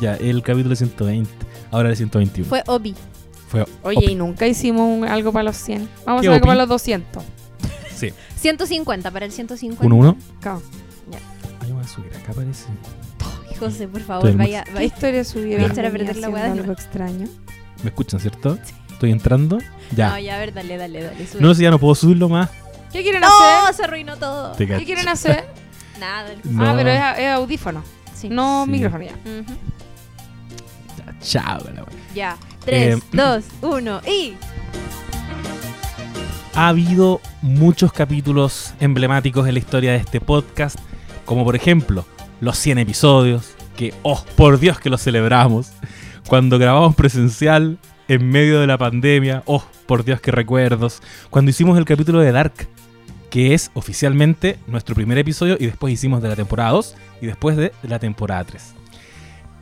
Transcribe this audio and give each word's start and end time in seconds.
Ya, 0.00 0.14
el 0.14 0.42
capítulo 0.42 0.74
120. 0.76 1.30
Ahora 1.70 1.90
el 1.90 1.96
121. 1.96 2.48
Fue 2.48 2.62
Obi. 2.66 2.94
Fue 3.48 3.64
Oye, 3.82 4.12
y 4.12 4.14
nunca 4.14 4.46
hicimos 4.46 4.82
un- 4.82 5.04
algo 5.08 5.32
para 5.32 5.44
los 5.44 5.56
100. 5.56 5.88
Vamos 6.06 6.20
a 6.20 6.22
¿Qué 6.22 6.28
hacer 6.28 6.32
algo 6.34 6.46
para 6.46 6.58
los 6.60 6.68
200. 6.68 7.22
Sí. 7.94 8.12
150 8.36 9.10
para 9.10 9.26
el 9.26 9.32
150. 9.32 9.84
1-1. 9.84 10.16
Cao. 10.40 10.62
Ay, 11.62 11.72
voy 11.72 11.82
a 11.82 11.88
subir 11.88 12.12
acá, 12.16 12.32
parece. 12.32 12.66
José, 13.58 13.88
por 13.88 14.02
favor, 14.02 14.26
muy- 14.28 14.36
vaya, 14.36 14.62
¿Qué 14.64 14.72
vaya. 14.72 14.86
historia 14.86 15.24
subieron? 15.24 15.62
Voy 15.62 15.70
a 15.70 15.72
echar 15.72 15.86
a 15.86 15.90
perder 15.90 16.16
la 16.18 16.28
algo 16.28 16.72
extraño. 16.72 17.26
¿Me 17.82 17.88
escuchan, 17.90 18.20
cierto? 18.20 18.56
Estoy 18.92 19.10
entrando. 19.10 19.58
Ya. 19.96 20.10
No, 20.10 20.18
ya, 20.20 20.36
a 20.36 20.38
ver, 20.38 20.52
dale, 20.54 20.76
dale, 20.76 21.02
dale. 21.02 21.26
sube. 21.26 21.40
No 21.40 21.54
sé, 21.54 21.62
ya 21.64 21.70
no 21.70 21.78
puedo 21.80 21.94
subirlo 21.96 22.28
más. 22.28 22.50
¿Qué 22.92 23.02
quieren 23.02 23.20
No, 23.20 23.26
hacer? 23.28 23.74
se 23.74 23.82
arruinó 23.84 24.16
todo. 24.16 24.52
Te 24.52 24.66
¿Qué 24.66 24.84
quieren 24.84 25.08
hacer? 25.08 25.44
Nada. 26.00 26.30
el- 26.32 26.40
No. 26.44 26.64
Ah, 26.70 26.74
pero 26.76 26.90
es, 26.90 27.00
es 27.18 27.28
audífono, 27.30 27.82
Sí. 28.14 28.28
no 28.28 28.64
Sí. 28.64 28.70
micrófono 28.70 29.04
ya. 29.04 29.12
Ujú. 29.12 29.52
Ya, 31.22 31.58
wea. 31.64 31.84
Ya. 32.14 32.36
3, 32.64 32.96
Eh, 32.96 33.02
2, 33.12 33.44
1 33.62 34.00
y. 34.06 34.34
Ha 36.54 36.68
habido 36.68 37.20
muchos 37.40 37.92
capítulos 37.92 38.74
emblemáticos 38.80 39.46
en 39.46 39.54
la 39.54 39.60
historia 39.60 39.92
de 39.92 39.98
este 39.98 40.20
podcast, 40.20 40.78
como 41.24 41.44
por 41.44 41.54
ejemplo 41.54 42.04
los 42.40 42.58
100 42.58 42.78
episodios, 42.78 43.54
que, 43.76 43.94
oh, 44.02 44.24
por 44.36 44.58
Dios 44.58 44.80
que 44.80 44.90
los 44.90 45.02
celebramos, 45.02 45.70
cuando 46.26 46.58
grabamos 46.58 46.96
presencial 46.96 47.78
en 48.08 48.28
medio 48.28 48.60
de 48.60 48.66
la 48.66 48.76
pandemia, 48.76 49.42
oh, 49.46 49.62
por 49.86 50.04
Dios 50.04 50.20
que 50.20 50.32
recuerdos, 50.32 51.00
cuando 51.30 51.50
hicimos 51.50 51.78
el 51.78 51.84
capítulo 51.84 52.20
de 52.20 52.32
Dark, 52.32 52.68
que 53.30 53.54
es 53.54 53.70
oficialmente 53.74 54.58
nuestro 54.66 54.94
primer 54.94 55.18
episodio 55.18 55.56
y 55.60 55.66
después 55.66 55.92
hicimos 55.94 56.22
de 56.22 56.28
la 56.28 56.36
temporada 56.36 56.70
2 56.70 56.96
y 57.20 57.26
después 57.26 57.56
de 57.56 57.72
la 57.82 57.98
temporada 57.98 58.42
3. 58.44 58.74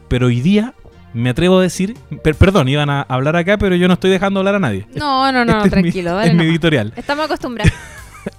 Pero 0.09 0.29
hoy 0.29 0.41
día 0.41 0.73
me 1.17 1.31
atrevo 1.31 1.59
a 1.59 1.63
decir, 1.63 1.97
per- 2.23 2.35
perdón, 2.35 2.69
iban 2.69 2.91
a 2.91 3.03
hablar 3.03 3.37
acá, 3.37 3.59
pero 3.59 3.75
yo 3.77 3.89
no 3.89 3.95
estoy 3.95 4.11
dejando 4.11 4.41
hablar 4.41 4.57
a 4.57 4.59
nadie. 4.61 4.87
No, 4.95 5.31
no, 5.33 5.45
no, 5.45 5.57
Este 5.65 5.69
es 5.69 5.75
mi- 5.77 5.83
tranquilo, 5.83 6.21
es 6.21 6.35
mi 6.35 6.45
editorial. 6.45 6.93
Estamos 6.97 7.25
acostumbrados. 7.27 7.73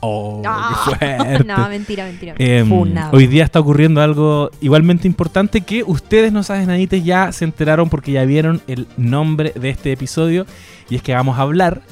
Oh, 0.02 0.42
No. 0.44 0.54
qué 0.68 0.76
fuerte. 0.98 1.44
no, 1.46 1.70
mentira, 1.70 2.04
mentira. 2.06 2.36
Funado. 2.68 3.16
hoy 3.16 3.26
día 3.26 3.46
está 3.46 3.62
ocurriendo 3.62 4.02
algo 4.02 4.52
igualmente 4.60 5.08
importante 5.08 5.62
que 5.62 5.82
ustedes 5.82 6.34
no 6.34 6.44
saben 6.44 6.68
nadites 6.68 7.06
ya 7.06 7.32
se 7.32 7.46
enteraron 7.46 7.90
porque 7.90 8.12
ya 8.12 8.26
vieron 8.26 8.62
el 8.68 8.86
nombre 8.98 9.54
de 9.56 9.70
este 9.70 9.94
episodio 9.94 10.46
y 10.90 10.98
es 10.98 11.02
que 11.02 11.14
vamos 11.14 11.40
a 11.40 11.44
hablar 11.44 11.84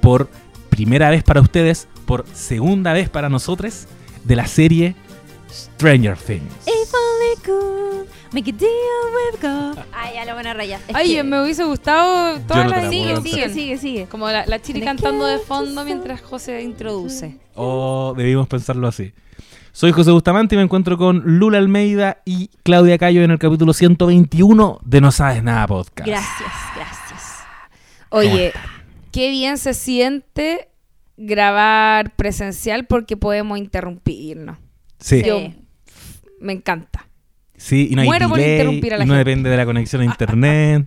por 0.00 0.28
primera 0.68 1.10
vez 1.10 1.24
para 1.24 1.40
ustedes, 1.40 1.88
por 2.06 2.24
segunda 2.32 2.92
vez 2.92 3.08
para 3.08 3.28
nosotros 3.28 3.88
de 4.22 4.36
la 4.36 4.46
serie 4.46 4.94
Stranger 5.52 6.16
Things. 6.16 6.52
If 6.66 6.92
only 6.94 7.36
could 7.42 8.08
make 8.32 8.48
a 8.48 8.52
deal 8.52 8.68
with 9.32 9.40
God. 9.40 9.84
Ay, 9.92 10.14
ya 10.14 10.24
la 10.24 10.34
buena 10.34 10.54
raya. 10.54 10.80
Es 10.88 10.94
Ay, 10.94 11.14
que- 11.14 11.22
me 11.24 11.42
hubiese 11.42 11.64
gustado 11.64 12.40
toda 12.40 12.64
no 12.64 12.70
la 12.70 12.90
Sigue, 12.90 13.20
sigue, 13.20 13.48
sigue, 13.50 13.78
sigue. 13.78 14.06
Como 14.06 14.28
la, 14.28 14.46
la 14.46 14.60
chiri 14.60 14.80
cantando 14.82 15.26
de 15.26 15.38
fondo 15.38 15.84
mientras 15.84 16.20
José 16.22 16.62
introduce. 16.62 17.38
O 17.54 18.14
debimos 18.16 18.48
pensarlo 18.48 18.88
así. 18.88 19.12
Soy 19.74 19.92
José 19.92 20.10
Bustamante 20.10 20.54
y 20.54 20.58
me 20.58 20.64
encuentro 20.64 20.98
con 20.98 21.22
Lula 21.38 21.56
Almeida 21.58 22.18
y 22.26 22.48
Claudia 22.62 22.98
Cayo 22.98 23.22
en 23.22 23.30
el 23.30 23.38
capítulo 23.38 23.72
121 23.72 24.80
de 24.84 25.00
No 25.00 25.10
Sabes 25.12 25.42
Nada 25.42 25.66
Podcast. 25.66 26.06
Gracias, 26.06 26.52
gracias. 26.76 27.42
Oye, 28.10 28.52
qué 29.12 29.30
bien 29.30 29.56
se 29.56 29.72
siente 29.72 30.68
grabar 31.16 32.14
presencial 32.16 32.84
porque 32.86 33.16
podemos 33.16 33.56
interrumpirnos. 33.58 34.58
Sí. 35.02 35.22
Yo- 35.22 35.40
Me 36.40 36.52
encanta. 36.54 37.06
Sí, 37.56 37.86
y 37.92 37.94
no 37.94 38.02
hay 38.02 38.08
Muero 38.08 38.28
por 38.28 38.38
delay, 38.38 38.54
interrumpir 38.54 38.94
a 38.94 38.98
la 38.98 39.04
y 39.04 39.06
no 39.06 39.14
gente. 39.14 39.30
depende 39.30 39.50
de 39.50 39.56
la 39.56 39.64
conexión 39.64 40.02
a 40.02 40.04
internet. 40.04 40.84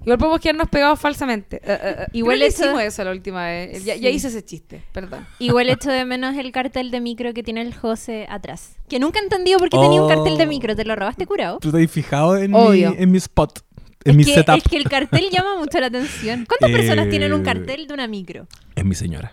Igual 0.00 0.18
podemos 0.18 0.40
quedarnos 0.40 0.68
pegados 0.68 0.98
falsamente. 0.98 1.58
Eh, 1.58 1.60
eh, 1.80 1.96
eh, 2.00 2.06
Igual 2.14 2.42
hicimos 2.42 2.82
eso 2.82 3.04
la 3.04 3.12
última 3.12 3.46
vez. 3.46 3.84
Ya, 3.84 3.94
ya 3.94 4.08
hice 4.08 4.26
ese 4.26 4.44
chiste, 4.44 4.82
perdón. 4.92 5.24
Igual 5.38 5.68
echo 5.70 5.92
de 5.92 6.04
menos 6.04 6.36
el 6.36 6.50
cartel 6.50 6.90
de 6.90 7.00
micro 7.00 7.32
que 7.32 7.44
tiene 7.44 7.60
el 7.62 7.72
José 7.72 8.26
atrás. 8.28 8.74
Que 8.88 8.98
nunca 8.98 9.20
he 9.20 9.22
entendido 9.22 9.60
por 9.60 9.68
qué 9.68 9.78
tenía 9.78 10.02
un 10.02 10.08
cartel 10.08 10.36
de 10.38 10.42
Oh. 10.44 10.48
micro. 10.48 10.74
¿Te 10.74 10.84
lo 10.84 10.96
robaste 10.96 11.24
curado? 11.24 11.58
¿Tú 11.60 11.70
te 11.70 11.80
has 11.84 11.90
fijado 11.90 12.36
en, 12.36 12.50
mi, 12.50 12.56
Obvio. 12.58 12.96
en 12.98 13.08
mi 13.12 13.18
spot? 13.18 13.60
En 14.04 14.10
es, 14.10 14.16
mi 14.16 14.24
que, 14.24 14.34
setup. 14.34 14.56
es 14.56 14.64
que 14.64 14.76
el 14.78 14.88
cartel 14.88 15.30
llama 15.30 15.56
mucho 15.60 15.78
la 15.78 15.86
atención. 15.86 16.46
¿Cuántas 16.48 16.68
Eh, 16.70 16.72
personas 16.72 17.08
tienen 17.10 17.32
un 17.32 17.44
cartel 17.44 17.86
de 17.86 17.94
una 17.94 18.08
micro? 18.08 18.48
Es 18.74 18.84
mi 18.84 18.96
señora. 18.96 19.30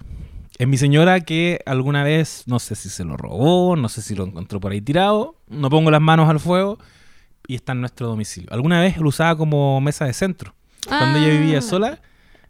Es 0.59 0.67
mi 0.67 0.77
señora 0.77 1.21
que 1.21 1.61
alguna 1.65 2.03
vez, 2.03 2.43
no 2.45 2.59
sé 2.59 2.75
si 2.75 2.89
se 2.89 3.05
lo 3.05 3.15
robó, 3.15 3.77
no 3.77 3.87
sé 3.87 4.01
si 4.01 4.13
lo 4.13 4.25
encontró 4.25 4.59
por 4.59 4.73
ahí 4.73 4.81
tirado, 4.81 5.35
no 5.47 5.69
pongo 5.69 5.89
las 5.89 6.01
manos 6.01 6.29
al 6.29 6.41
fuego 6.41 6.77
y 7.47 7.55
está 7.55 7.71
en 7.71 7.79
nuestro 7.79 8.07
domicilio. 8.07 8.49
Alguna 8.51 8.81
vez 8.81 8.97
lo 8.97 9.07
usaba 9.07 9.37
como 9.37 9.79
mesa 9.79 10.03
de 10.05 10.11
centro. 10.11 10.53
Cuando 10.85 11.17
ella 11.17 11.29
vivía 11.29 11.59
Ah. 11.59 11.61
sola, 11.61 12.01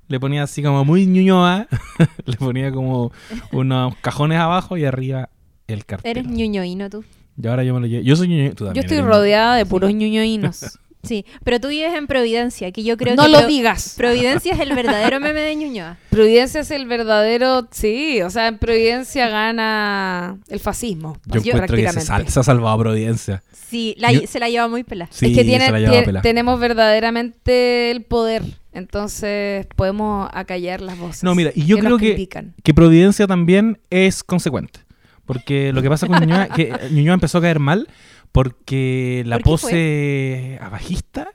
le 0.08 0.20
ponía 0.20 0.42
así 0.42 0.64
como 0.64 0.84
muy 0.86 1.06
ñuñoa, 1.06 1.68
le 2.26 2.38
ponía 2.38 2.72
como 2.72 3.12
unos 3.52 3.96
cajones 3.98 4.40
abajo 4.40 4.76
y 4.76 4.86
arriba 4.86 5.30
el 5.68 5.86
cartel. 5.86 6.10
Eres 6.18 6.26
ñuñoíno 6.28 6.90
tú. 6.90 7.04
Y 7.42 7.48
ahora 7.48 7.64
yo 7.64 7.76
me 7.76 7.80
lo 7.80 7.86
llevo. 7.86 8.04
Yo 8.04 8.16
soy 8.16 8.28
ñuñoa, 8.28 8.56
tú 8.56 8.66
Yo 8.74 8.82
estoy 8.82 9.02
rodeada 9.02 9.56
de 9.56 9.68
puros 9.68 9.94
ñuñoínos. 9.94 10.80
Sí, 11.02 11.26
pero 11.46 11.60
tú 11.62 11.70
vives 11.70 11.94
en 11.96 12.08
Providencia, 12.08 12.72
que 12.72 12.84
yo 12.84 12.98
creo 12.98 13.16
no 13.16 13.24
que 13.24 13.30
lo 13.30 13.38
Pro- 13.40 13.48
digas. 13.48 13.94
Providencia 13.96 14.54
es 14.54 14.60
el 14.60 14.74
verdadero 14.76 15.20
meme 15.22 15.40
de 15.42 15.56
Ñuñoa. 15.56 15.98
Providencia 16.10 16.60
es 16.62 16.72
el 16.72 16.88
verdadero. 16.88 17.68
Sí, 17.72 18.22
o 18.22 18.30
sea, 18.30 18.48
en 18.48 18.58
Providencia 18.58 19.30
gana 19.30 20.38
el 20.50 20.60
fascismo. 20.60 21.18
Yo 21.26 21.40
encuentro 21.40 21.78
que 21.78 21.90
se, 21.92 22.02
sal- 22.02 22.28
se 22.28 22.40
ha 22.40 22.44
salvado 22.44 22.78
Providencia. 22.80 23.42
Sí, 23.70 23.96
la- 23.98 24.12
Yo- 24.12 24.22
se 24.28 24.40
la 24.40 24.50
lleva 24.50 24.68
muy 24.68 24.84
pelada. 24.84 25.10
Sí, 25.14 25.28
es 25.28 25.38
que 25.38 25.44
tiene- 25.46 25.68
se 25.68 25.72
la 25.72 25.80
lleva 25.80 25.94
tie- 25.94 26.06
pela. 26.06 26.22
tenemos 26.22 26.60
verdaderamente 26.60 27.92
el 27.92 28.04
poder. 28.04 28.44
Entonces 28.74 29.66
podemos 29.76 30.30
acallar 30.34 30.82
las 30.82 30.98
voces. 30.98 31.24
No, 31.24 31.34
mira, 31.36 31.52
y 31.56 31.66
yo 31.66 31.78
que 31.78 31.82
creo 31.84 31.98
que, 31.98 32.28
que 32.64 32.74
Providencia 32.74 33.26
también 33.28 33.80
es 33.90 34.24
consecuente. 34.24 34.82
Porque 35.26 35.72
lo 35.74 35.82
que 35.84 35.90
pasa 35.90 36.08
con 36.08 36.20
Ñuñoa, 36.20 36.48
que 36.48 36.74
Ñuñoa 36.92 37.14
empezó 37.14 37.38
a 37.38 37.42
caer 37.42 37.60
mal 37.60 37.88
porque 38.32 39.24
la 39.26 39.38
¿Por 39.40 39.44
qué 39.44 39.50
pose 39.50 40.60
abajista 40.62 41.30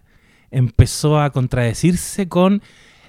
empezó 0.51 1.21
a 1.21 1.31
contradecirse 1.31 2.29
con 2.29 2.63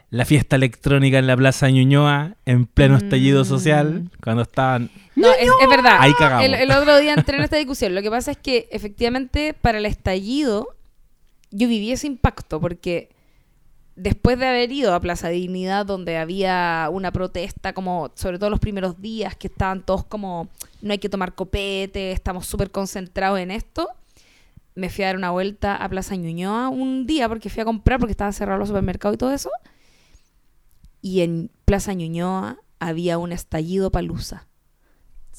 la 0.09 0.25
fiesta 0.25 0.55
electrónica 0.55 1.17
en 1.19 1.27
la 1.27 1.35
plaza 1.35 1.69
Ñuñoa 1.69 2.35
en 2.45 2.65
pleno 2.65 2.95
estallido 2.97 3.43
Mm. 3.43 3.45
social, 3.45 4.09
cuando 4.23 4.43
estaban... 4.43 4.89
No, 5.15 5.31
es, 5.31 5.49
es 5.61 5.69
verdad. 5.69 5.97
Ahí 5.99 6.13
cagamos. 6.17 6.45
El, 6.45 6.53
el 6.53 6.71
otro 6.71 6.97
día 6.99 7.13
entré 7.13 7.37
en 7.37 7.43
esta 7.43 7.57
discusión. 7.57 7.93
Lo 7.95 8.01
que 8.01 8.09
pasa 8.09 8.31
es 8.31 8.37
que 8.37 8.67
efectivamente 8.71 9.53
para 9.53 9.77
el 9.79 9.85
estallido 9.85 10.75
yo 11.51 11.67
viví 11.67 11.91
ese 11.91 12.07
impacto 12.07 12.59
porque 12.61 13.09
después 13.95 14.37
de 14.39 14.47
haber 14.47 14.71
ido 14.71 14.93
a 14.93 14.99
Plaza 14.99 15.29
Dignidad 15.29 15.85
donde 15.85 16.17
había 16.17 16.89
una 16.91 17.11
protesta 17.11 17.73
como 17.73 18.11
sobre 18.15 18.37
todo 18.39 18.49
los 18.49 18.59
primeros 18.59 19.01
días 19.01 19.35
que 19.35 19.47
estaban 19.47 19.81
todos 19.83 20.03
como 20.05 20.49
no 20.81 20.91
hay 20.91 20.97
que 20.99 21.09
tomar 21.09 21.33
copete, 21.33 22.11
estamos 22.11 22.45
súper 22.45 22.71
concentrados 22.71 23.39
en 23.39 23.51
esto. 23.51 23.87
Me 24.75 24.89
fui 24.89 25.03
a 25.05 25.07
dar 25.07 25.15
una 25.17 25.31
vuelta 25.31 25.75
a 25.77 25.87
Plaza 25.87 26.15
Ñuñoa 26.15 26.67
un 26.69 27.05
día 27.07 27.29
porque 27.29 27.49
fui 27.49 27.61
a 27.61 27.65
comprar 27.65 27.99
porque 27.99 28.11
estaban 28.11 28.33
cerrados 28.33 28.59
los 28.59 28.67
supermercados 28.69 29.15
y 29.15 29.17
todo 29.17 29.31
eso. 29.31 29.49
Y 31.01 31.21
en 31.21 31.49
Plaza 31.65 31.93
Ñuñoa 31.93 32.57
había 32.79 33.17
un 33.17 33.31
estallido 33.31 33.91
palusa. 33.91 34.47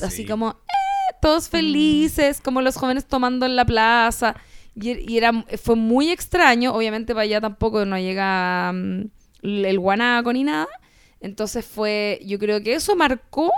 Así 0.00 0.22
Sí. 0.22 0.26
como, 0.26 0.50
eh, 0.50 1.14
todos 1.20 1.48
felices, 1.48 2.40
como 2.40 2.62
los 2.62 2.76
jóvenes 2.76 3.06
tomando 3.06 3.46
en 3.46 3.56
la 3.56 3.64
plaza. 3.64 4.36
Y, 4.80 5.10
y 5.12 5.16
era, 5.18 5.32
fue 5.62 5.74
muy 5.76 6.10
extraño. 6.10 6.74
Obviamente 6.74 7.14
para 7.14 7.22
allá 7.24 7.40
tampoco 7.40 7.84
no 7.84 7.98
llega 7.98 8.72
mm, 8.72 9.02
el 9.42 9.78
guanaco 9.78 10.32
ni 10.32 10.44
nada. 10.44 10.68
Entonces 11.20 11.64
fue, 11.64 12.20
yo 12.24 12.38
creo 12.38 12.62
que 12.62 12.74
eso 12.74 12.94
marcó 12.94 13.50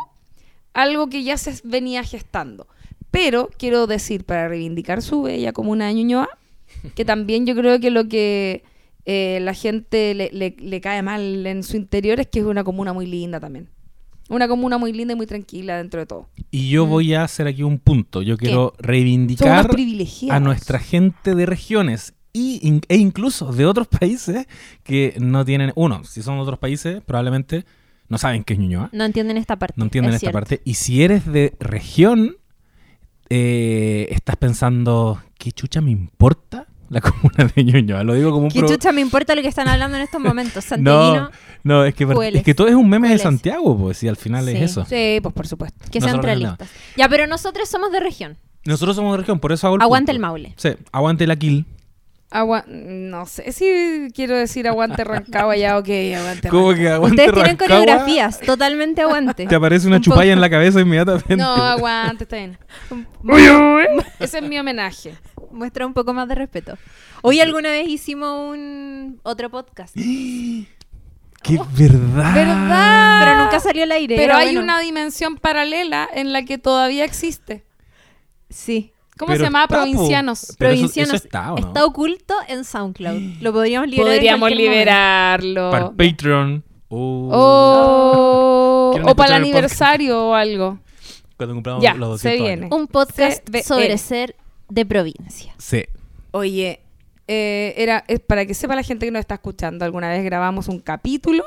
algo 0.75 1.09
que 1.09 1.23
ya 1.25 1.37
se 1.37 1.61
venía 1.65 2.03
gestando. 2.05 2.67
Pero 3.11 3.51
quiero 3.59 3.87
decir, 3.87 4.25
para 4.25 4.49
reivindicar 4.49 5.03
su 5.03 5.23
bella 5.23 5.53
comuna 5.53 5.87
de 5.89 5.95
Ñuñoa, 5.95 6.29
que 6.95 7.05
también 7.05 7.47
yo 7.47 7.55
creo 7.55 7.81
que 7.81 7.91
lo 7.91 8.07
que 8.07 8.63
eh, 9.07 9.39
la 9.43 9.55
gente 9.55 10.15
le, 10.15 10.31
le- 10.33 10.55
le 10.59 10.81
cae 10.81 11.03
mal 11.03 11.47
en 11.47 11.63
su 11.63 11.77
interior 11.77 12.21
es 12.21 12.27
que 12.29 12.41
es 12.41 12.45
una 12.45 12.63
comuna 12.65 12.93
muy 12.93 13.07
linda 13.07 13.41
también. 13.41 13.69
Una 14.29 14.47
comuna 14.47 14.77
muy 14.79 14.93
linda 14.93 15.15
y 15.15 15.17
muy 15.17 15.27
tranquila 15.27 15.79
dentro 15.79 16.01
de 16.01 16.07
todo. 16.07 16.29
Y 16.51 16.69
yo 16.69 16.87
Mm. 16.87 16.91
voy 16.91 17.15
a 17.15 17.25
hacer 17.25 17.47
aquí 17.47 17.63
un 17.63 17.79
punto. 17.79 18.21
Yo 18.23 18.37
quiero 18.37 18.75
reivindicar 18.79 19.71
a 20.31 20.41
nuestra 20.41 20.79
gente 20.79 21.35
de 21.35 21.47
regiones 21.47 22.15
y, 22.33 22.81
e 22.89 22.97
incluso 22.97 23.53
de 23.53 23.65
otros 23.67 23.89
países 24.01 24.47
que 24.83 25.17
no 25.19 25.45
tienen... 25.45 25.73
Uno, 25.77 26.05
si 26.05 26.23
son 26.23 26.37
de 26.37 26.43
otros 26.43 26.59
países, 26.59 27.01
probablemente 27.05 27.65
no 28.09 28.17
saben 28.19 28.45
qué 28.45 28.53
es 28.53 28.59
Ñuñoa. 28.61 28.91
No 28.93 29.05
entienden 29.05 29.37
esta 29.39 29.57
parte. 29.57 29.75
No 29.77 29.85
entienden 29.85 30.11
es 30.11 30.17
esta 30.17 30.31
cierto. 30.31 30.35
parte. 30.39 30.61
Y 30.65 30.75
si 30.75 31.03
eres 31.03 31.27
de 31.27 31.55
región, 31.59 32.37
eh, 33.31 34.07
estás 34.11 34.37
pensando, 34.37 35.21
¿qué 35.39 35.53
chucha 35.53 35.81
me 35.81 35.91
importa 35.91 36.67
la 36.91 37.01
comuna 37.03 37.51
de 37.55 37.65
Ñuñoa? 37.65 38.03
Lo 38.05 38.15
digo 38.15 38.31
como 38.31 38.45
un... 38.45 38.51
¿Qué 38.51 38.63
chucha 38.65 38.93
me 38.93 39.01
importa 39.01 39.35
lo 39.35 39.43
que 39.43 39.49
están 39.49 39.69
hablando 39.69 39.97
en 39.97 40.03
estos 40.03 40.21
momentos? 40.21 40.65
No, 40.79 41.13
Santiaguino, 41.13 41.31
no, 41.65 41.85
es 41.85 41.95
que, 41.95 42.07
es 42.35 42.43
que 42.45 42.55
todo 42.55 42.69
es 42.69 42.75
un 42.75 42.89
meme 42.89 43.09
de. 43.09 43.19
Santiago, 43.19 43.77
pues, 43.77 44.03
y 44.03 44.09
al 44.09 44.17
final 44.17 44.45
Sí. 44.47 44.53
es 44.53 44.63
eso. 44.71 44.85
Sí, 44.85 45.19
pues 45.23 45.35
por 45.35 45.47
supuesto. 45.47 45.79
que 45.91 46.01
sean 46.01 46.13
Nosotros 46.17 46.23
no 46.39 46.41
realistas. 46.41 46.69
Ya, 46.97 47.09
pero 47.09 47.27
nosotros 47.27 47.69
somos 47.69 47.91
de 47.93 48.01
región. 48.01 48.37
Nosotros 48.65 48.97
somos 48.97 49.13
de 49.13 49.19
región, 49.19 49.39
por 49.41 49.53
eso 49.53 49.67
hago 49.67 49.77
el 49.77 49.83
Aguante 49.83 50.13
el. 50.13 50.19
Maule. 50.19 50.53
Sí, 50.57 50.71
aguante 50.93 51.27
la 51.27 51.37
kill. 51.37 51.67
Agua... 52.31 52.65
No 52.67 53.25
sé 53.27 53.53
si 53.53 54.09
quiero 54.15 54.37
decir 54.37 54.69
aguante 54.69 55.03
Rancagua 55.03 55.57
ya, 55.57 55.79
ok, 55.79 55.89
aguante 56.17 56.49
Rancagua. 56.51 56.75
que 56.75 56.89
aguante 56.89 57.15
Ustedes 57.23 57.33
tienen 57.33 57.59
Rancagua, 57.59 57.81
coreografías, 57.85 58.41
totalmente 58.41 59.01
aguante. 59.01 59.47
Te 59.47 59.55
aparece 59.55 59.87
una 59.87 59.97
Un 59.97 60.03
chupalla 60.03 60.23
poco. 60.25 60.33
en 60.35 60.41
la 60.41 60.51
cabeza 60.51 60.81
inmediatamente. 60.81 61.37
No, 61.37 61.55
aguante, 61.55 62.25
está 62.25 62.37
bien. 62.37 62.59
Ese 64.19 64.39
es 64.39 64.45
mi 64.45 64.59
homenaje. 64.59 65.15
Muestra 65.51 65.87
un 65.87 65.95
poco 65.95 66.13
más 66.13 66.29
de 66.29 66.35
respeto. 66.35 66.77
Hoy 67.23 67.41
alguna 67.41 67.71
vez 67.71 67.89
hicimos 67.89 68.53
un 68.53 69.21
otro 69.23 69.51
podcast, 69.51 69.95
¡Qué 71.43 71.57
verdad! 71.77 72.35
¿Verdad? 72.35 73.21
pero 73.25 73.45
nunca 73.45 73.61
salió 73.61 73.85
al 73.85 73.93
aire. 73.93 74.17
Pero 74.17 74.35
hay 74.35 74.49
bueno. 74.49 74.61
una 74.63 74.81
dimensión 74.81 75.37
paralela 75.37 76.09
en 76.13 76.33
la 76.33 76.45
que 76.45 76.59
todavía 76.59 77.05
existe. 77.05 77.65
Sí. 78.51 78.93
¿Cómo 79.19 79.29
Pero 79.33 79.39
se 79.39 79.45
llama? 79.45 79.67
Provincianos. 79.69 80.55
Pero 80.59 80.71
Provincianos. 80.71 81.15
eso 81.15 81.25
está, 81.25 81.53
¿o 81.53 81.59
no? 81.59 81.67
Está 81.69 81.85
oculto 81.85 82.35
en 82.49 82.65
SoundCloud. 82.65 83.21
Lo 83.41 83.53
podríamos 83.53 83.89
liberar. 83.89 84.13
en 84.13 84.17
Podríamos 84.17 84.51
liberarlo. 84.53 85.71
Para 85.71 85.87
el 85.87 85.93
Patreon. 85.93 86.65
Oh. 86.89 87.31
O, 87.33 88.91
¿Quieren 88.93 89.09
o 89.11 89.15
para 89.15 89.37
el 89.37 89.43
el 89.43 89.43
aniversario 89.43 90.29
o 90.29 90.35
algo. 90.35 90.79
Cuando 91.37 91.55
compramos 91.55 91.83
Ya, 91.83 91.95
los 91.95 92.21
se 92.21 92.29
200 92.31 92.47
viene. 92.49 92.67
años. 92.67 92.79
Un 92.79 92.87
podcast 92.87 93.49
CBL. 93.49 93.63
sobre 93.63 93.99
ser 93.99 94.37
de 94.69 94.87
provincia. 94.87 95.55
Sí. 95.59 95.85
Oye, 96.31 96.81
eh, 97.27 97.75
era 97.77 98.05
es 98.09 98.21
para 98.21 98.47
que 98.47 98.55
sepa 98.55 98.75
la 98.75 98.83
gente 98.83 99.07
que 99.07 99.13
nos 99.13 99.21
está 99.21 99.35
escuchando, 99.35 99.85
alguna 99.85 100.09
vez 100.09 100.25
grabamos 100.25 100.69
un 100.69 100.81
capítulo 100.81 101.45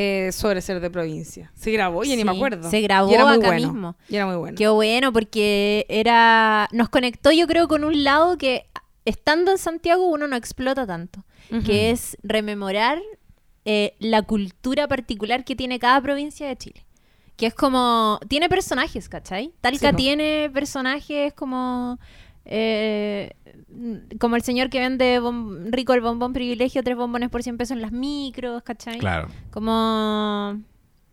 eh, 0.00 0.32
sobre 0.32 0.60
ser 0.62 0.80
de 0.80 0.90
provincia. 0.90 1.50
Se 1.54 1.70
grabó, 1.72 2.02
ya 2.04 2.16
ni 2.16 2.24
me 2.24 2.32
Sí, 2.32 2.36
acuerdo. 2.38 2.70
se 2.70 2.80
grabó 2.80 3.10
Y 3.10 3.14
era 3.14 3.24
muy 3.26 3.34
acá 3.36 3.46
bueno. 3.48 3.66
mismo. 3.72 3.96
Y 4.08 4.16
era 4.16 4.26
muy 4.26 4.36
bueno. 4.36 4.56
Qué 4.56 4.68
bueno, 4.68 5.12
porque 5.12 5.84
era. 5.88 6.68
Nos 6.72 6.88
conectó, 6.88 7.30
yo 7.32 7.46
creo, 7.46 7.68
con 7.68 7.84
un 7.84 8.02
lado 8.04 8.38
que 8.38 8.66
estando 9.04 9.50
en 9.52 9.58
Santiago 9.58 10.06
uno 10.08 10.26
no 10.26 10.36
explota 10.36 10.86
tanto. 10.86 11.24
Que 11.66 11.90
es 11.90 12.16
rememorar 12.22 13.00
eh, 13.64 13.94
la 13.98 14.22
cultura 14.22 14.86
particular 14.86 15.44
que 15.44 15.56
tiene 15.56 15.80
cada 15.80 16.00
provincia 16.00 16.46
de 16.46 16.56
Chile. 16.56 16.86
Que 17.36 17.46
es 17.46 17.54
como. 17.54 18.20
Tiene 18.28 18.48
personajes, 18.48 19.08
¿cachai? 19.08 19.52
Talca 19.60 19.90
Sí, 19.90 19.96
tiene 19.96 20.48
personajes 20.52 21.32
como. 21.34 21.98
Eh, 22.44 23.34
como 24.18 24.36
el 24.36 24.42
señor 24.42 24.70
que 24.70 24.80
vende 24.80 25.20
rico 25.70 25.92
el 25.94 26.00
bombón 26.00 26.32
privilegio, 26.32 26.82
tres 26.82 26.96
bombones 26.96 27.30
por 27.30 27.42
100 27.42 27.56
pesos 27.56 27.72
en 27.72 27.82
las 27.82 27.92
micros, 27.92 28.62
¿cachai? 28.62 28.98
Claro. 28.98 29.28
Como. 29.50 30.60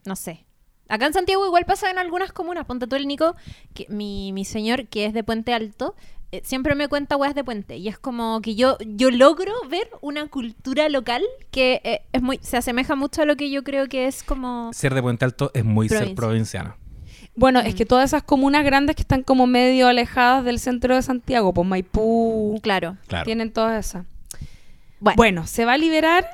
No 0.05 0.15
sé. 0.15 0.45
Acá 0.89 1.05
en 1.05 1.13
Santiago 1.13 1.45
igual 1.45 1.65
pasa 1.65 1.91
en 1.91 1.97
algunas 1.97 2.31
comunas. 2.31 2.65
Ponte 2.65 2.87
tú 2.87 2.95
el 2.95 3.07
Nico, 3.07 3.35
que 3.73 3.87
mi, 3.89 4.31
mi 4.31 4.45
señor, 4.45 4.87
que 4.87 5.05
es 5.05 5.13
de 5.13 5.23
Puente 5.23 5.53
Alto, 5.53 5.95
eh, 6.31 6.41
siempre 6.43 6.75
me 6.75 6.87
cuenta 6.87 7.15
weas 7.17 7.35
de 7.35 7.43
Puente. 7.43 7.77
Y 7.77 7.87
es 7.87 7.97
como 7.97 8.41
que 8.41 8.55
yo, 8.55 8.77
yo 8.85 9.11
logro 9.11 9.53
ver 9.69 9.89
una 10.01 10.27
cultura 10.27 10.89
local 10.89 11.23
que 11.51 11.81
eh, 11.83 12.01
es 12.11 12.21
muy, 12.21 12.39
se 12.41 12.57
asemeja 12.57 12.95
mucho 12.95 13.21
a 13.21 13.25
lo 13.25 13.35
que 13.35 13.49
yo 13.49 13.63
creo 13.63 13.87
que 13.87 14.07
es 14.07 14.23
como. 14.23 14.71
Ser 14.73 14.93
de 14.93 15.01
Puente 15.01 15.25
Alto 15.25 15.51
es 15.53 15.63
muy 15.65 15.89
ser 15.89 16.15
Provincia. 16.15 16.15
provinciano. 16.15 16.86
Bueno, 17.37 17.59
es 17.59 17.75
que 17.75 17.85
todas 17.85 18.09
esas 18.09 18.23
comunas 18.23 18.65
grandes 18.65 18.95
que 18.95 19.03
están 19.03 19.21
como 19.21 19.45
medio 19.45 19.87
alejadas 19.87 20.43
del 20.43 20.59
centro 20.59 20.95
de 20.95 21.03
Santiago, 21.03 21.53
pues 21.53 21.67
Maipú, 21.67 22.59
Claro. 22.63 22.97
Claro. 23.07 23.25
tienen 23.25 23.53
todas 23.53 23.85
esas. 23.85 24.05
Bueno, 24.99 25.15
Bueno, 25.15 25.47
se 25.47 25.63
va 25.63 25.73
a 25.73 25.77
liberar, 25.77 26.27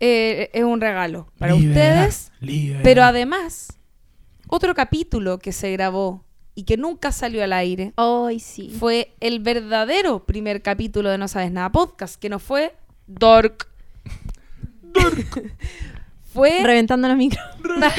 eh, 0.00 0.50
es 0.52 0.64
un 0.64 0.80
regalo 0.80 1.28
para 1.38 1.54
ustedes, 1.54 2.32
pero 2.82 3.04
además, 3.04 3.78
otro 4.48 4.74
capítulo 4.74 5.38
que 5.38 5.52
se 5.52 5.70
grabó 5.70 6.24
y 6.56 6.64
que 6.64 6.76
nunca 6.76 7.12
salió 7.12 7.44
al 7.44 7.52
aire 7.52 7.92
hoy 7.94 8.40
sí. 8.40 8.74
fue 8.76 9.14
el 9.20 9.38
verdadero 9.38 10.26
primer 10.26 10.60
capítulo 10.60 11.08
de 11.08 11.18
No 11.18 11.28
Sabes 11.28 11.52
Nada 11.52 11.70
Podcast, 11.70 12.20
que 12.20 12.28
no 12.28 12.40
fue 12.40 12.74
Dork. 13.06 13.68
fue, 16.32 16.58
Reventando 16.64 17.06
los 17.06 17.16
micros. 17.16 17.44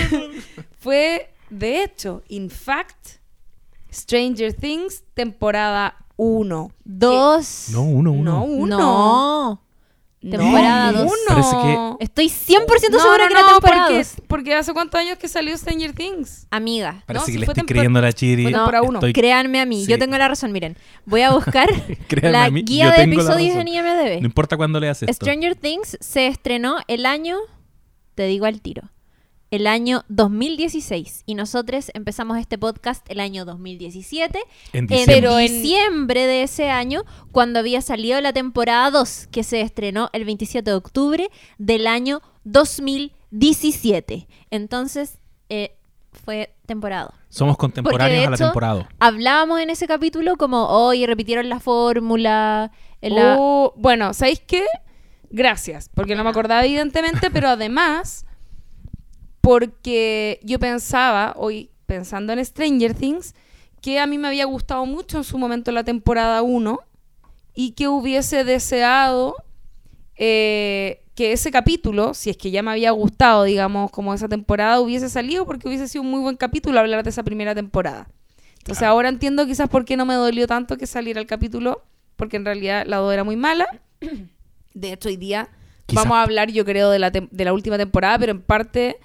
fue, 0.79 1.29
de 1.49 1.83
hecho, 1.83 2.23
in 2.27 2.49
fact, 2.49 3.19
Stranger 3.91 4.53
Things, 4.53 5.03
temporada 5.13 5.95
1. 6.17 6.71
Dos. 6.83 7.67
No, 7.71 7.81
uno, 7.83 8.11
uno. 8.11 8.31
No, 8.31 8.43
uno. 8.43 8.77
No. 8.77 9.61
Temporada 10.21 10.91
dos. 10.91 11.03
uno. 11.05 11.13
Parece 11.29 11.55
que- 11.97 12.03
Estoy 12.03 12.25
100% 12.29 12.97
No, 12.97 12.99
segura 12.99 13.23
no, 13.23 13.27
que 13.29 13.33
era 13.33 13.41
no, 13.41 13.47
temporada 13.47 13.85
porque, 13.87 14.05
porque 14.27 14.53
hace 14.53 14.73
cuántos 14.73 14.99
años 14.99 15.17
que 15.17 15.29
salió 15.29 15.57
Stranger 15.57 15.93
Things. 15.93 16.45
Amiga. 16.51 17.03
Parece 17.05 17.21
No, 17.21 17.25
que 17.25 17.31
si 17.31 17.37
le 17.37 17.45
estoy 17.45 17.63
creyendo 17.65 17.99
a 17.99 18.01
la 18.01 18.11
Chiri. 18.11 18.45
uno. 18.47 18.99
Estoy- 18.99 19.13
Créanme 19.13 19.61
a 19.61 19.65
mí, 19.65 19.85
Sí. 19.85 19.91
yo 19.91 19.97
tengo 19.97 20.17
la 20.17 20.27
razón. 20.27 20.51
Miren, 20.51 20.75
voy 21.05 21.21
a 21.21 21.31
buscar 21.31 21.69
la 22.21 22.43
a 22.43 22.49
guía 22.49 22.85
yo 22.85 22.91
de 22.91 23.03
episodios 23.03 23.55
en 23.55 23.67
IMDb. 23.69 24.19
No 24.19 24.25
importa 24.27 24.57
cuándo 24.57 24.77
leas 24.81 25.01
esto. 25.01 25.13
Stranger 25.13 25.55
Things 25.55 25.97
se 26.01 26.27
estrenó 26.27 26.79
el 26.89 27.05
año, 27.05 27.37
te 28.15 28.25
digo 28.25 28.45
al 28.45 28.59
tiro, 28.59 28.83
el 29.51 29.65
año 29.67 30.03
2016. 30.09 31.23
Y 31.25 31.35
nosotros 31.35 31.91
empezamos 31.93 32.37
este 32.37 32.57
podcast 32.57 33.03
el 33.09 33.19
año 33.19 33.45
2017. 33.45 34.39
En 34.73 34.87
diciembre. 34.87 35.15
Pero 35.15 35.39
en- 35.39 35.47
diciembre 35.61 36.27
de 36.27 36.43
ese 36.43 36.69
año, 36.69 37.03
cuando 37.31 37.59
había 37.59 37.81
salido 37.81 38.19
la 38.21 38.33
temporada 38.33 38.91
2, 38.91 39.27
que 39.31 39.43
se 39.43 39.61
estrenó 39.61 40.09
el 40.13 40.25
27 40.25 40.69
de 40.69 40.75
octubre 40.75 41.29
del 41.57 41.87
año 41.87 42.21
2017. 42.43 44.27
Entonces, 44.51 45.17
eh, 45.49 45.75
fue 46.11 46.53
temporada. 46.65 47.13
Somos 47.29 47.57
contemporáneos 47.57 48.19
de 48.21 48.25
a 48.25 48.29
la 48.31 48.35
hecho, 48.35 48.45
temporada. 48.45 48.89
Hablábamos 48.99 49.59
en 49.61 49.69
ese 49.69 49.87
capítulo 49.87 50.35
como, 50.37 50.67
hoy 50.67 51.05
repitieron 51.05 51.49
la 51.49 51.59
fórmula. 51.59 52.71
la- 53.01 53.35
Oh, 53.39 53.73
bueno, 53.77 54.13
¿sabéis 54.13 54.41
qué? 54.45 54.65
Gracias, 55.29 55.89
porque 55.93 56.15
no 56.15 56.23
me 56.23 56.31
acordaba 56.31 56.65
evidentemente, 56.65 57.29
pero 57.31 57.47
además, 57.49 58.25
porque 59.41 60.39
yo 60.43 60.59
pensaba, 60.59 61.33
hoy 61.37 61.69
pensando 61.85 62.33
en 62.33 62.43
Stranger 62.45 62.93
Things, 62.93 63.33
que 63.81 63.99
a 63.99 64.07
mí 64.07 64.17
me 64.17 64.27
había 64.27 64.45
gustado 64.45 64.85
mucho 64.85 65.17
en 65.17 65.23
su 65.23 65.37
momento 65.37 65.71
la 65.71 65.83
temporada 65.83 66.41
1 66.41 66.79
y 67.55 67.71
que 67.71 67.87
hubiese 67.87 68.43
deseado 68.43 69.35
eh, 70.15 71.01
que 71.15 71.31
ese 71.31 71.51
capítulo, 71.51 72.13
si 72.13 72.29
es 72.29 72.37
que 72.37 72.51
ya 72.51 72.61
me 72.61 72.71
había 72.71 72.91
gustado, 72.91 73.43
digamos, 73.43 73.91
como 73.91 74.13
esa 74.13 74.27
temporada, 74.27 74.79
hubiese 74.79 75.09
salido 75.09 75.45
porque 75.45 75.67
hubiese 75.67 75.87
sido 75.87 76.01
un 76.03 76.11
muy 76.11 76.19
buen 76.21 76.35
capítulo 76.37 76.79
hablar 76.79 77.03
de 77.03 77.09
esa 77.09 77.23
primera 77.23 77.55
temporada. 77.55 78.07
Entonces 78.59 78.79
Claro. 78.79 78.93
ahora 78.93 79.09
entiendo 79.09 79.45
quizás 79.45 79.69
por 79.69 79.85
qué 79.85 79.95
no 79.97 80.05
me 80.05 80.13
dolió 80.15 80.45
tanto 80.47 80.77
que 80.77 80.85
saliera 80.87 81.19
el 81.19 81.27
capítulo, 81.27 81.81
porque 82.17 82.37
en 82.37 82.45
realidad 82.45 82.85
la 82.85 82.97
2 82.97 83.13
era 83.13 83.23
muy 83.23 83.35
mala. 83.37 83.67
De 84.73 84.93
hecho, 84.93 85.09
hoy 85.09 85.15
día 85.17 85.49
Quizás- 85.85 86.03
vamos 86.03 86.17
a 86.17 86.23
hablar, 86.23 86.51
yo 86.51 86.65
creo, 86.65 86.89
de 86.91 86.99
la, 86.99 87.11
tem- 87.11 87.29
de 87.31 87.45
la 87.45 87.53
última 87.53 87.77
temporada, 87.77 88.19
pero 88.19 88.31
en 88.33 88.41
parte 88.41 88.97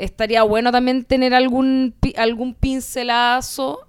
estaría 0.00 0.42
bueno 0.42 0.72
también 0.72 1.04
tener 1.04 1.34
algún, 1.34 1.94
algún 2.16 2.54
pincelazo 2.54 3.86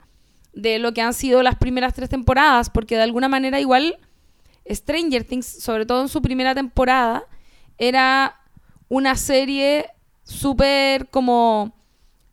de 0.53 0.77
lo 0.77 0.93
que 0.93 1.01
han 1.01 1.13
sido 1.13 1.41
las 1.41 1.55
primeras 1.55 1.93
tres 1.93 2.09
temporadas, 2.09 2.69
porque 2.69 2.97
de 2.97 3.03
alguna 3.03 3.29
manera 3.29 3.61
igual 3.61 3.97
Stranger 4.69 5.23
Things, 5.23 5.45
sobre 5.45 5.85
todo 5.85 6.01
en 6.01 6.09
su 6.09 6.21
primera 6.21 6.53
temporada, 6.53 7.23
era 7.77 8.41
una 8.89 9.15
serie 9.15 9.87
súper 10.23 11.07
como 11.09 11.73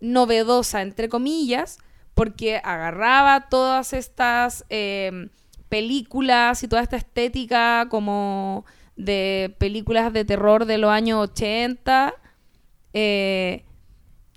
novedosa, 0.00 0.82
entre 0.82 1.08
comillas, 1.08 1.78
porque 2.14 2.60
agarraba 2.64 3.48
todas 3.48 3.92
estas 3.92 4.64
eh, 4.70 5.28
películas 5.68 6.64
y 6.64 6.68
toda 6.68 6.82
esta 6.82 6.96
estética 6.96 7.86
como 7.88 8.64
de 8.96 9.54
películas 9.58 10.12
de 10.12 10.24
terror 10.24 10.64
de 10.64 10.78
los 10.78 10.90
años 10.90 11.30
80 11.30 12.12
eh, 12.92 13.64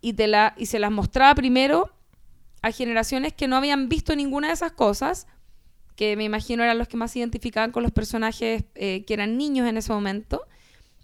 y, 0.02 0.14
te 0.14 0.28
la, 0.28 0.54
y 0.58 0.66
se 0.66 0.80
las 0.80 0.92
mostraba 0.92 1.36
primero 1.36 1.92
a 2.62 2.72
generaciones 2.72 3.34
que 3.34 3.48
no 3.48 3.56
habían 3.56 3.90
visto 3.90 4.16
ninguna 4.16 4.48
de 4.48 4.54
esas 4.54 4.72
cosas, 4.72 5.28
que 5.96 6.16
me 6.16 6.24
imagino 6.24 6.64
eran 6.64 6.78
los 6.78 6.88
que 6.88 6.98
más 6.98 7.12
se 7.12 7.20
identificaban 7.20 7.72
con 7.72 7.84
los 7.84 7.92
personajes 7.92 8.64
eh, 8.76 9.04
que 9.06 9.14
eran 9.14 9.38
niños 9.38 9.68
en 9.68 9.78
ese 9.78 9.92
momento. 9.92 10.44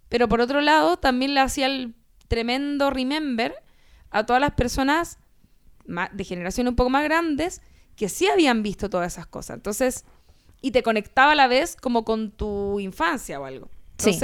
Pero 0.10 0.28
por 0.28 0.42
otro 0.42 0.62
lado, 0.62 0.98
también 0.98 1.34
le 1.34 1.40
hacía 1.40 1.68
el 1.68 1.96
tremendo 2.28 2.90
remember 2.90 3.56
a 4.10 4.26
todas 4.26 4.42
las 4.42 4.52
personas 4.52 5.20
de 6.12 6.24
generación 6.24 6.68
un 6.68 6.76
poco 6.76 6.90
más 6.90 7.04
grandes 7.04 7.62
que 7.96 8.10
sí 8.10 8.28
habían 8.28 8.62
visto 8.64 8.90
todas 8.90 9.14
esas 9.14 9.26
cosas. 9.26 9.58
Entonces, 9.58 10.06
y 10.62 10.72
te 10.72 10.84
conectaba 10.84 11.32
a 11.32 11.36
la 11.36 11.48
vez 11.48 11.76
como 11.76 12.04
con 12.04 12.32
tu 12.32 12.80
infancia 12.80 13.40
o 13.40 13.46
algo. 13.46 13.70
Sí. 13.98 14.20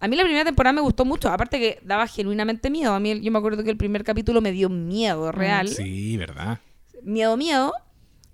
A 0.00 0.08
mí 0.08 0.16
la 0.16 0.22
primera 0.22 0.44
temporada 0.44 0.72
me 0.72 0.80
gustó 0.80 1.04
mucho, 1.04 1.28
aparte 1.28 1.58
que 1.58 1.78
daba 1.82 2.06
genuinamente 2.06 2.70
miedo. 2.70 2.94
A 2.94 3.00
mí 3.00 3.20
yo 3.20 3.30
me 3.30 3.38
acuerdo 3.38 3.62
que 3.62 3.70
el 3.70 3.76
primer 3.76 4.02
capítulo 4.02 4.40
me 4.40 4.50
dio 4.50 4.70
miedo 4.70 5.30
real. 5.30 5.68
Sí, 5.68 6.16
¿verdad? 6.16 6.58
Miedo, 7.02 7.36
miedo. 7.36 7.74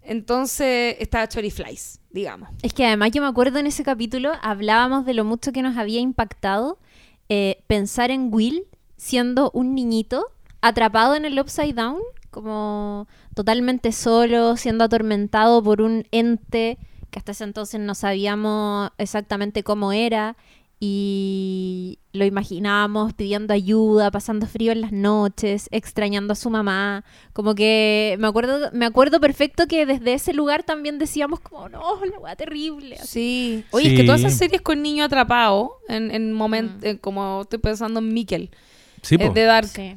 Entonces, 0.03 0.97
estaba 1.01 1.29
Chori 1.29 1.51
Flies, 1.51 2.01
digamos. 2.11 2.51
Es 2.63 2.73
que 2.73 2.87
además 2.87 3.11
yo 3.11 3.21
me 3.21 3.29
acuerdo 3.29 3.59
en 3.59 3.67
ese 3.67 3.83
capítulo 3.83 4.33
hablábamos 4.41 5.05
de 5.05 5.15
lo 5.15 5.25
mucho 5.25 5.51
que 5.51 5.63
nos 5.63 5.77
había 5.77 5.99
impactado 5.99 6.79
eh, 7.29 7.65
pensar 7.67 8.13
en 8.13 8.33
Will 8.33 8.67
siendo 8.97 9.51
un 9.53 9.75
niñito 9.75 10.29
atrapado 10.61 11.17
en 11.17 11.25
el 11.25 11.39
Upside 11.39 11.75
Down, 11.75 11.99
como 12.31 13.09
totalmente 13.35 13.91
solo, 13.91 14.57
siendo 14.57 14.85
atormentado 14.85 15.63
por 15.63 15.81
un 15.83 16.07
ente 16.13 16.79
que 17.11 17.19
hasta 17.19 17.33
ese 17.33 17.45
entonces 17.45 17.81
no 17.81 17.95
sabíamos 17.95 18.91
exactamente 18.99 19.63
cómo 19.63 19.93
era 19.93 20.37
y 20.79 21.99
lo 22.13 22.25
imaginábamos 22.25 23.13
pidiendo 23.15 23.53
ayuda, 23.53 24.11
pasando 24.11 24.47
frío 24.47 24.73
en 24.73 24.81
las 24.81 24.93
noches, 24.93 25.69
extrañando 25.71 26.33
a 26.33 26.37
su 26.37 26.51
mamá, 26.51 27.05
como 27.33 27.55
que 27.55 28.17
me 28.19 28.27
acuerdo 28.27 28.71
me 28.73 28.87
acuerdo 28.87 29.21
perfecto 29.21 29.67
que 29.67 29.85
desde 29.87 30.15
ese 30.15 30.33
lugar 30.33 30.63
también 30.63 30.99
decíamos 30.99 31.41
como 31.41 31.69
no, 31.69 32.05
la 32.05 32.19
weá 32.19 32.37
terrible. 32.37 32.97
así. 32.97 33.07
Sí. 33.09 33.65
Oye, 33.71 33.89
es 33.93 34.01
que 34.01 34.05
todas 34.05 34.21
esas 34.21 34.37
series 34.39 34.63
con 34.63 34.83
niño 34.83 35.05
atrapado, 35.05 35.73
en, 35.89 36.11
en 36.11 36.33
moment- 36.35 36.77
Mm. 36.81 36.87
eh, 36.87 36.99
como 36.99 37.43
estoy 37.43 37.59
pensando 37.59 38.01
en 38.01 38.13
Mikkel, 38.13 38.51
Sí, 39.03 39.17
eh, 39.19 39.31
de 39.33 39.43
Dark. 39.43 39.69
Sí. 39.69 39.97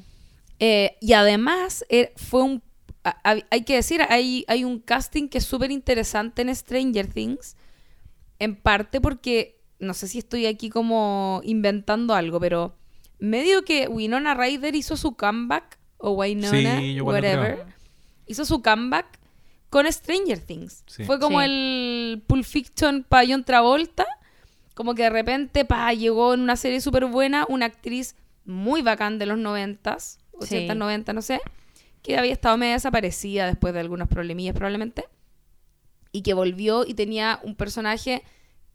Eh, 0.60 0.98
y 1.02 1.14
además 1.14 1.86
eh, 1.90 2.12
fue 2.18 2.44
un... 2.44 2.62
a- 3.04 3.18
a- 3.24 3.38
hay 3.50 3.64
que 3.64 3.76
decir, 3.76 4.02
hay, 4.10 4.44
hay 4.48 4.64
un 4.66 4.80
casting 4.80 5.30
que 5.30 5.38
es 5.40 5.46
súper 5.46 5.72
interesante 5.72 6.42
en 6.42 6.54
Stranger 6.54 7.08
Things, 7.08 7.56
en 8.40 8.56
parte 8.56 9.00
porque, 9.02 9.59
no 9.80 9.94
sé 9.94 10.08
si 10.08 10.20
estoy 10.20 10.46
aquí 10.46 10.70
como 10.70 11.42
inventando 11.44 12.14
algo, 12.14 12.40
pero 12.40 12.76
medio 13.20 13.64
que 13.64 13.88
Winona 13.88 14.34
Ryder 14.34 14.76
hizo 14.76 14.98
su 14.98 15.16
comeback, 15.16 15.78
o 15.98 16.12
Winona, 16.12 16.80
Sí, 16.80 17.02
whatever, 17.02 17.56
creo. 17.56 17.66
hizo 18.28 18.46
su 18.46 18.62
comeback 18.62 19.20
con 19.70 19.92
Stranger 19.92 20.40
Things. 20.40 20.84
Sí. 20.88 21.04
Fue 21.04 21.20
como 21.20 21.40
Sí. 21.40 21.46
el 21.46 22.24
Pulp 22.28 22.44
Fiction 22.46 23.06
para 23.08 23.28
John 23.28 23.44
Travolta, 23.44 24.06
como 24.76 24.96
que 24.96 25.04
de 25.04 25.10
repente 25.10 25.66
pa, 25.66 25.94
llegó 25.94 26.34
en 26.34 26.40
una 26.40 26.56
serie 26.56 26.80
súper 26.82 27.06
buena 27.06 27.46
una 27.50 27.66
actriz 27.66 28.16
muy 28.46 28.82
bacán 28.82 29.20
de 29.20 29.26
los 29.26 29.38
noventas, 29.38 30.20
80, 30.34 30.74
Sí. 30.74 30.80
90, 30.80 31.14
no 31.14 31.22
sé, 31.22 31.42
que 32.02 32.18
había 32.18 32.32
estado 32.32 32.56
medio 32.58 32.74
desaparecida 32.74 33.46
después 33.48 33.74
de 33.74 33.82
algunos 33.82 34.08
problemillas 34.08 34.56
probablemente, 34.56 35.04
y 36.14 36.22
que 36.24 36.34
volvió 36.34 36.86
y 36.88 36.94
tenía 36.94 37.40
un 37.44 37.56
personaje 37.56 38.24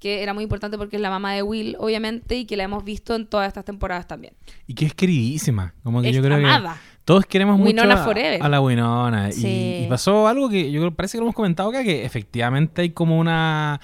que 0.04 0.22
era 0.22 0.34
muy 0.34 0.42
importante 0.44 0.76
porque 0.76 0.96
es 0.96 1.02
la 1.02 1.08
mamá 1.08 1.32
de 1.32 1.42
Will, 1.42 1.76
obviamente, 1.78 2.36
y 2.36 2.44
que 2.44 2.58
la 2.58 2.64
hemos 2.64 2.84
visto 2.84 3.14
en 3.14 3.26
todas 3.26 3.48
estas 3.48 3.64
temporadas 3.64 4.06
también. 4.06 4.34
Y 4.66 4.74
que 4.74 4.84
es 4.84 4.92
queridísima. 4.92 5.72
Como 5.82 6.02
que 6.02 6.10
Es 6.10 6.14
yo 6.16 6.22
creo 6.22 6.36
que 6.36 6.68
todos 7.06 7.24
queremos 7.24 7.56
mucho 7.58 7.68
Winona 7.70 7.94
a, 7.94 8.04
forever. 8.04 8.42
a 8.42 8.48
la 8.50 8.60
Winona. 8.60 9.30
Y- 9.34 9.86
pasó 9.88 10.28
algo 10.28 10.50
que 10.50 10.70
yo 10.70 10.80
creo, 10.82 10.94
parece 10.94 11.12
que 11.12 11.20
lo 11.20 11.24
hemos 11.24 11.34
comentado 11.34 11.70
acá, 11.70 11.82
que 11.82 12.04
efectivamente 12.04 12.82
hay 12.82 12.90
como 12.90 13.18
una 13.18 13.80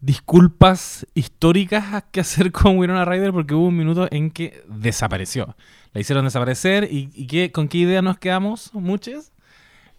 disculpas 0.00 1.06
históricas 1.14 2.04
que 2.10 2.20
hacer 2.20 2.52
con 2.52 2.76
Winona 2.76 3.04
Ryder 3.06 3.32
porque 3.32 3.54
hubo 3.54 3.66
un 3.68 3.76
minuto 3.76 4.08
en 4.10 4.30
que 4.30 4.62
desapareció. 4.68 5.56
La 5.94 6.00
hicieron 6.02 6.24
desaparecer 6.26 6.84
y, 6.90 7.08
y 7.14 7.26
qué- 7.26 7.50
¿con 7.50 7.66
qué 7.68 7.78
idea 7.78 8.02
nos 8.02 8.18
quedamos 8.18 8.74
muchos? 8.74 9.32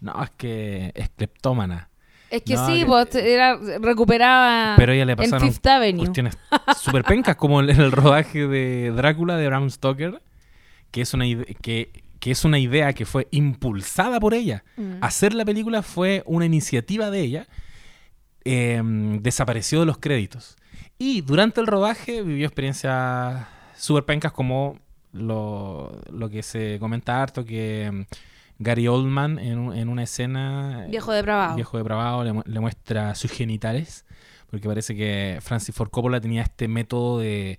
No, 0.00 0.22
es 0.22 0.30
que 0.36 0.92
es 0.94 1.08
cleptómana. 1.10 1.88
Es 2.36 2.42
que 2.42 2.54
No, 2.54 2.66
sí, 2.66 2.80
que- 2.80 2.86
pues, 2.86 3.14
era 3.14 3.56
recuperaba 3.80 4.74
Pero 4.76 4.92
ella 4.92 5.04
le 5.04 5.12
en 5.12 5.16
pasaron 5.18 5.48
Fifth 5.48 5.66
Avenue. 5.66 5.98
cuestiones 5.98 6.36
súper 6.78 7.04
pencas, 7.04 7.36
como 7.36 7.60
en 7.60 7.70
el 7.70 7.92
rodaje 7.92 8.46
de 8.46 8.90
Drácula 8.90 9.36
de 9.36 9.46
Bram 9.46 9.70
Stoker, 9.70 10.20
que 10.90 11.00
es 11.02 11.14
una, 11.14 11.24
que, 11.62 12.02
que 12.20 12.30
es 12.30 12.44
una 12.44 12.58
idea 12.58 12.92
que 12.92 13.04
fue 13.06 13.28
impulsada 13.30 14.18
por 14.20 14.34
ella. 14.34 14.64
Mm. 14.76 14.94
Hacer 15.02 15.34
la 15.34 15.44
película 15.44 15.82
fue 15.82 16.22
una 16.26 16.44
iniciativa 16.46 17.10
de 17.10 17.20
ella. 17.20 17.46
eh, 18.44 18.80
desapareció 19.20 19.80
de 19.80 19.86
los 19.86 19.98
créditos. 19.98 20.56
Y 20.98 21.22
durante 21.22 21.60
el 21.62 21.66
rodaje 21.66 22.22
vivió 22.22 22.46
experiencias 22.46 23.46
súper 23.76 24.04
pencas 24.04 24.32
como 24.32 24.78
lo, 25.12 25.98
lo 26.12 26.28
que 26.28 26.42
se 26.42 26.78
comenta 26.78 27.22
harto, 27.22 27.44
que 27.44 27.90
mm, 27.90 28.02
Gary 28.58 28.88
Oldman 28.88 29.38
en, 29.38 29.72
en 29.72 29.88
una 29.88 30.02
escena... 30.02 30.86
Viejo 30.88 31.12
depravado. 31.12 31.56
Viejo 31.56 31.78
depravado 31.78 32.24
le, 32.24 32.32
le 32.44 32.60
muestra 32.60 33.14
sus 33.14 33.30
genitales, 33.30 34.04
porque 34.50 34.68
parece 34.68 34.94
que 34.94 35.38
Francis 35.40 35.74
Ford 35.74 35.90
Coppola 35.90 36.20
tenía 36.20 36.42
este 36.42 36.68
método 36.68 37.18
de 37.18 37.58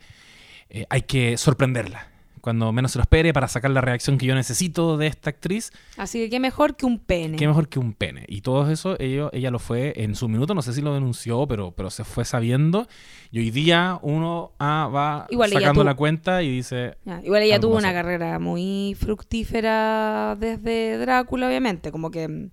eh, 0.69 0.85
hay 0.89 1.03
que 1.03 1.37
sorprenderla 1.37 2.14
cuando 2.45 2.71
menos 2.71 2.93
se 2.93 2.97
lo 2.99 3.01
espere 3.01 3.33
para 3.33 3.49
sacar 3.49 3.71
la 3.71 3.81
reacción 3.81 4.17
que 4.17 4.25
yo 4.25 4.33
necesito 4.35 4.95
de 4.95 5.07
esta 5.07 5.29
actriz, 5.31 5.73
Así 5.97 6.19
que 6.19 6.29
qué 6.29 6.39
mejor 6.39 6.77
que 6.77 6.85
un 6.85 6.99
pene. 6.99 7.35
qué 7.37 7.45
mejor 7.47 7.67
que 7.67 7.79
un 7.79 7.91
pene. 7.93 8.23
Y 8.29 8.39
todo 8.39 8.71
eso 8.71 8.95
ello- 8.99 9.29
ella 9.33 9.51
lo 9.51 9.59
fue 9.59 9.91
en 9.97 10.15
su 10.15 10.29
minuto, 10.29 10.53
no 10.55 10.61
sé 10.61 10.71
si 10.71 10.81
lo 10.81 10.93
denunció, 10.93 11.45
pero, 11.47 11.71
pero 11.71 11.89
se 11.89 12.05
fue 12.05 12.23
sabiendo. 12.23 12.87
Y 13.31 13.39
hoy 13.39 13.51
día 13.51 13.99
uno 14.01 14.53
ah, 14.59 14.89
va 14.93 15.27
Igual 15.29 15.49
sacando 15.51 15.83
la 15.83 15.95
cuenta 15.95 16.41
y 16.41 16.49
dice, 16.51 16.95
igual 17.23 17.43
ella 17.43 17.59
tuvo 17.59 17.73
pasó. 17.73 17.85
una 17.87 17.93
carrera 17.93 18.39
muy 18.39 18.95
fructífera 18.97 20.37
desde 20.39 20.97
Drácula, 20.97 21.47
obviamente, 21.47 21.91
como 21.91 22.11
que 22.11 22.27
mm, 22.27 22.49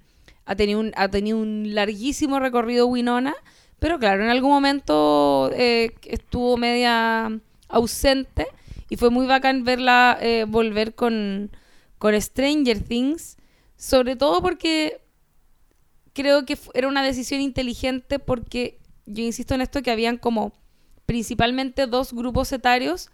ha 0.46 0.56
tenido 0.56 0.80
un, 0.80 0.92
ha 0.96 1.08
tenido 1.08 1.38
un 1.38 1.74
larguísimo 1.74 2.40
recorrido 2.40 2.86
Winona, 2.86 3.34
pero 3.78 3.98
claro, 3.98 4.24
en 4.24 4.30
algún 4.30 4.50
momento 4.50 5.50
eh, 5.54 5.90
estuvo 6.06 6.56
media 6.56 7.30
ausente 7.68 8.46
y 8.92 8.96
fue 8.96 9.08
muy 9.08 9.26
bacán 9.26 9.64
verla 9.64 10.18
eh, 10.20 10.44
volver 10.46 10.94
con, 10.94 11.50
con 11.96 12.20
Stranger 12.20 12.78
Things, 12.78 13.38
sobre 13.74 14.16
todo 14.16 14.42
porque 14.42 15.00
creo 16.12 16.44
que 16.44 16.58
era 16.74 16.88
una 16.88 17.02
decisión 17.02 17.40
inteligente 17.40 18.18
porque 18.18 18.78
yo 19.06 19.24
insisto 19.24 19.54
en 19.54 19.62
esto 19.62 19.80
que 19.80 19.90
habían 19.90 20.18
como 20.18 20.52
principalmente 21.06 21.86
dos 21.86 22.12
grupos 22.12 22.52
etarios 22.52 23.08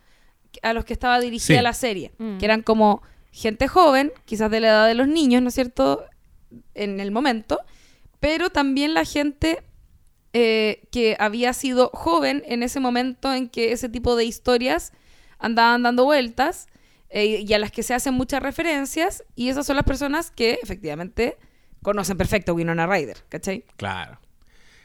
a 0.63 0.73
los 0.73 0.85
que 0.85 0.95
estaba 0.95 1.21
dirigida 1.21 1.59
Sí. 1.59 1.63
la 1.63 1.73
serie, 1.73 2.11
Mm. 2.19 2.39
que 2.39 2.45
eran 2.45 2.63
como 2.63 3.01
gente 3.31 3.69
joven, 3.69 4.11
quizás 4.25 4.51
de 4.51 4.59
la 4.59 4.69
edad 4.71 4.87
de 4.89 4.95
los 4.95 5.07
niños, 5.07 5.43
¿no 5.43 5.49
es 5.49 5.55
cierto?, 5.55 6.05
en 6.75 6.99
el 6.99 7.13
momento, 7.13 7.61
pero 8.19 8.51
también 8.51 8.95
la 8.95 9.05
gente 9.05 9.63
eh, 10.33 10.83
que 10.91 11.17
había 11.21 11.53
sido 11.53 11.91
joven 11.95 12.43
en 12.47 12.63
ese 12.65 12.81
momento 12.81 13.33
en 13.33 13.49
que 13.49 13.71
ese 13.73 13.89
tipo 13.89 14.17
de 14.17 14.25
historias 14.25 14.93
andaban 15.39 15.83
dando 15.83 16.05
vueltas 16.05 16.67
eh, 17.11 17.45
y 17.47 17.53
a 17.55 17.59
las 17.59 17.71
que 17.73 17.83
se 17.83 17.95
hacen 17.95 18.15
muchas 18.15 18.43
referencias, 18.43 19.25
y 19.35 19.49
esas 19.49 19.67
son 19.67 19.77
las 19.77 19.85
personas 19.85 20.31
que 20.31 20.59
efectivamente 20.63 21.37
conocen 21.83 22.17
perfecto 22.19 22.55
Winona 22.55 22.87
Ryder, 22.87 23.19
¿cachai? 23.29 23.65
Claro. 23.77 24.19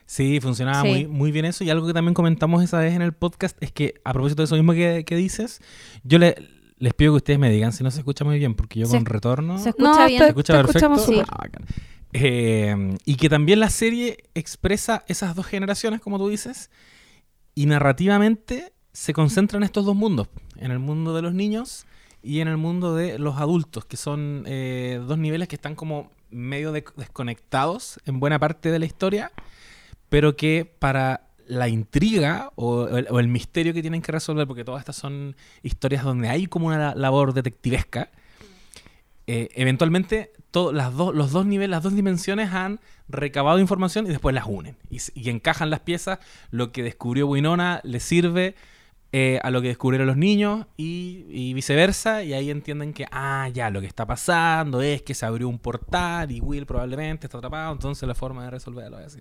Sí, 0.06 0.40
funcionaba 0.42 0.82
Sí. 0.84 0.88
Muy, 0.90 1.08
muy 1.08 1.32
bien 1.32 1.46
eso. 1.46 1.64
Y 1.64 1.70
algo 1.70 1.88
que 1.88 1.94
también 1.94 2.14
comentamos 2.14 2.64
esa 2.64 2.78
vez 2.80 2.94
en 2.94 3.02
el 3.02 3.14
podcast 3.14 3.58
es 3.62 3.72
que, 3.72 3.96
a 4.04 4.14
propósito 4.14 4.42
de 4.42 4.46
eso 4.46 4.56
mismo 4.56 4.74
que, 4.74 5.04
que 5.06 5.16
dices, 5.16 5.60
yo 6.04 6.20
le- 6.20 6.36
les 6.78 6.94
pido 6.94 7.14
que 7.14 7.18
ustedes 7.18 7.40
me 7.40 7.50
digan 7.50 7.72
si 7.72 7.84
no 7.84 7.90
se 7.92 8.00
escucha 8.00 8.26
muy 8.26 8.38
bien, 8.38 8.54
porque 8.56 8.80
yo 8.82 8.86
Se- 8.86 8.98
con 8.98 9.06
retorno. 9.06 9.58
se 9.60 9.70
escucha 9.70 9.90
No, 10.02 10.06
bien. 10.08 10.20
¿Se 10.22 10.28
escucha 10.28 10.54
te 10.54 10.64
perfecto? 10.64 10.94
escuchamos. 10.96 11.28
Ah. 11.30 11.48
Eh, 12.12 12.96
y 13.06 13.16
que 13.16 13.30
también 13.30 13.60
la 13.60 13.70
serie 13.70 14.18
expresa 14.36 15.04
esas 15.08 15.36
dos 15.36 15.46
generaciones, 15.46 16.02
como 16.02 16.18
tú 16.18 16.28
dices, 16.30 16.70
y 17.56 17.66
narrativamente 17.66 18.73
se 18.94 19.14
concentra 19.14 19.58
en 19.58 19.64
estos 19.64 19.86
dos 19.86 19.96
mundos, 19.96 20.28
en 20.58 20.72
el 20.72 20.80
mundo 20.80 21.14
de 21.16 21.22
los 21.22 21.34
niños 21.34 21.86
y 22.22 22.40
en 22.40 22.48
el 22.48 22.58
mundo 22.58 22.96
de 22.96 23.20
los 23.20 23.38
adultos, 23.38 23.86
que 23.86 23.98
son 23.98 24.44
eh, 24.48 25.02
dos 25.06 25.18
niveles 25.18 25.48
que 25.48 25.56
están 25.56 25.76
como 25.76 26.12
medio 26.30 26.72
de- 26.72 26.86
desconectados 26.96 28.00
en 28.06 28.20
buena 28.20 28.40
parte 28.40 28.72
de 28.72 28.80
la 28.80 28.86
historia, 28.86 29.32
pero 30.10 30.36
que 30.36 30.72
para 30.80 31.28
la 31.48 31.68
intriga 31.68 32.52
o, 32.56 32.88
el, 32.88 33.28
misterio 33.28 33.74
que 33.74 33.82
tienen 33.82 34.02
que 34.02 34.12
resolver, 34.12 34.48
porque 34.48 34.64
todas 34.64 34.80
estas 34.80 34.96
son 34.96 35.36
historias 35.64 36.04
donde 36.04 36.30
hay 36.30 36.46
como 36.48 36.68
una 36.68 36.78
la- 36.78 36.96
labor 36.96 37.34
detectivesca, 37.34 38.10
eh, 39.26 39.50
eventualmente 39.56 40.32
las 40.74 40.94
los 40.94 41.32
dos 41.32 41.46
niveles, 41.46 41.70
las 41.72 41.84
dos 41.84 41.96
dimensiones 41.96 42.52
han 42.54 42.80
recabado 43.08 43.58
información 43.60 44.06
y 44.06 44.10
después 44.10 44.36
las 44.36 44.46
unen. 44.48 44.78
Y, 44.90 45.00
y 45.16 45.30
encajan 45.30 45.70
las 45.70 45.80
piezas, 45.80 46.20
lo 46.52 46.72
que 46.72 46.84
descubrió 46.84 47.28
Winona 47.28 47.82
le 47.84 48.00
sirve 48.00 48.56
eh, 49.16 49.40
a 49.44 49.52
lo 49.52 49.62
que 49.62 49.68
descubrieron 49.70 50.08
los 50.08 50.18
niños 50.18 50.66
y, 50.76 51.26
y 51.30 51.54
viceversa. 51.54 52.24
Y 52.24 52.34
ahí 52.34 52.50
entienden 52.50 52.92
que, 52.94 53.06
ah, 53.12 53.48
ya, 53.54 53.70
lo 53.70 53.80
que 53.80 53.88
está 53.88 54.06
pasando 54.06 54.82
es 54.82 55.02
que 55.04 55.14
se 55.14 55.26
abrió 55.26 55.48
un 55.48 55.60
portal 55.60 56.32
y 56.32 56.42
Will 56.42 56.66
probablemente 56.66 57.28
está 57.28 57.38
atrapado, 57.38 57.72
entonces 57.74 58.06
la 58.08 58.16
forma 58.16 58.44
de 58.44 58.50
resolverlo 58.52 59.00
es 59.00 59.06
así. 59.06 59.20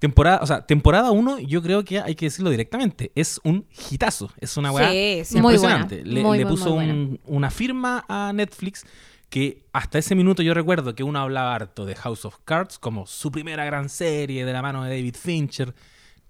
Temporada, 0.00 0.40
o 0.42 0.46
sea, 0.46 0.66
temporada 0.66 1.12
1, 1.12 1.38
yo 1.40 1.62
creo 1.62 1.84
que 1.84 2.00
hay 2.00 2.14
que 2.16 2.26
decirlo 2.26 2.50
directamente, 2.50 3.12
es 3.14 3.40
un 3.44 3.64
hitazo, 3.90 4.30
es 4.38 4.56
una 4.56 4.70
weá 4.72 4.90
Sí, 4.90 5.22
sí. 5.24 5.40
Muy 5.40 5.54
impresionante. 5.54 5.96
buena, 6.02 6.12
Le, 6.12 6.22
muy, 6.22 6.38
le 6.38 6.44
muy, 6.44 6.50
puso 6.52 6.74
muy 6.74 6.90
un- 6.90 7.20
una 7.26 7.50
firma 7.50 8.04
a 8.08 8.32
Netflix 8.34 8.84
que 9.30 9.64
hasta 9.72 9.98
ese 9.98 10.14
minuto 10.14 10.42
yo 10.42 10.52
recuerdo 10.52 10.94
que 10.94 11.04
uno 11.04 11.20
hablaba 11.20 11.54
harto 11.54 11.86
de 11.86 11.94
House 11.94 12.24
of 12.24 12.36
Cards 12.44 12.78
como 12.78 13.06
su 13.06 13.30
primera 13.30 13.64
gran 13.64 13.88
serie 13.88 14.44
de 14.44 14.52
la 14.52 14.60
mano 14.60 14.82
de 14.84 14.90
David 14.90 15.14
Fincher. 15.18 15.74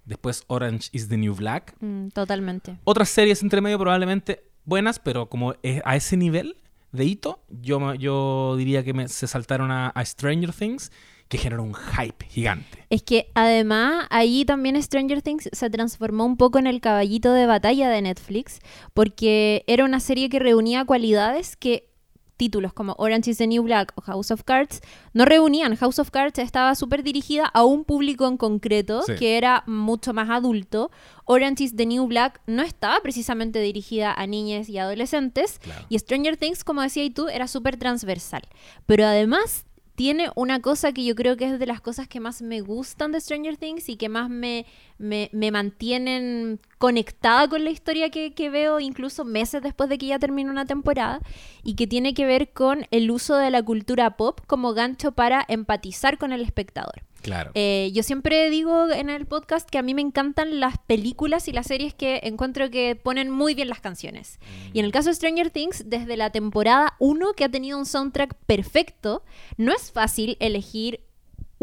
Después 0.05 0.45
Orange 0.49 0.89
is 0.93 1.09
the 1.09 1.17
New 1.17 1.35
Black. 1.35 1.75
Mm, 1.81 2.09
totalmente. 2.09 2.77
Otras 2.85 3.09
series 3.09 3.43
entre 3.43 3.61
medio 3.61 3.79
probablemente 3.79 4.45
buenas, 4.65 4.99
pero 4.99 5.29
como 5.29 5.55
es 5.63 5.81
a 5.85 5.97
ese 5.97 6.17
nivel 6.17 6.57
de 6.93 7.05
hito, 7.05 7.41
yo, 7.49 7.95
yo 7.95 8.55
diría 8.57 8.85
que 8.85 8.93
me- 8.95 9.09
se 9.09 9.27
saltaron 9.27 9.71
a, 9.71 9.89
a 9.89 10.05
Stranger 10.05 10.53
Things, 10.53 10.93
que 11.29 11.39
generó 11.39 11.63
un 11.63 11.75
hype 11.75 12.27
gigante. 12.29 12.85
Es 12.91 13.03
que 13.03 13.31
además 13.35 14.07
ahí 14.11 14.45
también 14.45 14.81
Stranger 14.81 15.23
Things 15.23 15.49
se 15.53 15.71
transformó 15.71 16.27
un 16.27 16.37
poco 16.37 16.59
en 16.59 16.67
el 16.67 16.81
caballito 16.83 17.33
de 17.33 17.47
batalla 17.47 17.89
de 17.89 18.03
Netflix, 18.03 18.61
porque 18.93 19.65
era 19.67 19.85
una 19.85 20.01
serie 20.01 20.29
que 20.29 20.39
reunía 20.39 20.85
cualidades 20.85 21.57
que 21.57 21.89
títulos 22.37 22.73
como 22.73 22.95
Orange 22.99 23.31
is 23.31 23.39
the 23.39 23.47
New 23.47 23.63
Black 23.63 23.93
o 23.97 24.01
House 24.03 24.31
of 24.31 24.43
Cards 24.45 24.81
no 25.13 25.25
reunían. 25.25 25.77
House 25.77 25.99
of 25.99 26.11
Cards 26.11 26.39
estaba 26.39 26.75
súper 26.75 27.03
dirigida 27.03 27.47
a 27.47 27.65
un 27.65 27.85
público 27.85 28.27
en 28.27 28.37
concreto 28.37 29.03
Sí. 29.03 29.15
que 29.17 29.37
era 29.37 29.63
mucho 29.67 30.13
más 30.13 30.29
adulto. 30.31 30.91
Orange 31.25 31.65
is 31.65 31.77
the 31.77 31.87
New 31.87 32.07
Black 32.07 32.41
no 32.47 32.63
estaba 32.63 33.01
precisamente 33.01 33.61
dirigida 33.61 34.13
a 34.13 34.27
niñas 34.27 34.69
y 34.69 34.79
adolescentes. 34.79 35.59
Claro. 35.61 35.87
Y 35.89 35.99
Stranger 35.99 36.37
Things, 36.37 36.65
como 36.65 36.83
decías 36.83 37.13
tú, 37.15 37.29
era 37.29 37.47
súper 37.49 37.77
transversal. 37.77 38.43
Pero 38.87 39.05
además 39.07 39.65
tiene 39.95 40.31
una 40.35 40.61
cosa 40.61 40.93
que 40.93 41.05
yo 41.05 41.15
creo 41.15 41.37
que 41.37 41.47
es 41.47 41.59
de 41.59 41.67
las 41.67 41.81
cosas 41.81 42.09
que 42.09 42.21
más 42.21 42.43
me 42.43 42.61
gustan 42.61 43.13
de 43.13 43.21
Stranger 43.21 43.57
Things 43.57 43.89
y 43.89 43.97
que 43.97 44.09
más 44.09 44.29
me, 44.29 44.67
me, 44.99 45.31
me 45.33 45.51
mantienen 45.51 46.61
conectada 46.79 47.49
con 47.49 47.65
la 47.65 47.71
historia 47.71 48.11
que, 48.11 48.35
que 48.35 48.51
veo 48.51 48.81
incluso 48.81 49.25
meses 49.25 49.63
después 49.63 49.89
de 49.89 49.99
que 49.99 50.07
ya 50.07 50.19
termine 50.19 50.51
una 50.51 50.67
temporada 50.67 51.21
y 51.63 51.75
que 51.75 51.87
tiene 51.87 52.13
que 52.13 52.27
ver 52.27 52.51
con 52.51 52.87
el 52.91 53.11
uso 53.11 53.37
de 53.37 53.51
la 53.51 53.63
cultura 53.63 54.17
pop 54.17 54.41
como 54.47 54.75
gancho 54.75 55.13
para 55.13 55.45
empatizar 55.49 56.19
con 56.19 56.33
el 56.33 56.43
espectador. 56.43 57.03
Claro. 57.25 57.53
Eh, 57.55 57.91
yo 57.95 58.03
siempre 58.03 58.51
digo 58.51 58.91
en 58.91 59.09
el 59.09 59.25
podcast 59.25 59.67
que 59.71 59.79
a 59.79 59.83
mí 59.83 59.95
me 59.95 60.03
encantan 60.03 60.61
las 60.61 60.77
películas 60.77 61.49
y 61.49 61.53
las 61.53 61.67
series 61.67 61.95
que 61.95 62.21
encuentro 62.25 62.69
que 62.69 62.97
ponen 62.97 63.31
muy 63.31 63.55
bien 63.55 63.71
las 63.71 63.81
canciones. 63.81 64.39
Y 64.75 64.81
en 64.81 64.85
el 64.85 64.93
caso 64.93 65.09
de 65.09 65.15
Stranger 65.15 65.49
Things, 65.49 65.85
desde 65.87 66.19
la 66.19 66.29
temporada 66.29 66.97
1 66.99 67.33
que 67.33 67.45
ha 67.45 67.49
tenido 67.49 67.79
un 67.79 67.87
soundtrack 67.87 68.35
perfecto, 68.45 69.23
no 69.57 69.73
es 69.73 69.91
fácil 69.91 70.37
elegir 70.39 71.01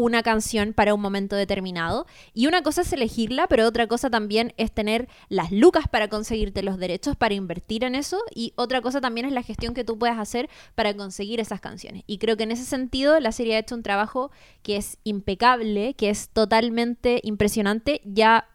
una 0.02 0.24
canción 0.24 0.72
para 0.72 0.94
un 0.94 1.00
momento 1.00 1.36
determinado. 1.36 2.06
Y 2.34 2.48
una 2.48 2.62
cosa 2.62 2.82
es 2.82 2.92
elegirla, 2.92 3.46
pero 3.46 3.66
otra 3.66 3.86
cosa 3.86 4.10
también 4.10 4.52
es 4.56 4.72
tener 4.72 5.08
las 5.28 5.52
lucas 5.52 5.86
para 5.88 6.08
conseguirte 6.08 6.62
los 6.62 6.76
derechos, 6.76 7.16
para 7.16 7.34
invertir 7.34 7.84
en 7.84 7.94
eso. 7.94 8.18
Y 8.34 8.52
otra 8.56 8.82
cosa 8.82 9.00
también 9.00 9.26
es 9.26 9.32
la 9.32 9.42
gestión 9.42 9.74
que 9.74 9.84
tú 9.84 9.98
puedes 9.98 10.18
hacer 10.18 10.50
para 10.74 10.94
conseguir 10.94 11.38
esas 11.38 11.60
canciones. 11.60 12.02
Y 12.08 12.18
creo 12.18 12.36
que 12.36 12.42
en 12.42 12.50
ese 12.50 12.64
sentido 12.64 13.20
la 13.20 13.30
serie 13.30 13.54
ha 13.54 13.60
hecho 13.60 13.76
un 13.76 13.84
trabajo 13.84 14.32
que 14.62 14.76
es 14.76 14.98
impecable, 15.04 15.94
que 15.94 16.10
es 16.10 16.30
totalmente 16.30 17.20
impresionante. 17.22 18.00
Ya 18.04 18.48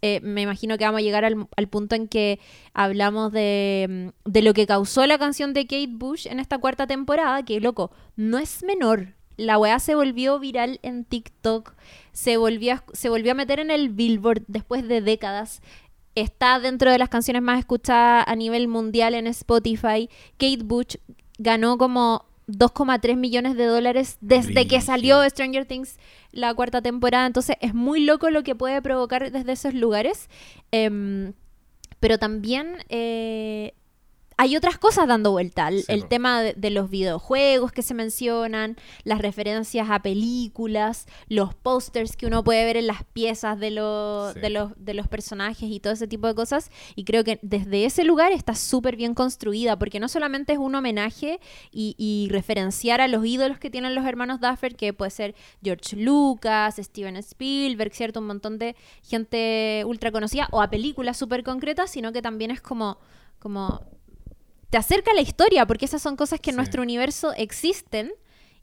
eh, 0.00 0.20
me 0.22 0.40
imagino 0.40 0.78
que 0.78 0.84
vamos 0.84 1.00
a 1.00 1.02
llegar 1.02 1.26
al, 1.26 1.48
al 1.54 1.68
punto 1.68 1.96
en 1.96 2.08
que 2.08 2.40
hablamos 2.72 3.30
de, 3.32 4.12
mm, 4.24 4.30
de 4.30 4.42
lo 4.42 4.54
que 4.54 4.66
causó 4.66 5.06
la 5.06 5.18
canción 5.18 5.52
de 5.52 5.66
Kate 5.66 5.90
Bush 5.90 6.26
en 6.26 6.40
esta 6.40 6.56
cuarta 6.56 6.86
temporada, 6.86 7.44
que 7.44 7.60
loco, 7.60 7.90
no 8.16 8.38
es 8.38 8.62
menor. 8.62 9.17
La 9.38 9.56
weá 9.56 9.78
se 9.78 9.94
volvió 9.94 10.38
viral 10.38 10.80
en 10.82 11.04
TikTok, 11.04 11.72
se 12.12 12.36
volvió, 12.36 12.74
a, 12.74 12.84
se 12.92 13.08
volvió 13.08 13.32
a 13.32 13.34
meter 13.34 13.60
en 13.60 13.70
el 13.70 13.88
Billboard 13.88 14.42
después 14.48 14.86
de 14.86 15.00
décadas. 15.00 15.62
Está 16.14 16.58
dentro 16.58 16.90
de 16.90 16.98
las 16.98 17.08
canciones 17.08 17.40
más 17.40 17.60
escuchadas 17.60 18.24
a 18.26 18.36
nivel 18.36 18.68
mundial 18.68 19.14
en 19.14 19.28
Spotify. 19.28 20.10
Kate 20.38 20.64
Bush 20.64 20.96
ganó 21.38 21.78
como 21.78 22.26
2,3 22.48 23.16
millones 23.16 23.56
de 23.56 23.66
dólares 23.66 24.18
desde 24.20 24.66
que 24.66 24.80
salió 24.80 25.22
Stranger 25.28 25.66
Things 25.66 25.98
la 26.32 26.52
cuarta 26.54 26.82
temporada. 26.82 27.26
Entonces 27.26 27.56
es 27.60 27.74
muy 27.74 28.04
loco 28.04 28.30
lo 28.30 28.42
que 28.42 28.54
puede 28.54 28.82
provocar 28.82 29.30
desde 29.30 29.52
esos 29.52 29.74
lugares. 29.74 30.28
Em, 30.72 31.32
pero 32.00 32.18
también 32.18 32.78
eh, 32.88 33.74
hay 34.38 34.56
otras 34.56 34.78
cosas 34.78 35.06
dando 35.08 35.32
vuelta. 35.32 35.68
El, 35.68 35.82
Sí, 35.82 35.92
el 35.92 36.02
po. 36.02 36.06
tema 36.08 36.40
de, 36.42 36.54
de 36.54 36.70
los 36.70 36.88
videojuegos 36.88 37.72
que 37.72 37.82
se 37.82 37.92
mencionan, 37.92 38.76
las 39.04 39.18
referencias 39.20 39.90
a 39.90 40.00
películas, 40.00 41.06
los 41.28 41.54
pósters 41.54 42.16
que 42.16 42.26
uno 42.26 42.42
puede 42.44 42.64
ver 42.64 42.76
en 42.76 42.86
las 42.86 43.04
piezas 43.04 43.58
de, 43.58 43.70
los 43.72 44.32
Sí. 44.34 44.40
de, 44.40 44.50
los, 44.50 44.72
de 44.76 44.94
los 44.94 45.08
personajes 45.08 45.68
y 45.70 45.80
todo 45.80 45.92
ese 45.92 46.06
tipo 46.08 46.26
de 46.28 46.34
cosas. 46.34 46.70
Y 46.94 47.04
creo 47.04 47.24
que 47.24 47.38
desde 47.42 47.84
ese 47.84 48.04
lugar 48.04 48.32
está 48.32 48.54
súper 48.54 48.96
bien 48.96 49.12
construida, 49.14 49.78
porque 49.78 50.00
no 50.00 50.08
solamente 50.08 50.52
es 50.52 50.58
un 50.58 50.74
homenaje 50.74 51.40
y, 51.70 51.94
y 51.98 52.28
referenciar 52.30 53.00
a 53.00 53.08
los 53.08 53.26
ídolos 53.26 53.58
que 53.58 53.70
tienen 53.70 53.94
los 53.94 54.06
hermanos 54.06 54.40
Duffer, 54.40 54.76
que 54.76 54.92
puede 54.92 55.10
ser 55.10 55.34
George 55.62 55.96
Lucas, 55.96 56.76
Steven 56.78 57.16
Spielberg, 57.16 57.92
¿cierto? 57.92 58.20
Un 58.20 58.28
montón 58.28 58.58
de 58.58 58.76
gente 59.02 59.82
ultra 59.84 60.12
conocida, 60.12 60.48
o 60.52 60.62
a 60.62 60.70
películas 60.70 61.16
súper 61.16 61.42
concretas, 61.42 61.90
sino 61.90 62.12
que 62.12 62.22
también 62.22 62.52
es 62.52 62.60
como, 62.60 62.98
como 63.40 63.80
te 64.70 64.78
acerca 64.78 65.10
a 65.12 65.14
la 65.14 65.20
historia, 65.20 65.66
porque 65.66 65.84
esas 65.86 66.02
son 66.02 66.16
cosas 66.16 66.40
que 66.40 66.50
en 66.50 66.54
Sí. 66.54 66.58
nuestro 66.58 66.82
universo 66.82 67.32
existen 67.36 68.12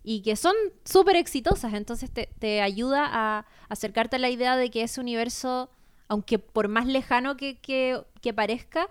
y 0.04 0.22
que 0.22 0.36
son 0.36 0.54
súper 0.84 1.16
exitosas. 1.16 1.74
Entonces 1.74 2.12
te, 2.12 2.30
te 2.40 2.62
ayuda 2.62 3.08
a 3.12 3.46
acercarte 3.70 4.18
a 4.18 4.20
la 4.20 4.30
idea 4.30 4.56
de 4.56 4.70
que 4.70 4.84
ese 4.84 5.02
universo, 5.02 5.70
aunque 6.08 6.38
por 6.38 6.68
más 6.68 6.86
lejano 6.86 7.36
que, 7.38 7.58
que, 7.58 8.02
que 8.22 8.34
parezca, 8.34 8.88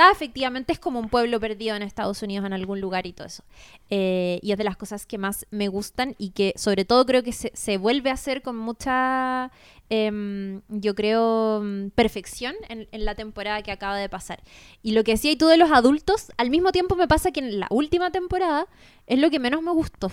está 0.00 0.12
efectivamente, 0.12 0.72
es 0.72 0.78
como 0.78 0.98
un 0.98 1.08
pueblo 1.08 1.38
perdido 1.40 1.76
en 1.76 1.82
Estados 1.82 2.22
Unidos 2.22 2.46
en 2.46 2.52
algún 2.52 2.80
lugar 2.80 3.06
y 3.06 3.12
todo 3.12 3.26
eso. 3.26 3.42
Eh, 3.90 4.38
y 4.42 4.52
es 4.52 4.58
de 4.58 4.64
las 4.64 4.76
cosas 4.76 5.04
que 5.06 5.18
más 5.18 5.46
me 5.50 5.68
gustan 5.68 6.14
y 6.18 6.30
que 6.30 6.52
sobre 6.56 6.84
todo 6.84 7.04
creo 7.04 7.22
que 7.22 7.32
se, 7.32 7.50
se 7.54 7.76
vuelve 7.76 8.10
a 8.10 8.14
hacer 8.14 8.40
con 8.42 8.56
mucha, 8.56 9.50
em, 9.90 10.62
yo 10.68 10.94
creo, 10.94 11.60
mm, 11.62 11.90
perfección 11.90 12.54
en, 12.68 12.88
en 12.92 13.04
la 13.04 13.14
temporada 13.14 13.62
que 13.62 13.72
acaba 13.72 13.96
de 13.96 14.08
pasar. 14.08 14.42
Y 14.82 14.92
lo 14.92 15.04
que 15.04 15.12
decía 15.12 15.32
y 15.32 15.36
tú 15.36 15.46
de 15.48 15.56
los 15.58 15.70
adultos, 15.70 16.32
al 16.38 16.48
mismo 16.50 16.72
tiempo 16.72 16.96
me 16.96 17.06
pasa 17.08 17.30
que 17.32 17.40
en 17.40 17.60
la 17.60 17.66
última 17.70 18.10
temporada 18.10 18.66
es 19.06 19.18
lo 19.18 19.30
que 19.30 19.38
menos 19.38 19.60
me 19.62 19.72
gustó. 19.72 20.10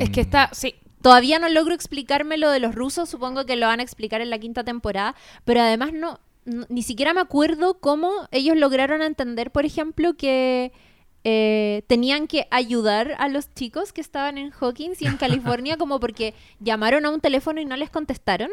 Es 0.00 0.10
que 0.10 0.20
Mm. 0.20 0.24
está, 0.24 0.50
sí, 0.52 0.74
Todavía 1.00 1.38
no 1.38 1.48
logro 1.48 1.76
explicarme 1.76 2.38
lo 2.38 2.50
de 2.50 2.58
los 2.58 2.74
rusos, 2.74 3.08
supongo 3.08 3.46
que 3.46 3.54
lo 3.54 3.68
van 3.68 3.78
a 3.78 3.84
explicar 3.84 4.20
en 4.20 4.30
la 4.30 4.38
quinta 4.40 4.64
temporada, 4.64 5.14
pero 5.44 5.60
además 5.60 5.92
no- 5.92 6.18
ni 6.68 6.82
siquiera 6.82 7.12
me 7.14 7.20
acuerdo 7.20 7.78
cómo 7.80 8.10
ellos 8.30 8.56
lograron 8.56 9.02
entender, 9.02 9.50
por 9.50 9.64
ejemplo, 9.64 10.14
que 10.14 10.72
eh, 11.24 11.82
tenían 11.88 12.26
que 12.26 12.46
ayudar 12.50 13.14
a 13.18 13.28
los 13.28 13.52
chicos 13.54 13.92
que 13.92 14.00
estaban 14.00 14.38
en 14.38 14.52
Hawkins 14.52 15.02
y 15.02 15.06
en 15.06 15.16
California, 15.56 15.76
como 15.76 16.00
porque 16.00 16.34
llamaron 16.60 17.04
a 17.04 17.10
un 17.10 17.20
teléfono 17.20 17.60
y 17.60 17.64
no 17.64 17.76
les 17.76 17.90
contestaron. 17.90 18.50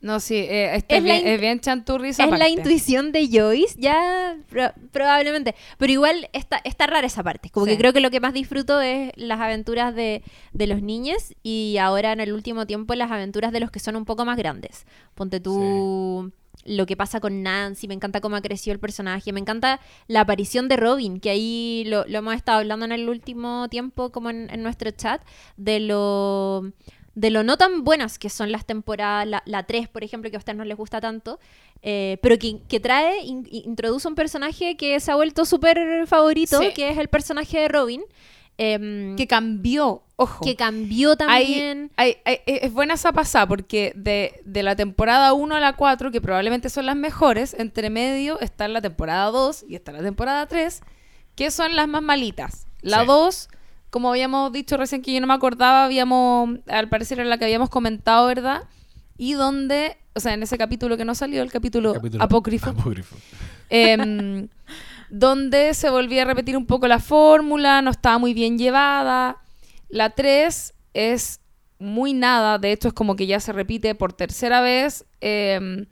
No, 0.00 0.18
sí, 0.18 0.34
eh, 0.34 0.74
este 0.74 0.96
Es 0.96 1.02
la 1.04 1.14
bien, 1.14 1.26
es 1.28 1.40
bien 1.40 1.60
chanturri 1.60 2.08
esa 2.08 2.24
es 2.24 2.30
la 2.36 2.48
intuición 2.48 3.12
de 3.12 3.28
Joyce, 3.30 3.76
ya 3.78 4.36
pro- 4.48 4.72
probablemente. 4.90 5.54
Pero 5.78 5.92
igual 5.92 6.28
está, 6.32 6.60
está 6.64 6.88
rara 6.88 7.06
esa 7.06 7.22
parte. 7.22 7.50
Como 7.50 7.66
Sí. 7.66 7.72
que 7.72 7.78
creo 7.78 7.92
que 7.92 8.00
lo 8.00 8.10
que 8.10 8.18
más 8.18 8.32
disfruto 8.34 8.80
es 8.80 9.12
las 9.14 9.38
aventuras 9.38 9.94
de, 9.94 10.24
de 10.52 10.66
los 10.66 10.82
niños 10.82 11.32
y 11.44 11.76
ahora 11.80 12.10
en 12.10 12.18
el 12.18 12.32
último 12.32 12.66
tiempo 12.66 12.96
las 12.96 13.12
aventuras 13.12 13.52
de 13.52 13.60
los 13.60 13.70
que 13.70 13.78
son 13.78 13.94
un 13.94 14.04
poco 14.04 14.24
más 14.24 14.36
grandes. 14.36 14.86
Ponte 15.14 15.38
tú 15.38 16.32
lo 16.64 16.86
que 16.86 16.96
pasa 16.96 17.18
con 17.20 17.42
Nancy, 17.42 17.88
me 17.88 17.94
encanta 17.94 18.20
cómo 18.20 18.36
ha 18.36 18.40
crecido 18.42 18.72
el 18.74 18.80
personaje, 18.80 19.32
me 19.32 19.40
encanta 19.40 19.80
la 20.06 20.20
aparición 20.20 20.68
de 20.68 20.76
Robin, 20.76 21.18
que 21.18 21.30
ahí 21.30 21.84
lo, 21.86 22.04
lo 22.06 22.18
hemos 22.18 22.34
estado 22.34 22.58
hablando 22.58 22.84
en 22.84 22.92
el 22.92 23.08
último 23.08 23.68
tiempo, 23.68 24.10
como 24.12 24.30
en, 24.30 24.48
en 24.50 24.62
nuestro 24.62 24.90
chat, 24.92 25.22
de 25.56 25.80
lo 25.80 26.70
de 27.14 27.28
lo 27.30 27.42
no 27.42 27.58
tan 27.58 27.84
buenas 27.84 28.18
que 28.18 28.30
son 28.30 28.50
las 28.52 28.64
temporadas, 28.64 29.26
la, 29.26 29.42
la 29.44 29.64
3, 29.64 29.86
por 29.88 30.02
ejemplo, 30.02 30.30
que 30.30 30.36
a 30.36 30.38
ustedes 30.38 30.56
no 30.56 30.64
les 30.64 30.78
gusta 30.78 30.98
tanto, 30.98 31.38
eh, 31.82 32.16
pero 32.22 32.38
que, 32.38 32.60
que 32.66 32.80
trae, 32.80 33.22
in- 33.24 33.46
introduce 33.50 34.08
un 34.08 34.14
personaje 34.14 34.78
que 34.78 34.98
se 34.98 35.10
ha 35.12 35.14
vuelto 35.16 35.44
súper 35.44 36.06
favorito, 36.06 36.58
Sí. 36.60 36.70
que 36.74 36.88
es 36.88 36.96
el 36.96 37.08
personaje 37.08 37.58
de 37.60 37.68
Robin, 37.68 38.02
em, 38.62 39.16
Que 39.16 39.26
cambió, 39.26 40.02
ojo. 40.16 40.44
que 40.44 40.54
cambió 40.56 41.10
Hay- 41.10 41.16
también. 41.16 41.90
hay- 41.96 42.16
hay- 42.24 42.38
es 42.46 42.72
buena 42.72 42.94
esa 42.94 43.12
pasada 43.12 43.46
porque 43.48 43.92
de, 43.96 44.40
de 44.44 44.62
la 44.62 44.76
temporada 44.76 45.32
1 45.32 45.56
a 45.56 45.60
la 45.60 45.72
4, 45.74 46.10
que 46.10 46.20
probablemente 46.20 46.68
son 46.70 46.86
las 46.86 46.96
mejores, 46.96 47.54
entre 47.58 47.90
medio 47.90 48.38
está 48.40 48.68
la 48.68 48.80
temporada 48.80 49.30
2 49.30 49.64
y 49.68 49.74
está 49.74 49.90
la 49.92 50.00
temporada 50.02 50.46
3, 50.46 50.80
que 51.34 51.50
son 51.50 51.74
las 51.76 51.88
más 51.88 52.02
malitas. 52.02 52.66
La 52.82 53.00
Sí. 53.00 53.06
2, 53.06 53.48
como 53.90 54.10
habíamos 54.10 54.52
dicho 54.52 54.76
recién 54.76 55.02
que 55.02 55.12
yo 55.12 55.20
no 55.20 55.26
me 55.26 55.34
acordaba, 55.34 55.84
habíamos, 55.84 56.58
al 56.68 56.88
parecer 56.88 57.18
era 57.20 57.28
la 57.28 57.38
que 57.38 57.44
habíamos 57.46 57.68
comentado, 57.70 58.26
¿verdad? 58.26 58.62
Y 59.18 59.32
donde, 59.34 59.96
o 60.14 60.20
sea, 60.20 60.34
en 60.34 60.42
ese 60.42 60.56
capítulo 60.56 60.96
que 60.96 61.04
no 61.04 61.14
salió, 61.14 61.42
el 61.42 61.50
capítulo, 61.52 61.92
Capítulo 61.94 62.22
apócrifo, 62.24 62.70
apócrifo. 62.70 63.16
em, 63.70 64.48
donde 65.12 65.74
se 65.74 65.90
volvía 65.90 66.22
a 66.22 66.24
repetir 66.24 66.56
un 66.56 66.64
poco 66.64 66.88
la 66.88 66.98
fórmula, 66.98 67.82
no 67.82 67.90
estaba 67.90 68.16
muy 68.16 68.32
bien 68.32 68.56
llevada. 68.56 69.42
La 69.90 70.08
3 70.08 70.72
es 70.94 71.40
muy 71.78 72.14
nada, 72.14 72.58
de 72.58 72.72
hecho 72.72 72.88
es 72.88 72.94
como 72.94 73.14
que 73.14 73.26
ya 73.26 73.38
se 73.38 73.52
repite 73.52 73.94
por 73.94 74.14
tercera 74.14 74.62
vez. 74.62 75.04
em, 75.20 75.84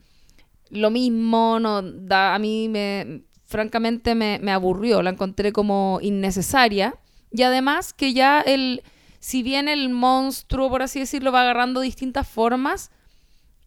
lo 0.71 0.89
mismo, 0.89 1.59
no 1.59 1.83
da, 1.83 2.33
a 2.33 2.39
mí 2.39 2.67
me, 2.67 3.21
francamente 3.45 4.15
me, 4.15 4.51
aburrió, 4.51 5.03
la 5.03 5.11
encontré 5.11 5.51
como 5.51 5.99
innecesaria. 6.01 6.95
Y 7.31 7.43
además 7.43 7.93
que 7.93 8.13
ya 8.13 8.41
el, 8.41 8.81
si 9.19 9.43
bien 9.43 9.67
el 9.67 9.89
monstruo, 9.89 10.69
por 10.69 10.81
así 10.81 10.99
decirlo, 10.99 11.31
va 11.31 11.41
agarrando 11.41 11.81
distintas 11.81 12.27
formas, 12.27 12.89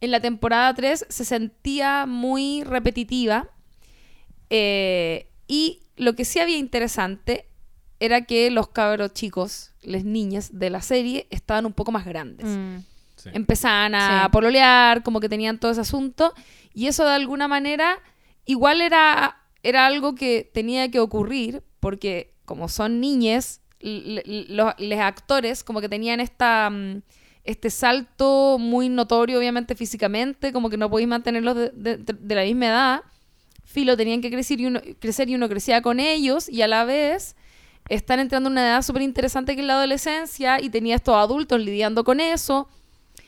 en 0.01 0.11
la 0.11 0.19
temporada 0.19 0.73
3 0.73 1.05
se 1.07 1.23
sentía 1.23 2.05
muy 2.07 2.63
repetitiva. 2.65 3.47
Eh, 4.49 5.29
y 5.47 5.81
lo 5.95 6.13
que 6.15 6.25
sí 6.25 6.39
había 6.39 6.57
interesante 6.57 7.47
era 7.99 8.25
que 8.25 8.51
los 8.51 8.67
cabros 8.69 9.13
chicos, 9.13 9.71
las 9.81 10.03
niñas 10.03 10.49
de 10.59 10.69
la 10.69 10.81
serie, 10.81 11.27
estaban 11.29 11.65
un 11.65 11.73
poco 11.73 11.91
más 11.91 12.05
grandes. 12.05 12.45
Mm, 12.47 12.77
Sí. 13.15 13.29
Empezaban 13.33 13.95
a 13.95 14.25
Sí. 14.25 14.29
pololear, 14.31 15.01
como 15.01 15.19
que 15.21 15.29
tenían 15.29 15.57
todo 15.57 15.71
ese 15.71 15.81
asunto. 15.81 16.33
Y 16.73 16.87
eso 16.87 17.05
de 17.05 17.11
alguna 17.13 17.47
manera 17.47 17.97
igual 18.45 18.81
era, 18.81 19.37
era 19.63 19.85
algo 19.87 20.13
que 20.15 20.49
tenía 20.53 20.91
que 20.91 20.99
ocurrir, 20.99 21.63
porque 21.79 22.33
como 22.43 22.67
son 22.67 22.99
l- 24.27 24.45
los, 24.49 24.73
actores 24.99 25.63
como 25.63 25.79
que 25.81 25.89
tenían 25.89 26.19
esta... 26.19 26.69
mm, 26.69 27.01
este 27.45 27.69
salto 27.69 28.57
muy 28.59 28.89
notorio, 28.89 29.37
obviamente, 29.39 29.75
físicamente, 29.75 30.51
como 30.51 30.69
que 30.69 30.77
no 30.77 30.89
podéis 30.89 31.07
mantenerlos 31.07 31.55
de, 31.55 31.69
de- 31.69 31.97
de- 31.97 32.13
de 32.19 32.35
la 32.35 32.41
misma 32.43 32.65
edad. 32.65 33.01
Filo, 33.75 33.97
tenían 33.97 34.21
que 34.21 34.31
crecer 34.31 34.61
y, 34.61 34.67
uno, 34.67 34.79
crecer 34.99 35.29
y 35.29 35.35
uno 35.35 35.49
crecía 35.49 35.81
con 35.81 35.99
ellos 35.99 36.47
y 36.47 36.61
a 36.61 36.67
la 36.69 36.85
vez 36.85 37.35
están 37.89 38.21
entrando 38.21 38.47
en 38.47 38.53
una 38.53 38.61
edad 38.61 38.81
súper 38.81 39.01
interesante 39.01 39.53
que 39.53 39.59
es 39.59 39.67
la 39.67 39.73
adolescencia 39.73 40.61
y 40.61 40.69
tenía 40.69 40.95
estos 40.95 41.13
adultos 41.15 41.59
lidiando 41.59 42.05
con 42.05 42.21
eso. 42.21 42.69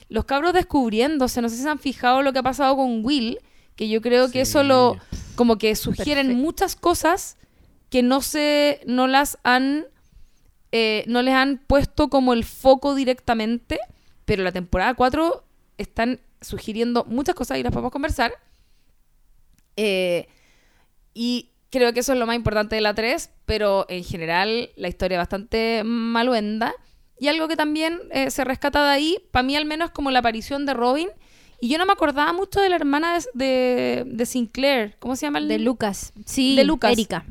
Los 0.07 0.23
cabros 0.23 0.53
descubriéndose, 0.53 1.41
no 1.41 1.49
sé 1.49 1.57
si 1.57 1.63
se 1.63 1.69
han 1.69 1.79
fijado 1.79 2.21
lo 2.21 2.31
que 2.31 2.39
ha 2.39 2.43
pasado 2.43 2.77
con 2.77 3.03
Will, 3.03 3.39
que 3.75 3.89
yo 3.89 4.01
creo 4.01 4.31
que 4.31 4.39
eso 4.39 4.63
lo 4.63 4.95
como 5.35 5.57
que 5.57 5.75
sugieren 5.75 6.27
Perfecto. 6.27 6.45
muchas 6.45 6.75
cosas 6.77 7.37
que 7.89 8.01
no 8.01 8.21
se 8.21 8.79
no 8.87 9.07
las 9.07 9.39
han 9.43 9.85
eh, 10.71 11.03
no 11.07 11.23
les 11.23 11.33
han 11.33 11.57
puesto 11.67 12.07
como 12.07 12.31
el 12.31 12.45
foco 12.45 12.95
directamente, 12.95 13.79
pero 14.23 14.43
la 14.43 14.53
temporada 14.53 14.93
4 14.93 15.43
están 15.77 16.21
sugiriendo 16.39 17.03
muchas 17.03 17.35
cosas 17.35 17.57
y 17.57 17.63
las 17.63 17.73
podemos 17.73 17.91
conversar. 17.91 18.31
Eh, 19.75 20.29
y 21.19 21.49
creo 21.71 21.91
que 21.93 22.01
eso 22.01 22.13
es 22.13 22.19
lo 22.19 22.25
más 22.27 22.35
importante 22.35 22.75
de 22.75 22.81
la 22.81 22.93
3, 22.93 23.29
pero 23.45 23.85
en 23.89 24.03
general 24.03 24.69
la 24.75 24.87
historia 24.87 25.15
es 25.17 25.21
bastante 25.21 25.81
maluenda. 25.83 26.73
Y 27.19 27.27
algo 27.29 27.47
que 27.47 27.55
también 27.55 27.99
eh, 28.11 28.29
se 28.29 28.43
rescata 28.43 28.83
de 28.85 28.91
ahí, 28.91 29.17
para 29.31 29.41
mí 29.43 29.55
al 29.55 29.65
menos 29.65 29.89
como 29.89 30.11
la 30.11 30.19
aparición 30.19 30.65
de 30.67 30.73
Robin. 30.75 31.09
Y 31.59 31.69
yo 31.69 31.79
no 31.79 31.87
me 31.87 31.93
acordaba 31.93 32.31
mucho 32.33 32.61
de 32.61 32.69
la 32.69 32.75
hermana 32.75 33.17
de, 33.17 33.25
de, 33.33 34.03
de 34.05 34.25
Sinclair. 34.27 34.95
¿Cómo 34.99 35.15
se 35.15 35.25
llama 35.25 35.39
el 35.39 35.47
De 35.47 35.57
Lucas. 35.57 36.13
Sí, 36.25 36.55
De 36.55 36.63
Lucas. 36.63 36.91
Erika. 36.91 37.25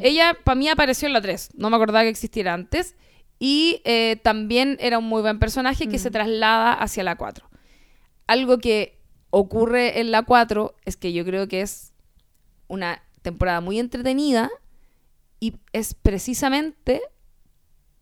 ella, 0.00 0.36
para 0.44 0.54
mí, 0.56 0.68
apareció 0.68 1.06
en 1.08 1.14
la 1.14 1.22
3. 1.22 1.50
No 1.54 1.70
me 1.70 1.76
acordaba 1.76 2.02
que 2.02 2.10
existiera 2.10 2.52
antes. 2.52 2.94
Y 3.38 3.80
eh, 3.84 4.16
también 4.22 4.76
era 4.80 4.98
un 4.98 5.06
muy 5.06 5.22
buen 5.22 5.38
personaje 5.38 5.88
que 5.88 5.96
Mm. 5.96 6.00
se 6.00 6.10
traslada 6.10 6.74
hacia 6.74 7.02
la 7.02 7.16
4. 7.16 7.48
Algo 8.26 8.58
que 8.58 8.98
ocurre 9.30 10.00
en 10.00 10.10
la 10.10 10.22
4 10.24 10.74
es 10.84 10.96
que 10.98 11.12
yo 11.14 11.24
creo 11.24 11.48
que 11.48 11.62
es 11.62 11.92
una 12.68 13.02
temporada 13.26 13.60
muy 13.60 13.80
entretenida 13.80 14.50
y 15.40 15.54
es 15.72 15.94
precisamente 15.94 17.02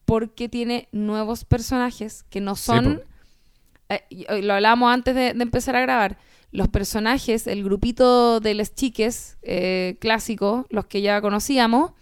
porque 0.04 0.50
tiene 0.50 0.88
nuevos 0.92 1.44
personajes 1.44 2.24
que 2.28 2.40
no 2.40 2.56
son... 2.56 3.02
eh, 3.88 4.04
y 4.10 4.42
lo 4.42 4.52
hablábamos 4.52 4.92
antes 4.92 5.14
de, 5.14 5.32
de 5.32 5.42
empezar 5.42 5.76
a 5.76 5.80
grabar. 5.80 6.18
Los 6.52 6.68
personajes, 6.68 7.46
el 7.46 7.64
grupito 7.64 8.38
de 8.40 8.54
los 8.54 8.74
chiques 8.74 9.38
eh, 9.42 9.96
clásicos, 10.00 10.66
los 10.68 10.84
que 10.86 11.00
ya 11.00 11.20
conocíamos, 11.20 11.92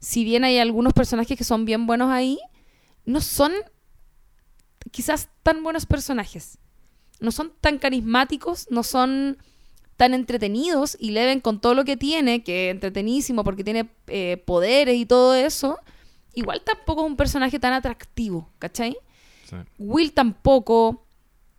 si 0.00 0.24
bien 0.24 0.42
hay 0.44 0.58
algunos 0.58 0.94
personajes 0.94 1.36
que 1.36 1.44
son 1.44 1.64
bien 1.64 1.86
buenos 1.86 2.10
ahí, 2.10 2.38
no 3.04 3.20
son 3.20 3.52
quizás 4.90 5.28
tan 5.42 5.62
buenos 5.62 5.84
personajes. 5.84 6.58
No 7.20 7.30
son 7.30 7.52
tan 7.60 7.78
carismáticos, 7.78 8.66
no 8.70 8.82
son 8.82 9.36
tan 9.98 10.14
entretenidos 10.14 10.96
y 10.98 11.10
Leven 11.10 11.40
con 11.40 11.60
todo 11.60 11.74
lo 11.74 11.84
que 11.84 11.96
tiene, 11.98 12.42
que 12.42 12.68
es 12.68 12.74
entretenísimo 12.74 13.44
porque 13.44 13.64
tiene 13.64 13.90
eh, 14.06 14.42
poderes 14.46 14.96
y 14.96 15.04
todo 15.04 15.34
eso, 15.34 15.78
igual 16.32 16.62
tampoco 16.64 17.02
es 17.04 17.10
un 17.10 17.16
personaje 17.16 17.58
tan 17.58 17.74
atractivo, 17.74 18.48
¿cachai? 18.58 18.96
Sí. 19.44 19.56
Will 19.78 20.12
tampoco. 20.12 21.04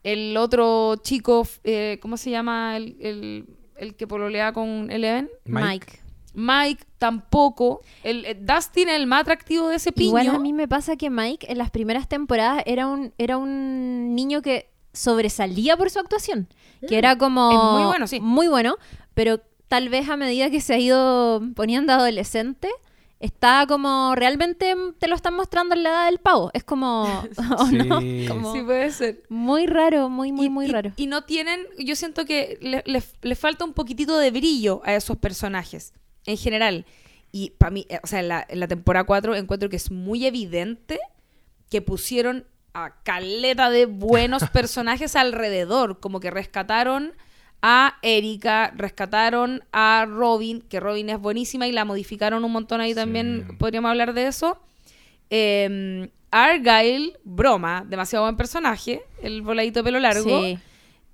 El 0.04 0.38
otro 0.38 0.96
chico, 1.04 1.46
eh, 1.66 2.00
¿cómo 2.02 2.16
se 2.16 2.32
llama? 2.32 2.78
El, 2.78 2.96
el- 3.02 3.46
el 3.76 3.96
que 3.96 4.08
pololea 4.08 4.52
con 4.54 4.90
Eleven. 4.90 5.30
Mike. 5.46 5.66
Mike. 5.66 6.00
Mike 6.34 6.84
tampoco. 6.98 7.82
El, 8.04 8.24
el 8.26 8.46
Dustin 8.46 8.88
es 8.90 8.96
el 8.96 9.08
más 9.08 9.22
atractivo 9.22 9.68
de 9.68 9.76
ese 9.76 9.92
piño. 9.92 10.10
Igual 10.10 10.28
a 10.30 10.40
mí 10.40 10.54
me 10.54 10.68
pasa 10.68 10.96
que 10.96 11.10
Mike 11.10 11.52
en 11.52 11.58
las 11.58 11.72
primeras 11.72 12.08
temporadas 12.08 12.64
era 12.66 12.88
un, 12.88 13.14
era 13.18 13.38
un 13.38 14.16
niño 14.16 14.42
que 14.42 14.70
sobresalía 14.94 15.78
por 15.78 15.90
su 15.90 16.00
actuación. 16.00 16.48
Que 16.88 16.98
era 16.98 17.18
como... 17.18 17.50
Mm. 17.50 17.56
Es 17.56 17.74
muy 17.74 17.84
bueno, 17.88 18.08
sí. 18.08 18.20
Muy 18.20 18.48
bueno, 18.48 18.78
pero 19.14 19.42
tal 19.68 19.90
vez 19.90 20.10
a 20.10 20.18
medida 20.18 20.50
que 20.50 20.62
se 20.62 20.74
ha 20.74 20.78
ido 20.80 21.42
poniendo 21.56 21.94
adolescente, 21.94 22.70
está 23.20 23.66
como 23.68 24.14
realmente 24.16 24.74
te 24.98 25.08
lo 25.10 25.16
están 25.16 25.34
mostrando 25.36 25.76
en 25.76 25.84
la 25.84 25.90
edad 25.90 26.06
del 26.06 26.20
pavo. 26.20 26.52
Es 26.54 26.64
como... 26.64 27.04
¿o 27.58 27.66
no? 27.72 28.00
Sí. 28.00 28.26
Como 28.28 28.54
Sí, 28.54 28.62
puede 28.62 28.92
ser. 28.92 29.24
muy 29.30 29.68
raro, 29.68 30.10
muy, 30.10 30.32
muy, 30.32 30.46
Y- 30.46 30.50
muy 30.50 30.66
y- 30.68 30.72
raro. 30.72 30.94
Y 30.96 31.08
no 31.08 31.24
tienen, 31.26 31.60
yo 31.78 31.96
siento 31.96 32.26
que 32.26 32.58
le, 32.62 32.82
le- 32.86 33.04
le 33.22 33.36
falta 33.36 33.66
un 33.66 33.74
poquitito 33.74 34.18
de 34.18 34.32
brillo 34.32 34.82
a 34.86 34.96
esos 34.96 35.18
personajes, 35.18 35.94
en 36.26 36.38
general. 36.38 36.86
Y 37.32 37.52
para 37.52 37.70
mí, 37.72 37.86
eh, 37.90 38.00
o 38.02 38.08
sea, 38.08 38.22
en 38.22 38.30
la, 38.30 38.46
en 38.48 38.60
la 38.60 38.68
temporada 38.68 39.04
4 39.06 39.36
encuentro 39.36 39.70
que 39.70 39.76
es 39.76 39.92
muy 39.92 40.26
evidente 40.26 40.98
que 41.70 41.82
pusieron 41.82 42.46
a 42.74 42.96
caleta 43.04 43.70
de 43.70 43.86
buenos 43.86 44.44
personajes 44.54 45.16
alrededor, 45.16 46.00
como 46.00 46.20
que 46.20 46.32
rescataron 46.32 47.14
a 47.62 47.98
Erika, 48.02 48.72
rescataron 48.76 49.64
a 49.74 50.06
Robin, 50.08 50.62
que 50.62 50.80
Robin 50.80 51.10
es 51.10 51.20
buenísima 51.20 51.68
y 51.68 51.72
la 51.74 51.84
modificaron 51.86 52.44
un 52.46 52.52
montón 52.52 52.80
ahí 52.82 52.92
Sí. 52.92 52.96
también, 52.96 53.58
podríamos 53.60 53.90
hablar 53.90 54.14
de 54.14 54.28
eso. 54.28 54.58
Eh, 55.30 56.10
Argyle, 56.32 57.18
broma, 57.24 57.84
demasiado 57.88 58.26
buen 58.26 58.38
personaje, 58.38 59.02
el 59.22 59.42
voladito 59.42 59.80
de 59.80 59.84
pelo 59.84 60.00
largo. 60.00 60.40
Sí. 60.42 60.58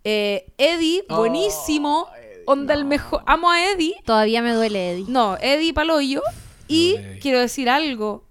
Eh, 0.03 0.45
Eddie, 0.57 1.03
buenísimo, 1.09 2.07
onda 2.45 2.73
el 2.73 2.85
mejor, 2.85 3.23
amo 3.25 3.49
a 3.49 3.71
Eddie. 3.71 3.95
Todavía 4.05 4.41
me 4.41 4.53
duele, 4.53 4.91
Eddie. 4.91 5.05
No, 5.07 5.37
Eddie 5.41 5.73
Paloyo. 5.73 6.21
Y 6.67 6.95
quiero 7.21 7.39
decir 7.39 7.69
algo. 7.69 8.23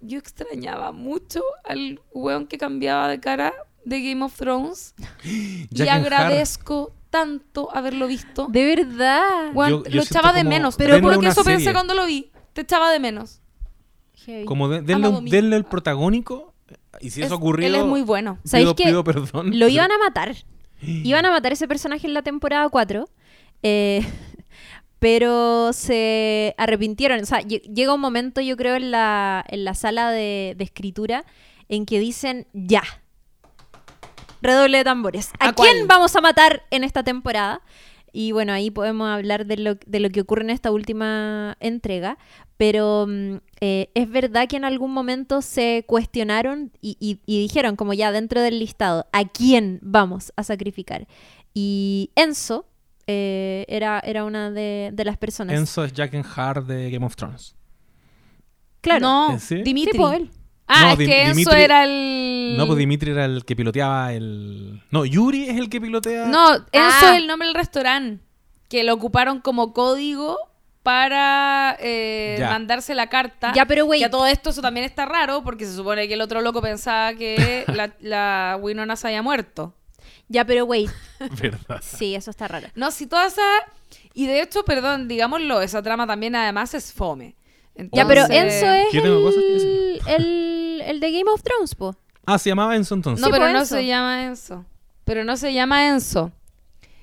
Yo 0.00 0.18
extrañaba 0.18 0.92
mucho 0.92 1.42
al 1.64 2.00
weón 2.12 2.46
que 2.46 2.56
cambiaba 2.58 3.08
de 3.08 3.20
cara 3.20 3.52
de 3.84 4.00
Game 4.02 4.24
of 4.24 4.34
Thrones. 4.36 4.94
y 5.24 5.88
agradezco 5.88 6.92
tanto 7.10 7.68
haberlo 7.74 8.06
visto. 8.06 8.46
De 8.50 8.64
verdad. 8.64 9.50
Weón, 9.54 9.70
Yo- 9.70 9.84
yo 9.90 9.96
lo 9.96 10.02
echaba 10.02 10.32
de 10.32 10.44
menos. 10.44 10.76
Pero 10.76 11.00
porque 11.00 11.28
eso 11.28 11.44
pensé 11.44 11.72
cuando 11.72 11.94
lo 11.94 12.06
vi. 12.06 12.30
Te 12.52 12.62
echaba 12.62 12.90
de 12.90 13.00
menos. 13.00 13.40
Heavy. 14.24 14.44
Como 14.44 14.68
de- 14.68 14.82
denle, 14.82 15.10
denle 15.30 15.56
el 15.56 15.64
protagónico. 15.64 16.54
Y 17.00 17.10
si 17.10 17.20
eso 17.22 17.34
Es- 17.34 17.38
ocurrió. 17.40 17.66
Él 17.66 17.74
es 17.74 17.84
muy 17.84 18.02
bueno. 18.02 18.38
¿Sabéis 18.44 18.66
pido, 18.66 18.74
qué? 18.76 18.84
pido 18.84 19.04
perdón. 19.04 19.58
Lo 19.58 19.68
iban 19.68 19.90
a 19.92 19.98
matar. 20.06 20.34
Iban 20.82 21.26
a 21.26 21.30
matar 21.30 21.52
ese 21.52 21.68
personaje 21.68 22.06
en 22.06 22.14
la 22.14 22.22
temporada 22.22 22.68
4. 22.68 23.08
eh, 23.62 24.06
pero 25.00 25.72
se 25.72 26.54
arrepintieron. 26.58 27.20
O 27.20 27.26
sea, 27.26 27.40
lle- 27.40 27.62
llega 27.62 27.92
un 27.92 28.00
momento, 28.00 28.40
yo 28.40 28.56
creo, 28.56 28.76
en 28.76 28.92
la, 28.92 29.44
en 29.48 29.64
la 29.64 29.74
sala 29.74 30.10
de, 30.12 30.54
de 30.56 30.62
escritura 30.64 31.24
en 31.68 31.86
que 31.86 31.98
dicen 31.98 32.46
ya. 32.52 32.82
Redoble 34.42 34.78
de 34.78 34.84
tambores. 34.84 35.30
¿A, 35.38 35.48
¿A 35.48 35.52
cuál? 35.52 35.68
quién 35.70 35.86
vamos 35.88 36.14
a 36.16 36.20
matar 36.20 36.62
en 36.70 36.84
esta 36.84 37.02
temporada? 37.02 37.60
Y 38.12 38.32
bueno, 38.32 38.52
ahí 38.52 38.70
podemos 38.70 39.08
hablar 39.08 39.46
de 39.46 39.56
lo, 39.56 39.74
de 39.86 40.00
lo 40.00 40.10
que 40.10 40.20
ocurre 40.22 40.42
en 40.42 40.50
esta 40.50 40.70
última 40.70 41.56
entrega. 41.60 42.18
Pero 42.56 43.06
mm, 43.08 43.36
eh, 43.60 43.90
es 43.94 44.10
verdad 44.10 44.48
que 44.48 44.56
en 44.56 44.64
algún 44.64 44.92
momento 44.92 45.42
se 45.42 45.84
cuestionaron 45.86 46.72
y, 46.80 46.96
y- 47.00 47.20
y 47.26 47.40
dijeron, 47.40 47.76
como 47.76 47.92
ya 47.94 48.12
dentro 48.12 48.40
del 48.40 48.58
listado, 48.58 49.06
¿a 49.12 49.26
quién 49.28 49.78
vamos 49.82 50.32
a 50.36 50.42
sacrificar? 50.42 51.06
Y 51.54 52.10
Enzo 52.16 52.66
eh, 53.12 53.64
era, 53.68 54.00
era 54.04 54.24
una 54.24 54.50
de, 54.50 54.90
de 54.92 55.04
las 55.04 55.16
personas. 55.16 55.56
Enzo 55.56 55.84
es 55.84 55.92
Jack 55.92 56.14
and 56.14 56.24
Hart 56.36 56.66
de 56.66 56.90
Game 56.90 57.04
of 57.04 57.16
Thrones. 57.16 57.56
Claro. 58.80 59.00
No, 59.00 59.38
¿Sí? 59.38 59.62
Dimitri. 59.62 59.92
Sí, 59.92 59.98
po, 59.98 60.12
él. 60.12 60.30
Ah, 60.66 60.82
No, 60.84 60.92
es 60.92 60.98
Dim- 60.98 61.06
que 61.08 61.22
Enzo 61.24 61.52
era 61.52 61.84
el... 61.84 62.54
No, 62.56 62.66
pues 62.66 62.78
Dimitri 62.78 63.10
era 63.10 63.24
el 63.24 63.44
que 63.44 63.56
piloteaba 63.56 64.12
el. 64.12 64.82
No, 64.90 65.04
Yuri 65.04 65.48
es 65.48 65.56
el 65.56 65.68
que 65.68 65.80
pilotea. 65.80 66.26
No, 66.26 66.54
Enzo 66.54 66.66
Ah. 66.74 67.10
es 67.12 67.16
el 67.18 67.26
nombre 67.26 67.48
del 67.48 67.54
restaurante. 67.56 68.22
Que 68.68 68.84
lo 68.84 68.94
ocuparon 68.94 69.40
como 69.40 69.72
código 69.72 70.38
para 70.84 71.76
eh, 71.80 72.38
mandarse 72.40 72.94
la 72.94 73.08
carta. 73.08 73.52
Ya, 73.54 73.66
pero 73.66 73.84
güey, 73.84 74.02
a 74.04 74.10
todo 74.10 74.26
esto 74.26 74.50
eso 74.50 74.62
también 74.62 74.86
está 74.86 75.04
raro 75.06 75.42
porque 75.42 75.66
se 75.66 75.74
supone 75.74 76.06
que 76.08 76.14
el 76.14 76.20
otro 76.20 76.40
loco 76.40 76.62
pensaba 76.62 77.12
que 77.14 77.64
la, 77.74 77.92
la 78.00 78.56
Winona 78.60 78.94
se 78.96 79.08
había 79.08 79.22
muerto. 79.22 79.74
Ya, 80.30 80.46
pero 80.46 80.64
güey. 80.64 80.88
Verdad. 81.42 81.82
Sí, 81.82 82.14
eso 82.14 82.30
está 82.30 82.48
raro. 82.48 82.68
No, 82.74 82.90
si 82.90 83.06
toda 83.06 83.26
esa... 83.26 83.42
Y 84.14 84.26
de 84.26 84.40
hecho, 84.40 84.64
perdón, 84.64 85.08
digámoslo, 85.08 85.60
esa 85.60 85.82
trama 85.82 86.06
también 86.06 86.34
además 86.34 86.72
es 86.72 86.92
fome. 86.92 87.34
Ya, 87.92 88.06
pero 88.06 88.22
Enzo 88.28 88.66
es 88.72 88.92
Yo 88.92 89.02
tengo 89.02 89.22
cosas 89.22 89.42
que 89.42 89.54
el, 89.56 90.00
el, 90.06 90.82
el 90.86 91.00
de 91.00 91.12
Game 91.12 91.30
of 91.30 91.42
Thrones, 91.42 91.74
po. 91.74 91.94
Ah, 92.26 92.38
se 92.38 92.48
llamaba 92.50 92.76
Enzo 92.76 92.94
entonces. 92.94 93.20
No, 93.20 93.26
Sí, 93.26 93.32
pero 93.32 93.52
no 93.52 93.58
Enzo. 93.60 93.74
se 93.74 93.86
llama 93.86 94.24
Enzo. 94.24 94.64
Pero 95.04 95.24
no 95.24 95.36
se 95.36 95.52
llama 95.52 95.88
Enzo. 95.88 96.30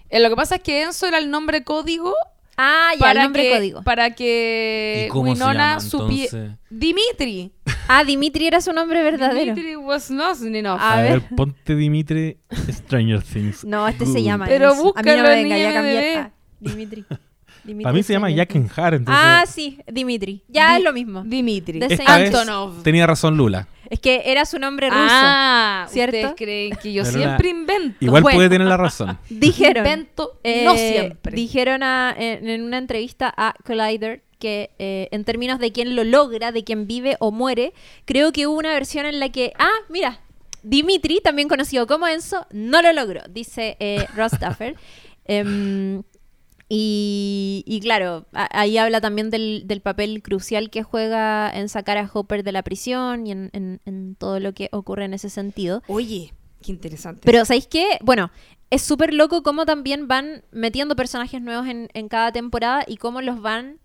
Eh, 0.10 0.20
lo 0.20 0.30
que 0.30 0.36
pasa 0.36 0.56
es 0.56 0.62
que 0.62 0.84
Enzo 0.84 1.06
era 1.08 1.18
el 1.18 1.30
nombre 1.30 1.64
código 1.64 2.14
Ah, 2.58 2.92
ya, 2.94 3.00
para 3.00 3.20
el 3.22 3.26
nombre 3.26 3.44
que, 3.44 3.52
código. 3.56 3.84
para 3.84 4.16
que 4.16 5.06
¿Y 5.08 5.10
cómo 5.10 5.32
Winona 5.32 5.80
supiera... 5.80 6.58
Dimitri. 6.70 7.52
Ah, 7.88 8.04
Dimitri 8.04 8.48
era 8.48 8.62
su 8.62 8.74
nombre 8.74 9.02
verdadero. 9.04 9.54
Dimitri 9.56 9.76
was 9.76 10.10
not 10.12 10.38
enough. 10.42 10.80
A 10.80 10.94
A, 10.94 11.02
ver. 11.02 11.20
ver, 11.22 11.30
ponte 11.36 11.76
Dimitri 11.76 12.38
Stranger 12.70 13.22
Things. 13.22 13.64
No, 13.66 13.88
este 13.88 14.06
se 14.06 14.22
llama 14.24 14.46
Pero 14.46 14.72
Enzo. 14.72 14.94
A 14.96 15.02
mí 15.02 15.10
no 15.10 15.16
búscalo 15.16 15.24
me 15.24 15.42
en 15.42 15.44
venga 15.50 15.58
ya. 15.58 16.22
Ah, 16.22 16.32
Dimitri. 16.60 17.06
Dimitri 17.64 17.84
Para 17.84 17.94
mí 17.94 18.04
se 18.04 18.14
llama 18.14 18.28
Steiner. 18.30 18.48
Jack 18.48 18.78
Har, 18.80 18.94
entonces 18.94 19.24
Ah, 19.26 19.44
sí, 19.46 19.80
Dimitri. 19.92 20.42
Ya 20.48 20.72
Di- 20.72 20.78
es 20.78 20.84
lo 20.86 20.94
mismo. 20.94 21.24
Dimitri. 21.26 21.80
De 21.80 21.88
esta 21.94 22.18
vez 22.18 22.34
Antonov. 22.34 22.82
tenía 22.84 23.06
razón 23.06 23.36
Lula. 23.36 23.68
Es 23.90 24.00
que 24.00 24.22
era 24.26 24.46
su 24.46 24.58
nombre 24.60 24.90
ruso. 24.90 25.02
Ah, 25.10 25.86
¿cierto? 25.90 26.16
ustedes 26.18 26.34
creen 26.38 26.78
que 26.82 26.92
yo 26.94 27.04
Pero 27.04 27.18
siempre 27.18 27.52
la- 27.54 27.58
invento. 27.60 27.98
Igual 28.02 28.22
Bueno. 28.24 28.38
puede 28.38 28.50
tener 28.50 28.68
la 28.68 28.78
razón. 28.78 29.18
Dijeron. 29.30 29.86
Invento, 29.86 30.40
eh, 30.44 30.64
no 30.66 30.76
siempre. 30.76 31.36
Dijeron 31.36 31.84
a- 31.84 32.14
en, 32.18 32.48
en 32.50 32.64
una 32.64 32.78
entrevista 32.78 33.34
a 33.36 33.54
Collider 33.66 34.24
que 34.40 34.72
eh, 34.80 35.08
en 35.12 35.24
términos 35.24 35.60
de 35.60 35.72
quién 35.72 35.96
lo 35.96 36.04
logra, 36.04 36.52
de 36.52 36.64
quién 36.64 36.88
vive 36.88 37.16
o 37.20 37.32
muere, 37.32 37.74
creo 38.06 38.32
que 38.32 38.48
hubo 38.48 38.58
una 38.58 38.74
versión 38.74 39.06
en 39.06 39.20
la 39.20 39.30
que, 39.30 39.54
ah, 39.60 39.70
mira, 39.90 40.22
Dimitri, 40.64 41.22
también 41.22 41.48
conocido 41.48 41.88
como 41.88 42.08
Enzo, 42.08 42.46
no 42.52 42.82
lo 42.82 42.92
logró, 42.94 43.22
dice 43.30 43.78
eh, 43.80 44.06
Ross 44.16 44.34
Duffer. 44.40 44.76
Em, 45.26 46.04
y, 46.70 47.64
y 47.66 47.80
claro, 47.80 48.26
a- 48.34 48.50
ahí 48.60 48.78
habla 48.78 49.00
también 49.00 49.30
del, 49.30 49.64
del 49.66 49.80
papel 49.82 50.22
crucial 50.22 50.70
que 50.70 50.84
juega 50.84 51.50
en 51.50 51.70
sacar 51.70 51.98
a 51.98 52.10
Hopper 52.14 52.44
de 52.44 52.52
la 52.52 52.64
prisión 52.64 53.26
y 53.26 53.32
en, 53.32 53.50
en- 53.54 53.80
en 53.86 54.16
todo 54.16 54.40
lo 54.40 54.54
que 54.54 54.68
ocurre 54.72 55.06
en 55.06 55.14
ese 55.14 55.30
sentido. 55.30 55.82
Oye, 55.88 56.34
qué 56.62 56.72
interesante. 56.72 57.22
Pero 57.24 57.46
¿sabéis 57.46 57.68
qué? 57.68 57.98
Bueno, 58.02 58.32
es 58.70 58.82
súper 58.82 59.14
loco 59.14 59.44
cómo 59.44 59.66
también 59.66 60.10
van 60.10 60.44
metiendo 60.52 60.96
personajes 60.98 61.42
nuevos 61.42 61.68
en, 61.68 61.88
en 61.94 62.10
cada 62.10 62.34
temporada 62.34 62.84
y 62.86 62.98
cómo 62.98 63.22
los 63.22 63.42
van 63.42 63.80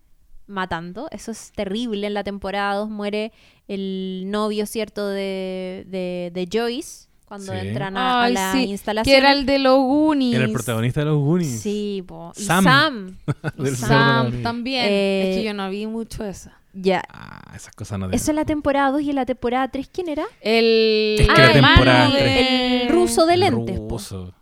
matando. 0.47 1.07
Eso 1.11 1.31
es 1.31 1.51
terrible. 1.53 2.07
En 2.07 2.13
la 2.13 2.23
temporada 2.23 2.75
2 2.75 2.89
muere 2.89 3.31
el 3.67 4.25
novio, 4.27 4.65
¿cierto? 4.65 5.07
De, 5.07 5.85
de, 5.87 6.31
de 6.33 6.49
Joyce 6.51 7.07
cuando 7.25 7.51
Sí. 7.53 7.59
entran 7.67 7.97
a, 7.97 8.21
a 8.21 8.23
Ay, 8.25 8.33
la 8.33 8.51
sí, 8.51 8.63
instalación. 8.65 9.11
que 9.11 9.17
era 9.17 9.31
el 9.31 9.45
de 9.45 9.57
los 9.59 9.77
Goonies. 9.77 10.35
Era 10.35 10.45
el 10.45 10.51
protagonista 10.51 10.99
de 10.99 11.05
los 11.07 11.17
Goonies. 11.19 11.61
Sí, 11.61 12.03
po. 12.05 12.31
Y 12.35 12.43
Sam. 12.43 12.63
Sam. 12.63 13.17
Y 13.57 13.67
Sam. 13.69 14.43
también. 14.43 14.85
Eh, 14.87 15.31
es 15.31 15.37
que 15.37 15.43
yo 15.45 15.53
no 15.53 15.69
vi 15.69 15.87
mucho 15.87 16.23
eso. 16.25 16.49
Ya. 16.75 17.03
Ah, 17.09 17.53
esas 17.55 17.73
cosas 17.75 17.99
no 17.99 18.09
Eso 18.11 18.31
en 18.31 18.35
la 18.35 18.45
temporada 18.45 18.89
2 18.91 19.01
y 19.03 19.09
en 19.11 19.15
la 19.15 19.25
temporada 19.27 19.67
3, 19.67 19.87
¿quién 19.93 20.09
era? 20.09 20.25
El, 20.41 21.17
Es 21.19 21.27
que 21.27 21.31
Ah, 21.33 21.37
la 21.37 21.47
el 21.47 21.53
temporada 21.53 22.09
de- 22.09 22.81
El 22.83 22.89
ruso 22.89 23.25
de 23.27 23.37
lentes. 23.37 23.77
Ruso. 23.77 24.33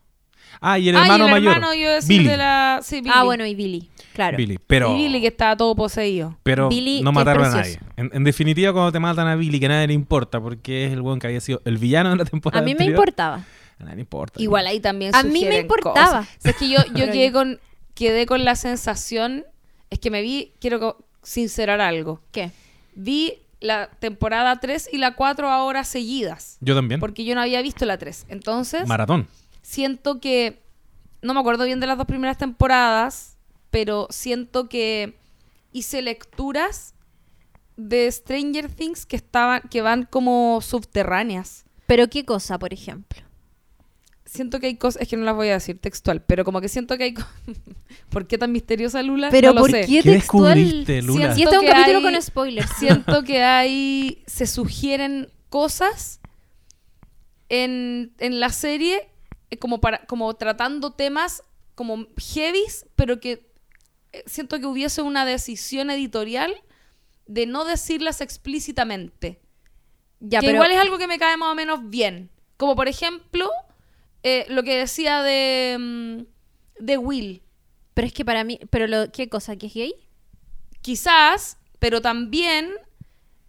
Ah, 0.62 0.78
y 0.78 0.90
el 0.90 0.96
Ah, 0.96 1.00
y 1.00 1.02
hermano 1.04 1.26
el 1.26 1.32
mayor. 1.32 1.54
hermano, 1.54 1.74
yo 1.74 1.80
iba 1.82 1.90
a 1.92 1.96
decir, 1.96 2.20
Billy. 2.20 2.30
de 2.30 2.38
la... 2.38 2.80
Sí, 2.84 3.02
Billy. 3.02 3.12
Ah, 3.16 3.24
bueno, 3.24 3.46
y 3.48 3.56
Billy. 3.56 3.90
Claro. 4.14 4.38
Billy. 4.38 4.60
Pero, 4.68 4.92
Y 4.96 5.02
Billy 5.04 5.20
que 5.22 5.28
estaba 5.28 5.58
todo 5.58 5.76
poseído. 5.76 6.38
pero 6.44 6.70
Billy, 6.70 7.02
no 7.02 7.12
mataron 7.12 7.46
a 7.46 7.50
nadie. 7.50 7.80
En, 7.98 8.12
en 8.14 8.24
definitiva, 8.24 8.72
cuando 8.72 8.92
te 8.92 9.00
matan 9.00 9.28
a 9.28 9.36
Billy, 9.36 9.60
que 9.60 9.66
a 9.66 9.70
nadie 9.70 9.88
le 9.88 9.94
importa, 9.94 10.40
porque 10.40 10.86
es 10.86 10.94
el 10.94 11.02
buen 11.02 11.20
que 11.20 11.28
había 11.28 11.42
sido 11.42 11.62
el 11.66 11.78
villano 11.80 12.12
de 12.12 12.18
la 12.18 12.26
temporada 12.26 12.62
A 12.62 12.64
mí 12.64 12.72
me 12.72 12.72
anterior, 12.74 12.96
importaba. 12.96 13.36
A 13.80 13.84
nadie 13.84 13.96
le 13.96 14.02
importa. 14.02 14.40
Igual 14.42 14.68
ahí 14.68 14.80
también 14.80 15.16
A 15.16 15.24
mí 15.24 15.44
me 15.46 15.60
importaba. 15.62 16.20
cosas. 16.20 16.28
O 16.38 16.42
sea, 16.42 16.52
es 16.52 16.58
que 16.58 16.70
yo, 16.70 16.78
yo 16.94 17.06
quedé 17.12 17.32
con, 17.32 17.60
quedé 17.96 18.26
con 18.28 18.46
la 18.46 18.56
sensación... 18.56 19.46
Es 19.90 19.98
que 20.00 20.12
me 20.12 20.22
vi... 20.22 20.54
Quiero 20.62 20.98
sincerar 21.24 21.82
algo. 21.82 22.22
¿Qué? 22.32 22.52
Vi 22.94 23.34
la 23.62 23.90
temporada 24.00 24.60
3 24.60 24.90
y 24.92 24.98
la 24.98 25.16
4 25.16 25.50
ahora 25.50 25.84
seguidas. 25.84 26.58
Yo 26.62 26.76
también. 26.76 27.00
Porque 27.00 27.26
yo 27.26 27.34
no 27.36 27.42
había 27.42 27.62
visto 27.64 27.86
la 27.86 27.98
3. 27.98 28.26
Entonces... 28.30 28.88
Maratón. 28.88 29.28
Siento 29.62 30.20
que 30.20 30.62
no 31.22 31.34
me 31.34 31.40
acuerdo 31.40 31.66
bien 31.66 31.80
de 31.80 31.88
las 31.88 31.98
dos 31.98 32.08
primeras 32.08 32.38
temporadas, 32.38 33.38
pero 33.70 34.08
siento 34.10 34.68
que 34.70 35.18
hice 35.72 36.02
lecturas 36.02 36.94
de 37.78 38.12
Stranger 38.12 38.70
Things 38.70 39.06
que 39.06 39.16
estaban 39.16 39.62
que 39.70 39.82
van 39.82 40.04
como 40.10 40.60
subterráneas. 40.62 41.66
¿Pero 41.88 42.10
qué 42.10 42.26
cosa, 42.26 42.58
por 42.60 42.74
ejemplo? 42.74 43.22
Siento 44.26 44.60
que 44.62 44.68
hay 44.68 44.76
cosas, 44.78 45.02
es 45.02 45.08
que 45.10 45.18
no 45.18 45.26
las 45.26 45.36
voy 45.36 45.50
a 45.50 45.54
decir 45.54 45.78
textual, 45.80 46.22
pero 46.24 46.46
como 46.46 46.62
que 46.62 46.70
siento 46.70 46.98
que 46.98 47.04
hay 47.06 47.14
¿Por 48.10 48.28
qué 48.28 48.38
tan 48.38 48.52
misteriosa 48.52 49.04
Lula? 49.04 49.30
Pero 49.30 49.50
no 49.50 49.56
lo 49.56 49.62
¿por 49.62 49.72
sé. 49.72 49.82
qué 49.82 50.02
¿Qué 50.02 50.12
textual? 50.12 50.56
descubriste, 50.58 51.02
Lula? 51.02 51.34
Y 51.38 51.44
este 51.44 51.56
es 51.56 51.62
un 51.62 51.68
capítulo 51.68 51.98
hay- 51.98 52.04
con 52.04 52.22
spoilers. 52.22 52.72
Siento 52.78 53.24
que 53.26 53.44
hay 53.44 54.24
se 54.28 54.48
sugieren 54.48 55.30
cosas 55.50 56.20
en, 57.50 58.14
en 58.20 58.40
la 58.40 58.50
serie 58.50 59.10
como 59.58 59.82
para 59.82 60.06
como 60.06 60.34
tratando 60.36 60.92
temas 60.94 61.44
como 61.76 62.08
heavies, 62.18 62.86
pero 62.96 63.20
que 63.20 63.50
eh, 64.14 64.24
siento 64.26 64.60
que 64.60 64.66
hubiese 64.66 65.02
una 65.02 65.26
decisión 65.26 65.90
editorial 65.90 66.54
de 67.28 67.46
no 67.46 67.66
decirlas 67.66 68.22
explícitamente. 68.22 69.40
Ya, 70.20 70.40
que 70.40 70.48
pero 70.48 70.56
igual 70.58 70.72
es 70.72 70.78
algo 70.80 70.98
que 70.98 71.08
me 71.08 71.18
cae 71.18 71.38
más 71.38 71.50
o 71.52 71.56
menos 71.56 71.90
bien. 71.90 72.30
Como 72.58 72.76
por 72.76 72.88
ejemplo, 72.88 73.50
eh, 74.24 74.46
lo 74.50 74.64
que 74.64 74.76
decía 74.78 75.24
de, 75.24 75.78
mm, 75.80 76.84
de 76.84 76.98
Will. 76.98 77.42
pero 77.94 78.08
es 78.08 78.14
que 78.14 78.24
para 78.26 78.44
mí, 78.44 78.60
pero 78.70 78.86
lo, 78.88 79.12
¿qué 79.12 79.30
cosa? 79.30 79.56
¿Que 79.56 79.68
es 79.68 79.74
gay? 79.74 79.94
Quizás, 80.82 81.58
pero 81.80 82.02
también, 82.02 82.72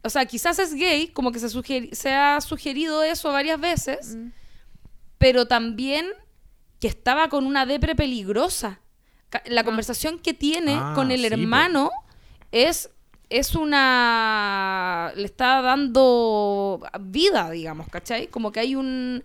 o 0.02 0.10
sea, 0.10 0.26
quizás 0.26 0.58
es 0.58 0.74
gay, 0.74 1.08
como 1.08 1.32
que 1.32 1.38
se, 1.38 1.46
sugeri- 1.48 1.92
se 1.94 2.12
ha 2.12 2.40
sugerido 2.40 3.02
eso 3.02 3.30
varias 3.32 3.60
veces, 3.60 4.16
Mm. 4.16 4.28
Pero 5.22 5.46
también 5.46 6.06
que 6.80 6.88
estaba 6.88 7.28
con 7.28 7.46
una 7.46 7.64
depre 7.64 7.94
peligrosa. 7.94 8.80
La 9.46 9.61
Ah. 9.61 9.64
conversación 9.64 10.18
que 10.18 10.35
tiene 10.35 10.74
Ah, 10.74 10.92
con 10.96 11.11
el 11.12 11.22
sí, 11.22 11.28
po. 11.28 11.35
hermano 11.35 11.90
es, 12.50 12.90
es 13.30 13.54
una... 13.54 15.12
le 15.16 15.24
está 15.24 15.62
dando 15.62 16.80
vida, 17.00 17.50
digamos, 17.50 17.88
¿cachai? 17.88 18.26
Como 18.28 18.52
que 18.52 18.61
hay 18.61 18.74
un... 18.74 19.22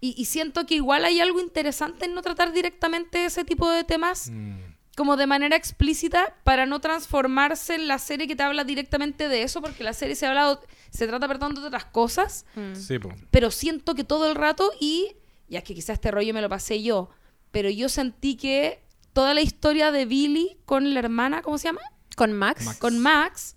Y, 0.00 0.14
y 0.20 0.24
siento 0.24 0.64
que 0.66 0.74
igual 0.76 1.04
hay 1.04 1.20
algo 1.20 1.40
interesante 1.40 2.06
en 2.06 2.14
no 2.14 2.22
tratar 2.22 2.52
directamente 2.52 3.24
ese 3.24 3.44
tipo 3.44 3.70
de 3.70 3.84
temas 3.84 4.30
Mm. 4.30 4.56
como 4.96 5.16
de 5.16 5.26
manera 5.26 5.56
explícita 5.56 6.34
para 6.44 6.66
no 6.66 6.80
transformarse 6.80 7.74
en 7.74 7.86
la 7.88 7.98
serie 7.98 8.26
que 8.26 8.36
te 8.36 8.42
habla 8.42 8.64
directamente 8.64 9.28
de 9.28 9.42
eso, 9.42 9.62
porque 9.62 9.84
la 9.84 9.92
serie 9.94 10.14
se 10.16 10.26
ha 10.26 10.30
hablado, 10.30 10.60
se 10.90 11.06
trata, 11.06 11.26
perdón, 11.28 11.54
de 11.54 11.60
otras 11.62 11.84
cosas, 11.86 12.44
Mm. 12.56 12.74
Sí, 12.74 12.98
pero 13.30 13.50
siento 13.50 13.94
que 13.94 14.04
todo 14.04 14.28
el 14.28 14.34
rato 14.34 14.70
y, 14.80 15.12
ya 15.50 15.58
es 15.58 15.64
que 15.64 15.74
quizás 15.74 15.94
este 15.94 16.10
rollo 16.10 16.32
me 16.32 16.40
lo 16.40 16.48
pasé 16.48 16.82
yo, 16.82 17.10
pero 17.50 17.68
yo 17.68 17.88
sentí 17.88 18.36
que 18.36 18.82
toda 19.12 19.34
la 19.34 19.40
historia 19.42 19.90
de 19.92 20.06
Billy 20.06 20.56
con 20.64 20.94
la 20.94 21.00
hermana, 21.00 21.42
¿cómo 21.42 21.58
se 21.58 21.68
llama? 21.68 21.80
¿Con 22.16 22.32
Max? 22.32 22.64
Max. 22.64 22.78
Con 22.78 22.98
Max, 22.98 23.56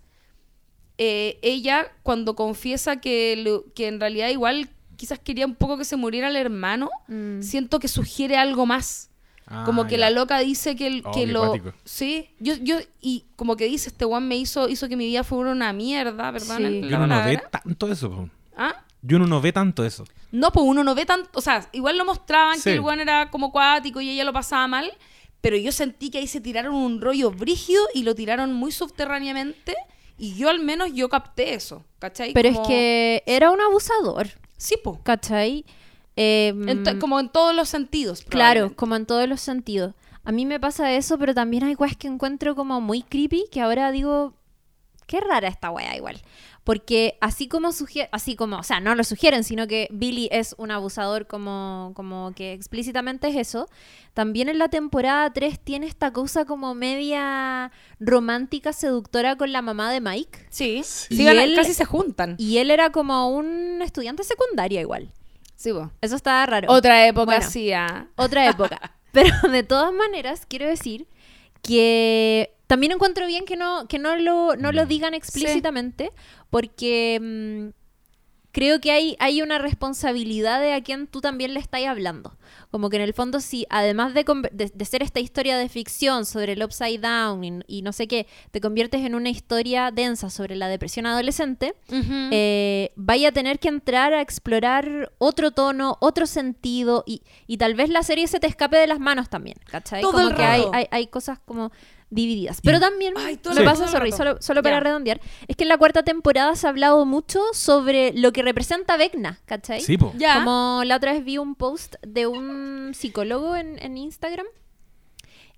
eh, 0.97 1.39
ella 1.41 1.91
cuando 2.03 2.35
confiesa 2.35 2.97
que, 3.01 3.35
lo- 3.37 3.65
que 3.73 3.87
en 3.87 3.99
realidad 3.99 4.29
igual 4.29 4.69
quizás 4.95 5.19
quería 5.19 5.45
un 5.45 5.55
poco 5.55 5.77
que 5.77 5.85
se 5.85 5.95
muriera 5.95 6.29
el 6.29 6.35
hermano, 6.35 6.89
Mm. 7.07 7.41
siento 7.41 7.79
que 7.79 7.87
sugiere 7.87 8.37
algo 8.37 8.65
más. 8.65 9.09
Ah, 9.45 9.63
Como 9.65 9.85
que 9.87 9.93
ya. 9.93 9.97
la 9.97 10.09
loca 10.11 10.39
dice 10.39 10.75
que, 10.75 10.87
el- 10.87 11.01
Oh, 11.05 11.11
que 11.11 11.27
lo... 11.27 11.53
Sí, 11.83 12.29
yo, 12.39 12.55
yo, 12.55 12.77
y 13.01 13.25
como 13.35 13.57
que 13.57 13.65
dice, 13.65 13.89
este 13.89 14.05
one 14.05 14.25
me 14.25 14.37
hizo, 14.37 14.69
hizo 14.69 14.87
que 14.87 14.95
mi 14.95 15.05
vida 15.07 15.23
fuera 15.25 15.51
una 15.51 15.73
mierda, 15.73 16.31
¿verdad? 16.31 16.57
Sí. 16.57 16.81
Yo 16.87 16.97
no, 16.99 17.07
no 17.07 17.23
ve 17.25 17.41
tanto 17.51 17.91
eso. 17.91 18.29
¿Ah? 18.55 18.85
Yo 19.01 19.19
no, 19.19 19.27
no 19.27 19.41
ve 19.41 19.51
tanto 19.51 19.83
eso. 19.83 20.05
No, 20.33 20.51
pues 20.51 20.65
uno 20.67 20.83
no 20.83 20.95
ve 20.95 21.05
tanto, 21.05 21.29
o 21.33 21.41
sea, 21.41 21.69
igual 21.73 21.97
lo 21.97 22.05
mostraban 22.05 22.55
Sí. 22.57 22.63
que 22.63 22.73
el 22.73 22.79
one 22.79 23.03
era 23.03 23.29
como 23.29 23.51
cuático 23.51 24.01
y 24.01 24.09
ella 24.09 24.23
lo 24.23 24.33
pasaba 24.33 24.67
mal, 24.67 24.91
pero 25.41 25.55
yo 25.57 25.71
sentí 25.71 26.09
que 26.09 26.17
ahí 26.17 26.27
se 26.27 26.41
tiraron 26.41 26.73
un 26.73 26.99
rollo 27.01 27.29
brígido 27.31 27.83
y 27.93 28.01
lo 28.03 28.15
tiraron 28.15 28.51
muy 28.53 28.71
subterráneamente 28.71 29.75
y 30.17 30.35
yo 30.35 30.49
al 30.49 30.59
menos 30.59 30.91
yo 30.93 31.07
capté 31.07 31.53
eso, 31.53 31.85
¿cachai? 31.99 32.33
Pero 32.33 32.49
Como- 32.49 32.61
es 32.63 32.67
que 32.67 33.23
era 33.27 33.51
un 33.51 33.61
abusador, 33.61 34.27
Sí, 34.57 34.75
po. 34.83 34.99
¿cachai? 35.03 35.65
Eh, 36.15 36.53
En 36.67 36.99
como 36.99 37.19
en 37.19 37.29
todos 37.29 37.55
los 37.55 37.69
sentidos. 37.69 38.23
Claro, 38.27 38.75
como 38.75 38.95
en 38.95 39.05
todos 39.05 39.27
los 39.27 39.39
sentidos. 39.41 39.93
A 40.25 40.31
mí 40.31 40.45
me 40.45 40.59
pasa 40.59 40.93
eso, 40.93 41.17
pero 41.19 41.33
también 41.33 41.63
hay 41.63 41.75
weas 41.75 41.97
que 41.97 42.07
encuentro 42.07 42.55
como 42.55 42.79
muy 42.81 43.01
creepy, 43.03 43.45
que 43.51 43.61
ahora 43.61 43.91
digo, 43.91 44.33
qué 45.05 45.19
rara 45.19 45.47
esta 45.47 45.69
wea 45.69 45.95
igual. 45.97 46.21
Porque 46.63 47.17
así 47.19 47.49
como 47.49 47.73
sugiere, 47.73 48.07
así 48.13 48.37
como, 48.37 48.57
o 48.57 48.63
sea, 48.63 48.79
no 48.79 48.95
lo 48.95 49.03
sugieren, 49.03 49.43
sino 49.43 49.67
que 49.67 49.89
Billy 49.91 50.29
es 50.31 50.55
un 50.57 50.71
abusador 50.71 51.27
como, 51.27 51.91
como 51.93 52.31
que 52.35 52.53
explícitamente 52.53 53.27
es 53.27 53.35
eso, 53.35 53.67
también 54.13 54.47
en 54.47 54.57
la 54.59 54.69
temporada 54.69 55.33
3 55.33 55.59
tiene 55.59 55.87
esta 55.87 56.13
cosa 56.13 56.45
como 56.45 56.73
media 56.73 57.71
romántica, 57.99 58.71
seductora 58.71 59.35
con 59.35 59.51
la 59.51 59.61
mamá 59.61 59.91
de 59.91 59.99
Mike. 59.99 60.45
Sí, 60.49 60.81
Sí. 60.85 61.17
sí, 61.17 61.27
él- 61.27 61.53
casi 61.55 61.73
se 61.73 61.83
juntan. 61.83 62.35
Y 62.37 62.59
él 62.59 62.71
era 62.71 62.91
como 62.91 63.27
un 63.29 63.81
estudiante 63.81 64.23
secundaria 64.23 64.79
igual. 64.79 65.11
Sí, 65.57 65.71
po. 65.73 65.91
Eso 66.01 66.15
estaba 66.15 66.45
raro. 66.45 66.71
Otra 66.71 67.05
época 67.07 67.25
Bueno. 67.37 67.49
sí, 67.49 67.73
ah. 67.73 68.07
otra 68.15 68.47
época. 68.49 68.95
Pero 69.11 69.33
de 69.51 69.63
todas 69.63 69.93
maneras, 69.93 70.45
quiero 70.47 70.67
decir 70.67 71.07
que 71.61 72.55
también 72.73 72.91
encuentro 72.91 73.27
bien 73.27 73.45
que 73.45 73.55
no, 73.55 73.87
que 73.87 73.99
no, 73.99 74.15
lo, 74.15 74.55
no 74.55 74.71
lo 74.71 74.85
Mm. 74.85 74.87
digan 74.87 75.13
explícitamente, 75.13 76.11
porque 76.49 77.19
mm, 77.21 77.69
creo 78.51 78.79
que 78.79 78.91
hay, 78.91 79.15
hay 79.19 79.41
una 79.43 79.57
responsabilidad 79.59 80.59
de 80.59 80.73
a 80.73 80.81
quien 80.81 81.05
tú 81.07 81.21
también 81.21 81.53
le 81.53 81.59
estás 81.59 81.83
hablando. 81.85 82.35
Como 82.71 82.89
que 82.89 82.95
en 82.97 83.03
el 83.03 83.13
fondo, 83.13 83.39
si 83.39 83.65
además 83.69 84.13
de, 84.15 84.23
de, 84.51 84.71
de 84.73 84.85
ser 84.85 85.03
esta 85.03 85.19
historia 85.19 85.57
de 85.57 85.69
ficción 85.69 86.25
sobre 86.25 86.53
el 86.53 86.63
upside 86.63 86.99
down 86.99 87.43
y, 87.43 87.59
y 87.67 87.81
no 87.83 87.91
sé 87.93 88.07
qué, 88.07 88.25
te 88.51 88.59
conviertes 88.61 89.01
en 89.05 89.13
una 89.15 89.29
historia 89.29 89.91
densa 89.91 90.29
sobre 90.31 90.55
la 90.55 90.67
depresión 90.67 91.05
adolescente, 91.05 91.75
eh, 92.31 92.91
vaya 92.95 93.29
a 93.29 93.31
tener 93.31 93.59
que 93.59 93.67
entrar 93.69 94.13
a 94.13 94.21
explorar 94.21 95.11
otro 95.19 95.51
tono, 95.51 95.97
otro 95.99 96.25
sentido 96.25 97.03
y, 97.05 97.21
y 97.47 97.57
tal 97.57 97.75
vez 97.75 97.89
la 97.89 98.01
serie 98.03 98.27
se 98.27 98.39
te 98.39 98.47
escape 98.47 98.77
de 98.77 98.87
las 98.87 98.99
manos 98.99 99.29
también, 99.29 99.57
¿cachai? 99.65 100.01
Todo 100.01 100.13
como 100.13 100.27
el 100.29 100.35
que 100.35 100.43
hay, 100.43 100.63
hay, 100.73 100.85
hay 100.91 101.07
cosas 101.07 101.37
como 101.45 101.71
divididas. 102.13 102.59
Pero 102.63 102.79
también 102.79 103.13
Ay, 103.17 103.39
me 103.53 103.59
el- 103.59 103.65
pasa, 103.65 103.87
sorry, 103.87 104.11
solo, 104.11 104.37
solo 104.41 104.61
para 104.63 104.79
redondear, 104.79 105.19
es 105.47 105.55
que 105.55 105.63
en 105.63 105.69
la 105.69 105.77
cuarta 105.77 106.03
temporada 106.03 106.55
se 106.55 106.67
ha 106.67 106.69
hablado 106.69 107.05
mucho 107.05 107.41
sobre 107.53 108.13
lo 108.13 108.31
que 108.31 108.41
representa 108.43 108.95
Vecna, 108.97 109.39
¿cachai? 109.45 109.81
Sí, 109.81 109.97
po. 109.97 110.13
Ya. 110.17 110.35
Como 110.35 110.81
la 110.85 110.95
otra 110.97 111.13
vez 111.13 111.23
vi 111.25 111.37
un 111.37 111.55
post 111.55 111.95
de 112.05 112.27
un 112.27 112.91
psicólogo 112.93 113.55
en, 113.55 113.77
en 113.83 113.97
Instagram, 113.97 114.45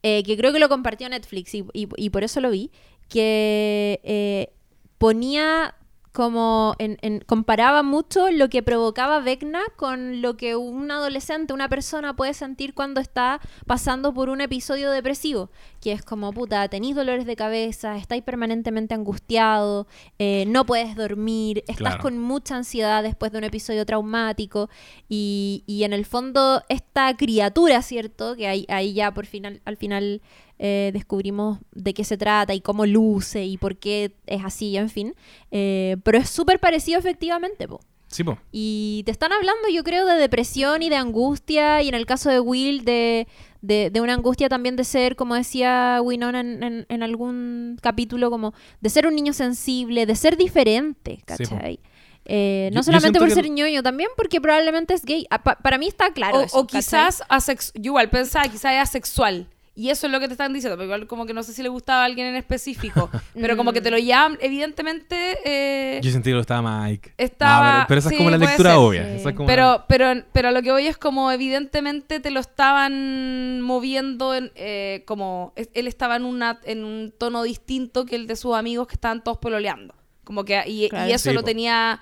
eh, 0.03 0.23
que 0.23 0.37
creo 0.37 0.53
que 0.53 0.59
lo 0.59 0.69
compartió 0.69 1.09
Netflix 1.09 1.53
y, 1.55 1.65
y- 1.73 1.87
y 1.97 2.09
por 2.09 2.23
eso 2.23 2.39
lo 2.41 2.49
vi, 2.51 2.71
que 3.09 3.99
eh, 4.03 4.53
ponía 4.97 5.75
como 6.15 6.75
en, 6.79 6.97
en- 7.01 7.19
comparaba 7.19 7.83
mucho 7.83 8.31
lo 8.31 8.47
que 8.47 8.63
provocaba 8.63 9.19
Vecna 9.19 9.59
con 9.75 10.21
lo 10.21 10.37
que 10.37 10.55
un 10.55 10.89
adolescente, 10.89 11.51
una 11.53 11.67
persona 11.67 12.15
puede 12.15 12.33
sentir 12.33 12.73
cuando 12.73 13.01
está 13.01 13.41
pasando 13.67 14.13
por 14.13 14.29
un 14.29 14.39
episodio 14.39 14.91
depresivo, 14.91 15.49
que 15.81 15.91
es 15.91 16.01
como, 16.03 16.31
puta, 16.31 16.67
tenéis 16.69 16.95
dolores 16.95 17.25
de 17.25 17.35
cabeza, 17.35 17.97
estáis 17.97 18.23
permanentemente 18.23 18.93
angustiado, 18.93 19.87
eh, 20.17 20.45
no 20.47 20.65
puedes 20.65 20.95
dormir, 20.95 21.59
estás 21.67 21.77
Claro. 21.95 22.01
con 22.01 22.17
mucha 22.17 22.55
ansiedad 22.55 23.03
después 23.03 23.33
de 23.33 23.37
un 23.39 23.43
episodio 23.43 23.85
traumático 23.85 24.69
y, 25.09 25.63
y 25.67 25.83
en 25.83 25.91
el 25.91 26.05
fondo 26.05 26.63
esta 26.69 27.15
criatura, 27.17 27.81
¿cierto? 27.81 28.35
Que 28.37 28.47
ahí, 28.47 28.65
ahí 28.69 28.93
ya 28.93 29.13
por 29.13 29.25
final, 29.25 29.61
al 29.65 29.75
final 29.75 30.21
eh, 30.59 30.91
descubrimos 30.93 31.59
de 31.73 31.93
qué 31.93 32.03
se 32.03 32.17
trata 32.17 32.53
y 32.53 32.61
cómo 32.61 32.85
luce 32.85 33.45
y 33.45 33.57
por 33.57 33.77
qué 33.77 34.13
es 34.25 34.43
así, 34.43 34.77
en 34.77 34.89
fin. 34.89 35.13
Eh, 35.51 35.97
pero 36.03 36.17
es 36.17 36.29
súper 36.29 36.59
parecido 36.59 36.99
efectivamente, 36.99 37.67
po. 37.67 37.79
Sí, 38.07 38.23
po. 38.23 38.37
Y 38.51 39.01
te 39.05 39.11
están 39.11 39.33
hablando, 39.33 39.67
yo 39.73 39.83
creo, 39.83 40.05
de 40.05 40.15
depresión 40.15 40.81
y 40.83 40.89
de 40.89 40.95
angustia, 40.95 41.81
y 41.81 41.89
en 41.89 41.95
el 41.95 42.05
caso 42.05 42.29
de 42.29 42.39
Will, 42.39 42.85
de, 42.85 43.27
de, 43.61 43.89
de 43.89 43.99
una 44.01 44.13
angustia 44.13 44.47
también 44.47 44.75
de 44.77 44.83
ser, 44.85 45.15
como 45.15 45.35
decía 45.35 45.99
Winona 46.01 46.39
en, 46.39 46.63
en- 46.63 46.85
en 46.87 47.03
algún 47.03 47.77
capítulo, 47.81 48.29
como 48.29 48.53
de 48.79 48.89
ser 48.89 49.07
un 49.07 49.15
niño 49.15 49.33
sensible, 49.33 50.05
de 50.05 50.15
ser 50.15 50.37
diferente, 50.37 51.15
Sí. 51.17 51.23
¿cachai? 51.25 51.79
Eh, 52.27 52.69
no 52.73 52.79
yo 52.79 52.83
solamente 52.83 53.19
por 53.19 53.27
que- 53.27 53.35
ser 53.35 53.49
ñoño, 53.49 53.83
también 53.83 54.09
porque 54.15 54.39
probablemente 54.39 54.93
es 54.93 55.03
gay. 55.03 55.27
Ah, 55.29 55.43
pa- 55.43 55.57
para 55.57 55.77
mí 55.77 55.87
está 55.87 56.11
claro. 56.13 56.37
o, 56.37 56.41
eso, 56.41 56.59
o 56.59 56.67
quizás 56.67 57.21
asex 57.29 57.71
yo 57.75 57.91
igual 57.91 58.09
pensaba 58.09 58.45
quizás 58.47 58.73
es 58.73 58.79
asexual 58.81 59.47
y 59.77 59.89
eso 59.89 60.07
es 60.07 60.13
lo 60.13 60.21
que 60.21 60.27
te 60.27 60.33
están 60.33 60.53
diciendo 60.53 60.77
pero 60.77 60.85
igual 60.85 61.05
como 61.05 61.25
que 61.25 61.33
no 61.33 61.43
sé 61.43 61.51
si 61.51 61.61
le 61.61 61.67
gustaba 61.69 62.03
a 62.03 62.05
alguien 62.05 62.27
en 62.27 62.35
específico 62.35 63.09
pero 63.33 63.57
como 63.57 63.73
que 63.73 63.81
te 63.81 63.91
lo 63.91 63.97
llaman 63.97 64.37
evidentemente 64.41 65.37
eh, 65.43 65.99
Yo 66.01 66.11
sentí 66.11 66.29
que 66.29 66.35
lo 66.35 66.39
estaba 66.41 66.83
Mike. 66.85 67.13
Estaba- 67.17 67.65
No, 67.67 67.73
pero, 67.73 67.87
pero 67.89 67.99
esa 67.99 68.09
sí, 68.09 68.15
es 68.15 68.19
como 68.19 68.29
la 68.29 68.37
lectura 68.37 68.69
ser, 68.71 68.79
obvia. 68.79 69.03
sí. 69.05 69.15
esa 69.17 69.29
es 69.31 69.35
como 69.35 69.47
pero 69.47 69.83
pero 69.89 70.13
pero 70.31 70.47
a 70.47 70.51
lo 70.51 70.61
que 70.61 70.71
voy 70.71 70.87
es 70.87 70.97
como 70.97 71.29
evidentemente 71.31 72.19
te 72.21 72.31
lo 72.31 72.39
estaban 72.39 73.61
moviendo 73.61 74.33
en, 74.33 74.51
eh, 74.55 75.03
como 75.05 75.51
es- 75.55 75.69
él 75.73 75.87
estaba 75.87 76.15
en 76.15 76.23
una 76.25 76.59
en 76.63 76.83
un 76.85 77.13
tono 77.17 77.43
distinto 77.43 78.05
que 78.05 78.15
el 78.15 78.27
de 78.27 78.35
sus 78.37 78.55
amigos 78.55 78.87
que 78.87 78.93
estaban 78.95 79.23
todos 79.23 79.37
pololeando 79.39 79.93
como 80.23 80.45
que 80.45 80.63
y, 80.67 80.85
eso 81.11 81.29
Sí, 81.29 81.33
lo 81.35 81.41
po. 81.41 81.45
tenía 81.47 81.99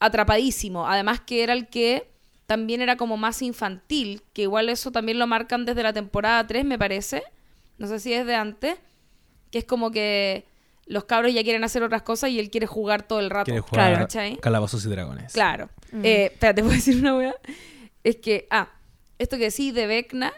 atrapadísimo 0.00 0.86
además 0.86 1.20
que 1.20 1.42
era 1.42 1.52
el 1.52 1.66
que 1.68 2.08
también 2.46 2.80
era 2.80 2.96
como 2.96 3.16
más 3.16 3.42
infantil, 3.42 4.22
que 4.32 4.42
igual 4.42 4.68
eso 4.68 4.92
también 4.92 5.18
lo 5.18 5.26
marcan 5.26 5.64
desde 5.64 5.82
la 5.82 5.92
temporada 5.92 6.46
3, 6.46 6.64
me 6.64 6.78
parece. 6.78 7.22
No 7.78 7.86
sé 7.86 8.00
si 8.00 8.12
es 8.12 8.24
de 8.24 8.34
antes. 8.34 8.78
Que 9.50 9.58
es 9.58 9.64
como 9.64 9.90
que 9.90 10.46
los 10.86 11.04
cabros 11.04 11.34
ya 11.34 11.42
quieren 11.42 11.64
hacer 11.64 11.82
otras 11.82 12.02
cosas 12.02 12.30
y 12.30 12.38
él 12.38 12.50
quiere 12.50 12.66
jugar 12.66 13.02
todo 13.02 13.20
el 13.20 13.30
rato. 13.30 13.46
Quiere 13.46 13.60
jugar 13.60 13.90
Claro, 13.90 14.04
¿cachai? 14.04 14.36
Calabozos 14.38 14.84
y 14.84 14.88
Dragones. 14.88 15.32
Claro. 15.32 15.68
Mm. 15.92 16.04
Eh, 16.04 16.30
espérate, 16.32 16.62
¿puedo 16.62 16.74
decir 16.74 16.96
una 16.98 17.16
weá? 17.16 17.34
Es 18.04 18.16
que, 18.16 18.46
ah, 18.50 18.70
esto 19.18 19.36
que 19.36 19.50
sí 19.50 19.72
de 19.72 19.86
Vecna 19.86 20.32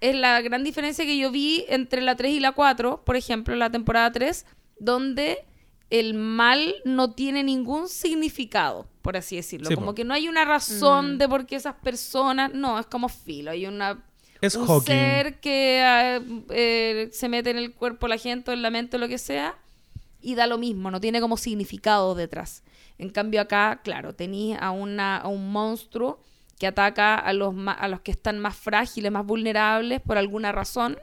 es 0.00 0.14
la 0.14 0.40
gran 0.42 0.64
diferencia 0.64 1.06
que 1.06 1.16
yo 1.16 1.30
vi 1.30 1.64
entre 1.68 2.02
la 2.02 2.14
3 2.14 2.32
y 2.32 2.40
la 2.40 2.52
4, 2.52 3.04
por 3.04 3.16
ejemplo, 3.16 3.56
la 3.56 3.70
temporada 3.70 4.12
3, 4.12 4.44
donde 4.78 5.44
el 5.90 6.14
mal 6.14 6.74
no 6.84 7.12
tiene 7.12 7.42
ningún 7.44 7.88
significado, 7.88 8.86
por 9.02 9.16
así 9.16 9.36
decirlo. 9.36 9.68
Sí, 9.68 9.74
como 9.74 9.88
po. 9.88 9.94
que 9.94 10.04
no 10.04 10.14
hay 10.14 10.28
una 10.28 10.44
razón 10.44 11.14
Mm. 11.14 11.18
de 11.18 11.28
por 11.28 11.46
qué 11.46 11.56
esas 11.56 11.74
personas, 11.76 12.52
no, 12.54 12.78
es 12.78 12.86
como 12.86 13.08
filo, 13.08 13.50
hay 13.50 13.66
una 13.66 14.02
Es 14.40 14.54
un 14.56 14.66
Hawking. 14.66 14.86
ser 14.86 15.40
que 15.40 15.82
ah, 15.84 16.20
eh, 16.50 17.08
se 17.12 17.28
mete 17.28 17.50
en 17.50 17.58
el 17.58 17.72
cuerpo 17.74 18.06
de 18.06 18.10
la 18.10 18.18
gente 18.18 18.50
o 18.50 18.54
en 18.54 18.62
la 18.62 18.70
mente 18.70 18.96
o 18.96 19.00
lo 19.00 19.08
que 19.08 19.18
sea 19.18 19.56
y 20.20 20.34
da 20.34 20.46
lo 20.46 20.58
mismo, 20.58 20.90
no 20.90 21.00
tiene 21.00 21.20
como 21.20 21.36
significado 21.36 22.14
detrás. 22.14 22.62
En 22.98 23.10
cambio 23.10 23.40
acá, 23.40 23.80
claro, 23.84 24.14
tenéis 24.14 24.56
a, 24.60 24.70
una, 24.70 25.18
a 25.18 25.28
un 25.28 25.52
monstruo 25.52 26.20
que 26.58 26.66
ataca 26.66 27.16
a 27.16 27.32
los, 27.32 27.52
ma- 27.52 27.72
a 27.72 27.88
los 27.88 28.00
que 28.00 28.10
están 28.12 28.38
más 28.38 28.56
frágiles, 28.56 29.10
más 29.12 29.26
vulnerables 29.26 30.00
por 30.00 30.16
alguna 30.16 30.50
razón 30.52 30.96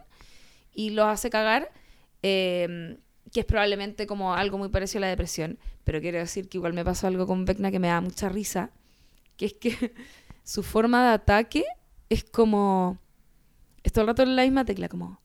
y 0.74 0.92
los 0.92 1.06
hace 1.06 1.30
cagar, 1.30 1.70
eh, 2.24 2.98
que 3.32 3.42
es 3.42 3.46
probablemente 3.46 4.08
como 4.08 4.34
algo 4.34 4.58
muy 4.58 4.70
parecido 4.70 5.00
a 5.00 5.02
la 5.02 5.08
depresión. 5.08 5.58
Pero 5.84 6.02
quiero 6.02 6.18
decir 6.20 6.50
que 6.50 6.58
igual 6.58 6.74
me 6.74 6.84
pasó 6.84 7.08
algo 7.08 7.26
con 7.26 7.46
Vecna 7.46 7.72
que 7.72 7.80
me 7.80 7.88
da 7.88 8.02
mucha 8.02 8.30
risa, 8.30 8.72
que 9.38 9.46
es 9.46 9.54
que 9.54 9.94
su 10.44 10.64
forma 10.64 11.04
de 11.04 11.14
ataque 11.14 11.64
es 12.10 12.24
como... 12.24 13.00
Es 13.84 13.92
todo 13.94 14.04
el 14.04 14.08
rato 14.10 14.24
en 14.24 14.36
la 14.36 14.44
misma 14.44 14.66
tecla, 14.66 14.90
como... 14.90 15.20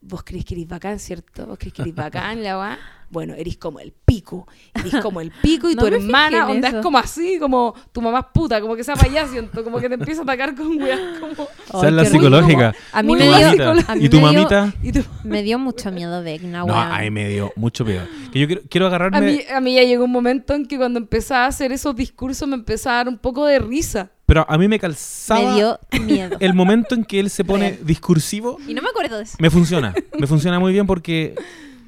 Vos 0.00 0.22
crees 0.22 0.44
que 0.44 0.54
eres 0.54 0.68
bacán, 0.68 1.00
¿cierto? 1.00 1.46
Vos 1.46 1.58
crees 1.58 1.74
que 1.74 1.82
eres 1.82 1.94
bacán, 1.94 2.42
la 2.42 2.58
weá. 2.58 2.78
Bueno, 3.08 3.34
eres 3.34 3.56
como 3.56 3.78
el 3.80 3.92
pico. 4.04 4.46
Eres 4.74 4.96
como 5.02 5.20
el 5.20 5.30
pico 5.42 5.70
y 5.70 5.74
No 5.74 5.84
tu 5.84 5.90
me 5.90 5.96
hermana, 5.96 6.48
onda, 6.48 6.68
eso. 6.68 6.78
es 6.78 6.82
como 6.82 6.98
así, 6.98 7.38
como 7.38 7.74
tu 7.92 8.02
mamá 8.02 8.18
es 8.20 8.26
puta, 8.34 8.60
como 8.60 8.74
que 8.76 8.82
sea 8.84 8.96
siento. 8.96 9.62
Como 9.64 9.78
que 9.78 9.88
te 9.88 9.94
empieza 9.94 10.20
a 10.20 10.24
atacar 10.24 10.54
con 10.54 10.80
weas 10.80 11.00
como... 11.20 11.48
Esa 11.68 11.86
es 11.88 11.92
la 11.92 12.04
psicológica. 12.04 12.74
A 12.92 13.02
mí 13.02 13.14
me 13.14 13.24
dio, 13.26 13.32
mamita. 13.66 13.92
a 13.92 13.94
mí 13.94 14.04
¿Y 14.04 14.08
tu 14.08 14.16
me 14.20 14.22
dio- 14.30 14.32
mamita? 14.32 14.74
Y 14.82 14.92
tú- 14.92 15.04
me 15.24 15.42
dio 15.42 15.58
mucho 15.58 15.90
miedo 15.92 16.22
Vecna, 16.22 16.58
No, 16.60 16.64
weón. 16.66 16.92
ahí 16.92 17.10
me 17.10 17.28
dio 17.28 17.52
mucho 17.56 17.84
miedo. 17.84 18.02
Que 18.32 18.40
yo 18.40 18.46
quiero, 18.46 18.62
quiero 18.68 18.86
agarrarme. 18.86 19.16
A 19.18 19.20
mí, 19.20 19.40
a 19.56 19.60
mí 19.60 19.74
ya 19.74 19.82
llegó 19.84 20.04
un 20.04 20.12
momento 20.12 20.54
en 20.54 20.66
que 20.66 20.76
cuando 20.76 20.98
empezaba 20.98 21.44
a 21.44 21.48
hacer 21.48 21.72
esos 21.72 21.94
discursos 21.94 22.48
me 22.48 22.54
empezaba 22.56 22.96
a 22.96 22.98
dar 23.04 23.08
un 23.08 23.18
poco 23.18 23.46
de 23.46 23.58
risa. 23.58 24.10
Pero 24.26 24.44
a 24.48 24.58
mí 24.58 24.66
me 24.66 24.80
calzaba 24.80 25.40
Me 25.50 25.54
dio 25.54 25.78
miedo. 26.02 26.36
el 26.40 26.52
momento 26.54 26.96
en 26.96 27.04
que 27.04 27.20
él 27.20 27.30
se 27.30 27.44
pone 27.44 27.70
Real. 27.70 27.86
discursivo. 27.86 28.58
Y 28.66 28.74
no 28.74 28.82
me 28.82 28.88
acuerdo 28.88 29.18
de 29.18 29.22
eso. 29.22 29.36
Me 29.38 29.50
funciona. 29.50 29.94
Me 30.18 30.26
funciona 30.26 30.58
muy 30.58 30.72
bien 30.72 30.86
porque. 30.86 31.34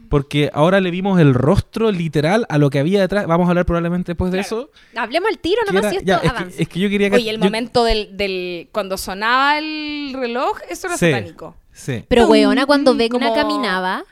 Porque 0.09 0.51
ahora 0.55 0.81
le 0.81 0.91
vimos 0.91 1.21
el 1.21 1.35
rostro 1.35 1.91
literal 1.93 2.47
a 2.49 2.59
lo 2.59 2.71
que 2.71 2.79
había 2.79 3.01
detrás. 3.01 3.27
Vamos 3.27 3.47
a 3.47 3.51
hablar 3.51 3.67
probablemente 3.67 4.13
después 4.13 4.33
de 4.33 4.41
eso. 4.41 4.71
Hablemos 4.97 5.29
al 5.31 5.39
tiro 5.39 5.61
nomás 5.67 5.83
era- 5.85 5.91
si 5.91 5.97
esto 5.97 6.07
ya, 6.07 6.17
es, 6.17 6.21
que, 6.23 6.29
avanza. 6.29 6.63
es 6.63 6.69
que 6.69 6.81
yo 6.81 6.89
quería 6.89 7.11
que. 7.11 7.17
Oye, 7.17 7.31
el 7.31 7.39
yo- 7.39 7.45
momento 7.45 7.85
del, 7.85 8.17
del... 8.17 8.69
Cuando 8.73 8.97
sonaba 8.97 9.59
el 9.59 10.15
reloj, 10.19 10.59
eso 10.71 10.87
era 10.87 10.97
Sí. 10.97 11.11
satánico. 11.11 11.57
Sí. 11.73 12.05
Pero 12.09 12.27
weona, 12.27 12.67
cuando 12.67 12.95
Vecna 12.95 13.19
como- 13.29 13.35
caminaba, 13.35 14.05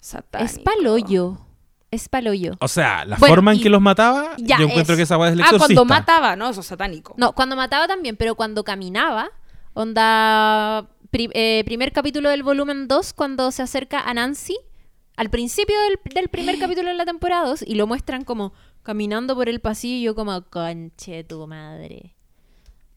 Satánico. 0.00 0.50
es 0.52 0.58
paloyo. 0.58 1.38
Es 1.90 2.08
paloyo. 2.08 2.52
O 2.60 2.68
sea, 2.68 3.04
la 3.04 3.16
Bueno, 3.16 3.34
forma 3.34 3.52
en 3.52 3.58
y- 3.58 3.62
que 3.62 3.68
los 3.68 3.80
mataba, 3.82 4.34
Ya, 4.38 4.56
yo 4.58 4.64
encuentro 4.64 4.94
eso. 4.94 4.96
que 4.98 5.02
esa 5.02 5.18
weá 5.18 5.28
es 5.28 5.34
el 5.34 5.42
Ah, 5.42 5.48
cuando 5.58 5.84
mataba, 5.84 6.36
no, 6.36 6.48
eso 6.48 6.60
es 6.60 6.66
satánico. 6.66 7.14
No, 7.18 7.32
cuando 7.32 7.54
mataba 7.56 7.86
también, 7.86 8.16
pero 8.16 8.34
cuando 8.34 8.64
caminaba, 8.64 9.30
onda, 9.74 10.86
pri- 11.10 11.30
eh, 11.34 11.62
primer 11.64 11.92
capítulo 11.92 12.30
del 12.30 12.42
volumen 12.42 12.88
2, 12.88 13.12
cuando 13.12 13.50
se 13.50 13.62
acerca 13.62 14.00
a 14.00 14.14
Nancy, 14.14 14.56
al 15.16 15.30
principio 15.30 15.74
del, 15.88 16.14
del 16.14 16.28
primer 16.28 16.58
capítulo 16.60 16.88
de 16.88 16.94
la 16.94 17.04
temporada 17.04 17.48
2, 17.48 17.64
y 17.66 17.74
lo 17.74 17.86
muestran 17.86 18.24
como 18.24 18.52
caminando 18.82 19.34
por 19.34 19.48
el 19.48 19.60
pasillo, 19.60 20.14
como, 20.14 20.42
conche 20.50 21.24
tu 21.24 21.46
madre. 21.46 22.14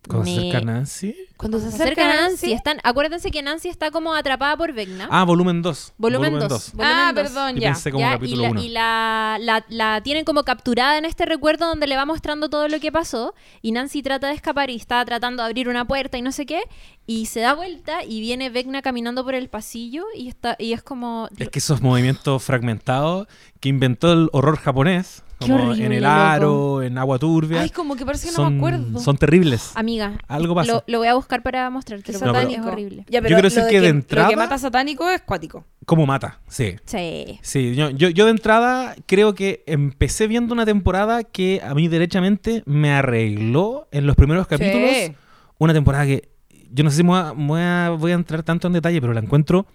Cuando 0.07 0.25
se 0.25 0.37
acerca 0.39 0.61
Nancy. 0.61 1.15
Cuando 1.37 1.59
Se 1.59 1.67
acerca 1.67 2.07
Nancy, 2.07 2.53
están, 2.53 2.77
acuérdense 2.83 3.29
que 3.29 3.41
Nancy 3.41 3.67
está 3.67 3.91
como 3.91 4.13
atrapada 4.13 4.55
por 4.55 4.71
Vecna. 4.71 5.07
Ah, 5.11 5.25
volumen 5.25 5.61
2. 5.61 5.93
Volumen 5.97 6.39
2. 6.39 6.47
dos. 6.47 6.71
Ah, 6.79 7.11
dos. 7.13 7.23
perdón, 7.23 7.57
Y 7.57 7.61
ya. 7.61 7.73
pensé 7.73 7.91
como 7.91 8.01
Ya, 8.01 8.17
y 8.21 8.35
la, 8.35 8.49
1. 8.51 8.61
y 8.63 8.69
la, 8.69 9.37
la- 9.41 9.65
la 9.69 10.01
tienen 10.01 10.23
como 10.23 10.43
capturada 10.43 10.97
en 10.97 11.03
este 11.05 11.25
recuerdo 11.25 11.67
donde 11.67 11.87
le 11.87 11.97
va 11.97 12.05
mostrando 12.05 12.49
todo 12.49 12.67
lo 12.69 12.79
que 12.79 12.91
pasó 12.91 13.33
y 13.61 13.73
Nancy 13.73 14.01
trata 14.01 14.27
de 14.27 14.33
escapar 14.35 14.69
y 14.69 14.75
está 14.75 15.03
tratando 15.03 15.43
de 15.43 15.47
abrir 15.49 15.67
una 15.67 15.85
puerta 15.85 16.17
y 16.17 16.21
no 16.21 16.31
sé 16.31 16.45
qué 16.45 16.61
y 17.05 17.25
se 17.25 17.41
da 17.41 17.53
vuelta 17.53 18.03
y 18.03 18.21
viene 18.21 18.49
Vecna 18.49 18.81
caminando 18.81 19.23
por 19.25 19.35
el 19.35 19.49
pasillo 19.49 20.05
y 20.15 20.29
está 20.29 20.55
y 20.57 20.71
es 20.71 20.81
como 20.81 21.27
Es 21.37 21.49
que 21.49 21.59
esos 21.59 21.81
movimientos 21.81 22.41
fragmentados 22.43 23.27
que 23.59 23.67
inventó 23.69 24.13
el 24.13 24.29
horror 24.31 24.57
japonés, 24.57 25.23
Como 25.39 25.73
en 25.73 25.91
el 25.91 26.05
aro, 26.05 26.81
en 26.81 26.97
agua 26.97 27.19
turbia, 27.19 27.61
Ay, 27.61 27.69
como 27.69 27.95
que 27.95 28.05
parece 28.05 28.27
que 28.27 28.31
no 28.31 28.37
son, 28.37 28.53
me 28.53 28.59
acuerdo. 28.59 28.99
son 28.99 29.17
terribles. 29.17 29.71
amiga 29.75 30.13
Algo 30.27 30.55
pasa. 30.55 30.71
lo, 30.71 30.83
lo 30.87 30.99
voy 30.99 31.07
a 31.07 31.13
buscar 31.15 31.43
para 31.43 31.69
mostrártelo 31.69 32.19
No, 32.19 32.31
pero- 32.33 32.49
es 32.49 32.59
horrible 32.59 33.05
Ya, 33.09 33.19
Yo 33.19 33.25
quiero 33.27 33.41
decir 33.41 33.59
lo 33.59 33.65
de 33.65 33.71
que 33.71 33.77
de 33.81 33.83
Lo 33.83 33.89
entrada- 33.89 34.29
que 34.29 34.35
mata 34.37 34.57
satánico 34.57 35.09
es 35.09 35.21
cuático. 35.21 35.65
¿Cómo 35.85 36.05
mata? 36.05 36.39
Sí. 36.47 36.75
sí 36.85 37.39
Sí, 37.41 37.75
yo, 37.75 37.89
yo, 37.89 38.09
yo 38.09 38.25
de 38.25 38.31
entrada 38.31 38.95
creo 39.05 39.35
que 39.35 39.63
empecé 39.67 40.27
viendo 40.27 40.53
una 40.53 40.65
temporada 40.65 41.23
que 41.23 41.61
a 41.63 41.75
mí 41.75 41.87
derechamente 41.87 42.63
me 42.65 42.91
arregló 42.91 43.87
en 43.91 44.07
los 44.07 44.15
primeros 44.15 44.47
capítulos. 44.47 44.89
Sí. 44.89 45.13
Una 45.57 45.73
temporada 45.73 46.05
que 46.05 46.29
yo 46.71 46.83
no 46.83 46.89
sé 46.89 46.97
si 46.97 47.03
me 47.03 47.09
voy 47.09 47.19
a, 47.19 47.33
me 47.33 47.47
voy 47.47 47.61
a- 47.61 47.89
voy 47.97 48.11
a 48.11 48.15
entrar 48.15 48.41
tanto 48.43 48.67
en 48.67 48.73
detalle, 48.73 48.99
pero 49.01 49.13
la 49.13 49.19
encuentro, 49.21 49.65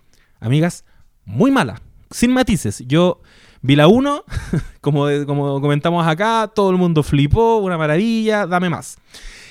amigas, 0.40 0.84
muy 1.24 1.50
mala, 1.50 1.80
sin 2.10 2.32
matices. 2.32 2.82
Yo 2.86 3.20
vi 3.62 3.76
la 3.76 3.88
1, 3.88 4.24
como, 4.80 5.06
como 5.26 5.60
comentamos 5.60 6.06
acá, 6.06 6.50
todo 6.54 6.70
el 6.70 6.76
mundo 6.76 7.02
flipó, 7.02 7.58
una 7.58 7.76
maravilla, 7.78 8.46
dame 8.46 8.70
más. 8.70 8.96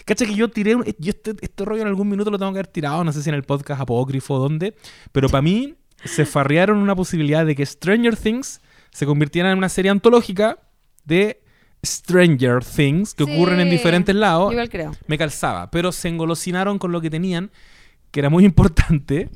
Cacha 0.06 0.26
que 0.26 0.34
yo 0.36 0.50
tiré, 0.50 0.76
un- 0.76 0.84
yo 0.98 1.10
este, 1.12 1.36
este 1.42 1.66
rollo 1.66 1.82
en 1.84 1.88
algún 1.88 2.10
minuto 2.10 2.32
lo 2.32 2.38
tengo 2.40 2.52
que 2.52 2.58
haber 2.60 2.68
tirado, 2.68 3.04
no 3.04 3.12
sé 3.14 3.22
si 3.22 3.30
en 3.30 3.36
el 3.36 3.44
podcast 3.44 3.82
apócrifo 3.82 4.36
o 4.36 4.40
dónde, 4.40 4.76
pero 5.12 5.30
para 5.30 5.42
mí 5.42 5.76
se 6.04 6.26
farrearon 6.26 6.78
una 6.78 6.96
posibilidad 6.96 7.46
de 7.46 7.56
que 7.56 7.66
Stranger 7.66 8.16
Things 8.16 8.62
se 8.92 9.06
convirtiera 9.06 9.52
en 9.52 9.58
una 9.58 9.70
serie 9.70 9.92
antológica 9.92 10.58
de 11.06 11.42
Stranger 11.86 12.64
Things 12.64 13.14
que 13.14 13.26
Sí. 13.26 13.32
ocurren 13.34 13.60
en 13.60 13.70
diferentes 13.70 14.16
lados. 14.16 14.52
Igual 14.52 14.70
creo. 14.70 14.92
Me 15.08 15.18
calzaba, 15.18 15.70
pero 15.72 15.92
se 15.92 16.08
engolosinaron 16.10 16.80
con 16.80 16.92
lo 16.92 17.02
que 17.02 17.10
tenían, 17.10 17.52
que 18.12 18.20
era 18.22 18.30
muy 18.30 18.46
importante, 18.52 19.30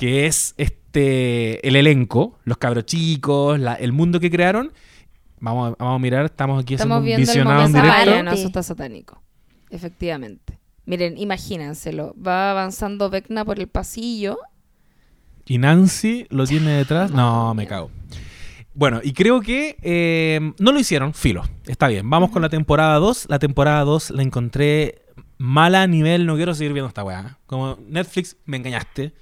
que 0.00 0.24
es 0.24 0.54
este 0.56 1.66
el 1.68 1.76
elenco, 1.76 2.38
los 2.44 2.56
cabros 2.56 2.86
chicos, 2.86 3.60
la- 3.60 3.74
el 3.74 3.92
mundo 3.92 4.18
que 4.18 4.30
crearon. 4.30 4.72
Vamos 5.40 5.72
a, 5.72 5.76
vamos 5.78 5.96
a 5.96 5.98
mirar, 5.98 6.24
estamos 6.24 6.62
aquí 6.62 6.72
Estamos 6.72 7.02
haciendo 7.02 7.20
un 7.20 7.26
visionado 7.26 7.66
en 7.66 7.72
directo. 7.74 8.00
directo. 8.00 8.22
no, 8.22 8.30
eso 8.32 8.46
está 8.46 8.62
satánico. 8.62 9.22
Efectivamente. 9.68 10.58
Miren, 10.86 11.18
imagínenselo. 11.18 12.14
Va 12.16 12.50
avanzando 12.50 13.10
Vecna 13.10 13.44
por 13.44 13.58
el 13.60 13.68
pasillo. 13.68 14.38
Y 15.44 15.58
Nancy 15.58 16.26
lo 16.30 16.46
tiene 16.46 16.70
detrás. 16.72 17.10
No, 17.10 17.52
me 17.54 17.66
cago. 17.66 17.90
Bueno, 18.72 19.00
y 19.02 19.12
creo 19.12 19.42
que 19.42 19.76
eh, 19.82 20.40
no 20.58 20.72
lo 20.72 20.78
hicieron, 20.80 21.12
filo. 21.12 21.42
Está 21.66 21.88
bien, 21.88 22.08
vamos 22.08 22.30
con 22.30 22.40
la 22.40 22.48
temporada 22.48 22.94
2. 22.96 23.26
La 23.28 23.38
temporada 23.38 23.84
2 23.84 24.12
la 24.12 24.22
encontré 24.22 25.02
mala 25.36 25.82
a 25.82 25.86
nivel, 25.86 26.24
no 26.24 26.36
quiero 26.36 26.54
seguir 26.54 26.72
viendo 26.72 26.88
esta 26.88 27.04
weá. 27.04 27.38
Como 27.46 27.78
Netflix, 27.86 28.38
me 28.46 28.56
engañaste. 28.56 29.12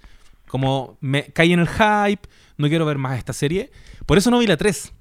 Como 0.48 0.96
me 1.00 1.24
caí 1.32 1.52
en 1.52 1.60
el 1.60 1.68
hype, 1.68 2.28
no 2.56 2.68
quiero 2.68 2.84
ver 2.86 2.98
más 2.98 3.18
esta 3.18 3.32
serie. 3.32 3.70
Por 4.06 4.18
eso 4.18 4.30
no 4.30 4.38
vi 4.38 4.46
la 4.46 4.56
3. 4.56 4.92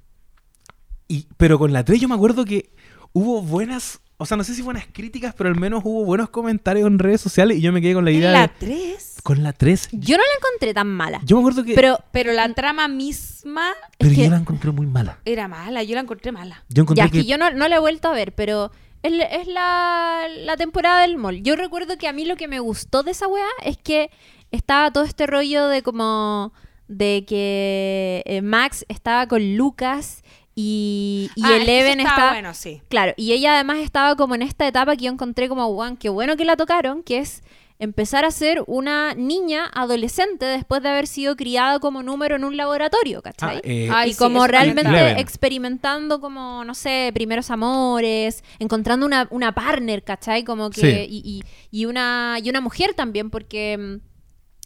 Y, 1.08 1.26
pero 1.36 1.58
con 1.58 1.72
la 1.72 1.84
3 1.84 2.00
yo 2.00 2.08
me 2.08 2.14
acuerdo 2.14 2.44
que 2.44 2.70
hubo 3.12 3.40
buenas, 3.42 4.00
o 4.18 4.26
sea, 4.26 4.36
no 4.36 4.44
sé 4.44 4.54
si 4.54 4.60
buenas 4.62 4.86
críticas, 4.92 5.34
pero 5.34 5.48
al 5.48 5.58
menos 5.58 5.80
hubo 5.84 6.04
buenos 6.04 6.28
comentarios 6.28 6.86
en 6.86 6.98
redes 6.98 7.20
sociales 7.20 7.56
y 7.56 7.60
yo 7.62 7.72
me 7.72 7.80
quedé 7.80 7.94
con 7.94 8.04
la 8.04 8.10
idea 8.10 8.30
la 8.30 8.42
de... 8.42 8.52
3. 8.58 9.16
Con 9.22 9.42
la 9.42 9.52
3. 9.52 9.88
Yo 9.92 10.16
no 10.16 10.22
la 10.22 10.30
encontré 10.38 10.74
tan 10.74 10.88
mala. 10.88 11.20
Yo 11.24 11.36
me 11.36 11.40
acuerdo 11.40 11.64
que... 11.64 11.74
Pero 11.74 11.98
Pero 12.12 12.32
la 12.32 12.52
trama 12.52 12.88
misma 12.88 13.72
pero 13.96 14.12
yo 14.12 14.30
la 14.30 14.36
encontré 14.36 14.70
muy 14.70 14.86
mala. 14.86 15.18
era 15.24 15.48
mala. 15.48 15.82
Yo 15.82 15.94
la 15.94 16.02
encontré 16.02 16.30
mala. 16.30 16.62
Yo 16.68 16.82
encontré 16.82 17.04
ya, 17.04 17.10
que... 17.10 17.20
que 17.20 17.24
yo 17.24 17.38
no, 17.38 17.50
no 17.50 17.66
la 17.68 17.76
he 17.76 17.80
vuelto 17.80 18.08
a 18.08 18.12
ver, 18.12 18.34
pero 18.34 18.70
es, 19.02 19.12
es 19.32 19.46
la, 19.46 20.22
la 20.44 20.56
temporada 20.56 21.00
del 21.02 21.16
mall. 21.16 21.42
Yo 21.42 21.56
recuerdo 21.56 21.96
que 21.96 22.06
a 22.08 22.12
mí 22.12 22.24
lo 22.26 22.36
que 22.36 22.48
me 22.48 22.60
gustó 22.60 23.02
de 23.02 23.12
esa 23.12 23.26
weá 23.26 23.46
es 23.64 23.78
que 23.78 24.10
estaba 24.50 24.92
todo 24.92 25.04
este 25.04 25.26
rollo 25.26 25.68
de 25.68 25.82
como 25.82 26.52
de 26.88 27.24
que 27.28 28.22
eh, 28.26 28.40
Max 28.42 28.84
estaba 28.88 29.26
con 29.28 29.56
Lucas 29.56 30.22
y, 30.54 31.30
y 31.36 31.42
Ah, 31.44 31.56
Eleven 31.56 32.00
eso 32.00 32.08
estaba... 32.08 32.30
bueno, 32.32 32.54
sí. 32.54 32.80
Claro, 32.88 33.12
y 33.16 33.32
ella 33.32 33.54
además 33.54 33.78
estaba 33.78 34.16
como 34.16 34.34
en 34.34 34.42
esta 34.42 34.66
etapa 34.66 34.96
que 34.96 35.04
yo 35.04 35.12
encontré 35.12 35.48
como, 35.48 35.66
guau, 35.68 35.96
qué 35.98 36.08
bueno 36.08 36.36
que 36.36 36.44
la 36.44 36.56
tocaron, 36.56 37.02
que 37.02 37.18
es 37.18 37.42
empezar 37.80 38.24
a 38.24 38.32
ser 38.32 38.64
una 38.66 39.14
niña 39.14 39.70
adolescente 39.72 40.44
después 40.46 40.82
de 40.82 40.88
haber 40.88 41.06
sido 41.06 41.36
criada 41.36 41.78
como 41.78 42.02
número 42.02 42.34
en 42.34 42.42
un 42.42 42.56
laboratorio, 42.56 43.22
¿cachai? 43.22 43.58
Ah, 43.58 43.60
eh, 43.62 43.88
Ay, 43.92 44.10
y 44.10 44.12
sí, 44.14 44.18
como 44.18 44.48
realmente 44.48 44.90
Eleven. 44.90 45.18
experimentando 45.18 46.20
como, 46.20 46.64
no 46.64 46.74
sé, 46.74 47.12
primeros 47.14 47.50
amores, 47.52 48.42
encontrando 48.58 49.06
una, 49.06 49.28
una 49.30 49.52
partner, 49.52 50.02
¿cachai? 50.02 50.42
Como 50.42 50.70
que, 50.70 50.80
Sí. 50.80 51.06
y, 51.08 51.22
y- 51.24 51.42
y 51.70 51.84
una, 51.84 52.38
y 52.42 52.50
una 52.50 52.60
mujer 52.60 52.94
también, 52.94 53.30
porque 53.30 53.78
mm, 53.78 54.07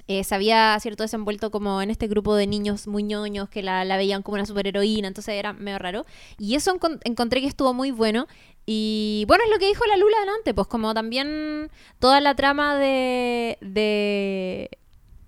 eh, 0.09 0.25
se 0.25 0.35
había, 0.35 0.79
cierto, 0.81 1.05
desenvuelto 1.05 1.51
como 1.51 1.81
en 1.83 1.91
este 1.91 2.09
grupo 2.09 2.35
de 2.35 2.47
niños 2.47 2.87
muy 2.87 3.03
ñoños 3.03 3.49
que 3.49 3.63
la, 3.63 3.85
veían 3.97 4.23
como 4.23 4.35
una 4.35 4.47
superheroína, 4.47 5.09
entonces 5.09 5.35
era 5.35 5.53
medio 5.53 5.79
raro. 5.79 6.07
Y 6.39 6.55
eso 6.55 6.75
encon- 6.75 7.01
encontré 7.05 7.41
que 7.41 7.47
estuvo 7.47 7.73
muy 7.75 7.91
bueno. 7.91 8.27
Y 8.67 9.25
bueno, 9.29 9.45
es 9.45 9.51
lo 9.51 9.59
que 9.59 9.67
dijo 9.69 9.85
la 9.87 9.97
Lula 9.97 10.17
delante, 10.21 10.55
pues 10.55 10.67
como 10.69 10.95
también 10.95 11.71
toda 11.99 12.21
la 12.21 12.35
trama 12.35 12.77
de, 12.77 13.59
de 13.61 14.71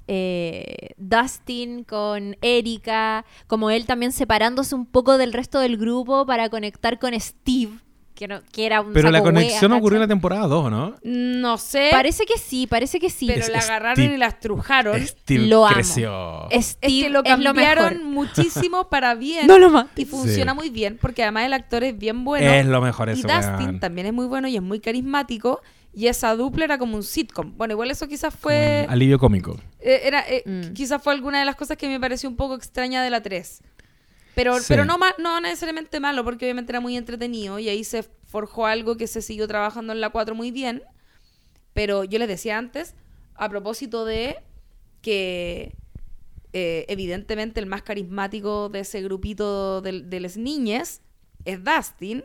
eh, 0.07 0.91
Dustin 0.99 1.85
con 1.85 2.37
Erika, 2.43 3.25
como 3.47 3.71
él 3.71 3.87
también 3.87 4.13
separándose 4.13 4.75
un 4.75 4.87
poco 4.87 5.19
del 5.19 5.33
resto 5.33 5.59
del 5.61 5.77
grupo 5.77 6.27
para 6.27 6.49
conectar 6.49 6.99
con 6.99 7.19
Steve, 7.19 7.73
que, 8.15 8.29
no- 8.29 8.41
que 8.53 8.65
era 8.67 8.81
un 8.81 8.93
pero 8.93 9.11
la 9.11 9.23
conexión 9.23 9.73
ocurrió 9.73 9.97
en 9.99 10.03
la 10.03 10.09
temporada 10.09 10.47
2, 10.47 10.71
¿no? 10.71 10.95
No 11.03 11.59
sé. 11.59 11.89
Parece 11.91 12.25
que 12.27 12.39
sí, 12.39 12.67
parece 12.67 13.01
que 13.01 13.11
sí. 13.11 13.27
pero 13.27 13.41
Es- 13.41 13.49
la 13.51 13.59
agarraron 13.59 13.97
Steve. 13.97 14.15
y 14.15 14.17
la 14.19 14.27
estrujaron. 14.27 15.07
Steve 15.07 15.47
Lo 15.47 15.67
amo. 15.67 15.75
creció. 15.75 16.49
Steve 16.51 16.59
Es 16.59 16.77
que 16.81 17.09
lo 17.11 17.23
cambiaron 17.23 18.05
muchísimo 18.13 18.89
para 18.89 19.15
bien. 19.15 19.47
No 19.47 19.59
lo 19.59 19.71
mates. 19.71 19.93
Y 19.97 20.05
funciona 20.05 20.53
Sí. 20.53 20.57
muy 20.59 20.71
bien, 20.71 20.99
porque 21.01 21.23
además 21.23 21.47
el 21.47 21.53
actor 21.53 21.85
es 21.85 21.99
bien 21.99 22.25
bueno. 22.25 22.51
es 22.53 22.67
lo 22.67 22.81
mejor 22.81 23.09
y 23.09 23.13
eso, 23.13 23.27
Dustin 23.29 23.67
weón. 23.67 23.81
también 23.81 24.07
es 24.07 24.13
muy 24.13 24.27
bueno 24.27 24.47
y 24.49 24.57
es 24.57 24.63
muy 24.63 24.81
carismático. 24.81 25.61
Y 25.97 26.09
esa 26.09 26.35
dupla 26.35 26.65
era 26.65 26.77
como 26.77 26.97
un 26.97 27.05
sitcom. 27.05 27.57
Bueno, 27.57 27.75
igual 27.75 27.89
eso 27.91 28.09
quizás 28.09 28.35
fue. 28.35 28.85
Un 28.89 28.93
alivio 28.93 29.19
cómico. 29.19 29.61
eh, 29.81 30.01
era, 30.05 30.25
eh, 30.29 30.43
Mm. 30.45 30.73
Quizás 30.73 31.01
fue 31.03 31.13
alguna 31.13 31.39
de 31.39 31.45
las 31.45 31.55
cosas 31.57 31.77
que 31.77 31.87
me 31.89 32.01
pareció 32.01 32.29
un 32.29 32.35
poco 32.37 32.55
extraña 32.57 33.03
de 33.03 33.11
la 33.11 33.23
3. 33.23 33.63
Pero, 34.35 34.59
Sí. 34.59 34.67
pero 34.69 34.85
no, 34.85 34.99
no 35.19 35.41
necesariamente 35.41 36.01
malo, 36.01 36.25
porque 36.25 36.45
obviamente 36.47 36.73
era 36.73 36.81
muy 36.81 36.97
entretenido 36.97 37.59
y 37.59 37.69
ahí 37.69 37.85
se 37.85 38.03
forjó 38.27 38.67
algo 38.67 38.97
que 38.97 39.07
se 39.07 39.23
siguió 39.23 39.47
trabajando 39.47 39.93
en 39.93 40.01
la 40.01 40.11
4 40.11 40.35
muy 40.35 40.51
bien. 40.51 40.83
Pero 41.73 42.05
yo 42.05 42.19
les 42.19 42.29
decía 42.29 42.59
antes, 42.59 42.95
a 43.35 43.49
propósito 43.49 44.05
de 44.05 44.37
que 45.03 45.75
eh, 46.53 46.85
evidentemente 46.89 47.61
el 47.61 47.67
más 47.67 47.83
carismático 47.83 48.69
de 48.69 48.81
ese 48.81 49.03
grupito 49.03 49.81
de, 49.83 50.03
de 50.03 50.21
las 50.21 50.37
niñas 50.37 51.01
es 51.45 51.63
Dustin 51.65 52.25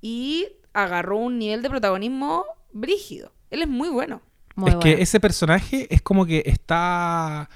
y 0.00 0.46
agarró 0.72 1.16
un 1.18 1.38
nivel 1.38 1.62
de 1.62 1.70
protagonismo 1.70 2.44
brígido. 2.72 3.32
Él 3.50 3.62
es 3.62 3.68
muy 3.68 3.88
bueno. 3.88 4.20
Muy 4.56 4.70
es 4.70 4.76
bueno. 4.76 4.80
que 4.96 5.02
ese 5.02 5.20
personaje 5.20 5.86
es 5.94 6.02
como 6.02 6.26
que 6.26 6.42
está 6.44 7.48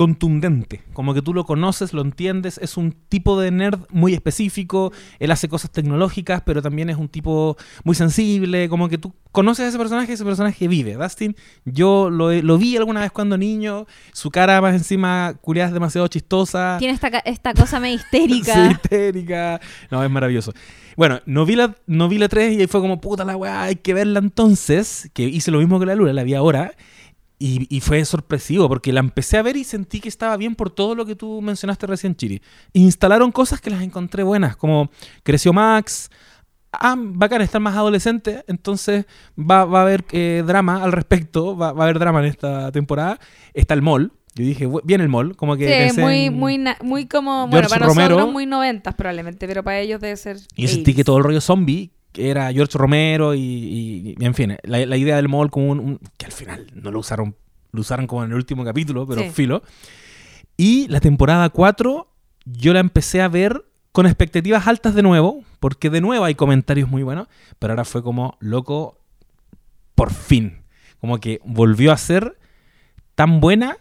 contundente, 0.00 0.80
como 0.94 1.12
que 1.12 1.20
tú 1.20 1.34
lo 1.34 1.44
conoces, 1.44 1.92
lo 1.92 2.00
entiendes, 2.00 2.56
es 2.56 2.78
un 2.78 2.92
tipo 3.10 3.38
de 3.38 3.50
nerd 3.50 3.80
muy 3.90 4.14
específico, 4.14 4.94
él 5.18 5.30
hace 5.30 5.46
cosas 5.46 5.70
tecnológicas, 5.70 6.40
pero 6.40 6.62
también 6.62 6.88
es 6.88 6.96
un 6.96 7.10
tipo 7.10 7.58
muy 7.84 7.94
sensible, 7.94 8.70
como 8.70 8.88
que 8.88 8.96
tú 8.96 9.12
conoces 9.30 9.66
a 9.66 9.68
ese 9.68 9.76
personaje, 9.76 10.14
ese 10.14 10.24
personaje 10.24 10.68
vive. 10.68 10.94
Dustin, 10.94 11.36
yo 11.66 12.08
lo, 12.08 12.32
lo 12.32 12.56
vi 12.56 12.78
alguna 12.78 13.02
vez 13.02 13.12
cuando 13.12 13.36
niño, 13.36 13.84
su 14.14 14.30
cara 14.30 14.62
más 14.62 14.74
encima, 14.74 15.34
culiada, 15.38 15.68
es 15.68 15.74
demasiado 15.74 16.08
chistosa. 16.08 16.76
Tiene 16.78 16.94
esta, 16.94 17.08
esta 17.08 17.52
cosa 17.52 17.78
medio 17.78 17.96
histérica. 17.96 18.54
Sí, 18.54 18.70
histérica. 18.70 19.60
No, 19.90 20.02
es 20.02 20.10
maravilloso. 20.10 20.54
Bueno, 20.96 21.20
no 21.26 21.44
vi, 21.44 21.56
la, 21.56 21.76
no 21.86 22.08
vi 22.08 22.16
la 22.16 22.28
3 22.30 22.54
y 22.54 22.60
ahí 22.62 22.66
fue 22.68 22.80
como, 22.80 23.02
puta 23.02 23.26
la 23.26 23.36
weá, 23.36 23.64
hay 23.64 23.76
que 23.76 23.92
verla 23.92 24.20
entonces. 24.20 25.10
Que 25.12 25.24
hice 25.24 25.50
lo 25.50 25.58
mismo 25.58 25.78
que 25.78 25.84
la 25.84 25.94
Lula, 25.94 26.14
la 26.14 26.24
vi 26.24 26.32
ahora. 26.32 26.72
Y, 27.42 27.66
y 27.74 27.80
fue 27.80 28.04
sorpresivo 28.04 28.68
porque 28.68 28.92
la 28.92 29.00
empecé 29.00 29.38
a 29.38 29.42
ver 29.42 29.56
y 29.56 29.64
sentí 29.64 29.98
que 29.98 30.10
estaba 30.10 30.36
bien 30.36 30.54
por 30.54 30.68
todo 30.70 30.94
lo 30.94 31.06
que 31.06 31.16
tú 31.16 31.40
mencionaste 31.40 31.86
recién, 31.86 32.14
Chiri. 32.14 32.42
Instalaron 32.74 33.32
cosas 33.32 33.62
que 33.62 33.70
las 33.70 33.80
encontré 33.82 34.22
buenas, 34.22 34.56
como 34.56 34.90
creció 35.22 35.54
Max. 35.54 36.10
Ah, 36.70 36.94
bacán, 36.98 37.40
estar 37.40 37.60
más 37.60 37.74
adolescente, 37.76 38.44
entonces 38.46 39.06
va, 39.38 39.64
va 39.64 39.78
a 39.80 39.82
haber 39.82 40.04
eh, 40.12 40.44
drama 40.46 40.84
al 40.84 40.92
respecto, 40.92 41.56
va, 41.56 41.72
va 41.72 41.80
a 41.80 41.84
haber 41.86 41.98
drama 41.98 42.20
en 42.20 42.26
esta 42.26 42.70
temporada. 42.72 43.18
Está 43.54 43.72
el 43.74 43.80
mall, 43.82 44.12
yo 44.34 44.44
dije, 44.44 44.68
"Bu- 44.68 44.82
bien 44.84 45.00
el 45.00 45.08
mall, 45.08 45.34
como 45.34 45.56
que 45.56 45.64
Sí, 45.66 45.72
pensé 45.72 46.00
muy, 46.02 46.24
en- 46.26 46.76
muy, 46.82 47.06
como, 47.08 47.48
George 47.48 47.50
bueno, 47.56 47.68
para 47.70 47.86
Romero. 47.86 48.08
nosotros 48.10 48.32
muy 48.34 48.44
noventas 48.46 48.94
probablemente, 48.94 49.48
pero 49.48 49.64
para 49.64 49.80
ellos 49.80 49.98
debe 50.00 50.16
ser 50.16 50.36
Y 50.54 50.62
yo 50.62 50.68
sentí 50.68 50.92
80s. 50.92 50.96
que 50.96 51.04
todo 51.04 51.16
el 51.18 51.24
rollo 51.24 51.40
zombie, 51.40 51.90
era 52.16 52.52
George 52.52 52.76
Romero 52.76 53.34
y, 53.34 53.40
y- 53.40 54.14
y, 54.18 54.24
en 54.24 54.34
fin, 54.34 54.56
la, 54.62 54.84
la 54.86 54.96
idea 54.96 55.16
del 55.16 55.28
mall 55.28 55.50
como 55.50 55.70
un, 55.70 55.80
un- 55.80 56.00
que 56.16 56.26
al 56.26 56.32
final 56.32 56.66
no 56.74 56.90
lo 56.90 56.98
usaron, 57.00 57.36
lo 57.72 57.80
usaron 57.80 58.06
como 58.06 58.24
en 58.24 58.30
el 58.30 58.36
último 58.36 58.64
capítulo, 58.64 59.06
pero 59.06 59.22
Sí. 59.22 59.30
filo. 59.30 59.62
Y 60.56 60.88
la 60.88 61.00
temporada 61.00 61.48
4 61.50 62.08
yo 62.44 62.72
la 62.72 62.80
empecé 62.80 63.22
a 63.22 63.28
ver 63.28 63.64
con 63.92 64.06
expectativas 64.06 64.66
altas 64.66 64.94
de 64.94 65.02
nuevo, 65.02 65.42
porque 65.58 65.90
de 65.90 66.00
nuevo 66.00 66.24
hay 66.24 66.34
comentarios 66.34 66.88
muy 66.88 67.02
buenos, 67.02 67.28
pero 67.58 67.72
ahora 67.72 67.84
fue 67.84 68.02
como, 68.02 68.36
loco, 68.40 68.98
por 69.94 70.12
fin. 70.12 70.58
Como 71.00 71.18
que 71.18 71.40
volvió 71.44 71.92
a 71.92 71.96
ser 71.96 72.38
tan 73.14 73.40
buena 73.40 73.78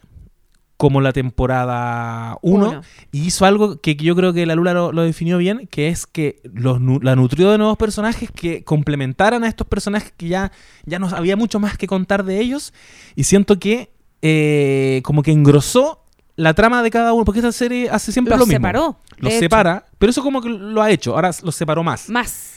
como 0.80 1.02
la 1.02 1.12
temporada 1.12 2.38
1 2.42 2.70
Uno. 2.70 2.82
y 3.12 3.26
hizo 3.28 3.46
algo 3.46 3.82
que 3.82 3.96
yo 3.98 4.16
creo 4.16 4.32
que 4.32 4.46
la 4.46 4.56
Lula 4.56 4.74
lo, 4.74 4.94
lo 4.94 5.02
definió 5.02 5.38
bien, 5.38 5.68
que 5.70 5.90
es 5.90 6.08
que 6.08 6.40
los, 6.54 6.80
la 7.04 7.18
nutrió 7.18 7.52
de 7.52 7.58
nuevos 7.58 7.78
personajes 7.78 8.32
que 8.32 8.64
complementaran 8.64 9.44
a 9.44 9.50
estos 9.50 9.68
personajes 9.68 10.14
que 10.16 10.30
ya, 10.30 10.54
ya 10.86 10.98
no 10.98 11.08
había 11.10 11.36
mucho 11.36 11.60
más 11.60 11.78
que 11.78 11.86
contar 11.86 12.24
de 12.24 12.40
ellos. 12.40 12.74
Y 13.16 13.26
siento 13.26 13.60
que 13.60 13.92
eh, 14.22 15.02
como 15.04 15.22
que 15.22 15.32
engrosó 15.32 16.06
la 16.38 16.54
trama 16.54 16.82
de 16.82 16.92
cada 16.92 17.12
uno, 17.12 17.26
porque 17.26 17.40
esta 17.40 17.52
serie 17.52 17.90
hace 17.90 18.14
siempre 18.14 18.32
Los 18.32 18.40
lo 18.40 18.46
mismo. 18.46 18.60
separó. 18.60 18.98
Los 19.18 19.34
hecho. 19.34 19.40
separa, 19.42 19.86
pero 19.98 20.12
eso 20.12 20.24
como 20.24 20.42
que 20.42 20.48
lo 20.50 20.82
ha 20.82 20.90
hecho, 20.92 21.14
ahora 21.16 21.32
los 21.44 21.56
separó 21.56 21.84
más. 21.84 22.08
Más. 22.10 22.54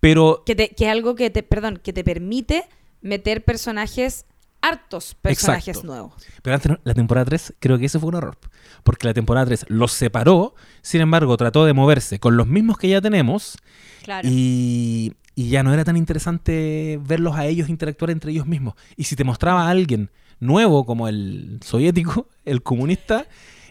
Pero 0.00 0.42
Que, 0.44 0.56
te- 0.56 0.70
que 0.70 0.86
es 0.86 0.90
algo 0.90 1.14
que 1.14 1.30
te, 1.30 1.44
perdón, 1.44 1.78
que 1.80 1.92
te 1.92 2.02
permite 2.02 2.64
meter 3.00 3.44
personajes, 3.44 4.26
hartos 4.62 5.14
personajes 5.14 5.68
Exacto. 5.68 5.86
nuevos. 5.86 6.12
Pero 6.42 6.54
antes, 6.56 6.72
la 6.84 6.94
temporada 6.94 7.24
3, 7.26 7.54
creo 7.58 7.78
que 7.78 7.86
ese 7.86 7.98
fue 7.98 8.08
un 8.10 8.16
error. 8.16 8.38
Porque 8.82 9.06
la 9.06 9.14
temporada 9.14 9.46
3 9.46 9.66
los 9.68 9.92
separó, 9.92 10.54
sin 10.82 11.00
embargo, 11.00 11.36
trató 11.36 11.64
de 11.64 11.72
moverse 11.72 12.18
con 12.18 12.36
los 12.36 12.46
mismos 12.46 12.78
que 12.78 12.88
ya 12.88 13.00
tenemos 13.00 13.56
Claro. 14.02 14.26
y, 14.30 15.14
y 15.34 15.48
ya 15.50 15.62
no 15.62 15.72
era 15.74 15.84
tan 15.84 15.96
interesante 15.96 16.98
verlos 17.02 17.36
a 17.36 17.46
ellos 17.46 17.68
interactuar 17.68 18.10
entre 18.10 18.32
ellos 18.32 18.46
mismos. 18.46 18.74
Y 18.96 19.04
si 19.04 19.16
te 19.16 19.24
mostraba 19.24 19.66
a 19.66 19.70
alguien 19.70 20.10
nuevo, 20.38 20.84
como 20.86 21.08
el 21.08 21.58
soviético, 21.64 22.28
el 22.44 22.62
comunista, 22.62 23.26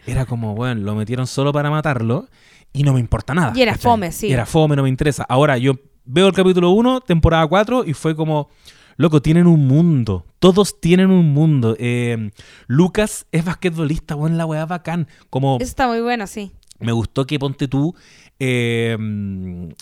era 0.06 0.24
como, 0.26 0.54
bueno, 0.54 0.80
lo 0.82 0.94
metieron 0.94 1.26
solo 1.26 1.52
para 1.52 1.70
matarlo 1.70 2.28
y 2.72 2.84
no 2.84 2.92
me 2.94 3.00
importa 3.00 3.34
nada. 3.34 3.52
Y 3.54 3.62
era 3.62 3.72
¿cachai? 3.72 3.82
fome, 3.90 4.12
sí. 4.12 4.28
Y 4.28 4.32
era 4.32 4.46
fome, 4.46 4.76
no 4.76 4.82
me 4.84 4.88
interesa. 4.88 5.24
Ahora 5.28 5.58
yo 5.58 5.74
veo 6.04 6.26
el 6.28 6.32
capítulo 6.32 6.70
1, 6.70 7.00
temporada 7.02 7.46
4 7.46 7.84
y 7.86 7.92
fue 7.94 8.14
como, 8.14 8.48
loco, 8.96 9.22
tienen 9.22 9.46
un 9.46 9.66
mundo. 9.66 10.26
Todos 10.38 10.80
tienen 10.80 11.10
un 11.10 11.32
mundo. 11.32 11.76
Eh, 11.78 12.30
Lucas 12.66 13.26
es 13.32 13.44
basquetbolista, 13.44 14.14
bueno, 14.14 14.36
la 14.36 14.46
weá 14.46 14.66
bacán. 14.66 15.08
Como 15.30 15.56
Eso 15.56 15.64
está 15.68 15.86
muy 15.88 16.00
bueno, 16.00 16.26
sí. 16.26 16.52
me 16.78 16.92
gustó 16.92 17.26
que 17.26 17.38
ponte 17.38 17.68
tú, 17.68 17.94
eh, 18.38 18.96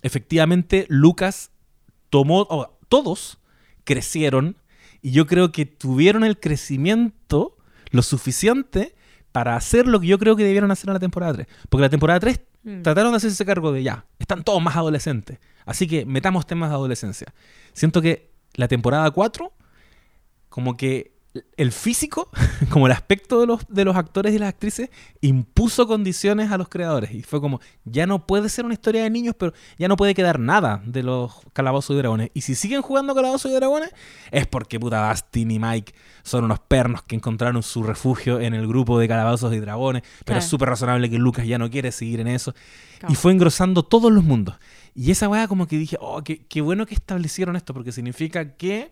efectivamente, 0.03 0.87
Lucas 0.89 1.51
tomó, 2.11 2.47
todos 2.89 3.39
crecieron 3.85 4.57
y 5.03 5.13
yo 5.13 5.27
creo 5.27 5.53
que 5.53 5.67
tuvieron 5.67 6.25
el 6.25 6.39
crecimiento 6.41 7.57
lo 7.91 8.03
suficiente 8.03 8.95
para 9.33 9.57
hacer 9.57 9.87
lo 9.87 10.01
que 10.01 10.07
yo 10.09 10.19
creo 10.19 10.37
que 10.37 10.45
debieron 10.45 10.71
hacer 10.71 10.89
en 10.91 10.95
la 10.95 11.01
temporada 11.01 11.35
3. 11.35 11.47
Porque 11.69 11.83
la 11.83 11.89
temporada 11.91 12.21
3 12.21 12.41
Mm. 12.65 12.83
trataron 12.83 13.13
de 13.13 13.19
hacerse 13.19 13.47
cargo 13.47 13.71
de 13.73 13.85
ya, 13.85 14.05
están 14.19 14.43
todos 14.43 14.61
más 14.61 14.77
adolescentes. 14.77 15.39
Así 15.65 15.87
que 15.87 16.05
metamos 16.05 16.45
temas 16.45 16.71
de 16.71 16.75
adolescencia. 16.75 17.33
Siento 17.73 18.03
que 18.03 18.31
la 18.59 18.69
temporada 18.69 19.11
4, 19.11 19.53
como 20.49 20.77
que 20.77 21.17
el 21.57 21.71
físico, 21.71 22.31
como 22.71 22.87
el 22.87 22.93
aspecto 22.93 23.39
de 23.41 23.47
los, 23.47 23.61
de 23.69 23.85
los 23.85 23.95
actores 23.95 24.35
y 24.35 24.39
las 24.39 24.49
actrices, 24.49 24.91
impuso 25.21 25.87
condiciones 25.87 26.51
a 26.51 26.59
los 26.59 26.69
creadores. 26.69 27.13
Y 27.13 27.23
fue 27.23 27.41
como, 27.41 27.61
ya 27.85 28.07
no 28.07 28.27
puede 28.27 28.49
ser 28.49 28.65
una 28.65 28.75
historia 28.75 29.05
de 29.05 29.11
niños, 29.11 29.37
pero 29.39 29.53
ya 29.79 29.87
no 29.87 29.97
puede 29.97 30.15
quedar 30.15 30.41
nada 30.41 30.83
de 30.85 31.05
los 31.05 31.35
calabozos 31.53 31.95
y 31.95 31.99
dragones. 31.99 32.31
Y 32.35 32.41
si 32.41 32.57
siguen 32.57 32.83
jugando 32.83 33.15
calabozos 33.15 33.53
y 33.53 33.55
dragones, 33.55 33.91
es 34.33 34.47
porque 34.49 34.81
puta 34.81 35.09
Dustin 35.09 35.51
y 35.53 35.59
Mike 35.61 35.95
son 36.25 36.45
unos 36.45 36.59
pernos 36.59 37.03
que 37.03 37.15
encontraron 37.15 37.63
su 37.63 37.85
refugio 37.85 38.41
en 38.41 38.55
el 38.55 38.67
grupo 38.67 38.99
de 38.99 39.07
calabozos 39.07 39.55
y 39.55 39.61
dragones. 39.61 40.03
Pero 40.03 40.25
Claro. 40.25 40.41
es 40.41 40.47
súper 40.47 40.71
razonable 40.71 41.09
que 41.09 41.19
Lucas 41.19 41.47
ya 41.47 41.59
no 41.59 41.71
quiere 41.71 41.93
seguir 41.93 42.19
en 42.21 42.29
eso. 42.29 42.53
Claro. 42.99 43.13
Y 43.13 43.15
fue 43.17 43.31
engrosando 43.33 43.85
todos 43.85 44.11
los 44.11 44.25
mundos. 44.25 44.57
Y 45.01 45.13
esa 45.13 45.29
weá 45.29 45.47
como 45.47 45.69
que 45.69 45.79
dije, 45.79 45.97
oh, 46.01 46.23
qué, 46.25 46.45
qué 46.47 46.61
bueno 46.61 46.85
que 46.85 46.95
establecieron 46.95 47.55
esto, 47.55 47.73
porque 47.73 47.93
significa 47.93 48.57
que 48.57 48.91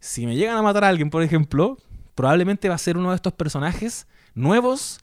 si 0.00 0.24
me 0.24 0.34
llegan 0.34 0.56
a 0.56 0.62
matar 0.62 0.84
a 0.84 0.88
alguien, 0.88 1.10
por 1.10 1.22
ejemplo, 1.22 1.76
probablemente 2.14 2.70
va 2.70 2.74
a 2.76 2.78
ser 2.78 2.96
uno 2.96 3.10
de 3.10 3.16
estos 3.16 3.34
personajes 3.34 4.06
nuevos, 4.34 4.98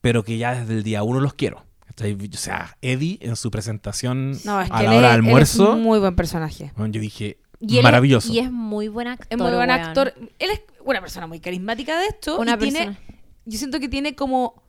pero 0.00 0.24
que 0.24 0.36
ya 0.36 0.54
desde 0.60 0.74
el 0.74 0.82
día 0.82 1.04
uno 1.04 1.20
los 1.20 1.34
quiero. 1.34 1.64
O 1.96 2.36
sea, 2.36 2.76
Eddie 2.82 3.18
en 3.22 3.36
su 3.36 3.52
presentación 3.52 4.32
No, 4.44 4.60
es 4.60 4.68
a 4.72 4.82
la 4.82 4.90
hora 4.96 5.08
de 5.08 5.14
almuerzo, 5.14 5.62
es 5.62 5.74
un 5.76 5.82
muy 5.82 6.00
buen 6.00 6.16
personaje. 6.16 6.72
yo 6.76 7.00
dije, 7.00 7.38
Y 7.60 7.74
él 7.74 7.78
es- 7.78 7.82
maravilloso. 7.84 8.32
y 8.32 8.40
es 8.40 8.50
muy 8.50 8.88
buen 8.88 9.06
actor. 9.06 9.28
Es 9.30 9.38
muy 9.38 9.52
buen 9.54 9.68
weón. 9.70 9.80
actor. 9.80 10.12
Él 10.40 10.50
es 10.50 10.60
una 10.84 11.00
persona 11.00 11.28
muy 11.28 11.38
carismática 11.38 11.96
de 12.00 12.06
esto. 12.08 12.40
Una 12.40 12.54
y 12.54 12.58
tiene, 12.58 12.78
persona. 12.86 13.00
yo 13.44 13.58
siento 13.58 13.78
que 13.78 13.88
tiene 13.88 14.16
como 14.16 14.60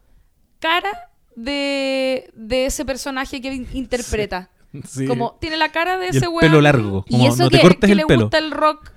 cara 0.60 1.10
de, 1.36 2.30
de 2.36 2.68
ese 2.68 2.86
personaje 2.86 3.42
que 3.42 3.54
in- 3.54 3.68
interpreta. 3.74 4.44
Sí. 4.44 4.55
Como 5.08 5.38
tiene 5.40 5.58
la 5.58 5.72
cara 5.72 5.98
de 5.98 6.08
Y 6.08 6.10
ese 6.10 6.20
el 6.20 6.28
weón. 6.30 6.40
pelo 6.40 6.62
largo, 6.62 7.06
Y 7.08 7.26
eso 7.26 7.44
no 7.44 7.50
te 7.50 7.58
que- 7.58 7.62
cortes 7.64 7.88
que 7.88 7.92
el 7.92 7.98
le 8.00 8.06
pelo. 8.06 8.22
gusta 8.24 8.38
el 8.38 8.52
rock. 8.52 8.92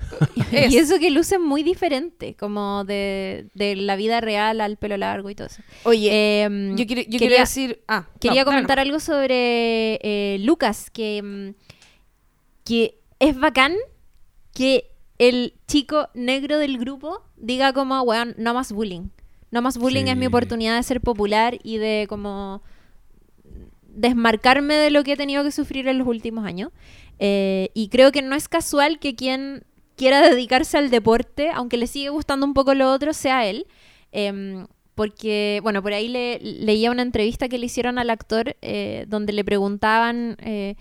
Es. 0.53 0.73
Y 0.73 0.79
eso 0.79 0.99
que 0.99 1.11
luce 1.11 1.39
muy 1.39 1.63
diferente, 1.63 2.35
como 2.35 2.85
de, 2.85 3.49
de 3.55 3.77
la 3.77 3.97
vida 3.97 4.21
real 4.21 4.61
al 4.61 4.77
pelo 4.79 4.97
largo 4.97 5.29
y 5.31 5.35
todo 5.35 5.47
eso. 5.49 5.63
Oye, 5.85 6.43
Em, 6.43 6.77
yo, 6.77 6.87
quiero, 6.87 7.03
yo 7.03 7.07
quería- 7.11 7.19
quería 7.19 7.41
decir. 7.41 7.83
Ah, 7.89 8.07
Quería 8.21 8.43
no, 8.43 8.47
comentar 8.47 8.79
algo 8.79 9.01
sobre 9.01 9.99
eh, 10.03 10.39
Lucas, 10.41 10.91
que, 10.91 11.23
mm, 11.23 11.51
que 12.65 12.99
es 13.21 13.39
bacán 13.39 13.75
que 14.55 14.91
el 15.19 15.55
chico 15.67 16.09
negro 16.15 16.59
del 16.59 16.79
grupo 16.79 17.23
diga 17.37 17.73
como, 17.73 18.01
weón, 18.03 18.35
no 18.39 18.55
más 18.55 18.73
bullying. 18.73 19.09
No 19.51 19.63
más 19.63 19.79
bullying 19.79 20.07
es 20.07 20.17
mi 20.17 20.27
oportunidad 20.27 20.77
de 20.77 20.83
ser 20.83 21.01
popular 21.01 21.59
y 21.63 21.79
de 21.79 22.07
como 22.09 22.63
desmarcarme 23.99 24.75
de 24.75 24.91
lo 24.91 25.03
que 25.05 25.13
he 25.13 25.17
tenido 25.17 25.45
que 25.45 25.51
sufrir 25.53 25.89
en 25.89 25.99
los 25.99 26.07
últimos 26.07 26.45
años. 26.47 26.71
Eh, 27.19 27.71
y 27.75 27.89
creo 27.89 28.13
que 28.13 28.23
no 28.23 28.37
es 28.37 28.49
casual 28.49 28.99
que 28.99 29.15
quien 29.15 29.65
quiera 29.97 30.23
dedicarse 30.29 30.79
al 30.79 30.91
deporte, 30.91 31.51
aunque 31.53 31.77
le 31.77 31.87
sigue 31.87 32.09
gustando 32.11 32.47
un 32.47 32.55
poco 32.55 32.75
lo 32.75 32.93
otro, 32.93 33.13
sea 33.13 33.47
él. 33.47 33.67
Em, 34.13 34.67
porque, 34.95 35.61
bueno, 35.63 35.83
por 35.83 35.93
ahí 35.93 36.09
le, 36.09 36.39
leía 36.41 36.91
una 36.91 37.03
entrevista 37.03 37.49
que 37.49 37.59
le 37.59 37.67
hicieron 37.67 37.99
al 37.99 38.11
actor 38.11 38.57
eh, 38.63 39.05
donde 39.09 39.33
le 39.33 39.45
preguntaban, 39.45 40.37
eh, 40.41 40.75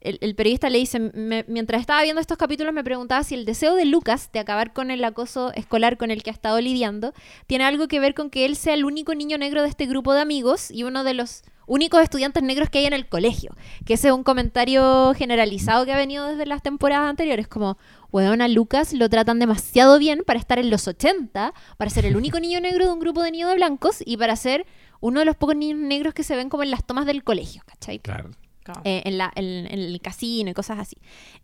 el, 0.00 0.18
el 0.20 0.34
periodista 0.34 0.68
le 0.70 0.78
dice, 0.78 0.98
"Me- 0.98 1.44
mientras 1.48 1.80
estaba 1.80 2.02
viendo 2.02 2.20
estos 2.20 2.36
capítulos 2.38 2.72
me 2.74 2.84
preguntaba 2.84 3.22
si 3.22 3.34
el 3.34 3.44
deseo 3.46 3.74
de 3.74 3.84
Lucas 3.86 4.30
de 4.32 4.38
acabar 4.40 4.72
con 4.72 4.90
el 4.90 5.02
acoso 5.04 5.52
escolar 5.54 5.96
con 5.96 6.10
el 6.10 6.22
que 6.22 6.30
ha 6.30 6.32
estado 6.32 6.60
lidiando 6.60 7.12
tiene 7.46 7.64
algo 7.64 7.88
que 7.88 8.00
ver 8.00 8.14
con 8.14 8.28
que 8.30 8.44
él 8.44 8.56
sea 8.56 8.74
el 8.74 8.84
único 8.84 9.14
niño 9.14 9.38
negro 9.38 9.62
de 9.62 9.68
este 9.68 9.86
grupo 9.86 10.12
de 10.14 10.20
amigos 10.20 10.70
y 10.70 10.84
uno 10.84 11.04
de 11.04 11.14
los 11.14 11.42
únicos 11.66 12.02
estudiantes 12.02 12.42
negros 12.42 12.70
que 12.70 12.78
hay 12.78 12.86
en 12.86 12.92
el 12.92 13.08
colegio. 13.08 13.54
Que 13.84 13.94
ese 13.94 14.08
es 14.08 14.14
un 14.14 14.24
comentario 14.24 15.14
generalizado 15.14 15.84
que 15.84 15.92
ha 15.92 15.96
venido 15.96 16.26
desde 16.28 16.46
las 16.46 16.62
temporadas 16.62 17.08
anteriores, 17.08 17.48
como, 17.48 17.78
weón, 18.12 18.40
a 18.42 18.48
Lucas 18.48 18.92
lo 18.92 19.08
tratan 19.08 19.38
demasiado 19.38 19.98
bien 19.98 20.22
para 20.26 20.38
estar 20.38 20.58
en 20.58 20.70
los 20.70 20.86
80, 20.88 21.52
para 21.76 21.90
ser 21.90 22.06
el 22.06 22.16
único 22.16 22.40
niño 22.40 22.60
negro 22.60 22.86
de 22.86 22.92
un 22.92 23.00
grupo 23.00 23.22
de 23.22 23.30
niños 23.30 23.50
de 23.50 23.56
blancos 23.56 24.02
y 24.04 24.16
para 24.16 24.36
ser 24.36 24.66
uno 25.00 25.20
de 25.20 25.26
los 25.26 25.36
pocos 25.36 25.56
niños 25.56 25.78
negros 25.78 26.14
que 26.14 26.22
se 26.22 26.36
ven 26.36 26.48
como 26.48 26.62
en 26.62 26.70
las 26.70 26.84
tomas 26.84 27.06
del 27.06 27.22
colegio, 27.24 27.62
¿cachai? 27.66 27.98
Claro. 27.98 28.30
Claro. 28.62 28.80
eh, 28.84 29.02
en, 29.04 29.18
la, 29.18 29.30
en, 29.36 29.66
en 29.66 29.78
el 29.78 30.00
casino 30.00 30.48
y 30.48 30.54
cosas 30.54 30.78
así. 30.78 30.96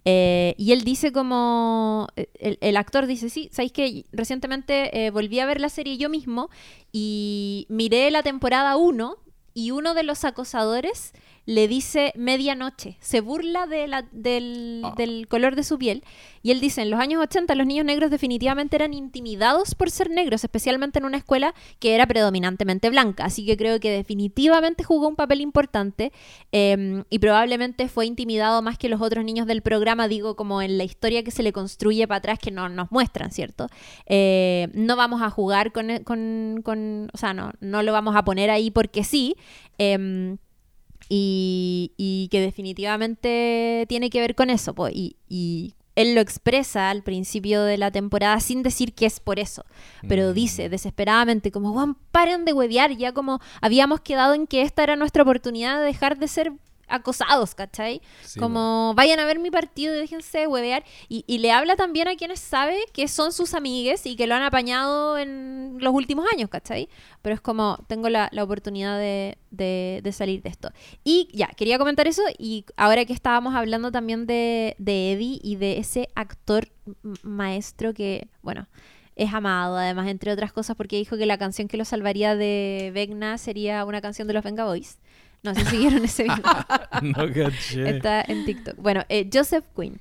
Eh, 0.06 0.54
y 0.56 0.72
él 0.72 0.84
dice 0.84 1.12
como, 1.12 2.08
eh, 2.16 2.30
el, 2.38 2.56
el 2.62 2.78
actor 2.78 3.06
dice, 3.06 3.28
sí, 3.28 3.50
¿sabéis 3.52 3.72
que 3.72 4.06
recientemente 4.10 5.04
eh, 5.04 5.10
volví 5.10 5.38
a 5.38 5.44
ver 5.44 5.60
la 5.60 5.68
serie 5.68 5.98
yo 5.98 6.08
mismo 6.08 6.48
y 6.92 7.66
miré 7.68 8.10
la 8.10 8.22
temporada 8.22 8.74
1 8.78 9.18
y 9.54 9.70
uno 9.70 9.94
de 9.94 10.02
los 10.02 10.24
acosadores 10.24 11.12
le 11.46 11.66
dice 11.68 12.12
medianoche, 12.16 12.96
se 13.00 13.20
burla 13.20 13.66
de 13.66 13.88
la- 13.88 14.06
del, 14.12 14.82
Ah. 14.84 14.94
del 14.96 15.26
color 15.28 15.56
de 15.56 15.64
su 15.64 15.78
piel 15.78 16.04
y 16.42 16.52
él 16.52 16.60
dice, 16.60 16.82
en 16.82 16.90
los 16.90 17.00
años 17.00 17.22
80 17.22 17.54
los 17.54 17.66
niños 17.66 17.84
negros 17.84 18.10
definitivamente 18.10 18.76
eran 18.76 18.94
intimidados 18.94 19.74
por 19.74 19.90
ser 19.90 20.10
negros, 20.10 20.44
especialmente 20.44 20.98
en 20.98 21.04
una 21.04 21.16
escuela 21.16 21.54
que 21.78 21.94
era 21.94 22.06
predominantemente 22.06 22.88
blanca, 22.90 23.24
así 23.24 23.44
que 23.44 23.56
creo 23.56 23.80
que 23.80 23.90
definitivamente 23.90 24.84
jugó 24.84 25.08
un 25.08 25.16
papel 25.16 25.40
importante 25.40 26.12
eh, 26.52 27.02
y 27.10 27.18
probablemente 27.18 27.88
fue 27.88 28.06
intimidado 28.06 28.62
más 28.62 28.78
que 28.78 28.88
los 28.88 29.00
otros 29.00 29.24
niños 29.24 29.46
del 29.46 29.62
programa, 29.62 30.08
digo, 30.08 30.36
como 30.36 30.62
en 30.62 30.78
la 30.78 30.84
historia 30.84 31.22
que 31.24 31.30
se 31.30 31.42
le 31.42 31.52
construye 31.52 32.06
para 32.06 32.18
atrás 32.18 32.38
que 32.38 32.50
no 32.50 32.68
nos 32.68 32.90
muestran, 32.92 33.32
¿cierto? 33.32 33.66
Eh, 34.06 34.68
no 34.74 34.94
vamos 34.96 35.20
a 35.22 35.30
jugar 35.30 35.72
con, 35.72 35.88
con, 36.04 36.60
con- 36.62 37.08
o 37.12 37.18
sea, 37.18 37.34
no, 37.34 37.52
no 37.60 37.82
lo 37.82 37.92
vamos 37.92 38.14
a 38.14 38.24
poner 38.24 38.50
ahí 38.50 38.70
porque 38.70 39.04
sí. 39.04 39.34
em, 39.78 40.36
y, 41.10 41.92
y 41.98 42.28
que 42.30 42.40
definitivamente 42.40 43.84
tiene 43.88 44.08
que 44.08 44.20
ver 44.20 44.34
con 44.34 44.48
eso. 44.48 44.74
po, 44.74 44.88
y, 44.88 45.16
y 45.28 45.74
él 45.96 46.14
lo 46.14 46.20
expresa 46.20 46.88
al 46.88 47.02
principio 47.02 47.62
de 47.64 47.76
la 47.76 47.90
temporada 47.90 48.38
sin 48.40 48.62
decir 48.62 48.94
que 48.94 49.04
es 49.06 49.20
por 49.20 49.38
eso. 49.38 49.64
Pero 50.08 50.30
Mm. 50.30 50.34
dice 50.34 50.68
desesperadamente 50.70 51.50
como, 51.50 51.72
Juan, 51.72 51.96
paren 52.12 52.44
de 52.44 52.52
huevear. 52.54 52.96
Ya 52.96 53.12
como 53.12 53.40
habíamos 53.60 54.00
quedado 54.00 54.32
en 54.34 54.46
que 54.46 54.62
esta 54.62 54.82
era 54.84 54.96
nuestra 54.96 55.24
oportunidad 55.24 55.78
de 55.80 55.84
dejar 55.84 56.16
de 56.18 56.28
ser 56.28 56.52
acosados, 56.90 57.54
¿cachai? 57.54 58.02
Sí, 58.22 58.38
como 58.40 58.92
vayan 58.94 59.18
a 59.20 59.24
ver 59.24 59.38
mi 59.38 59.50
partido 59.50 59.94
y 59.94 59.98
déjense 59.98 60.38
de 60.40 60.46
huevear. 60.46 60.84
Y, 61.08 61.24
y 61.26 61.38
le 61.38 61.52
habla 61.52 61.76
también 61.76 62.08
a 62.08 62.16
quienes 62.16 62.40
sabe 62.40 62.76
que 62.92 63.08
son 63.08 63.32
sus 63.32 63.54
amigues 63.54 64.04
y 64.06 64.16
que 64.16 64.26
lo 64.26 64.34
han 64.34 64.42
apañado 64.42 65.16
en 65.18 65.76
los 65.78 65.94
últimos 65.94 66.26
años, 66.32 66.50
¿cachai? 66.50 66.88
Pero 67.22 67.34
es 67.34 67.40
como, 67.40 67.78
tengo 67.88 68.08
la, 68.08 68.28
la 68.32 68.42
oportunidad 68.44 68.98
de, 68.98 69.38
de- 69.50 70.00
de 70.02 70.12
salir 70.12 70.42
de 70.42 70.48
esto. 70.50 70.70
Y 71.04 71.28
ya, 71.32 71.46
quería 71.48 71.78
comentar 71.78 72.06
eso. 72.08 72.22
Y 72.38 72.64
ahora 72.76 73.04
que 73.04 73.12
estábamos 73.12 73.54
hablando 73.54 73.90
también 73.92 74.26
de, 74.26 74.74
de 74.78 75.12
Eddie 75.12 75.40
y 75.42 75.56
de 75.56 75.78
ese 75.78 76.08
actor 76.14 76.68
maestro 77.22 77.94
que, 77.94 78.28
bueno, 78.42 78.68
es 79.16 79.34
amado, 79.34 79.76
además, 79.76 80.08
entre 80.08 80.32
otras 80.32 80.52
cosas, 80.52 80.76
porque 80.76 80.96
dijo 80.96 81.16
que 81.18 81.26
la 81.26 81.36
canción 81.36 81.68
que 81.68 81.76
lo 81.76 81.84
salvaría 81.84 82.36
de 82.36 82.90
Vecna 82.94 83.36
sería 83.38 83.84
una 83.84 84.00
canción 84.00 84.26
de 84.28 84.34
los 84.34 84.42
Venga 84.44 84.64
Boys. 84.64 84.98
No 85.42 85.54
sé 85.54 85.64
si 85.64 85.78
vieron 85.78 86.04
ese 86.04 86.22
video. 86.24 86.42
no 87.02 87.32
caché. 87.32 87.96
Está 87.96 88.22
en 88.22 88.44
TikTok. 88.44 88.76
Bueno, 88.76 89.04
eh, 89.08 89.28
Joseph 89.32 89.64
Quinn. 89.74 89.98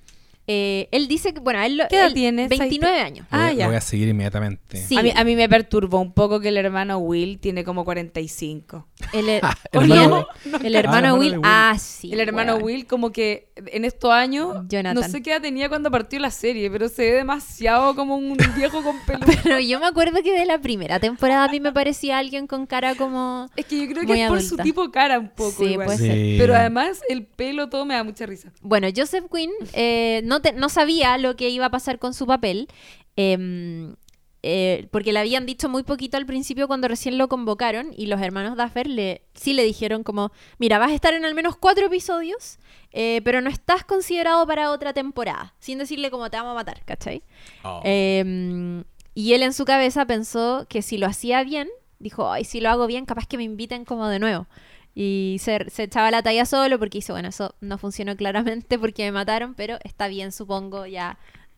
Eh, 0.51 0.87
él 0.91 1.07
dice 1.07 1.31
que, 1.31 1.39
bueno, 1.41 1.61
él, 1.61 1.77
lo- 1.77 1.87
¿Qué 1.87 1.97
edad 1.97 2.07
él- 2.07 2.13
tiene? 2.15 2.47
29 2.47 2.99
años. 3.01 3.27
Lo 3.31 3.37
voy- 3.37 3.47
Ah, 3.47 3.53
ya. 3.53 3.65
Lo 3.65 3.69
voy 3.69 3.77
a 3.77 3.81
seguir 3.81 4.07
inmediatamente. 4.07 4.77
Sí. 4.83 4.97
A, 4.97 5.03
mí, 5.03 5.11
a 5.15 5.23
mí 5.23 5.35
me 5.35 5.47
perturbó 5.47 5.99
un 5.99 6.11
poco 6.11 6.39
que 6.39 6.47
el 6.47 6.57
hermano 6.57 6.97
Will 6.97 7.37
tiene 7.39 7.63
como 7.63 7.85
45. 7.85 8.87
El, 9.13 9.29
el 9.29 9.35
hermano- 9.35 9.55
hermano, 9.71 10.27
Ah, 10.53 10.59
el 10.63 10.75
hermano 10.75 11.15
Will. 11.15 11.33
Will. 11.33 11.41
Ah, 11.43 11.75
sí. 11.79 12.11
el 12.11 12.19
hermano. 12.19 12.55
Will 12.57 12.87
como 12.87 13.11
que 13.11 13.51
en 13.67 13.85
estos 13.85 14.11
años, 14.11 14.65
Jonathan. 14.67 14.95
no 15.03 15.07
sé 15.07 15.21
qué 15.21 15.31
edad 15.33 15.41
tenía 15.41 15.69
cuando 15.69 15.91
partió 15.91 16.17
la 16.19 16.31
serie, 16.31 16.71
pero 16.71 16.89
se 16.89 17.03
ve 17.11 17.17
demasiado 17.17 17.93
como 17.95 18.15
un 18.17 18.35
viejo 18.57 18.81
con 18.81 18.99
pelo. 19.05 19.19
Pero 19.43 19.59
yo 19.59 19.79
me 19.79 19.85
acuerdo 19.85 20.23
que 20.23 20.31
de 20.33 20.45
la 20.45 20.59
primera 20.59 20.99
temporada 20.99 21.43
a 21.45 21.47
mí 21.51 21.59
me 21.59 21.71
parecía 21.71 22.17
alguien 22.17 22.47
con 22.47 22.65
cara 22.65 22.95
como... 22.95 23.49
Es 23.55 23.65
que 23.65 23.79
yo 23.85 23.93
creo 23.93 24.05
que 24.07 24.23
es 24.23 24.27
por 24.29 24.41
su 24.41 24.57
tipo 24.57 24.89
cara 24.91 25.19
un 25.19 25.29
poco 25.29 25.63
Sí, 25.63 25.71
igual. 25.73 25.85
puede 25.85 25.97
ser. 25.99 26.37
Pero 26.39 26.55
además 26.55 27.01
el 27.07 27.25
pelo 27.25 27.69
todo 27.69 27.85
me 27.85 27.93
da 27.93 28.03
mucha 28.03 28.25
risa. 28.25 28.51
Bueno, 28.61 28.87
Joseph 28.95 29.25
Quinn 29.31 29.51
eh, 29.73 30.21
no, 30.23 30.38
te- 30.41 30.53
no 30.53 30.69
sabía 30.69 31.17
lo 31.17 31.35
que 31.35 31.49
iba 31.49 31.65
a 31.65 31.71
pasar 31.71 31.99
con 31.99 32.13
su 32.13 32.25
papel. 32.27 32.67
em, 33.15 33.95
eh, 34.41 34.87
porque 34.91 35.11
le 35.11 35.19
habían 35.19 35.45
dicho 35.45 35.67
muy 35.67 35.83
poquito 35.83 36.15
al 36.15 36.25
principio 36.25 36.67
cuando 36.67 36.87
recién 36.87 37.17
lo 37.17 37.27
convocaron 37.27 37.91
y 37.97 38.05
los 38.05 38.21
hermanos 38.21 38.55
Duffer 38.55 38.87
le, 38.87 39.23
sí 39.33 39.51
le 39.51 39.63
dijeron 39.65 40.03
como, 40.03 40.31
mira, 40.57 40.79
vas 40.79 40.91
a 40.91 40.95
estar 40.95 41.13
en 41.13 41.25
al 41.25 41.35
menos 41.35 41.57
cuatro 41.57 41.87
episodios, 41.87 42.57
eh, 42.93 43.19
pero 43.25 43.41
no 43.41 43.49
estás 43.49 43.83
considerado 43.83 44.47
para 44.47 44.71
otra 44.71 44.93
temporada, 44.93 45.53
sin 45.59 45.77
decirle 45.79 46.09
como 46.09 46.29
te 46.29 46.37
vamos 46.37 46.51
a 46.53 46.55
matar, 46.55 46.85
¿cachai? 46.85 47.21
Oh. 47.63 47.81
Eh, 47.83 48.83
y 49.13 49.33
él 49.33 49.43
en 49.43 49.51
su 49.51 49.65
cabeza 49.65 50.05
pensó 50.05 50.65
que 50.69 50.81
si 50.81 50.97
lo 50.97 51.07
hacía 51.07 51.43
bien, 51.43 51.67
dijo, 51.99 52.31
ay, 52.31 52.45
si 52.45 52.61
lo 52.61 52.69
hago 52.69 52.87
bien, 52.87 53.05
capaz 53.05 53.27
que 53.27 53.35
me 53.35 53.43
inviten 53.43 53.83
como 53.83 54.07
de 54.07 54.19
nuevo. 54.19 54.47
Y 54.95 55.37
se, 55.39 55.69
se 55.69 55.83
echaba 55.83 56.11
la 56.11 56.21
talla 56.23 56.45
solo 56.45 56.77
porque 56.79 56.97
hizo, 56.97 57.13
bueno, 57.13 57.29
eso 57.29 57.55
no 57.61 57.77
funcionó 57.77 58.15
claramente 58.17 58.77
porque 58.79 59.03
me 59.05 59.11
mataron, 59.11 59.53
pero 59.53 59.77
está 59.83 60.07
bien, 60.07 60.31
supongo, 60.31 60.85
ya 60.85 61.17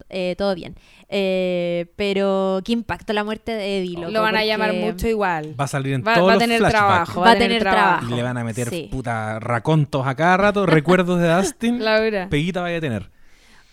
eh, 0.09 0.35
todo 0.37 0.53
bien. 0.55 0.75
Eh, 1.09 1.85
pero 1.95 2.61
qué 2.65 2.71
impacto 2.73 3.13
la 3.13 3.23
muerte 3.23 3.51
de 3.53 3.79
Eddie. 3.79 3.97
Lo, 3.99 4.09
loco, 4.09 4.23
van 4.23 4.35
a 4.35 4.43
llamar 4.45 4.73
mucho 4.73 5.07
igual. 5.07 5.55
Va 5.59 5.65
a 5.65 5.67
salir 5.67 5.93
en 5.93 6.03
Va, 6.05 6.15
todos 6.15 6.27
va 6.27 6.31
a 6.33 6.35
los 6.35 6.43
tener 6.43 6.57
flashbacks. 6.59 6.79
trabajo. 6.87 7.21
Va 7.21 7.31
a 7.31 7.37
tener 7.37 7.61
trabajo. 7.61 8.11
Y 8.11 8.15
le 8.15 8.23
van 8.23 8.37
a 8.37 8.43
meter 8.43 8.69
Sí. 8.69 8.89
puta 8.91 9.39
racontos 9.39 10.05
a 10.07 10.15
cada 10.15 10.37
rato, 10.37 10.65
recuerdos 10.65 11.19
de 11.19 11.33
Dustin. 11.33 11.83
Laura. 11.83 12.27
Peguita 12.29 12.61
vaya 12.61 12.77
a 12.77 12.81
tener. 12.81 13.09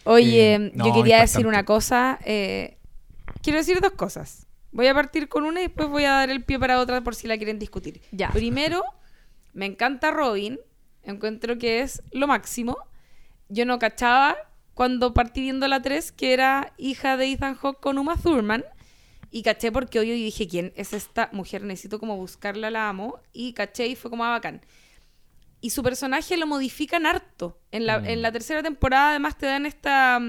Oye, 0.04 0.54
Eh, 0.54 0.58
yo 0.74 0.84
quería 0.84 0.86
impactante. 1.16 1.20
decir 1.20 1.46
una 1.46 1.64
cosa. 1.64 2.18
eh, 2.24 2.78
quiero 3.42 3.58
decir 3.58 3.80
dos 3.80 3.92
cosas. 3.92 4.46
Voy 4.72 4.86
a 4.86 4.94
partir 4.94 5.28
con 5.28 5.44
una 5.44 5.60
y 5.60 5.64
después 5.64 5.88
voy 5.88 6.04
a 6.04 6.12
dar 6.12 6.30
el 6.30 6.44
pie 6.44 6.58
para 6.58 6.78
otra 6.78 7.00
por 7.02 7.14
si 7.14 7.26
la 7.26 7.36
quieren 7.36 7.58
discutir. 7.58 8.00
Ya. 8.12 8.28
Primero, 8.30 8.82
me 9.58 9.66
encanta 9.66 10.12
Robin. 10.12 10.60
Encuentro 11.02 11.58
que 11.58 11.80
es 11.80 12.02
lo 12.12 12.28
máximo. 12.28 12.78
Yo 13.48 13.66
no 13.66 13.78
cachaba 13.78 14.36
cuando 14.74 15.12
partí 15.12 15.40
viendo 15.40 15.66
la 15.66 15.82
3 15.82 16.12
que 16.12 16.32
era 16.32 16.72
hija 16.78 17.16
de 17.16 17.32
Ethan 17.32 17.56
Hawke 17.56 17.80
con 17.80 17.98
Uma 17.98 18.16
Thurman. 18.16 18.64
Y 19.30 19.42
caché 19.42 19.72
porque 19.72 19.98
hoy 19.98 20.10
dije, 20.12 20.46
¿quién 20.46 20.72
es 20.76 20.92
esta 20.92 21.28
mujer? 21.32 21.62
Necesito 21.64 21.98
como 21.98 22.16
buscarla, 22.16 22.70
la 22.70 22.88
amo. 22.88 23.18
Y 23.32 23.52
caché 23.52 23.88
y 23.88 23.96
fue 23.96 24.10
como 24.10 24.24
ah, 24.24 24.30
bacán. 24.30 24.64
Y 25.60 25.70
su 25.70 25.82
personaje 25.82 26.36
lo 26.36 26.46
modifican 26.46 27.04
harto. 27.04 27.58
En 27.72 27.84
la, 27.84 27.98
Mm. 27.98 28.06
en 28.06 28.22
la 28.22 28.30
tercera 28.30 28.62
temporada 28.62 29.10
además 29.10 29.36
te 29.36 29.46
dan 29.46 29.66
esta... 29.66 30.20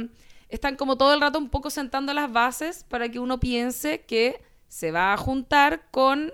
Están 0.50 0.76
como 0.76 0.98
todo 0.98 1.14
el 1.14 1.22
rato 1.22 1.38
un 1.38 1.50
poco 1.50 1.70
sentando 1.70 2.12
las 2.16 2.32
bases 2.32 2.84
para 2.84 3.10
que 3.10 3.20
uno 3.20 3.40
piense 3.40 4.02
que 4.02 4.42
se 4.68 4.90
va 4.92 5.14
a 5.14 5.18
juntar 5.18 5.84
con... 5.92 6.32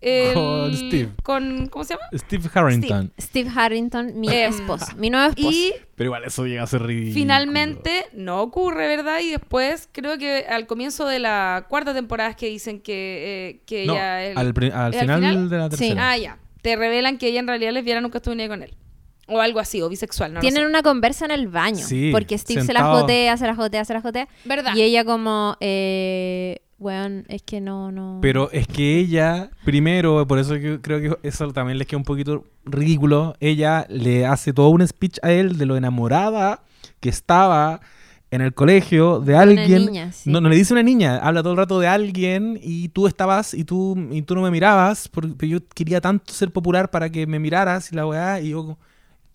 el- 0.00 0.34
Con 0.34 0.74
Steve. 0.74 1.08
Con, 1.22 1.66
¿Cómo 1.68 1.84
se 1.84 1.94
llama? 1.94 2.06
Steve 2.14 2.48
Harrington. 2.52 3.12
Steve 3.20 3.50
Harrington, 3.54 4.18
mi 4.18 4.28
Em, 4.28 4.50
esposo, 4.50 4.86
mi 4.96 5.10
nuevo 5.10 5.28
esposo. 5.28 5.50
Y 5.50 5.72
Pero 5.94 6.08
igual 6.08 6.24
eso 6.24 6.46
llega 6.46 6.62
a 6.62 6.66
ser 6.66 6.82
ridículo. 6.82 7.14
finalmente 7.14 8.06
no 8.14 8.40
ocurre, 8.42 8.86
¿verdad? 8.88 9.20
Y 9.20 9.30
después 9.30 9.88
creo 9.92 10.16
que 10.18 10.46
al 10.48 10.66
comienzo 10.66 11.06
de 11.06 11.18
la 11.18 11.66
cuarta 11.68 11.92
temporada 11.92 12.30
es 12.30 12.36
que 12.36 12.46
dicen 12.48 12.80
que, 12.80 13.50
eh, 13.50 13.60
que 13.66 13.86
No, 13.86 13.92
ella... 13.94 14.24
el- 14.26 14.38
al, 14.38 14.54
pri- 14.54 14.70
al 14.70 14.94
¿es 14.94 15.00
al 15.00 15.06
final, 15.06 15.48
de 15.50 15.56
la 15.58 15.64
Sí. 15.64 15.70
tercera. 15.70 16.10
Ah, 16.12 16.16
ya. 16.18 16.38
Te 16.62 16.76
revelan 16.76 17.18
que 17.18 17.28
ella 17.28 17.40
en 17.40 17.46
realidad 17.46 17.72
lesbiana 17.72 18.00
nunca 18.00 18.18
estuvo 18.18 18.34
ni 18.34 18.46
con 18.48 18.62
él. 18.62 18.74
O 19.32 19.40
algo 19.40 19.60
así, 19.60 19.80
o 19.80 19.88
bisexual, 19.88 20.32
no 20.32 20.38
lo 20.38 20.40
Tienen 20.40 20.62
sé. 20.62 20.66
una 20.66 20.82
conversa 20.82 21.24
en 21.24 21.30
el 21.30 21.46
baño. 21.46 21.84
Sí, 21.86 22.10
porque 22.10 22.36
Steve 22.36 22.62
se 22.62 22.72
la 22.72 22.82
jotea, 22.84 23.36
se 23.36 23.46
la 23.46 23.54
jotea, 23.54 23.84
se 23.84 23.94
la 23.94 24.00
jotea. 24.00 24.28
¿Verdad? 24.44 24.74
Y 24.74 24.82
ella 24.82 25.04
como, 25.04 25.56
eh, 25.60 26.62
weón, 26.80 27.24
es 27.28 27.42
que 27.42 27.60
no, 27.60 27.92
no... 27.92 28.18
Pero 28.22 28.50
es 28.50 28.66
que 28.66 28.98
ella, 28.98 29.50
primero, 29.64 30.26
por 30.26 30.38
eso 30.38 30.54
creo 30.80 31.00
que 31.00 31.28
eso 31.28 31.52
también 31.52 31.78
les 31.78 31.86
queda 31.86 31.98
un 31.98 32.04
poquito 32.04 32.44
ridículo, 32.64 33.34
ella 33.38 33.86
le 33.88 34.26
hace 34.26 34.52
todo 34.52 34.70
un 34.70 34.86
speech 34.86 35.18
a 35.22 35.30
él 35.30 35.58
de 35.58 35.66
lo 35.66 35.76
enamorada 35.76 36.62
que 36.98 37.10
estaba 37.10 37.80
en 38.30 38.40
el 38.40 38.54
colegio 38.54 39.20
de 39.20 39.34
Una 39.34 39.42
alguien. 39.42 39.86
niña, 39.86 40.12
sí. 40.12 40.30
No, 40.30 40.40
no 40.40 40.48
le 40.48 40.56
dice 40.56 40.72
una 40.72 40.82
niña, 40.82 41.18
habla 41.18 41.42
todo 41.42 41.52
el 41.52 41.58
rato 41.58 41.80
de 41.80 41.88
alguien 41.88 42.58
y 42.62 42.88
tú 42.88 43.06
estabas 43.06 43.54
y 43.54 43.64
tú, 43.64 43.96
y 44.10 44.22
tú 44.22 44.34
no 44.34 44.42
me 44.42 44.50
mirabas 44.50 45.08
porque 45.08 45.48
yo 45.48 45.58
quería 45.74 46.00
tanto 46.00 46.32
ser 46.32 46.50
popular 46.52 46.90
para 46.90 47.10
que 47.10 47.26
me 47.26 47.38
miraras 47.38 47.92
y 47.92 47.96
la 47.96 48.06
weá 48.06 48.40
y 48.40 48.50
yo 48.50 48.78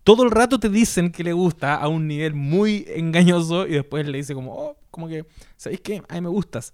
todo 0.03 0.23
el 0.23 0.31
rato 0.31 0.59
te 0.59 0.69
dicen 0.69 1.11
que 1.11 1.23
le 1.23 1.33
gusta 1.33 1.75
a 1.75 1.87
un 1.87 2.07
nivel 2.07 2.35
muy 2.35 2.85
engañoso 2.87 3.67
y 3.67 3.71
después 3.71 4.07
le 4.07 4.19
dice 4.19 4.33
como, 4.33 4.53
oh, 4.53 4.77
como 4.91 5.07
que, 5.07 5.25
¿sabéis 5.57 5.81
qué? 5.81 6.01
A 6.07 6.13
mí 6.13 6.21
me 6.21 6.29
gustas. 6.29 6.73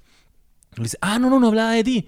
Le 0.77 0.83
dice, 0.83 0.97
ah, 1.01 1.19
no, 1.19 1.29
no, 1.29 1.39
no 1.39 1.47
hablaba 1.47 1.71
de 1.71 1.83
ti. 1.83 2.07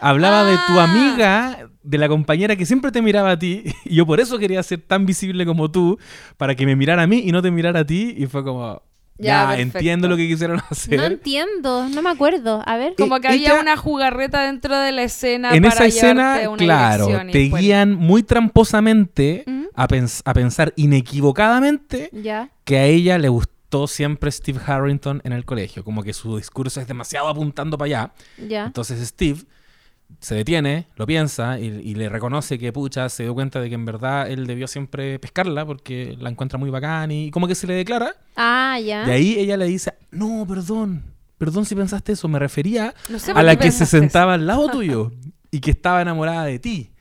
Hablaba 0.00 0.44
de 0.44 0.56
tu 0.68 0.78
Ah. 0.78 0.84
amiga, 0.84 1.68
de 1.82 1.98
la 1.98 2.08
compañera 2.08 2.54
que 2.54 2.64
siempre 2.66 2.92
te 2.92 3.02
miraba 3.02 3.32
a 3.32 3.38
ti. 3.38 3.64
Y 3.84 3.96
yo 3.96 4.06
por 4.06 4.20
eso 4.20 4.38
quería 4.38 4.62
ser 4.62 4.80
tan 4.80 5.06
visible 5.06 5.44
como 5.44 5.70
tú, 5.70 5.98
para 6.36 6.54
que 6.54 6.64
me 6.66 6.76
mirara 6.76 7.02
a 7.02 7.06
mí 7.06 7.22
y 7.24 7.32
no 7.32 7.42
te 7.42 7.50
mirara 7.50 7.80
a 7.80 7.84
ti. 7.84 8.14
Y 8.16 8.26
fue 8.26 8.44
como, 8.44 8.82
Ya, 9.16 9.54
ya, 9.56 9.58
entiendo 9.60 10.06
lo 10.06 10.16
que 10.16 10.28
quisieron 10.28 10.60
hacer. 10.70 10.96
No 10.96 11.04
entiendo, 11.06 11.88
no 11.88 12.02
me 12.02 12.10
acuerdo. 12.10 12.62
A 12.66 12.76
ver. 12.76 12.94
Como 12.96 13.18
que 13.18 13.26
había 13.26 13.50
ella- 13.54 13.60
una 13.60 13.76
jugarreta 13.76 14.42
dentro 14.46 14.78
de 14.78 14.92
la 14.92 15.02
escena 15.02 15.52
en 15.54 15.62
para 15.64 15.74
esa 15.74 15.86
escena, 15.86 16.38
una 16.48 16.56
claro, 16.58 17.08
y 17.28 17.32
te 17.32 17.38
guían 17.58 17.94
muy 17.94 18.22
tramposamente 18.22 19.42
¿Mm? 19.46 19.64
a, 19.74 19.88
pens- 19.88 20.22
a 20.24 20.32
pensar 20.34 20.72
inequivocadamente 20.76 22.10
Ya. 22.12 22.50
que 22.64 22.78
a 22.78 22.84
ella 22.84 23.18
le 23.18 23.28
gustó 23.68 23.86
siempre 23.86 24.32
Steve 24.32 24.60
Harrington 24.66 25.20
en 25.24 25.32
el 25.32 25.44
colegio. 25.44 25.84
Como 25.84 26.02
que 26.02 26.14
su 26.14 26.38
discurso 26.38 26.80
es 26.80 26.88
demasiado 26.88 27.28
apuntando 27.28 27.76
para 27.76 27.86
allá. 27.86 28.12
Ya. 28.48 28.64
Entonces 28.64 29.06
Steve 29.06 29.40
se 30.20 30.34
detiene, 30.34 30.86
lo 30.96 31.04
piensa 31.04 31.60
y, 31.60 31.66
y 31.66 31.94
le 31.94 32.08
reconoce 32.08 32.58
que, 32.58 32.72
pucha, 32.72 33.10
se 33.10 33.24
dio 33.24 33.34
cuenta 33.34 33.60
de 33.60 33.68
que 33.68 33.74
en 33.74 33.84
verdad 33.84 34.30
él 34.30 34.46
debió 34.46 34.66
siempre 34.66 35.18
pescarla 35.18 35.66
porque 35.66 36.16
la 36.18 36.30
encuentra 36.30 36.58
muy 36.58 36.70
bacán 36.70 37.10
y 37.10 37.30
como 37.30 37.46
que 37.46 37.54
se 37.54 37.66
le 37.66 37.74
declara. 37.74 38.16
Ah, 38.36 38.80
ya. 38.80 39.06
Y 39.06 39.10
ahí 39.10 39.38
ella 39.38 39.58
le 39.58 39.66
dice, 39.66 39.92
no, 40.10 40.46
perdón, 40.48 41.04
perdón 41.36 41.66
si 41.66 41.74
pensaste 41.74 42.12
eso, 42.12 42.26
me 42.26 42.38
refería 42.38 42.94
No 43.10 43.18
sé 43.18 43.32
a 43.32 43.42
la 43.42 43.56
que 43.56 43.70
se 43.70 43.84
sentaba 43.84 44.32
al 44.32 44.46
lado 44.46 44.70
tuyo 44.70 45.12
y 45.50 45.60
que 45.60 45.72
estaba 45.72 46.00
enamorada 46.00 46.44
de 46.44 46.58
ti. 46.58 46.92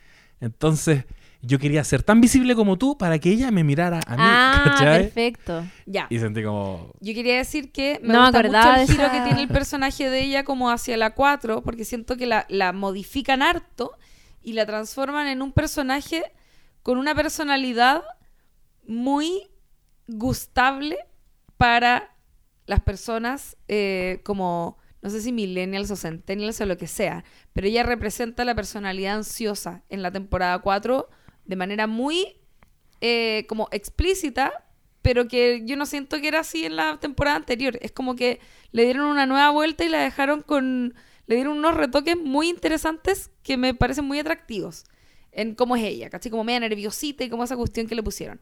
Entonces 0.42 1.06
yo 1.42 1.60
quería 1.60 1.84
ser 1.84 2.04
tan 2.04 2.20
visible 2.22 2.56
como 2.56 2.78
tú 2.78 2.98
para 2.98 3.20
que 3.20 3.30
ella 3.30 3.52
me 3.52 3.64
mirara 3.64 4.00
a 4.08 4.12
mí. 4.16 4.24
ah, 4.24 4.62
¿cachai? 4.66 5.04
perfecto. 5.04 5.64
Ya. 5.86 6.08
Y 6.10 6.20
sentí 6.20 6.44
como... 6.44 6.92
Yo 7.00 7.14
quería 7.14 7.38
decir 7.38 7.72
que 7.72 8.00
me 8.04 8.14
No 8.14 8.24
gusta 8.24 8.44
mucho 8.44 8.76
el 8.82 8.88
giro 8.88 9.04
esa- 9.04 9.12
que 9.12 9.22
tiene 9.22 9.42
el 9.42 9.48
personaje 9.48 10.10
de 10.10 10.22
ella 10.22 10.44
como 10.44 10.70
hacia 10.72 10.98
la 10.98 11.14
4, 11.14 11.62
porque 11.64 11.86
siento 11.86 12.18
que 12.18 12.26
la, 12.26 12.46
la 12.50 12.74
modifican 12.74 13.42
harto 13.42 13.92
y 14.42 14.54
la 14.54 14.66
transforman 14.66 15.28
en 15.28 15.42
un 15.42 15.52
personaje 15.52 16.24
con 16.84 16.98
una 16.98 17.14
personalidad 17.14 18.02
muy 18.86 19.48
gustable 20.08 20.98
para 21.58 22.16
las 22.66 22.80
personas 22.82 23.58
eh, 23.68 24.22
como, 24.24 24.78
no 25.02 25.10
sé 25.10 25.22
si 25.22 25.32
millennials 25.32 25.92
o 25.92 25.96
centennials 25.96 26.60
o 26.62 26.66
lo 26.66 26.78
que 26.78 26.88
sea, 26.88 27.24
pero 27.54 27.68
ella 27.68 27.84
representa 27.84 28.46
la 28.46 28.56
personalidad 28.56 29.16
ansiosa 29.16 29.84
en 29.90 30.02
la 30.02 30.12
temporada 30.12 30.60
4 30.60 31.10
de 31.48 31.56
manera 31.56 31.88
muy 31.88 32.38
eh, 33.02 33.46
como 33.48 33.68
explícita, 33.72 34.66
pero 35.02 35.28
que 35.28 35.62
yo 35.66 35.78
no 35.78 35.86
siento 35.86 36.20
que 36.20 36.28
era 36.28 36.40
así 36.40 36.66
en 36.66 36.76
la 36.76 37.00
temporada 37.00 37.38
anterior. 37.38 37.78
Es 37.82 37.92
como 37.92 38.16
que 38.16 38.40
le 38.72 38.84
dieron 38.84 39.06
una 39.06 39.26
nueva 39.26 39.50
vuelta 39.52 39.84
y 39.86 39.90
la 39.90 40.00
dejaron 40.00 40.42
con... 40.42 40.96
Le 41.28 41.36
dieron 41.36 41.58
unos 41.58 41.76
retoques 41.76 42.18
muy 42.18 42.48
interesantes 42.48 43.32
que 43.44 43.58
me 43.58 43.74
parecen 43.74 44.06
muy 44.06 44.20
atractivos 44.20 44.86
en 45.32 45.56
cómo 45.56 45.76
es 45.76 45.84
ella, 45.84 46.10
casi 46.10 46.30
como 46.30 46.44
media 46.46 46.62
nerviosita 46.62 47.24
y 47.24 47.30
como 47.30 47.44
esa 47.44 47.58
cuestión 47.58 47.88
que 47.88 47.96
le 47.96 48.04
pusieron. 48.04 48.40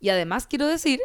Y 0.00 0.10
además 0.10 0.46
quiero 0.46 0.66
decir 0.66 1.00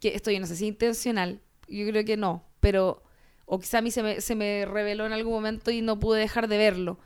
que 0.00 0.14
esto 0.14 0.30
yo 0.30 0.40
no 0.40 0.46
sé 0.46 0.56
si 0.56 0.64
es 0.64 0.68
intencional, 0.68 1.40
yo 1.68 1.86
creo 1.86 2.04
que 2.04 2.16
no, 2.16 2.44
pero... 2.60 3.02
O 3.46 3.58
quizá 3.58 3.78
a 3.78 3.82
mí 3.82 3.90
se 3.90 4.02
me, 4.02 4.22
se 4.22 4.34
me 4.34 4.64
reveló 4.64 5.04
en 5.04 5.12
algún 5.12 5.34
momento 5.34 5.70
y 5.70 5.82
no 5.82 6.00
pude 6.00 6.18
dejar 6.18 6.48
de 6.48 6.56
verlo. 6.56 6.98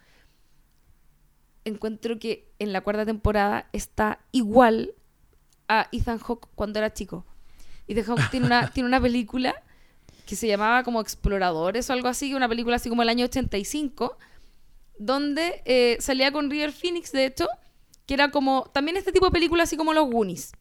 Encuentro 1.69 2.19
que 2.19 2.49
en 2.59 2.73
la 2.73 2.81
cuarta 2.81 3.05
temporada 3.07 3.69
está 3.73 4.21
igual 4.33 4.95
a 5.69 5.89
Ethan 5.93 6.19
Hawke 6.19 6.49
cuando 6.55 6.79
era 6.79 6.93
chico. 6.93 7.25
Ethan 7.87 8.05
Hawke 8.05 8.31
tiene 8.31 8.47
una, 8.47 8.71
tiene 8.75 8.89
una 8.89 9.01
película 9.01 9.55
que 10.27 10.37
se 10.37 10.47
llamaba 10.47 10.83
como 10.83 11.01
Exploradores 11.01 11.89
o 11.89 11.93
algo 11.95 12.09
así, 12.09 12.35
una 12.35 12.49
película 12.49 12.77
así 12.77 12.89
como 12.91 13.03
el 13.03 13.09
año 13.09 13.25
85, 13.25 14.19
donde 14.99 15.63
eh, 15.65 15.97
salía 16.01 16.33
con 16.33 16.51
River 16.51 16.73
Phoenix, 16.73 17.13
de 17.13 17.27
hecho, 17.27 17.47
que 18.07 18.15
era 18.15 18.31
como, 18.31 18.69
también 18.73 18.97
este 18.97 19.13
tipo 19.13 19.27
de 19.27 19.33
película 19.33 19.63
así 19.63 19.77
como 19.77 19.93
los 19.93 20.11
Goonies. 20.11 20.53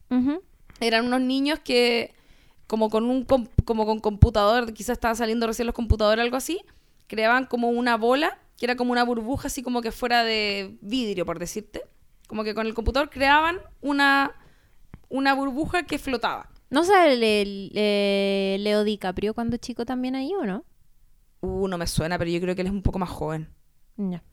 Eran 0.80 1.06
unos 1.06 1.22
niños 1.22 1.60
que, 1.60 2.14
como 2.68 2.90
con 2.90 3.06
un 3.06 3.26
com- 3.26 3.48
como 3.66 3.86
con 3.86 4.00
computador, 4.00 4.72
quizás 4.74 4.94
estaban 4.98 5.16
saliendo 5.18 5.48
recién 5.48 5.66
los 5.66 5.76
computadores 5.76 6.22
o 6.22 6.24
algo 6.26 6.38
así, 6.38 6.62
creaban 7.08 7.46
como 7.46 7.70
una 7.70 7.98
bola, 7.98 8.40
que 8.58 8.66
era 8.66 8.76
como 8.76 8.92
una 8.92 9.04
burbuja 9.04 9.48
así 9.48 9.62
como 9.64 9.82
que 9.82 9.92
fuera 9.92 10.24
de 10.24 10.78
vidrio, 10.82 11.26
por 11.26 11.40
decirte. 11.40 11.84
Como 12.28 12.44
que 12.44 12.54
con 12.54 12.66
el 12.68 12.74
computador 12.74 13.10
creaban 13.10 13.60
una, 13.82 14.32
una 15.10 15.34
burbuja 15.34 15.84
que 15.84 15.98
flotaba. 16.00 16.50
¿No 16.70 16.84
sale 16.84 17.42
el- 17.42 17.72
eh, 17.76 18.58
Leo 18.60 18.84
DiCaprio 18.84 19.34
cuando 19.34 19.58
chico 19.58 19.86
también 19.86 20.16
ahí 20.16 20.34
o 20.34 20.46
no? 20.46 20.66
Uh, 21.42 21.68
no 21.68 21.78
me 21.78 21.88
suena, 21.88 22.18
pero 22.18 22.30
yo 22.32 22.42
creo 22.42 22.56
que 22.56 22.62
él 22.62 22.68
es 22.68 22.74
un 22.74 22.82
poco 22.82 23.00
más 23.00 23.10
joven. 23.10 23.48
Ya. 23.96 24.24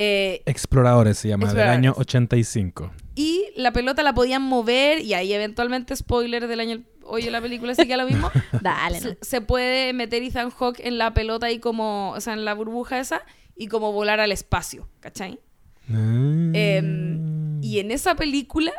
Eh, 0.00 0.42
Exploradores 0.46 1.18
se 1.18 1.26
llama, 1.26 1.52
del 1.52 1.68
año 1.68 1.92
85. 1.96 2.92
y 3.16 3.46
la 3.56 3.72
pelota 3.72 4.04
la 4.04 4.14
podían 4.14 4.42
mover 4.42 5.00
y 5.00 5.14
ahí 5.14 5.32
eventualmente, 5.32 5.96
spoiler 5.96 6.46
del 6.46 6.60
año 6.60 6.84
hoy 7.02 7.22
la 7.22 7.40
película 7.40 7.74
sí 7.74 7.88
que 7.88 7.96
lo 7.96 8.06
mismo, 8.06 8.30
Dale, 8.62 9.00
no. 9.00 9.10
se, 9.20 9.40
puede 9.40 9.92
meter 9.92 10.22
Ethan 10.22 10.50
Hawke 10.50 10.80
en 10.84 10.98
la 10.98 11.14
pelota 11.14 11.50
y 11.50 11.58
como, 11.58 12.12
o 12.12 12.20
sea, 12.20 12.34
en 12.34 12.44
la 12.44 12.54
burbuja 12.54 13.00
esa 13.00 13.22
y 13.56 13.66
como 13.66 13.92
volar 13.92 14.20
al 14.20 14.30
espacio, 14.30 14.88
¿cachai? 15.00 15.40
Mm. 15.88 17.60
Y 17.60 17.80
en 17.80 17.90
esa 17.90 18.14
película, 18.14 18.72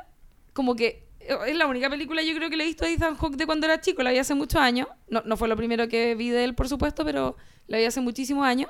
como 0.54 0.76
que 0.76 1.10
es 1.20 1.56
la 1.56 1.68
única 1.68 1.90
película 1.90 2.24
yo 2.24 2.34
creo 2.34 2.50
que 2.50 2.56
le 2.56 2.64
he 2.64 2.68
visto 2.68 2.86
a 2.86 2.90
Ethan 2.90 3.18
Hawke 3.18 3.36
de 3.36 3.46
cuando 3.46 3.66
era 3.66 3.82
chico, 3.82 4.04
la 4.04 4.12
vi 4.12 4.20
hace 4.20 4.36
muchos 4.36 4.62
años. 4.62 4.88
No, 5.10 5.22
no 5.26 5.36
fue 5.36 5.50
lo 5.50 5.58
primero 5.58 5.90
que 5.90 6.16
vi 6.16 6.30
de 6.30 6.46
él, 6.46 6.56
por 6.56 6.70
supuesto, 6.70 7.04
pero 7.04 7.36
la 7.68 7.78
vi 7.78 7.84
hace 7.84 8.00
muchísimos 8.00 8.46
años. 8.46 8.70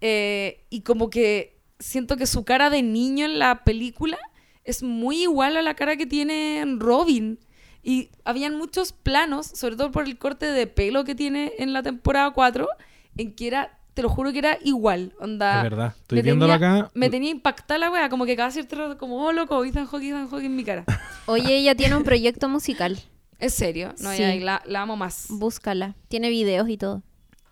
Eh, 0.00 0.64
y 0.70 0.80
como 0.82 1.10
que 1.10 1.58
siento 1.78 2.16
que 2.16 2.26
su 2.26 2.44
cara 2.44 2.70
de 2.70 2.82
niño 2.82 3.24
en 3.26 3.38
la 3.38 3.64
película 3.64 4.18
es 4.64 4.82
muy 4.82 5.22
igual 5.22 5.56
a 5.56 5.62
la 5.62 5.74
cara 5.74 5.96
que 5.96 6.06
tiene 6.06 6.60
en 6.60 6.80
Robin. 6.80 7.38
Y 7.82 8.10
habían 8.24 8.56
muchos 8.56 8.92
planos, 8.92 9.46
sobre 9.46 9.76
todo 9.76 9.90
por 9.90 10.04
el 10.04 10.18
corte 10.18 10.46
de 10.46 10.66
pelo 10.66 11.04
que 11.04 11.14
tiene 11.14 11.52
en 11.58 11.72
la 11.72 11.82
temporada 11.82 12.30
4, 12.32 12.68
en 13.16 13.34
que 13.34 13.46
era, 13.46 13.78
te 13.94 14.02
lo 14.02 14.10
juro 14.10 14.32
que 14.32 14.38
era 14.38 14.58
igual. 14.62 15.14
Onda, 15.18 15.56
Es 15.58 15.62
verdad, 15.62 15.94
estoy 15.98 16.16
me 16.16 16.22
viéndolo 16.22 16.52
tenía- 16.52 16.76
acá. 16.80 16.90
Me 16.94 17.08
tenía 17.08 17.30
impactada 17.30 17.78
la 17.78 17.90
wea, 17.90 18.10
como 18.10 18.26
que 18.26 18.36
cada 18.36 18.50
cierto 18.50 18.76
rato, 18.76 18.98
como, 18.98 19.24
oh 19.24 19.32
loco, 19.32 19.64
Ethan 19.64 19.86
Hawke, 19.86 20.04
Ethan 20.04 20.28
Hawke 20.28 20.44
en 20.44 20.56
mi 20.56 20.64
cara. 20.64 20.84
Oye, 21.26 21.56
ella 21.56 21.74
tiene 21.74 21.96
un 21.96 22.04
proyecto 22.04 22.48
musical. 22.50 22.98
Es 23.38 23.54
serio, 23.54 23.94
no, 24.00 24.12
Sí. 24.12 24.18
ya, 24.20 24.34
la, 24.34 24.62
la 24.66 24.82
amo 24.82 24.96
más. 24.96 25.26
Búscala. 25.30 25.96
Tiene 26.08 26.28
videos 26.28 26.68
y 26.68 26.76
todo. 26.76 27.02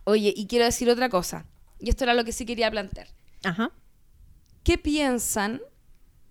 Oye, 0.04 0.34
y 0.36 0.46
quiero 0.46 0.66
decir 0.66 0.90
otra 0.90 1.08
cosa. 1.08 1.46
Y 1.78 1.90
esto 1.90 2.04
era 2.04 2.14
lo 2.14 2.24
que 2.24 2.32
sí 2.32 2.44
quería 2.44 2.70
plantear. 2.70 3.08
Ajá. 3.44 3.70
¿Qué 4.64 4.78
piensan 4.78 5.60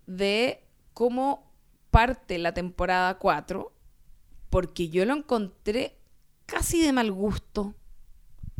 de 0.05 0.63
cómo 0.93 1.51
parte 1.91 2.37
la 2.37 2.53
temporada 2.53 3.17
4? 3.17 3.73
Porque 4.49 4.89
yo 4.89 5.05
lo 5.05 5.13
encontré 5.13 5.97
casi 6.45 6.81
de 6.81 6.93
mal 6.93 7.11
gusto. 7.11 7.75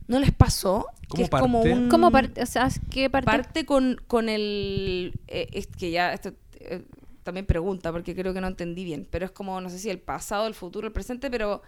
¿No 0.07 0.19
les 0.19 0.31
pasó? 0.31 0.88
¿Cómo 1.09 1.17
que 1.17 1.23
es 1.23 1.29
como 1.29 1.61
parte? 1.61 1.73
un... 1.73 1.89
¿Cómo 1.89 2.11
parte? 2.11 2.41
O 2.41 2.45
sea, 2.45 2.69
¿qué 2.89 3.09
parte? 3.09 3.25
parte 3.25 3.65
con, 3.65 4.01
con 4.07 4.29
el... 4.29 5.19
eh, 5.27 5.47
es 5.51 5.67
que 5.67 5.91
ya 5.91 6.13
esto 6.13 6.31
eh, 6.59 6.85
también 7.23 7.45
pregunta 7.45 7.91
porque 7.91 8.15
creo 8.15 8.33
que 8.33 8.39
no 8.39 8.47
entendí 8.47 8.85
bien, 8.85 9.05
pero 9.09 9.25
es 9.25 9.31
como, 9.31 9.59
no 9.59 9.69
sé 9.69 9.79
si 9.79 9.89
el 9.89 9.99
pasado, 9.99 10.47
el 10.47 10.53
futuro, 10.53 10.88
el 10.88 10.93
presente, 10.93 11.29
pero 11.29 11.61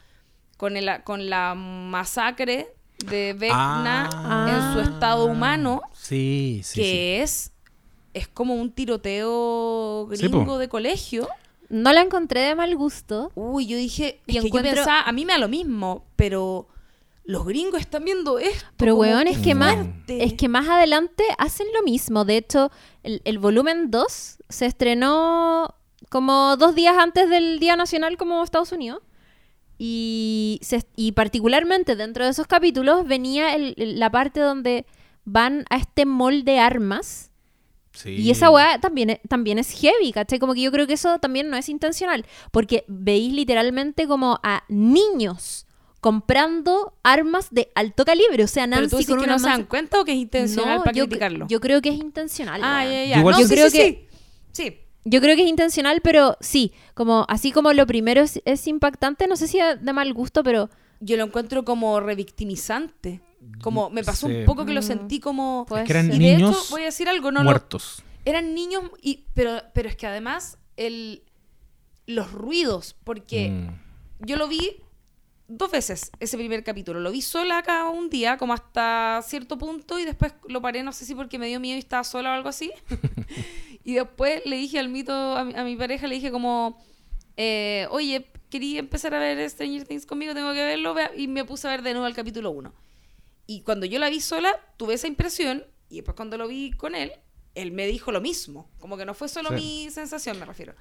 con, 0.55 0.77
el, 0.77 1.03
con 1.03 1.29
la 1.29 1.53
masacre 1.53 2.73
de 3.05 3.33
Vecna 3.33 4.09
en 4.49 4.73
su 4.73 4.79
Ah. 4.79 4.83
estado 4.93 5.25
humano, 5.25 5.81
Sí, 5.93 6.61
sí. 6.63 6.73
sí. 6.73 6.81
que 6.81 7.21
es 7.21 7.51
es 8.13 8.27
como 8.27 8.55
un 8.55 8.71
tiroteo 8.71 10.09
Sí, 10.13 10.27
gringo 10.27 10.57
de 10.57 10.67
colegio. 10.67 11.27
No 11.69 11.93
la 11.93 12.01
encontré 12.01 12.41
de 12.41 12.55
mal 12.55 12.75
gusto. 12.75 13.31
Uy, 13.35 13.67
yo 13.67 13.77
dije, 13.77 14.19
Y 14.25 14.37
es 14.37 14.41
que 14.43 14.47
encuentro- 14.47 14.71
yo 14.71 14.75
pensaba, 14.77 15.01
a 15.01 15.11
mí 15.11 15.25
me 15.25 15.33
da 15.33 15.39
lo 15.39 15.47
mismo, 15.47 16.03
pero 16.15 16.67
los 17.25 17.45
gringos 17.45 17.79
están 17.79 18.03
viendo 18.05 18.39
esto. 18.39 18.65
Pero, 18.77 18.95
weón, 18.95 19.27
es 19.27 19.37
que 19.37 19.53
más-. 19.53 19.77
Es 20.07 20.33
que 20.33 20.49
más 20.49 20.67
adelante 20.67 21.23
hacen 21.37 21.67
lo 21.75 21.83
mismo. 21.83 22.25
De 22.25 22.37
hecho, 22.37 22.71
el, 23.03 23.21
el 23.23 23.37
volumen 23.37 23.91
2 23.91 24.37
se 24.49 24.65
estrenó 24.65 25.75
como 26.09 26.57
dos 26.57 26.73
días 26.73 26.97
antes 26.97 27.29
del 27.29 27.59
Día 27.59 27.75
Nacional 27.75 28.17
como 28.17 28.43
Estados 28.43 28.71
Unidos. 28.71 29.01
Y, 29.81 30.59
se- 30.61 30.85
y 30.97 31.13
particularmente 31.13 31.95
dentro 31.95 32.25
de 32.25 32.31
esos 32.31 32.45
capítulos 32.47 33.07
venía 33.07 33.55
el- 33.55 33.73
el- 33.77 33.97
la 33.97 34.11
parte 34.11 34.41
donde 34.41 34.85
van 35.23 35.63
a 35.69 35.77
este 35.77 36.05
mall 36.05 36.43
de 36.43 36.59
armas. 36.59 37.31
Sí. 37.93 38.09
Y 38.11 38.29
esa 38.29 38.51
weá 38.51 38.79
también, 38.79 39.09
es- 39.11 39.19
también 39.29 39.57
es 39.57 39.71
heavy, 39.71 40.11
¿cachai? 40.11 40.37
Como 40.37 40.53
que 40.53 40.61
yo 40.61 40.71
creo 40.71 40.85
que 40.85 40.93
eso 40.93 41.17
también 41.19 41.49
no 41.49 41.55
es 41.57 41.69
intencional. 41.69 42.25
Porque 42.51 42.83
veis 42.87 43.31
literalmente 43.33 44.05
como 44.05 44.39
a 44.43 44.63
niños 44.67 45.65
comprando 46.01 46.93
armas 47.03 47.47
de 47.51 47.69
alto 47.75 48.05
calibre. 48.05 48.43
O 48.43 48.47
sea, 48.47 48.65
¿Pero 48.65 48.81
Nancy 48.81 48.89
tú 48.91 48.97
dices 48.97 49.09
con 49.09 49.19
que 49.19 49.23
una 49.25 49.33
no 49.33 49.39
se 49.39 49.47
dan 49.47 49.63
cuenta 49.65 49.99
o 49.99 50.05
que 50.05 50.11
es 50.11 50.17
intencional 50.17 50.77
No, 50.79 50.83
para 50.83 50.95
yo, 50.95 51.05
criticarlo? 51.05 51.47
yo 51.47 51.59
creo 51.59 51.81
que 51.81 51.89
es 51.89 51.95
intencional. 51.95 52.61
ah, 52.63 52.83
ya, 52.85 53.05
ya. 53.05 53.17
Yo 53.17 53.31
No, 53.31 53.39
Yo 53.39 53.47
sí, 53.47 53.53
creo 53.53 53.69
sí, 53.69 53.77
que- 53.77 54.09
sí. 54.51 54.77
Yo 55.09 55.21
creo 55.21 55.35
que 55.35 55.43
es 55.43 55.49
intencional, 55.49 56.01
pero 56.01 56.37
sí, 56.39 56.71
como 56.93 57.25
así 57.29 57.51
como 57.51 57.73
lo 57.73 57.87
primero 57.87 58.21
es, 58.21 58.41
es 58.45 58.67
impactante, 58.67 59.27
no 59.27 59.35
sé 59.35 59.47
si 59.47 59.59
es 59.59 59.83
de 59.83 59.93
mal 59.93 60.13
gusto, 60.13 60.43
pero 60.43 60.69
Yo 60.99 61.17
lo 61.17 61.23
encuentro 61.23 61.63
como 61.65 61.99
revictimizante. 61.99 63.21
Como 63.61 63.89
me 63.89 64.03
pasó 64.03 64.27
Sí. 64.27 64.33
un 64.35 64.45
poco 64.45 64.65
que 64.65 64.73
lo 64.73 64.81
Mm, 64.81 64.83
sentí 64.83 65.19
como... 65.19 65.65
Es 65.77 65.83
que 65.85 65.91
eran. 65.93 66.13
Y 66.13 66.19
de 66.19 66.33
hecho, 66.35 66.45
niños 66.47 66.69
voy 66.69 66.81
a 66.81 66.85
decir 66.85 67.07
algo, 67.09 67.31
no 67.31 67.39
lo- 67.39 67.45
muertos. 67.45 68.03
eran 68.25 68.53
niños 68.53 68.83
y 69.01 69.23
pero 69.33 69.61
pero 69.73 69.87
es 69.89 69.95
que 69.95 70.05
además 70.07 70.57
el 70.77 71.23
los 72.05 72.31
ruidos 72.33 72.95
porque 73.03 73.49
Mm. 73.49 74.25
yo 74.27 74.35
lo 74.35 74.47
vi 74.49 74.75
dos 75.47 75.71
veces 75.71 76.11
ese 76.19 76.37
primer 76.37 76.63
capítulo 76.63 76.99
lo 76.99 77.11
vi 77.11 77.21
sola 77.21 77.59
acá 77.59 77.87
un 77.89 78.09
día 78.09 78.37
como 78.37 78.53
hasta 78.53 79.21
cierto 79.25 79.57
punto 79.57 79.97
y 79.99 80.05
después 80.05 80.33
lo 80.47 80.61
paré 80.61 80.83
no 80.83 80.91
sé 80.91 81.05
si 81.05 81.15
porque 81.15 81.39
me 81.39 81.47
dio 81.47 81.59
miedo 81.59 81.77
y 81.77 81.79
estaba 81.79 82.03
sola 82.03 82.31
o 82.31 82.33
algo 82.33 82.49
así 82.49 82.71
y 83.83 83.93
después 83.95 84.41
le 84.45 84.57
dije 84.57 84.79
al 84.79 84.89
mito 84.89 85.13
a 85.13 85.43
mi, 85.45 85.55
a 85.55 85.63
mi 85.63 85.75
pareja 85.75 86.07
le 86.07 86.15
dije 86.15 86.31
como 86.31 86.77
eh, 87.37 87.87
oye 87.91 88.27
quería 88.49 88.79
empezar 88.79 89.13
a 89.13 89.19
ver 89.19 89.49
Stranger 89.49 89.87
Things 89.87 90.05
conmigo 90.05 90.33
tengo 90.33 90.53
que 90.53 90.63
verlo 90.63 90.93
vea", 90.93 91.11
y 91.15 91.27
me 91.27 91.45
puse 91.45 91.67
a 91.67 91.71
ver 91.71 91.81
de 91.83 91.93
nuevo 91.93 92.07
el 92.07 92.15
capítulo 92.15 92.51
1 92.51 92.73
y 93.47 93.61
cuando 93.61 93.87
yo 93.87 93.97
la 93.97 94.11
vi 94.11 94.21
sola, 94.21 94.55
tuve 94.77 94.93
esa 94.93 95.07
impresión. 95.07 95.65
Y 95.89 95.95
después 95.95 96.15
cuando 96.15 96.37
lo 96.37 96.47
vi 96.47 96.69
con 96.69 96.93
él, 96.93 97.13
él 97.55 97.71
me 97.71 97.87
dijo 97.87 98.11
lo 98.11 98.21
mismo. 98.21 98.69
Como 98.79 98.95
que 98.95 99.05
no 99.05 99.15
fue 99.15 99.27
solo 99.27 99.49
Sí. 99.49 99.55
mi 99.55 99.89
sensación, 99.89 100.37
me 100.37 100.45
refiero. 100.45 100.75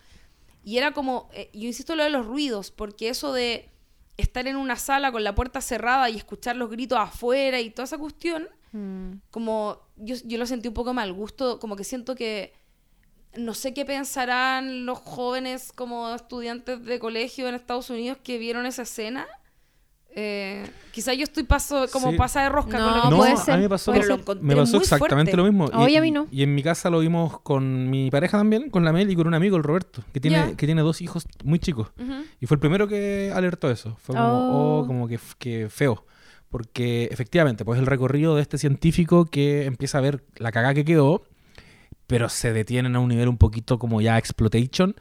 Y 0.63 0.77
era 0.77 0.93
como, 0.93 1.31
eh, 1.33 1.49
yo 1.55 1.67
insisto 1.67 1.97
lo 1.97 2.05
de 2.05 2.11
los 2.11 2.27
ruidos, 2.27 2.71
porque 2.71 3.09
eso 3.09 3.33
de 3.33 3.71
estar 4.19 4.47
en 4.47 4.57
una 4.57 4.77
sala 4.77 5.11
con 5.13 5.25
la 5.25 5.35
puerta 5.35 5.63
cerrada 5.63 6.11
y 6.11 6.17
escuchar 6.19 6.57
los 6.57 6.69
gritos 6.69 6.99
afuera 6.99 7.59
y 7.59 7.71
toda 7.71 7.85
esa 7.85 7.97
cuestión, 7.97 8.47
mm, 8.73 9.13
como 9.31 9.81
yo, 9.97 10.17
yo 10.27 10.37
lo 10.37 10.45
sentí 10.45 10.69
un 10.69 10.75
poco 10.75 10.93
mal 10.93 11.11
gusto, 11.15 11.59
como 11.61 11.75
que 11.75 11.85
siento 11.85 12.15
que 12.17 12.53
no 13.39 13.55
sé 13.55 13.73
qué 13.75 13.85
pensarán 13.85 14.85
los 14.87 14.99
jóvenes 14.99 15.73
como 15.75 16.15
estudiantes 16.15 16.85
de 16.85 16.99
colegio 16.99 17.49
en 17.49 17.55
Estados 17.55 17.89
Unidos 17.91 18.19
que 18.23 18.39
vieron 18.39 18.67
esa 18.67 18.83
escena. 18.83 19.27
Eh, 20.21 20.65
quizá 20.91 21.13
yo 21.15 21.23
estoy 21.23 21.45
paso 21.45 21.87
como 21.93 22.11
Sí. 22.11 22.17
pasa 22.17 22.43
de 22.43 22.49
rosca 22.49 22.79
No, 22.79 22.85
con 22.89 22.97
lo 22.97 23.03
que 23.05 23.11
No, 23.11 23.17
puede 23.19 23.33
a 23.33 23.37
ser, 23.37 23.57
mí 23.57 23.63
me 23.63 23.69
pasó, 23.69 23.93
lo 23.95 24.17
me 24.41 24.57
pasó 24.57 24.79
exactamente 24.79 25.33
fuerte. 25.33 25.37
lo 25.37 25.45
mismo. 25.45 25.67
Oye, 25.81 25.93
y, 25.93 25.97
a 25.97 26.01
mí 26.03 26.11
no. 26.11 26.27
y 26.33 26.43
en 26.43 26.55
mi 26.55 26.63
casa 26.63 26.91
lo 26.91 26.99
vimos 27.01 27.41
con 27.43 27.89
mi 27.91 28.11
pareja 28.11 28.39
también, 28.39 28.71
con 28.71 28.85
la 28.85 28.93
Mel 28.93 29.09
y 29.11 29.15
con 29.15 29.27
un 29.29 29.35
amigo, 29.35 29.57
el 29.57 29.63
Roberto, 29.63 30.03
que 30.13 30.19
tiene, 30.19 30.57
que 30.57 30.67
tiene 30.67 30.81
dos 30.83 31.01
hijos 31.03 31.27
muy 31.45 31.59
chicos. 31.61 31.89
Y 32.41 32.47
fue 32.47 32.57
el 32.57 32.59
primero 32.61 32.89
que 32.89 33.31
alertó 33.35 33.71
eso. 33.71 33.97
Fue 34.01 34.17
como, 34.17 34.29
Oh. 34.29 34.81
oh, 34.81 34.87
como 34.87 35.07
que, 35.09 35.21
que 35.39 35.69
feo. 35.69 36.05
Porque 36.49 37.05
efectivamente, 37.13 37.65
pues 37.65 37.79
el 37.79 37.87
recorrido 37.87 38.35
de 38.35 38.43
este 38.43 38.57
científico 38.57 39.27
que 39.27 39.67
empieza 39.67 39.99
a 39.99 40.01
ver 40.01 40.25
la 40.37 40.51
cagada 40.51 40.73
que 40.75 40.85
quedó, 40.87 41.23
pero 42.09 42.29
se 42.29 42.53
detienen 42.53 42.97
a 42.97 42.99
un 43.01 43.09
nivel 43.11 43.29
un 43.29 43.39
poquito 43.39 43.79
como 43.79 44.01
ya 44.01 44.19
exploitation 44.19 44.97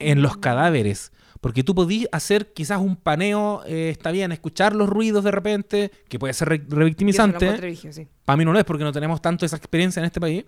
en 0.00 0.20
los 0.22 0.36
cadáveres. 0.38 1.12
Porque 1.40 1.62
tú 1.64 1.74
podías 1.74 2.08
hacer 2.12 2.52
quizás 2.52 2.78
un 2.80 2.96
paneo, 2.96 3.62
eh, 3.66 3.90
está 3.90 4.10
bien, 4.12 4.30
escuchar 4.32 4.74
los 4.74 4.88
ruidos 4.88 5.24
de 5.24 5.30
repente, 5.32 5.90
que 6.08 6.18
puede 6.18 6.34
ser 6.34 6.48
re- 6.48 6.64
revictimizante. 6.68 7.76
sí. 7.92 8.08
Para 8.24 8.36
mí 8.36 8.44
no 8.44 8.52
lo 8.52 8.58
es 8.58 8.64
porque 8.64 8.84
no 8.84 8.92
tenemos 8.92 9.20
tanto 9.22 9.44
esa 9.46 9.56
experiencia 9.56 10.00
en 10.00 10.06
este 10.06 10.20
país. 10.20 10.44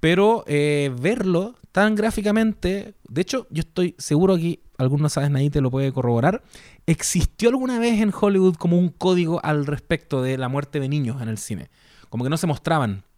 Pero 0.00 0.42
eh, 0.48 0.90
verlo 1.00 1.54
tan 1.70 1.94
gráficamente, 1.94 2.94
de 3.08 3.20
hecho, 3.20 3.46
yo 3.50 3.60
estoy 3.60 3.94
seguro 3.98 4.36
que 4.36 4.60
algunos 4.78 5.12
sabes, 5.12 5.30
nadie 5.30 5.50
te 5.50 5.60
lo 5.60 5.70
puede 5.70 5.92
corroborar. 5.92 6.42
¿Existió 6.86 7.50
alguna 7.50 7.78
vez 7.78 8.00
en 8.00 8.12
Hollywood 8.18 8.56
como 8.56 8.78
un 8.78 8.88
código 8.88 9.38
al 9.44 9.64
respecto 9.66 10.22
de 10.22 10.38
la 10.38 10.48
muerte 10.48 10.80
de 10.80 10.88
niños 10.88 11.22
en 11.22 11.28
el 11.28 11.38
cine? 11.38 11.70
Como 12.08 12.24
que 12.24 12.30
no 12.30 12.36
se 12.36 12.46
mostraban, 12.46 12.90
Mm. 12.90 13.11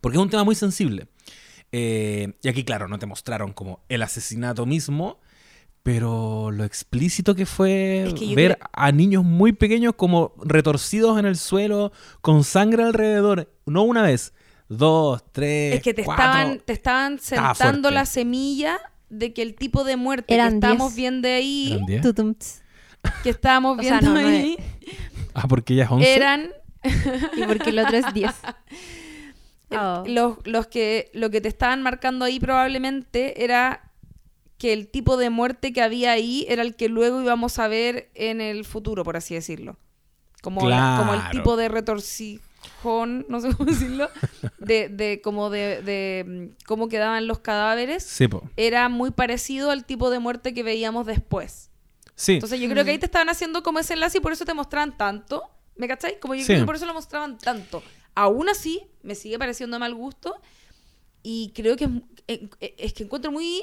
Porque 0.00 0.16
es 0.18 0.22
un 0.22 0.30
tema 0.30 0.44
muy 0.44 0.54
sensible. 0.54 1.06
Eh, 1.72 2.34
y 2.42 2.48
aquí, 2.48 2.64
claro, 2.64 2.88
no 2.88 2.98
te 2.98 3.06
mostraron 3.06 3.52
como 3.52 3.80
el 3.88 4.02
asesinato 4.02 4.66
mismo, 4.66 5.20
pero 5.82 6.50
lo 6.50 6.64
explícito 6.64 7.34
que 7.34 7.46
fue 7.46 8.04
Es 8.08 8.14
que 8.14 8.28
yo 8.28 8.36
ver 8.36 8.56
creo- 8.58 8.68
a 8.72 8.92
niños 8.92 9.24
muy 9.24 9.52
pequeños 9.52 9.94
como 9.96 10.34
retorcidos 10.44 11.18
en 11.18 11.26
el 11.26 11.36
suelo, 11.36 11.92
con 12.20 12.44
sangre 12.44 12.82
alrededor, 12.84 13.50
no 13.66 13.82
una 13.84 14.02
vez, 14.02 14.32
dos, 14.68 15.24
tres, 15.32 15.76
Es 15.76 15.82
que 15.82 15.94
te 15.94 16.04
cuatro. 16.04 16.24
estaban, 16.24 16.60
te 16.60 16.72
estaban 16.72 17.14
Estaba 17.14 17.54
sentando 17.54 17.90
la 17.90 18.04
semilla 18.06 18.78
de 19.08 19.32
que 19.32 19.42
el 19.42 19.54
tipo 19.54 19.82
de 19.84 19.96
muerte 19.96 20.34
Eran 20.34 20.50
que 20.50 20.54
estábamos 20.56 20.94
diez. 20.94 20.96
viendo 20.96 21.28
ahí, 21.28 21.80
que 23.22 23.30
estábamos 23.30 23.78
O 23.80 23.82
sea, 23.82 23.98
viendo 24.00 24.20
no, 24.20 24.26
ahí, 24.28 24.56
Ah, 25.34 25.48
porque 25.48 25.72
ella 25.74 25.84
es 25.84 25.90
11. 25.90 26.14
eran 26.14 26.50
Y 27.36 27.42
porque 27.46 27.70
el 27.70 27.78
otro 27.78 27.96
es 27.96 28.12
10. 28.14 28.30
Oh. 29.78 30.04
los, 30.06 30.36
los 30.44 30.66
que 30.66 31.10
lo 31.14 31.30
que 31.30 31.40
te 31.40 31.48
estaban 31.48 31.82
marcando 31.82 32.24
ahí 32.24 32.38
probablemente 32.40 33.44
era 33.44 33.90
que 34.58 34.72
el 34.72 34.88
tipo 34.88 35.16
de 35.16 35.30
muerte 35.30 35.72
que 35.72 35.82
había 35.82 36.12
ahí 36.12 36.46
era 36.48 36.62
el 36.62 36.76
que 36.76 36.88
luego 36.88 37.20
íbamos 37.20 37.58
a 37.58 37.68
ver 37.68 38.10
en 38.14 38.40
el 38.40 38.64
futuro, 38.64 39.02
por 39.04 39.16
así 39.16 39.34
decirlo. 39.34 39.76
Como, 40.40 40.60
como 40.60 41.14
el 41.14 41.30
tipo 41.30 41.56
de 41.56 41.68
retorcijo. 41.68 42.42
bajón, 42.62 43.26
no 43.28 43.40
sé 43.40 43.52
cómo 43.56 43.68
decirlo, 43.70 44.08
de, 44.58 44.88
de 44.88 45.20
como 45.20 45.50
de, 45.50 45.82
de 45.82 46.24
mm, 46.52 46.64
cómo 46.64 46.88
quedaban 46.88 47.26
los 47.26 47.40
cadáveres, 47.40 48.04
Sí, 48.04 48.28
era 48.56 48.88
muy 48.88 49.10
parecido 49.10 49.70
al 49.72 49.84
tipo 49.84 50.10
de 50.10 50.18
muerte 50.20 50.54
que 50.54 50.62
veíamos 50.62 51.06
después. 51.06 51.70
Sí. 52.14 52.34
Entonces 52.34 52.60
yo 52.60 52.68
creo 52.68 52.84
que 52.84 52.92
ahí 52.92 52.98
te 52.98 53.06
estaban 53.06 53.28
haciendo 53.30 53.62
como 53.64 53.80
ese 53.80 53.94
enlace 53.94 54.18
y 54.18 54.20
por 54.20 54.32
eso 54.32 54.44
te 54.44 54.54
mostraban 54.54 54.96
tanto. 54.96 55.42
¿Me 55.74 55.88
cacháis? 55.88 56.16
Como 56.20 56.34
yo 56.34 56.42
Sí. 56.42 56.46
creo 56.48 56.60
que 56.60 56.66
por 56.66 56.76
eso 56.76 56.86
lo 56.86 56.94
mostraban 56.94 57.38
tanto. 57.38 57.82
Aún 58.14 58.48
así, 58.48 58.82
me 59.02 59.14
sigue 59.14 59.38
pareciendo 59.38 59.78
mal 59.78 59.94
gusto. 59.94 60.36
Y 61.22 61.52
creo 61.54 61.76
que 61.76 61.84
es, 61.84 61.90
eh, 62.28 62.48
eh, 62.60 62.74
es 62.78 62.92
que 62.92 63.04
encuentro 63.04 63.30
muy. 63.32 63.62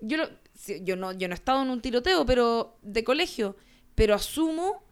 Yo, 0.00 0.16
lo- 0.16 0.28
sí, 0.54 0.80
yo, 0.82 0.96
no, 0.96 1.12
yo 1.12 1.28
no 1.28 1.34
he 1.34 1.36
estado 1.36 1.62
en 1.62 1.70
un 1.70 1.80
tiroteo 1.80 2.24
pero 2.26 2.76
de 2.82 3.04
colegio, 3.04 3.56
pero 3.94 4.14
asumo 4.14 4.82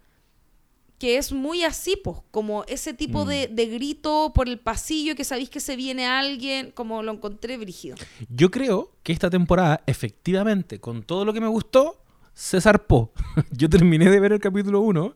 que 0.98 1.16
es 1.16 1.32
muy 1.32 1.62
así, 1.62 1.94
pues, 2.02 2.16
como 2.32 2.64
ese 2.64 2.92
tipo 2.92 3.24
Mm. 3.24 3.28
de, 3.28 3.48
de 3.52 3.66
grito 3.66 4.32
por 4.34 4.48
el 4.48 4.58
pasillo 4.58 5.14
que 5.14 5.22
sabéis 5.22 5.48
que 5.48 5.60
se 5.60 5.76
viene 5.76 6.06
alguien, 6.06 6.72
como 6.72 7.02
lo 7.04 7.12
encontré 7.12 7.56
brígido. 7.56 7.96
Yo 8.28 8.50
creo 8.50 8.90
que 9.04 9.12
esta 9.12 9.30
temporada, 9.30 9.80
efectivamente, 9.86 10.80
con 10.80 11.04
todo 11.04 11.24
lo 11.24 11.32
que 11.32 11.40
me 11.40 11.46
gustó, 11.46 12.02
se 12.34 12.60
zarpó. 12.60 13.12
Yo 13.52 13.70
terminé 13.70 14.10
de 14.10 14.18
ver 14.18 14.32
el 14.32 14.40
capítulo 14.40 14.80
1, 14.80 15.14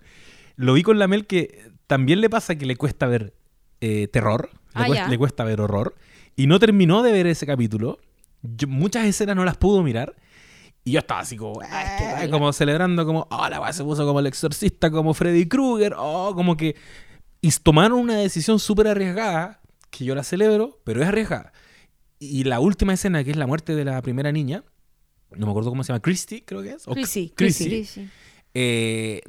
lo 0.56 0.72
vi 0.74 0.82
con 0.84 0.98
la 1.00 1.08
Mel 1.08 1.26
que 1.26 1.70
también 1.88 2.20
le 2.20 2.30
pasa 2.30 2.54
que 2.56 2.64
le 2.66 2.76
cuesta 2.76 3.06
ver 3.08 3.34
eh, 3.82 4.08
terror, 4.08 4.48
le, 4.52 4.58
Ah, 4.74 4.86
cuesta, 4.86 5.08
le 5.10 5.18
cuesta 5.18 5.44
ver 5.44 5.60
horror, 5.60 5.94
y 6.36 6.46
no 6.46 6.58
terminó 6.58 7.02
de 7.02 7.12
ver 7.12 7.26
ese 7.26 7.44
capítulo. 7.44 7.98
Yo- 8.42 8.68
muchas 8.68 9.04
escenas 9.04 9.36
no 9.36 9.44
las 9.44 9.56
pudo 9.58 9.82
mirar. 9.82 10.16
Y 10.84 10.92
yo 10.92 10.98
estaba 11.00 11.20
así 11.20 11.36
como, 11.36 11.60
Ah, 11.62 12.26
como 12.30 12.52
celebrando, 12.52 13.04
como, 13.06 13.28
oh, 13.30 13.48
la 13.48 13.60
weá 13.60 13.72
se 13.72 13.84
puso 13.84 14.04
como 14.06 14.18
el 14.20 14.26
exorcista, 14.26 14.90
como 14.90 15.12
Freddy 15.14 15.46
Krueger, 15.46 15.94
oh, 15.98 16.32
como 16.34 16.56
que. 16.56 16.74
Y 17.40 17.50
tomaron 17.62 17.98
una 17.98 18.16
decisión 18.16 18.58
súper 18.58 18.86
arriesgada, 18.88 19.60
que 19.90 20.04
yo 20.04 20.14
la 20.14 20.24
celebro, 20.24 20.80
pero 20.84 21.02
es 21.02 21.08
arriesgada. 21.08 21.52
Y 22.18 22.44
la 22.44 22.60
última 22.60 22.94
escena, 22.94 23.22
que 23.24 23.30
es 23.32 23.36
la 23.36 23.46
muerte 23.46 23.74
de 23.74 23.84
la 23.84 24.00
primera 24.02 24.32
niña, 24.32 24.64
no 25.32 25.46
me 25.46 25.50
acuerdo 25.50 25.70
cómo 25.70 25.82
se 25.84 25.88
llama, 25.92 26.00
Christy, 26.02 26.40
creo 26.42 26.62
que 26.62 26.70
es. 26.70 26.86
o 26.88 26.94
Chrissy. 27.36 28.08
Eh, 28.54 29.20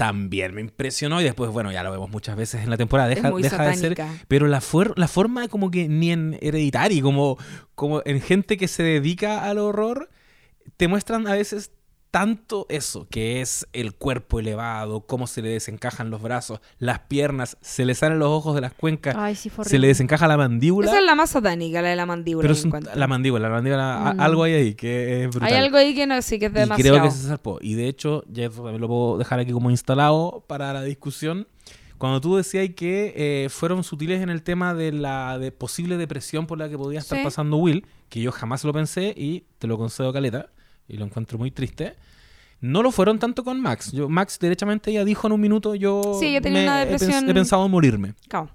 también 0.00 0.54
me 0.54 0.62
impresionó 0.62 1.20
y 1.20 1.24
después, 1.24 1.50
bueno, 1.50 1.70
ya 1.72 1.82
lo 1.82 1.90
vemos 1.90 2.08
muchas 2.08 2.34
veces 2.34 2.64
en 2.64 2.70
la 2.70 2.78
temporada, 2.78 3.10
deja, 3.10 3.30
deja 3.32 3.68
de 3.68 3.74
ser 3.74 3.98
pero 4.28 4.46
la, 4.46 4.62
la 4.96 5.08
forma 5.08 5.48
como 5.48 5.70
que 5.70 5.88
ni 5.88 6.10
en 6.10 6.38
Hereditary, 6.40 7.02
como, 7.02 7.36
como 7.74 8.00
en 8.06 8.22
gente 8.22 8.56
que 8.56 8.66
se 8.66 8.82
dedica 8.82 9.44
al 9.44 9.58
horror, 9.58 10.08
te 10.78 10.88
muestran 10.88 11.26
a 11.26 11.34
veces 11.34 11.72
tanto 12.10 12.66
eso, 12.68 13.06
que 13.08 13.40
es 13.40 13.68
el 13.72 13.94
cuerpo 13.94 14.40
elevado, 14.40 15.02
cómo 15.02 15.26
se 15.28 15.42
le 15.42 15.50
desencajan 15.50 16.10
los 16.10 16.20
brazos, 16.20 16.60
las 16.78 16.98
piernas, 17.00 17.56
se 17.60 17.84
le 17.84 17.94
salen 17.94 18.18
los 18.18 18.28
ojos 18.28 18.54
de 18.56 18.60
las 18.60 18.72
cuencas, 18.72 19.14
Ay, 19.16 19.36
sí, 19.36 19.48
fue 19.48 19.64
se 19.64 19.78
le 19.78 19.86
desencaja 19.86 20.26
la 20.26 20.36
mandíbula. 20.36 20.88
Esa 20.90 20.98
es 20.98 21.04
la 21.06 21.14
más 21.14 21.30
satánica, 21.30 21.80
la 21.82 21.90
de 21.90 21.96
la 21.96 22.06
mandíbula. 22.06 22.42
pero 22.42 22.52
es 22.54 22.64
un- 22.64 22.72
la 22.94 23.06
mandíbula, 23.06 23.48
la 23.48 23.54
mandíbula, 23.54 24.14
Mm. 24.16 24.20
algo 24.20 24.42
hay 24.42 24.52
ahí 24.54 24.74
que 24.74 25.22
es 25.24 25.30
brutal. 25.30 25.48
Hay 25.52 25.54
algo 25.58 25.76
ahí 25.76 25.94
que 25.94 26.06
no, 26.06 26.20
sí, 26.20 26.38
que 26.40 26.46
es 26.46 26.52
Y 26.52 26.54
demasiado. 26.54 26.96
creo 26.98 27.04
que 27.04 27.10
se 27.16 27.28
zarpó. 27.28 27.58
Y 27.60 27.74
de 27.74 27.86
hecho, 27.86 28.24
ya 28.28 28.48
lo 28.48 28.88
puedo 28.88 29.18
dejar 29.18 29.38
aquí 29.38 29.52
como 29.52 29.70
instalado 29.70 30.42
para 30.48 30.72
la 30.72 30.82
discusión. 30.82 31.46
Cuando 31.98 32.20
tú 32.20 32.34
decías 32.36 32.68
que 32.74 33.12
eh, 33.14 33.48
fueron 33.50 33.84
sutiles 33.84 34.22
en 34.22 34.30
el 34.30 34.42
tema 34.42 34.74
de 34.74 34.90
la 34.90 35.38
de 35.38 35.52
posible 35.52 35.96
depresión 35.98 36.46
por 36.46 36.58
la 36.58 36.68
que 36.68 36.78
podía 36.78 36.98
estar 36.98 37.18
Sí. 37.18 37.24
pasando 37.24 37.58
Will, 37.58 37.86
que 38.08 38.20
yo 38.22 38.32
jamás 38.32 38.64
lo 38.64 38.72
pensé 38.72 39.12
y 39.16 39.44
te 39.58 39.66
lo 39.66 39.76
concedo 39.76 40.10
caleta, 40.12 40.48
y 40.90 40.96
lo 40.96 41.04
encuentro 41.06 41.38
muy 41.38 41.50
triste. 41.50 41.94
No 42.60 42.82
lo 42.82 42.90
fueron 42.92 43.18
tanto 43.18 43.42
con 43.42 43.60
Max. 43.60 43.90
Yo, 43.92 44.08
Max, 44.08 44.38
derechamente, 44.38 44.92
ya 44.92 45.04
dijo 45.04 45.26
en 45.26 45.32
un 45.32 45.40
minuto: 45.40 45.74
Yo 45.74 46.18
Sí, 46.20 46.32
yo 46.34 46.42
tenía 46.42 46.60
me- 46.60 46.66
una 46.66 46.82
he 46.82 46.86
pens- 46.86 46.98
depresión- 47.00 47.30
he 47.30 47.34
pensado 47.34 47.64
en 47.64 47.70
morirme. 47.70 48.14
Cao. 48.28 48.50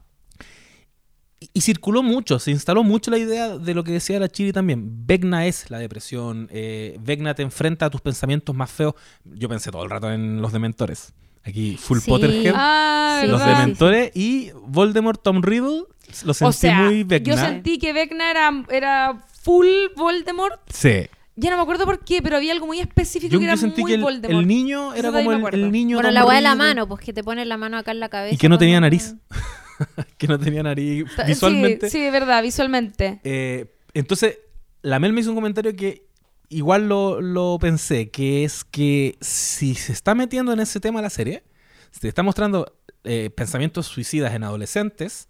Y, 1.40 1.50
y 1.54 1.62
circuló 1.62 2.02
mucho, 2.04 2.40
se 2.40 2.52
instaló 2.52 2.84
mucho 2.84 3.12
la 3.12 3.18
idea 3.18 3.58
de 3.58 3.74
lo 3.74 3.84
que 3.84 3.92
decía 3.92 4.20
la 4.20 4.30
Chiri 4.30 4.54
también. 4.54 5.06
Vecna 5.06 5.46
es 5.48 5.70
la 5.70 5.80
depresión. 5.80 6.48
Eh, 6.52 6.98
Vecna 7.02 7.34
te 7.34 7.42
enfrenta 7.44 7.88
a 7.88 7.90
tus 7.90 8.02
pensamientos 8.02 8.56
más 8.56 8.72
feos. 8.72 8.94
Yo 9.24 9.50
pensé 9.50 9.72
todo 9.72 9.84
el 9.84 9.90
rato 9.90 10.12
en 10.12 10.42
los 10.42 10.52
dementores. 10.54 11.14
Aquí, 11.44 11.78
Full 11.78 12.00
Sí. 12.00 12.10
Potterhead. 12.10 12.54
Ah, 12.56 13.22
los 13.28 13.40
¿verdad? 13.40 13.60
dementores 13.60 14.12
y 14.16 14.52
Voldemort, 14.68 15.22
Tom 15.22 15.42
Riddle. 15.44 15.84
Lo 16.24 16.34
sentí 16.34 16.50
O 16.50 16.52
sea, 16.54 16.82
muy 16.84 17.04
Vecna. 17.04 17.34
yo 17.36 17.40
sentí 17.40 17.78
que 17.80 17.92
Vecna 17.94 18.30
era, 18.32 18.64
era 18.70 19.24
full 19.42 19.68
Voldemort. 19.96 20.60
Sí. 20.72 21.08
Ya 21.36 21.50
no 21.50 21.58
me 21.58 21.64
acuerdo 21.64 21.86
por 21.86 22.04
qué, 22.06 22.22
pero 22.22 22.38
había 22.38 22.54
algo 22.54 22.66
muy 22.66 22.80
específico 22.80 23.34
Yo, 23.34 23.40
que 23.40 23.46
yo 23.46 23.52
era 23.52 23.58
sentí 23.58 23.82
muy 23.82 23.92
que 23.92 23.96
el, 23.96 24.02
Voldemort. 24.02 24.42
el 24.42 24.48
niño 24.48 24.94
era 24.94 25.12
como 25.12 25.48
el, 25.50 25.54
el 25.54 25.72
niño. 25.72 25.98
Bueno, 25.98 26.12
la 26.12 26.26
weá 26.26 26.38
de 26.38 26.42
la 26.42 26.56
mano, 26.56 26.88
pues 26.88 27.02
que 27.02 27.12
te 27.12 27.24
pone 27.24 27.44
la 27.46 27.58
mano 27.58 27.78
acá 27.78 27.92
en 27.92 28.00
la 28.00 28.10
cabeza. 28.10 28.34
Y 28.34 28.38
que 28.38 28.48
no 28.48 28.58
tenía 28.58 28.80
nariz. 28.80 29.16
Que 30.18 30.30
no 30.30 30.40
tenía 30.40 30.64
nariz 30.64 31.04
visualmente. 31.28 31.90
Sí, 31.90 31.98
sí, 31.98 32.06
es 32.06 32.12
verdad, 32.14 32.42
visualmente. 32.42 33.20
Eh, 33.26 33.76
entonces, 33.94 34.40
la 34.82 35.00
Mel 35.00 35.12
me 35.12 35.20
hizo 35.20 35.32
un 35.32 35.36
comentario 35.36 35.76
que 35.76 36.08
igual 36.48 36.88
lo, 36.88 37.20
lo 37.20 37.58
pensé, 37.60 38.10
que 38.10 38.46
es 38.46 38.64
que 38.64 39.18
si 39.20 39.76
se 39.76 39.92
está 39.92 40.16
metiendo 40.16 40.54
en 40.54 40.62
ese 40.62 40.80
tema 40.80 41.02
la 41.02 41.10
serie, 41.10 41.44
si 41.92 42.00
te 42.00 42.08
está 42.08 42.24
mostrando 42.24 42.78
eh, 43.04 43.30
pensamientos 43.30 43.88
suicidas 43.88 44.34
en 44.34 44.44
adolescentes, 44.44 45.28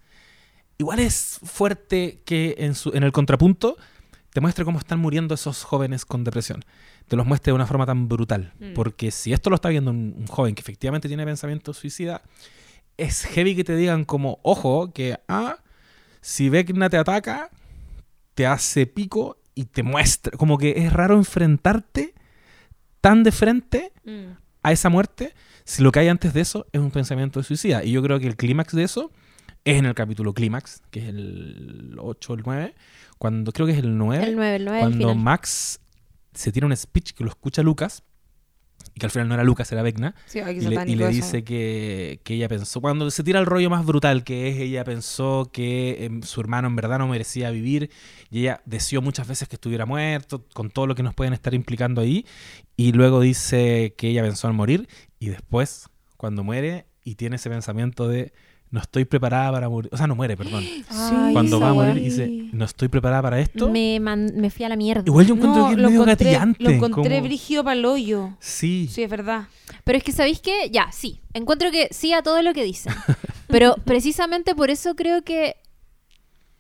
igual 0.78 1.00
es 1.00 1.40
fuerte 1.44 2.22
que 2.26 2.56
en, 2.60 2.76
su, 2.76 2.92
en 2.94 3.04
el 3.04 3.12
contrapunto 3.12 3.78
te 4.36 4.42
muestre 4.42 4.66
cómo 4.66 4.80
están 4.80 5.00
muriendo 5.00 5.34
esos 5.34 5.64
jóvenes 5.64 6.04
con 6.04 6.26
depresión. 6.26 6.66
Te 7.08 7.16
los 7.16 7.26
muestre 7.26 7.52
de 7.52 7.56
una 7.56 7.66
forma 7.66 7.86
tan 7.86 8.10
brutal. 8.10 8.52
Mm. 8.60 8.74
Porque 8.74 9.10
si 9.10 9.32
esto 9.32 9.50
lo 9.50 9.56
está 9.56 9.70
viendo 9.70 9.92
un, 9.92 10.14
un 10.18 10.28
joven 10.28 10.56
que 10.56 10.60
efectivamente 10.60 11.08
tiene 11.08 11.24
pensamientos 11.24 11.78
suicidas, 11.78 12.20
es 12.98 13.24
heavy 13.28 13.56
que 13.56 13.64
te 13.64 13.78
digan 13.78 14.04
como, 14.04 14.40
ojo, 14.44 14.92
que 14.92 15.18
ah, 15.30 15.60
si 16.20 16.50
Vecna 16.50 16.90
te 16.90 16.98
ataca, 16.98 17.50
te 18.34 18.46
hace 18.46 18.88
pico 18.88 19.38
y 19.54 19.64
te 19.68 19.84
muestra. 19.84 20.38
Como 20.38 20.58
que 20.58 20.74
es 20.80 20.92
raro 20.92 21.16
enfrentarte 21.16 22.14
tan 23.00 23.24
de 23.24 23.32
frente 23.32 23.94
Mm. 24.04 24.38
a 24.64 24.72
esa 24.74 24.90
muerte 24.90 25.34
si 25.64 25.82
lo 25.82 25.94
que 25.94 26.00
hay 26.00 26.10
antes 26.10 26.34
de 26.34 26.42
eso 26.42 26.68
es 26.74 26.82
un 26.82 26.92
pensamiento 26.92 27.40
de 27.40 27.46
suicida. 27.46 27.86
Y 27.86 27.94
yo 27.94 28.04
creo 28.04 28.20
que 28.20 28.28
el 28.28 28.36
clímax 28.36 28.76
de 28.76 28.84
eso 28.84 29.14
es 29.64 29.78
en 29.78 29.86
el 29.86 29.96
capítulo 29.96 30.34
clímax, 30.34 30.82
que 30.92 31.00
es 31.00 31.08
el 31.08 31.96
8 31.98 32.34
o 32.34 32.36
el 32.36 32.44
9, 32.46 32.76
cuando 33.26 33.52
creo 33.52 33.66
que 33.66 33.72
es 33.72 33.80
el 33.80 33.98
9, 33.98 34.24
El 34.24 34.36
9, 34.36 34.56
el 34.58 34.66
9 34.66 34.82
al 34.84 34.98
cuando. 35.00 35.16
Max 35.16 35.80
se 36.36 36.52
tira 36.52 36.68
un 36.68 36.78
speech 36.78 37.14
que 37.14 37.24
lo 37.24 37.32
escucha 37.32 37.64
Lucas, 37.64 38.04
y 38.94 39.00
que 39.00 39.08
al 39.08 39.12
final 39.12 39.28
no 39.28 39.34
era 39.34 39.44
Lucas, 39.44 39.72
era 39.72 39.82
Vecna, 39.82 40.14
Sí, 40.28 40.38
y 40.38 40.62
le, 40.62 40.84
y 40.86 40.96
le 40.96 41.08
dice 41.08 41.44
que, 41.44 42.20
que 42.24 42.36
ella 42.36 42.48
pensó, 42.48 42.82
cuando 42.82 43.10
se 43.10 43.24
tira 43.24 43.40
el 43.40 43.48
rollo 43.48 43.72
más 43.72 43.84
brutal, 43.84 44.24
que 44.24 44.50
es 44.50 44.60
ella 44.60 44.84
pensó 44.84 45.50
que 45.52 46.06
em, 46.06 46.22
su 46.22 46.40
hermano 46.40 46.68
en 46.68 46.76
verdad 46.76 47.00
no 47.00 47.08
merecía 47.08 47.50
vivir, 47.50 47.90
y 48.30 48.42
ella 48.42 48.62
deseó 48.66 49.02
muchas 49.02 49.28
veces 49.28 49.48
que 49.48 49.56
estuviera 49.56 49.88
muerto, 49.88 50.46
con 50.54 50.70
todo 50.70 50.86
lo 50.86 50.94
que 50.94 51.02
nos 51.02 51.16
pueden 51.16 51.34
estar 51.34 51.56
implicando 51.56 52.02
ahí, 52.02 52.28
y 52.78 52.92
luego 52.92 53.22
dice 53.22 53.96
que 53.98 54.10
ella 54.10 54.22
pensó 54.22 54.48
en 54.50 54.56
morir, 54.56 54.88
y 55.18 55.30
después, 55.30 55.90
cuando 56.16 56.44
muere, 56.44 56.86
y 57.04 57.16
tiene 57.16 57.38
ese 57.38 57.50
pensamiento 57.50 58.08
de, 58.08 58.34
no 58.76 58.82
estoy 58.82 59.06
preparada 59.06 59.52
para 59.54 59.70
morir, 59.70 59.90
o 59.94 59.98
sea, 59.98 60.06
no 60.06 60.16
muere, 60.16 60.36
perdón, 60.38 60.64
Ay, 60.90 61.32
cuando 61.34 61.60
va 61.60 61.70
a 61.70 61.74
morir, 61.74 61.96
dice, 62.04 62.28
no 62.52 62.66
estoy 62.66 62.90
preparada 62.90 63.22
para 63.22 63.40
esto, 63.40 63.70
Me, 63.70 64.00
man- 64.02 64.34
me 64.36 64.50
fui 64.50 64.66
a 64.66 64.70
la 64.70 64.76
mierda. 64.76 65.04
igual 65.06 65.26
yo 65.26 65.36
encuentro 65.36 65.62
No, 65.62 65.68
que 65.70 65.74
es 65.76 65.80
lo 65.80 65.88
medio 65.90 66.02
encontré, 66.04 66.26
gatillante. 66.32 66.64
lo 66.64 66.70
encontré 66.70 67.16
como- 67.16 67.28
brígido 67.28 67.64
para 67.64 67.80
el 67.80 67.86
hoyo. 67.86 68.30
Sí, 68.40 68.88
Sí, 68.92 69.02
es 69.04 69.10
verdad. 69.10 69.46
Pero 69.86 69.98
es 69.98 70.04
que, 70.04 70.12
¿sabéis 70.12 70.40
qué? 70.42 70.70
Ya, 70.72 70.92
sí. 70.92 71.22
Encuentro 71.34 71.72
que 71.72 71.88
sí 71.92 72.12
a 72.14 72.22
todo 72.22 72.42
lo 72.42 72.54
que 72.54 72.64
dicen. 72.64 72.94
Pero 73.48 73.76
precisamente 73.86 74.54
por 74.56 74.70
eso 74.70 74.96
creo 74.96 75.24
que. 75.24 75.56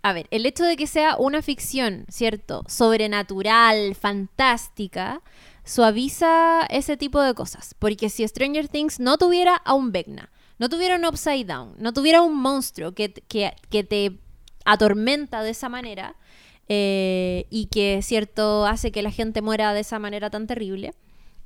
A 0.03 0.13
ver, 0.13 0.27
el 0.31 0.45
hecho 0.45 0.63
de 0.63 0.75
que 0.77 0.85
sea 0.87 1.17
una 1.17 1.41
ficción, 1.41 2.05
¿cierto? 2.09 2.63
Sobrenatural, 2.67 3.95
fantástica, 3.95 5.21
suaviza 5.63 6.65
ese 6.69 6.95
tipo 6.97 7.21
de 7.21 7.33
cosas. 7.33 7.75
Porque 7.79 8.09
si 8.09 8.27
Stranger 8.27 8.67
Things 8.67 8.99
no 8.99 9.17
tuviera 9.17 9.55
a 9.55 9.73
un 9.73 9.91
Vecna, 9.91 10.29
no 10.57 10.69
tuviera 10.69 10.95
un 10.95 11.05
Upside 11.05 11.45
Down, 11.45 11.75
no 11.77 11.93
tuviera 11.93 12.21
un 12.21 12.35
monstruo 12.39 12.93
que, 12.93 13.11
que, 13.13 13.53
que 13.69 13.83
te 13.83 14.19
atormenta 14.65 15.43
de 15.43 15.51
esa 15.51 15.69
manera 15.69 16.15
eh, 16.67 17.45
y 17.49 17.67
que, 17.67 18.01
¿cierto?, 18.01 18.65
hace 18.65 18.91
que 18.91 19.03
la 19.03 19.11
gente 19.11 19.41
muera 19.41 19.73
de 19.73 19.81
esa 19.81 19.99
manera 19.99 20.29
tan 20.29 20.47
terrible. 20.47 20.93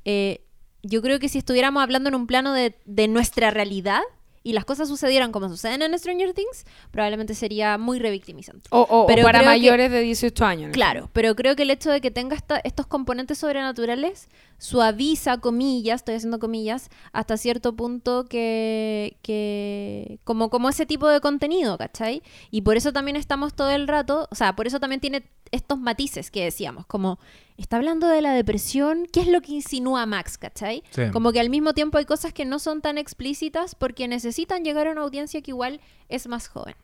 eh, 0.06 0.42
yo 0.82 1.02
creo 1.02 1.20
que 1.20 1.28
si 1.28 1.40
estuviéramos 1.40 1.84
hablando 1.84 2.08
en 2.08 2.16
un 2.16 2.26
plano 2.26 2.54
de, 2.54 2.74
de 2.86 3.10
nuestra 3.10 3.52
realidad 3.52 4.02
y 4.44 4.54
las 4.54 4.66
cosas 4.66 4.88
sucedieran 4.88 5.32
como 5.32 5.50
suceden 5.50 5.82
en 5.82 5.98
Stranger 6.00 6.34
Things, 6.34 6.66
probablemente 6.92 7.36
sería 7.36 7.78
muy 7.78 8.00
revictimizante. 8.00 8.68
O, 8.72 8.82
o- 8.82 9.04
o 9.04 9.08
Pero 9.08 9.24
para 9.24 9.40
que- 9.40 9.46
mayores 9.46 9.92
de 9.92 10.02
18 10.02 10.46
años. 10.46 10.68
¿no? 10.68 10.74
Claro, 10.74 11.10
pero 11.14 11.36
creo 11.36 11.56
que 11.56 11.64
el 11.64 11.72
hecho 11.72 11.90
de 11.92 12.02
que 12.02 12.12
tenga 12.12 12.36
esta- 12.36 12.60
estos 12.64 12.88
componentes 12.88 13.38
sobrenaturales 13.38 14.28
suaviza, 14.58 15.38
comillas, 15.40 16.02
estoy 16.02 16.16
haciendo 16.16 16.38
comillas, 16.40 16.90
hasta 17.14 17.38
cierto 17.38 17.76
punto 17.76 18.26
que, 18.26 19.18
que 19.22 20.20
como, 20.24 20.50
como 20.50 20.70
ese 20.70 20.86
tipo 20.86 21.08
de 21.08 21.22
contenido, 21.22 21.78
¿cachai? 21.78 22.22
Y 22.52 22.62
por 22.62 22.76
eso 22.78 22.92
también 22.94 23.16
estamos 23.16 23.54
todo 23.54 23.70
el 23.70 23.88
rato, 23.88 24.28
o 24.32 24.36
sea, 24.36 24.56
por 24.56 24.68
eso 24.68 24.80
también 24.80 25.00
tiene 25.02 25.24
estos 25.52 25.80
matices 25.80 26.32
que 26.32 26.44
decíamos, 26.44 26.86
como 26.86 27.20
está 27.58 27.78
hablando 27.78 28.08
de 28.08 28.22
la 28.22 28.34
depresión, 28.34 29.08
¿qué 29.12 29.22
es 29.22 29.28
lo 29.28 29.42
que 29.42 29.52
insinúa 29.54 30.06
Max, 30.06 30.38
cachai? 30.38 30.84
Sí. 30.92 31.04
Como 31.12 31.32
que 31.32 31.40
al 31.40 31.50
mismo 31.50 31.74
tiempo 31.74 31.98
hay 31.98 32.06
cosas 32.06 32.34
que 32.34 32.46
no 32.46 32.60
son 32.60 32.82
tan 32.82 32.98
explícitas 32.98 33.76
porque 33.76 34.08
necesitan 34.08 34.64
llegar 34.64 34.88
a 34.88 34.92
una 34.92 35.02
audiencia 35.02 35.42
que 35.42 35.52
igual 35.52 35.82
es 36.08 36.28
más 36.28 36.48
joven. 36.48 36.76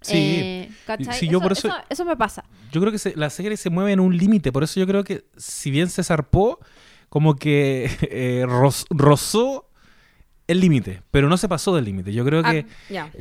Sí. 0.00 0.14
Eh, 0.16 0.70
¿cachai? 0.86 1.18
Sí, 1.18 1.26
yo 1.26 1.38
eso, 1.38 1.42
por 1.42 1.52
eso- 1.52 1.68
eso- 1.68 1.76
eso 1.88 2.04
me 2.04 2.16
pasa. 2.16 2.44
Yo 2.70 2.80
creo 2.80 2.92
que 2.92 2.98
se- 2.98 3.16
la 3.16 3.30
serie 3.30 3.56
se 3.56 3.68
mueve 3.70 3.92
en 3.92 4.00
un 4.00 4.16
límite, 4.16 4.52
por 4.52 4.62
eso 4.62 4.78
yo 4.78 4.86
creo 4.86 5.02
que 5.02 5.24
si 5.36 5.70
bien 5.72 5.88
se 5.90 6.04
zarpó, 6.04 6.60
como 7.08 7.34
que 7.36 7.84
eh, 8.10 8.44
roz- 8.46 8.86
rozó 8.90 9.67
el 10.48 10.60
límite, 10.60 11.02
pero 11.10 11.28
no 11.28 11.36
se 11.36 11.46
pasó 11.48 11.74
del 11.76 11.84
límite. 11.84 12.12
Yo 12.12 12.24
creo 12.24 12.42
Ah, 12.44 12.52
que 12.52 12.66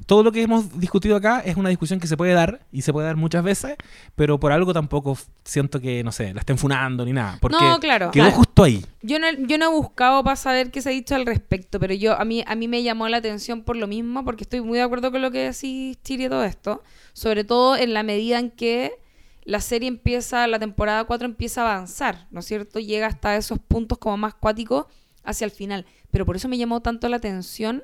todo 0.06 0.24
lo 0.24 0.32
que 0.32 0.42
hemos 0.42 0.80
discutido 0.80 1.16
acá 1.16 1.42
es 1.42 1.58
una 1.58 1.70
discusión 1.70 2.00
que 2.00 2.08
se 2.08 2.18
puede 2.18 2.34
dar 2.34 2.62
y 2.72 2.82
se 2.82 2.92
puede 2.94 3.06
dar 3.06 3.18
muchas 3.18 3.44
veces, 3.44 3.76
pero 4.16 4.40
por 4.40 4.52
algo 4.54 4.74
tampoco 4.74 5.18
siento 5.44 5.80
que, 5.82 6.04
no 6.04 6.12
sé, 6.12 6.34
la 6.34 6.40
estén 6.40 6.58
funando 6.58 7.06
ni 7.06 7.12
nada, 7.14 7.38
porque 7.42 7.58
No, 7.60 7.80
claro. 7.80 8.12
quedó 8.12 8.24
Claro. 8.26 8.38
justo 8.38 8.64
ahí. 8.64 8.84
Yo 9.02 9.20
no, 9.20 9.28
yo 9.46 9.58
no 9.58 9.66
he 9.66 9.74
buscado 9.74 10.24
para 10.24 10.36
saber 10.38 10.72
qué 10.72 10.82
se 10.82 10.90
ha 10.90 10.92
dicho 10.94 11.16
al 11.16 11.26
respecto, 11.26 11.80
pero 11.80 11.94
yo 11.94 12.20
a 12.20 12.24
mí, 12.26 12.44
a 12.48 12.56
mí 12.56 12.68
me 12.68 12.82
llamó 12.82 13.08
la 13.10 13.18
atención 13.18 13.62
por 13.64 13.76
lo 13.76 13.88
mismo, 13.88 14.24
porque 14.24 14.44
estoy 14.44 14.62
muy 14.62 14.78
de 14.78 14.84
acuerdo 14.86 15.12
con 15.12 15.22
lo 15.22 15.30
que 15.30 15.40
decís, 15.52 16.02
Chiri, 16.04 16.26
y 16.26 16.30
todo 16.30 16.44
esto. 16.46 16.82
Sobre 17.14 17.44
todo 17.44 17.76
en 17.76 17.94
la 17.94 18.04
medida 18.04 18.40
en 18.40 18.52
que 18.52 18.94
la 19.44 19.60
serie 19.62 19.88
empieza, 19.90 20.48
la 20.48 20.60
temporada 20.60 21.04
4 21.04 21.26
empieza 21.26 21.62
a 21.62 21.74
avanzar, 21.76 22.28
¿no 22.32 22.40
es 22.40 22.46
cierto? 22.46 22.80
Llega 22.80 23.08
hasta 23.08 23.36
esos 23.36 23.60
puntos 23.60 23.98
como 23.98 24.18
más 24.18 24.34
cuáticos 24.34 24.86
hacia 25.24 25.44
el 25.46 25.52
final. 25.52 25.86
Pero 26.12 26.26
por 26.26 26.36
eso 26.36 26.48
me 26.48 26.58
llamó 26.58 26.82
tanto 26.82 27.10
la 27.10 27.18
atención 27.18 27.84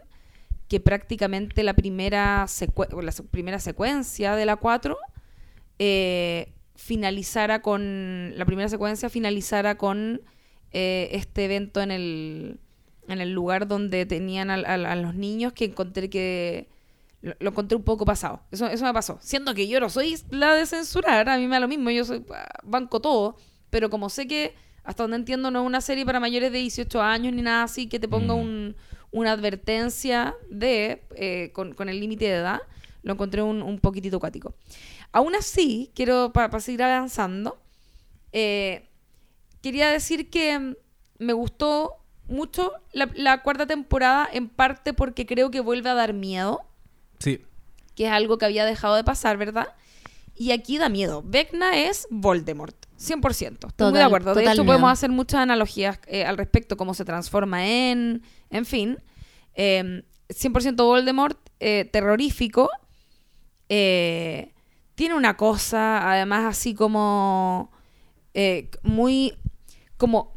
que 0.67 0.79
prácticamente 0.79 1.63
la 1.63 1.73
primera, 1.73 2.45
secue- 2.45 2.89
la 3.01 3.11
primera 3.29 3.59
secuencia 3.59 4.35
de 4.35 4.45
la 4.45 4.55
4 4.55 4.97
eh, 5.79 6.53
finalizara 6.75 7.61
con. 7.61 8.33
La 8.37 8.45
primera 8.45 8.69
secuencia 8.69 9.09
finalizara 9.09 9.77
con 9.77 10.21
eh, 10.71 11.09
este 11.11 11.45
evento 11.45 11.81
en 11.81 11.91
el, 11.91 12.59
en 13.07 13.21
el 13.21 13.31
lugar 13.33 13.67
donde 13.67 14.05
tenían 14.05 14.49
a, 14.51 14.95
los 14.95 15.15
niños 15.15 15.53
que 15.53 15.65
encontré 15.65 16.09
que. 16.09 16.67
Lo, 17.21 17.33
lo 17.39 17.51
encontré 17.51 17.77
un 17.77 17.83
poco 17.83 18.05
pasado. 18.05 18.41
Eso, 18.51 18.67
eso 18.67 18.83
me 18.85 18.93
pasó. 18.93 19.17
Siendo 19.21 19.53
que 19.53 19.67
yo 19.67 19.79
no 19.79 19.89
soy 19.89 20.17
la 20.29 20.53
de 20.55 20.65
censurar, 20.65 21.29
a 21.29 21.37
mí 21.37 21.47
me 21.47 21.55
da 21.55 21.61
lo 21.61 21.67
mismo, 21.69 21.89
yo 21.89 22.03
soy 22.03 22.25
ah, 22.33 22.47
banco 22.63 22.99
todo. 22.99 23.37
Pero 23.69 23.89
como 23.89 24.09
sé 24.09 24.27
que, 24.27 24.55
hasta 24.83 25.03
donde 25.03 25.17
entiendo, 25.17 25.49
no 25.51 25.61
es 25.61 25.65
una 25.65 25.81
serie 25.81 26.05
para 26.05 26.19
mayores 26.19 26.51
de 26.51 26.59
18 26.59 27.01
años 27.01 27.33
ni 27.33 27.41
nada 27.41 27.63
así, 27.63 27.87
que 27.87 27.99
te 27.99 28.07
ponga 28.07 28.33
Mm. 28.35 28.39
un, 28.39 28.75
una 29.11 29.31
advertencia 29.33 30.35
de 30.49 31.03
eh, 31.15 31.51
con, 31.53 31.73
con 31.73 31.87
el 31.89 31.99
límite 31.99 32.25
de 32.25 32.35
edad, 32.35 32.61
lo 33.03 33.13
encontré 33.13 33.41
un, 33.41 33.61
un 33.61 33.79
poquitito 33.79 34.19
cuático. 34.19 34.55
Aún 35.11 35.35
así, 35.35 35.91
quiero, 35.95 36.31
para 36.33 36.59
seguir 36.59 36.81
avanzando, 36.83 37.57
eh, 38.31 38.87
quería 39.61 39.89
decir 39.89 40.29
que 40.29 40.57
mm, 40.57 40.75
me 41.19 41.33
gustó 41.33 41.97
mucho 42.27 42.71
la, 42.93 43.09
la 43.15 43.43
cuarta 43.43 43.65
temporada, 43.67 44.27
en 44.31 44.47
parte 44.49 44.93
porque 44.93 45.25
creo 45.25 45.51
que 45.51 45.59
vuelve 45.59 45.89
a 45.89 45.93
dar 45.93 46.13
miedo, 46.13 46.61
Sí. 47.19 47.39
que 47.95 48.05
es 48.07 48.11
algo 48.11 48.37
que 48.37 48.45
había 48.45 48.65
dejado 48.65 48.95
de 48.95 49.03
pasar, 49.03 49.37
¿verdad? 49.37 49.67
Y 50.35 50.51
aquí 50.51 50.77
da 50.79 50.89
miedo. 50.89 51.21
Vecna 51.23 51.77
es 51.77 52.07
Voldemort, 52.09 52.75
100%. 53.03 53.67
Estoy 53.67 53.89
muy 53.91 53.99
de 53.99 54.03
acuerdo. 54.05 54.33
De 54.33 54.41
total 54.41 54.53
hecho, 54.53 54.63
miedo. 54.63 54.73
podemos 54.73 54.91
hacer 54.91 55.09
muchas 55.09 55.41
analogías 55.41 55.99
eh, 56.07 56.25
al 56.25 56.37
respecto, 56.37 56.77
cómo 56.77 56.93
se 56.93 57.05
transforma 57.05 57.65
en... 57.67 58.23
En 58.49 58.65
fin, 58.65 58.97
eh, 59.55 60.03
100% 60.29 60.75
Voldemort, 60.77 61.37
eh, 61.59 61.89
terrorífico. 61.91 62.69
eh, 63.69 64.53
tiene 64.95 65.15
una 65.15 65.35
cosa, 65.37 66.11
además, 66.11 66.45
así 66.45 66.73
como... 66.75 67.71
eh, 68.33 68.69
muy... 68.83 69.33
como... 69.97 70.33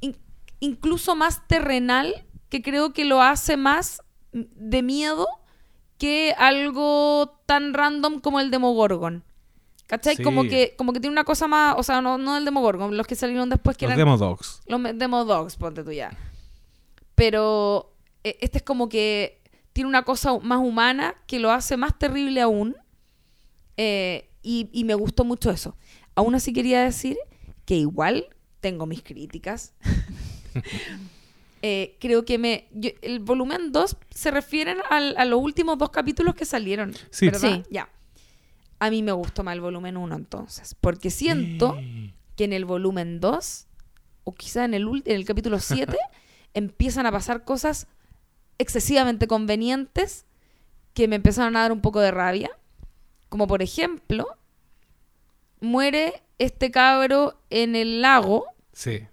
in- 0.00 0.16
incluso 0.60 1.16
más 1.16 1.46
terrenal, 1.48 2.24
que 2.48 2.62
creo 2.62 2.92
que 2.92 3.04
lo 3.04 3.20
hace 3.22 3.56
más 3.56 4.02
de 4.32 4.82
miedo 4.82 5.26
que 5.98 6.32
algo 6.38 7.40
tan 7.46 7.74
random 7.74 8.20
como 8.20 8.38
el 8.40 8.50
Demogorgon. 8.52 9.24
¿Cachai? 9.88 10.14
Sí. 10.16 10.22
Como, 10.22 10.44
que, 10.44 10.74
como 10.78 10.92
que 10.92 11.00
tiene 11.00 11.12
una 11.12 11.24
cosa 11.24 11.48
más, 11.48 11.74
o 11.76 11.82
sea, 11.82 12.00
no, 12.00 12.16
no 12.18 12.36
el 12.36 12.44
Demogorgon, 12.44 12.96
los 12.96 13.06
que 13.08 13.16
salieron 13.16 13.48
después 13.50 13.76
que 13.76 13.86
Los 13.86 13.94
eran 13.94 14.06
Demodogs. 14.06 14.60
los 14.66 14.80
Demodogs, 14.96 15.56
ponte 15.56 15.82
tú 15.82 15.90
ya. 15.90 16.16
Pero 17.16 17.94
eh, 18.22 18.36
este 18.40 18.58
es 18.58 18.64
como 18.64 18.88
que 18.88 19.40
tiene 19.72 19.88
una 19.88 20.04
cosa 20.04 20.38
más 20.38 20.58
humana 20.60 21.16
que 21.26 21.38
lo 21.40 21.50
hace 21.50 21.76
más 21.76 21.98
terrible 21.98 22.40
aún. 22.40 22.76
Eh, 23.76 24.28
y, 24.42 24.68
y 24.72 24.84
me 24.84 24.94
gustó 24.94 25.24
mucho 25.24 25.50
eso. 25.50 25.76
Aún 26.14 26.34
así 26.34 26.52
quería 26.52 26.82
decir 26.82 27.16
que 27.64 27.74
igual 27.76 28.26
tengo 28.60 28.86
mis 28.86 29.02
críticas. 29.02 29.74
Eh, 31.60 31.96
creo 32.00 32.24
que 32.24 32.38
me... 32.38 32.68
yo- 32.72 32.90
el 33.02 33.18
volumen 33.18 33.72
2 33.72 33.96
se 34.14 34.30
refieren 34.30 34.78
al- 34.90 35.16
a 35.18 35.24
los 35.24 35.40
últimos 35.42 35.76
dos 35.76 35.90
capítulos 35.90 36.36
que 36.36 36.44
salieron. 36.44 36.94
Sí. 37.10 37.26
¿verdad? 37.26 37.40
Sí. 37.40 37.62
Ya. 37.68 37.88
A 38.80 38.90
mí 38.90 39.02
me 39.02 39.12
gustó 39.12 39.42
más 39.44 39.54
el 39.54 39.60
volumen 39.60 39.96
1 39.96 40.14
entonces. 40.14 40.74
Porque 40.80 41.10
siento 41.10 41.76
que 42.36 42.44
en 42.44 42.52
el 42.52 42.64
volumen 42.64 43.18
2, 43.20 43.66
o 44.24 44.34
quizá 44.34 44.64
en 44.64 44.74
el, 44.74 44.86
en 45.04 45.16
el 45.16 45.24
capítulo 45.24 45.58
7, 45.60 45.96
empiezan 46.54 47.06
a 47.06 47.12
pasar 47.12 47.44
cosas 47.44 47.86
excesivamente 48.58 49.26
convenientes 49.26 50.26
que 50.94 51.08
me 51.08 51.16
empezaron 51.16 51.56
a 51.56 51.60
dar 51.62 51.72
un 51.72 51.80
poco 51.80 52.00
de 52.00 52.10
rabia. 52.10 52.50
Como 53.28 53.46
por 53.46 53.62
ejemplo, 53.62 54.26
muere 55.60 56.22
este 56.38 56.70
cabro 56.70 57.40
en 57.50 57.76
el 57.76 58.00
lago, 58.02 58.46
Sí. 58.72 59.06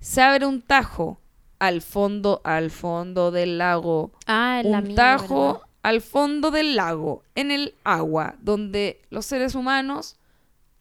se 0.00 0.20
abre 0.20 0.46
un 0.46 0.62
tajo 0.62 1.20
al 1.58 1.80
fondo, 1.80 2.40
al 2.44 2.70
fondo 2.70 3.30
del 3.30 3.58
lago, 3.58 4.12
Ah, 4.26 4.62
un 4.64 4.82
mía, 4.88 4.94
tajo 4.96 5.52
¿verdad? 5.54 5.66
Al 5.82 6.00
fondo 6.00 6.50
del 6.50 6.76
lago, 6.76 7.22
en 7.34 7.50
el 7.50 7.74
agua, 7.84 8.36
donde 8.40 9.02
los 9.10 9.26
seres 9.26 9.54
humanos 9.54 10.16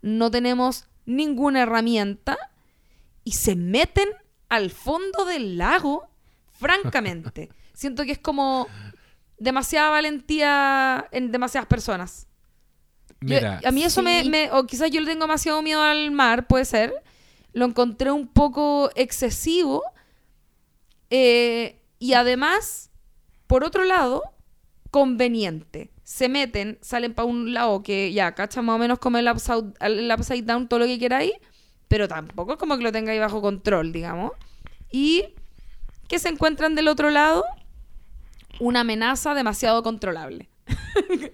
no 0.02 0.30
tenemos 0.32 0.86
ninguna 1.06 1.62
herramienta 1.64 2.38
y 3.24 3.32
se 3.34 3.56
meten 3.56 4.08
al 4.49 4.70
fondo 4.70 5.26
del 5.26 5.58
lago, 5.58 6.08
francamente. 6.52 7.49
Siento 7.74 8.04
que 8.06 8.12
es 8.14 8.20
como 8.20 8.68
demasiada 9.38 9.89
valentía 9.89 11.08
en 11.12 11.32
demasiadas 11.32 11.68
personas. 11.68 12.28
Yo- 13.22 13.38
a 13.66 13.72
mí 13.72 13.84
eso 13.84 14.02
me, 14.04 14.24
me- 14.30 14.52
o 14.52 14.66
quizás 14.68 14.91
yo 14.91 14.99
le 15.02 15.08
tengo 15.08 15.22
demasiado 15.26 15.62
miedo 15.64 15.82
al 15.82 16.12
mar, 16.12 16.45
puede 16.47 16.66
ser. 16.66 16.93
Lo 17.54 17.66
encontré 17.66 18.12
un 18.12 18.28
poco 18.28 18.91
excesivo. 18.95 19.84
eh, 21.10 21.78
y 21.99 22.14
además, 22.14 22.89
por 23.47 23.64
otro 23.64 23.84
lado, 23.84 24.24
conveniente. 24.92 25.89
Se 26.04 26.28
meten, 26.30 26.78
salen 26.82 27.14
para 27.14 27.26
un 27.26 27.54
lado 27.54 27.82
que 27.84 28.12
ya, 28.14 28.36
cacha 28.36 28.62
más 28.62 28.76
o 28.76 28.80
menos 28.80 29.00
como 29.00 29.18
el 29.18 29.28
upside, 29.30 29.74
el 29.80 30.12
upside 30.12 30.44
down, 30.44 30.68
todo 30.68 30.82
lo 30.82 30.86
que 30.86 31.00
queráis, 31.00 31.32
pero 31.88 32.08
tampoco 32.08 32.54
es 32.54 32.58
como 32.60 32.78
que 32.78 32.84
lo 32.84 32.92
tengáis 32.92 33.20
bajo 33.20 33.42
control, 33.42 33.92
digamos. 33.94 34.32
Y 34.92 35.24
que 36.08 36.20
se 36.20 36.30
encuentran 36.30 36.76
del 36.76 36.89
otro 36.89 37.10
lado 37.10 37.46
una 38.60 38.82
amenaza 38.82 39.34
demasiado 39.34 39.82
controlable. 39.84 40.50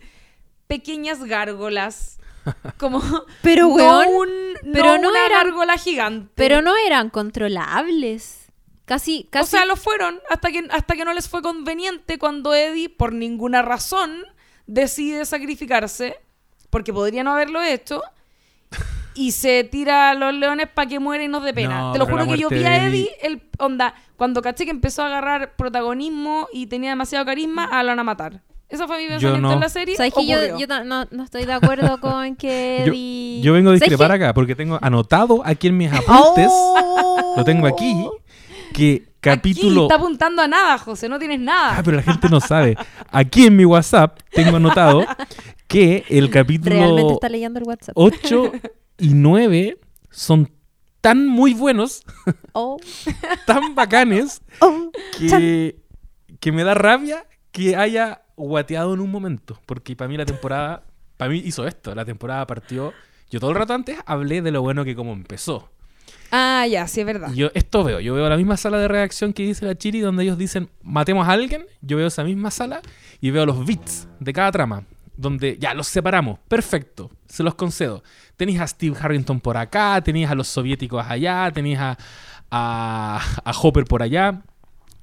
Pequeñas 0.67 1.23
gárgolas. 1.23 2.19
Como 2.77 3.01
Pero, 3.41 3.67
no, 3.67 3.73
weón, 3.75 4.07
un- 4.15 4.71
pero 4.73 4.95
no 4.95 5.01
no 5.03 5.09
una 5.09 5.25
eran- 5.25 5.43
gárgola 5.47 5.77
gigante. 5.77 6.31
Pero 6.35 6.61
no 6.61 6.73
eran 6.85 7.09
controlables. 7.09 8.36
Casi, 8.87 9.25
O 9.27 9.31
casi. 9.31 9.51
sea, 9.51 9.65
lo 9.65 9.75
fueron 9.75 10.19
hasta 10.29 10.49
que, 10.51 10.65
hasta 10.71 10.95
que 10.95 11.05
no 11.05 11.13
les 11.13 11.27
fue 11.29 11.41
conveniente 11.43 12.17
cuando 12.17 12.55
Eddie, 12.55 12.89
por 12.89 13.13
ninguna 13.13 13.61
razón, 13.61 14.23
decide 14.65 15.25
sacrificarse, 15.25 16.17
porque 16.71 16.91
podría 16.93 17.23
no 17.23 17.33
haberlo 17.33 17.61
hecho, 17.61 18.01
y 19.13 19.31
se 19.33 19.63
tira 19.63 20.11
a 20.11 20.13
los 20.13 20.33
leones 20.33 20.67
para 20.69 20.87
que 20.87 20.99
muera 20.99 21.23
y 21.23 21.27
nos 21.27 21.43
dé 21.43 21.53
pena. 21.53 21.79
No, 21.81 21.91
Te 21.93 21.99
lo 21.99 22.05
juro 22.05 22.25
la 22.25 22.27
que 22.31 22.37
yo 22.37 22.49
vi 22.49 22.63
a 22.63 22.87
Eddie, 22.87 23.09
el, 23.21 23.41
onda, 23.57 23.93
cuando 24.15 24.41
caché 24.41 24.63
que 24.65 24.71
empezó 24.71 25.01
a 25.03 25.07
agarrar 25.07 25.55
protagonismo 25.55 26.47
y 26.53 26.67
tenía 26.67 26.91
demasiado 26.91 27.25
carisma, 27.25 27.65
a 27.65 27.83
lo 27.83 27.89
van 27.89 27.99
a 27.99 28.03
matar. 28.03 28.41
Ese 28.69 28.85
fue 28.85 28.97
mi 29.01 29.07
pensamiento 29.07 29.47
no. 29.47 29.53
en 29.53 29.59
la 29.61 29.69
serie. 29.69 29.95
¿Sabes 29.95 30.13
que 30.13 30.27
yo, 30.27 30.57
yo 30.57 30.67
no, 30.83 31.05
no 31.09 31.23
estoy 31.23 31.45
de 31.45 31.53
acuerdo 31.53 31.97
con 32.01 32.35
que 32.35 32.83
Yo- 32.85 32.91
Eddie- 32.93 33.41
Yo 33.41 33.53
vengo 33.53 33.69
a 33.69 33.73
¿Sabes 33.73 33.81
discrepar 33.89 34.11
acá 34.11 34.33
porque 34.33 34.55
tengo 34.55 34.77
anotado 34.81 35.41
aquí 35.45 35.67
en 35.67 35.77
mis 35.77 35.91
apuntes, 35.91 36.47
¡Oh! 36.51 37.33
lo 37.37 37.43
tengo 37.45 37.65
aquí, 37.65 38.07
que 38.73 39.07
Aquí 39.17 39.53
capítulo... 39.53 39.83
está 39.83 39.95
apuntando 39.95 40.41
a 40.41 40.47
nada, 40.47 40.77
José, 40.77 41.09
no 41.09 41.19
tienes 41.19 41.39
nada. 41.39 41.77
Ah, 41.77 41.81
pero 41.83 41.97
la 41.97 42.03
gente 42.03 42.29
no 42.29 42.39
sabe. 42.39 42.77
Aquí 43.11 43.45
en 43.45 43.55
mi 43.55 43.65
WhatsApp 43.65 44.19
tengo 44.31 44.55
anotado 44.55 45.05
que 45.67 46.05
el 46.09 46.31
Realmente 46.31 46.31
capítulo 46.31 47.13
está 47.13 47.29
leyendo 47.29 47.59
el 47.59 47.65
WhatsApp. 47.65 47.93
8 47.95 48.51
y 48.99 49.13
9 49.13 49.79
son 50.11 50.49
tan 51.01 51.27
muy 51.27 51.53
buenos, 51.53 52.03
Oh, 52.53 52.77
tan 53.45 53.75
bacanes, 53.75 54.41
oh. 54.61 54.91
que, 55.17 55.77
que 56.39 56.51
me 56.51 56.63
da 56.63 56.73
rabia 56.73 57.25
que 57.51 57.75
haya 57.75 58.23
guateado 58.35 58.93
en 58.93 58.99
un 58.99 59.11
momento. 59.11 59.59
Porque 59.65 59.95
para 59.95 60.07
mí 60.07 60.17
la 60.17 60.25
temporada, 60.25 60.83
para 61.17 61.31
mí 61.31 61.41
hizo 61.43 61.67
esto. 61.67 61.93
La 61.95 62.05
temporada 62.05 62.45
partió 62.47 62.93
Yo 63.29 63.39
todo 63.39 63.51
el 63.51 63.57
rato 63.57 63.73
antes 63.73 63.97
hablé 64.05 64.41
de 64.41 64.51
lo 64.51 64.61
bueno 64.61 64.85
que 64.85 64.95
como 64.95 65.13
empezó. 65.13 65.69
Ah, 66.31 66.65
ya, 66.69 66.87
sí, 66.87 66.99
es 66.99 67.05
verdad. 67.05 67.31
Yo 67.33 67.49
esto 67.53 67.83
veo, 67.83 67.99
yo 67.99 68.13
veo 68.13 68.27
la 68.27 68.37
misma 68.37 68.57
sala 68.57 68.77
de 68.77 68.87
redacción 68.87 69.33
que 69.33 69.43
dice 69.43 69.65
la 69.65 69.77
Chiri 69.77 69.99
donde 69.99 70.23
ellos 70.23 70.37
dicen 70.37 70.69
matemos 70.81 71.27
a 71.27 71.31
alguien, 71.31 71.65
yo 71.81 71.97
veo 71.97 72.07
esa 72.07 72.23
misma 72.23 72.51
sala 72.51 72.81
y 73.21 73.31
veo 73.31 73.45
los 73.45 73.65
bits 73.65 74.07
de 74.19 74.33
cada 74.33 74.51
trama, 74.51 74.83
donde 75.15 75.57
ya 75.59 75.73
los 75.73 75.87
separamos, 75.87 76.39
perfecto, 76.47 77.11
se 77.27 77.43
los 77.43 77.55
concedo. 77.55 78.03
Tenéis 78.35 78.59
a 78.59 78.67
Steve 78.67 78.97
Harrington 78.99 79.39
por 79.39 79.57
acá, 79.57 80.01
tenéis 80.01 80.29
a 80.29 80.35
los 80.35 80.47
soviéticos 80.47 81.05
allá, 81.07 81.49
tenéis 81.53 81.79
a, 81.79 81.97
a, 82.51 83.21
a 83.43 83.51
Hopper 83.51 83.85
por 83.85 84.03
allá. 84.03 84.41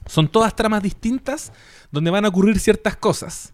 Son 0.07 0.29
todas 0.29 0.55
tramas 0.55 0.83
distintas 0.83 1.53
donde 1.91 2.11
van 2.11 2.27
a 2.27 2.29
ocurrir 2.29 2.59
ciertas 2.59 2.97
cosas. 2.97 3.54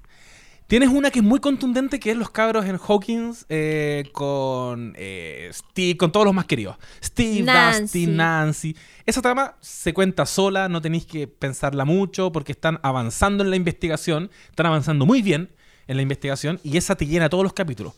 Tienes 0.71 0.89
una 0.89 1.11
que 1.11 1.19
es 1.19 1.25
muy 1.25 1.41
contundente, 1.41 1.99
que 1.99 2.13
es 2.13 2.17
los 2.17 2.31
cabros 2.31 2.65
en 2.65 2.77
Hawkins 2.79 3.45
eh, 3.49 4.09
con 4.13 4.95
eh, 4.97 5.51
Steve, 5.53 5.97
con 5.97 6.13
todos 6.13 6.25
los 6.25 6.33
más 6.33 6.45
queridos. 6.45 6.77
Steve, 7.03 7.43
Nancy. 7.43 7.81
Dusty, 7.83 8.07
Nancy. 8.07 8.77
Esa 9.05 9.21
trama 9.21 9.57
se 9.61 9.93
cuenta 9.93 10.25
sola, 10.27 10.69
no 10.69 10.81
tenéis 10.81 11.07
que 11.07 11.27
pensarla 11.27 11.85
mucho 11.85 12.31
porque 12.31 12.53
están 12.53 12.79
avanzando 12.85 13.43
en 13.43 13.51
la 13.51 13.57
investigación, 13.57 14.31
están 14.49 14.67
avanzando 14.67 15.07
muy 15.07 15.23
bien 15.23 15.51
en 15.89 15.97
la 15.97 16.03
investigación 16.03 16.61
y 16.63 16.77
esa 16.77 16.95
te 16.95 17.05
llena 17.05 17.29
todos 17.29 17.43
los 17.43 17.53
capítulos. 17.53 17.95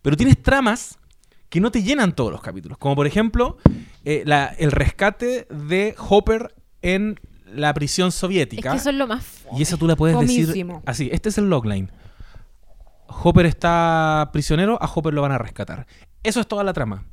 Pero 0.00 0.16
tienes 0.16 0.40
tramas 0.40 0.98
que 1.48 1.60
no 1.60 1.72
te 1.72 1.82
llenan 1.82 2.14
todos 2.14 2.30
los 2.30 2.40
capítulos, 2.40 2.78
como 2.78 2.94
por 2.94 3.08
ejemplo 3.08 3.56
eh, 4.04 4.22
la- 4.26 4.54
el 4.60 4.70
rescate 4.70 5.48
de 5.50 5.96
Hopper 5.98 6.54
en 6.82 7.18
la 7.52 7.74
prisión 7.74 8.08
Es 8.10 8.14
soviética. 8.14 8.70
que 8.70 8.76
eso 8.78 8.90
es 8.90 8.96
lo 8.96 9.08
más. 9.08 9.24
Y 9.58 9.62
esa 9.62 9.76
tú 9.76 9.88
la 9.88 9.96
puedes 9.96 10.16
decir 10.20 10.44
Fomísimo. 10.46 10.82
así. 10.86 11.10
Este 11.12 11.28
es 11.28 11.36
el 11.38 11.50
logline. 11.50 11.90
Hopper 13.22 13.46
está 13.46 14.30
prisionero, 14.32 14.78
a 14.80 14.86
Hopper 14.86 15.14
lo 15.14 15.22
van 15.22 15.32
a 15.32 15.38
rescatar. 15.38 15.86
Eso 16.22 16.40
es 16.40 16.46
toda 16.46 16.64
la 16.64 16.72
trama. 16.72 17.04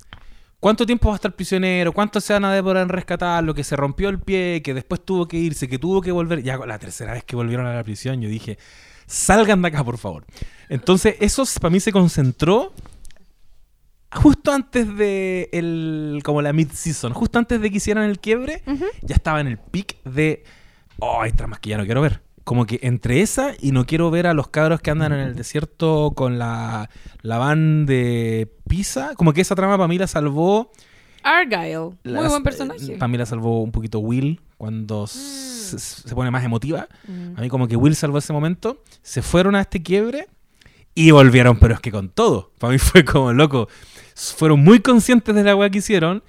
¿Cuánto 0.59 0.85
tiempo 0.85 1.07
va 1.07 1.15
a 1.15 1.15
estar 1.15 1.33
prisionero? 1.33 1.93
¿Cuánto 1.93 2.19
se 2.19 2.33
van 2.33 2.43
a 2.43 2.53
demorar 2.53 2.83
en 2.83 2.89
rescatarlo? 2.89 3.53
Que 3.53 3.63
se 3.63 3.77
rompió 3.77 4.09
el 4.09 4.19
pie, 4.19 4.61
que 4.61 4.73
después 4.73 5.05
tuvo 5.05 5.27
que 5.27 5.37
irse, 5.37 5.69
que 5.69 5.79
tuvo 5.79 6.01
que 6.01 6.11
volver. 6.11 6.43
Ya 6.43 6.57
la 6.57 6.77
tercera 6.77 7.13
vez 7.13 7.23
que 7.23 7.35
volvieron 7.35 7.65
a 7.65 7.73
la 7.73 7.83
prisión, 7.83 8.21
yo 8.21 8.27
dije, 8.27 8.57
salgan 9.05 9.61
de 9.61 9.69
acá, 9.69 9.83
por 9.85 9.97
favor. 9.97 10.25
Entonces, 10.67 11.15
eso 11.21 11.43
para 11.61 11.71
mí 11.71 11.79
se 11.79 11.93
concentró 11.93 12.73
justo 14.11 14.51
antes 14.51 14.97
de 14.97 15.49
el, 15.53 16.21
como 16.23 16.41
la 16.41 16.51
mid-season, 16.51 17.13
justo 17.13 17.39
antes 17.39 17.61
de 17.61 17.71
que 17.71 17.77
hicieran 17.77 18.09
el 18.09 18.19
quiebre, 18.19 18.61
ya 19.01 19.15
estaba 19.15 19.39
en 19.39 19.47
el 19.47 19.57
pic 19.57 20.03
de, 20.03 20.43
oh, 20.99 21.21
hay 21.21 21.31
tramas 21.31 21.59
que 21.59 21.69
ya 21.69 21.77
no 21.77 21.85
quiero 21.85 22.01
ver. 22.01 22.21
Como 22.43 22.65
que 22.65 22.79
entre 22.81 23.21
esa 23.21 23.53
y 23.59 23.71
no 23.71 23.85
quiero 23.85 24.09
ver 24.11 24.27
a 24.27 24.33
los 24.33 24.47
cabros 24.47 24.81
que 24.81 24.91
andan 24.91 25.13
en 25.13 25.19
el 25.19 25.35
desierto 25.35 26.13
con 26.15 26.39
la, 26.39 26.89
la 27.21 27.37
van 27.37 27.85
de 27.85 28.51
Pisa, 28.67 29.13
como 29.15 29.33
que 29.33 29.41
esa 29.41 29.55
trama 29.55 29.77
para 29.77 29.87
mí 29.87 29.97
la 29.97 30.07
salvó. 30.07 30.71
Argyle, 31.23 31.97
muy 32.03 32.27
buen 32.27 32.43
personaje. 32.43 32.97
Para 32.97 33.07
mí 33.07 33.17
la 33.17 33.25
salvó 33.25 33.61
un 33.61 33.71
poquito 33.71 33.99
Will 33.99 34.39
cuando 34.57 35.05
se, 35.05 35.77
se 35.77 36.15
pone 36.15 36.31
más 36.31 36.43
emotiva. 36.43 36.87
Mm. 37.07 37.37
A 37.37 37.41
mí 37.41 37.49
como 37.49 37.67
que 37.67 37.75
Will 37.75 37.95
salvó 37.95 38.17
ese 38.17 38.33
momento. 38.33 38.83
Se 39.01 39.21
fueron 39.21 39.55
a 39.55 39.61
este 39.61 39.83
quiebre 39.83 40.27
y 40.95 41.11
volvieron, 41.11 41.57
pero 41.59 41.73
es 41.73 41.79
que 41.79 41.91
con 41.91 42.09
todo. 42.09 42.51
Para 42.57 42.73
mí 42.73 42.79
fue 42.79 43.05
como 43.05 43.31
loco. 43.31 43.69
Fueron 44.15 44.61
muy 44.61 44.79
conscientes 44.79 45.33
de 45.33 45.43
la 45.43 45.55
weá 45.55 45.69
que 45.69 45.77
hicieron. 45.77 46.23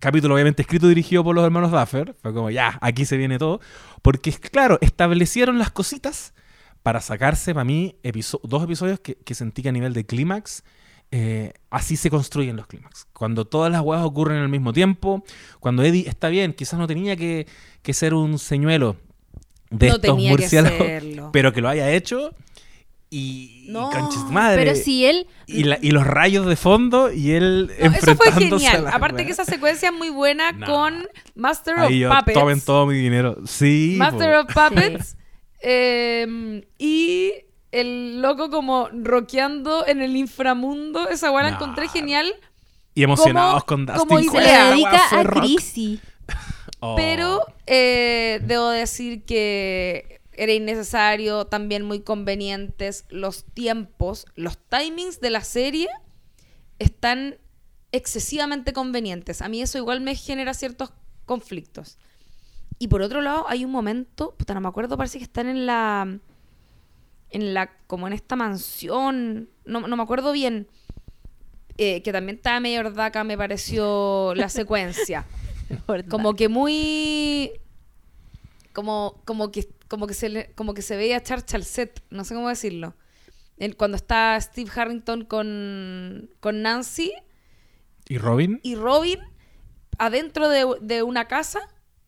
Capítulo 0.00 0.34
obviamente 0.34 0.62
escrito 0.62 0.86
y 0.86 0.90
dirigido 0.90 1.24
por 1.24 1.34
los 1.34 1.44
hermanos 1.44 1.70
Duffer. 1.70 2.14
Fue 2.20 2.34
como, 2.34 2.50
ya, 2.50 2.78
aquí 2.80 3.04
se 3.04 3.16
viene 3.16 3.38
todo. 3.38 3.60
Porque, 4.02 4.32
claro, 4.32 4.78
establecieron 4.80 5.58
las 5.58 5.70
cositas 5.70 6.34
para 6.82 7.00
sacarse, 7.00 7.54
para 7.54 7.64
mí, 7.64 7.96
episo- 8.02 8.40
dos 8.44 8.62
episodios 8.62 9.00
que, 9.00 9.14
que 9.16 9.34
sentí 9.34 9.62
que 9.62 9.70
a 9.70 9.72
nivel 9.72 9.92
de 9.92 10.04
clímax, 10.06 10.62
eh, 11.10 11.52
así 11.70 11.96
se 11.96 12.10
construyen 12.10 12.56
los 12.56 12.66
clímax. 12.66 13.06
Cuando 13.12 13.44
todas 13.46 13.72
las 13.72 13.80
weas 13.80 14.04
ocurren 14.04 14.38
al 14.38 14.48
mismo 14.48 14.72
tiempo, 14.72 15.24
cuando 15.60 15.82
Eddie 15.82 16.08
está 16.08 16.28
bien, 16.28 16.52
quizás 16.52 16.78
no 16.78 16.86
tenía 16.86 17.16
que, 17.16 17.46
que 17.82 17.92
ser 17.94 18.12
un 18.14 18.38
señuelo 18.38 18.96
de 19.70 19.88
no 19.88 19.94
estos 19.96 20.18
murciélagos, 20.30 21.30
pero 21.32 21.52
que 21.52 21.60
lo 21.60 21.68
haya 21.68 21.90
hecho 21.90 22.32
y, 23.10 23.66
No, 23.68 23.90
y 23.90 23.94
conches 23.94 24.22
madre. 24.24 24.64
Pero 24.64 24.76
si 24.76 25.04
él. 25.06 25.26
y, 25.46 25.64
la- 25.64 25.78
y 25.80 25.90
los 25.92 26.06
rayos 26.06 26.46
de 26.46 26.56
fondo 26.56 27.12
y 27.12 27.32
él 27.32 27.70
No, 27.80 27.92
eso 27.92 28.16
fue 28.16 28.28
a 28.28 28.32
genial. 28.32 28.84
la 28.84 28.90
Aparte 28.90 29.16
wea. 29.18 29.26
que 29.26 29.32
esa 29.32 29.44
secuencia 29.44 29.90
es 29.90 29.94
muy 29.94 30.10
buena 30.10 30.52
No. 30.52 30.66
con 30.66 31.08
Master 31.34 31.78
Ahí 31.78 32.00
yo, 32.00 32.10
of 32.10 32.18
Puppets. 32.18 32.38
tomen 32.38 32.60
todo 32.60 32.86
mi 32.86 32.96
dinero. 32.96 33.36
Sí. 33.46 33.94
Master 33.96 34.32
po. 34.34 34.40
of 34.40 34.54
Puppets. 34.70 35.16
eh, 35.62 36.64
y 36.78 37.32
el 37.72 38.20
loco 38.22 38.50
como 38.50 38.88
rockeando 38.92 39.86
en 39.86 40.00
el 40.02 40.16
inframundo. 40.16 41.08
Esa 41.08 41.30
weá 41.30 41.44
la 41.44 41.50
encontré 41.50 41.88
genial. 41.88 42.32
Y 42.94 43.02
emocionados 43.02 43.64
como- 43.64 43.86
con 43.86 43.94
Dustin. 43.94 44.08
como 44.08 44.32
Se 44.32 44.38
le 44.38 44.44
Lea, 44.46 44.64
la 44.64 44.70
dedica 44.70 45.02
a. 45.12 45.24
Chrissy. 45.24 46.00
Oh. 46.78 46.94
Pero 46.94 47.40
eh, 47.66 48.38
debo 48.44 48.68
decir 48.68 49.24
que 49.24 50.15
era 50.36 50.52
innecesario, 50.52 51.46
también 51.46 51.84
muy 51.84 52.00
convenientes 52.00 53.04
los 53.08 53.44
tiempos, 53.44 54.26
los 54.34 54.58
timings 54.58 55.20
de 55.20 55.30
la 55.30 55.42
serie 55.42 55.88
están 56.78 57.38
excesivamente 57.92 58.72
convenientes. 58.72 59.42
A 59.42 59.48
mí 59.48 59.62
eso 59.62 59.78
igual 59.78 60.00
me 60.00 60.14
genera 60.14 60.54
ciertos 60.54 60.92
conflictos. 61.24 61.98
Y 62.78 62.88
por 62.88 63.02
otro 63.02 63.22
lado, 63.22 63.46
hay 63.48 63.64
un 63.64 63.70
momento, 63.70 64.34
puta, 64.36 64.52
no 64.54 64.60
me 64.60 64.68
acuerdo, 64.68 64.96
parece 64.96 65.18
que 65.18 65.24
están 65.24 65.48
en 65.48 65.66
la 65.66 66.18
en 67.30 67.54
la 67.54 67.70
como 67.86 68.06
en 68.06 68.12
esta 68.12 68.36
mansión, 68.36 69.48
no, 69.64 69.80
no 69.80 69.96
me 69.96 70.02
acuerdo 70.02 70.32
bien. 70.32 70.68
eh, 71.78 72.02
que 72.02 72.12
también 72.12 72.36
estaba 72.36 72.60
medio 72.60 72.80
ordaca, 72.80 73.24
me 73.24 73.36
pareció 73.36 74.34
la 74.34 74.48
secuencia 74.48 75.26
como 76.08 76.34
que 76.34 76.48
muy 76.48 77.52
como 78.72 79.20
como 79.24 79.50
que 79.50 79.68
como 79.88 80.06
que 80.06 80.14
se 80.14 80.28
le- 80.28 80.52
como 80.54 80.74
que 80.74 80.82
se 80.82 80.96
veía 80.96 81.22
Churchill 81.22 81.64
set 81.64 82.02
no 82.10 82.24
sé 82.24 82.34
cómo 82.34 82.48
decirlo 82.48 82.94
El- 83.56 83.76
cuando 83.76 83.96
está 83.96 84.38
Steve 84.40 84.70
Harrington 84.74 85.24
con 85.24 86.30
con 86.40 86.62
Nancy 86.62 87.12
¿Y 88.08 88.18
Robin? 88.18 88.60
y 88.62 88.74
Robin 88.76 89.18
adentro 89.98 90.48
de, 90.48 90.66
de 90.80 91.02
una 91.02 91.26
casa 91.28 91.60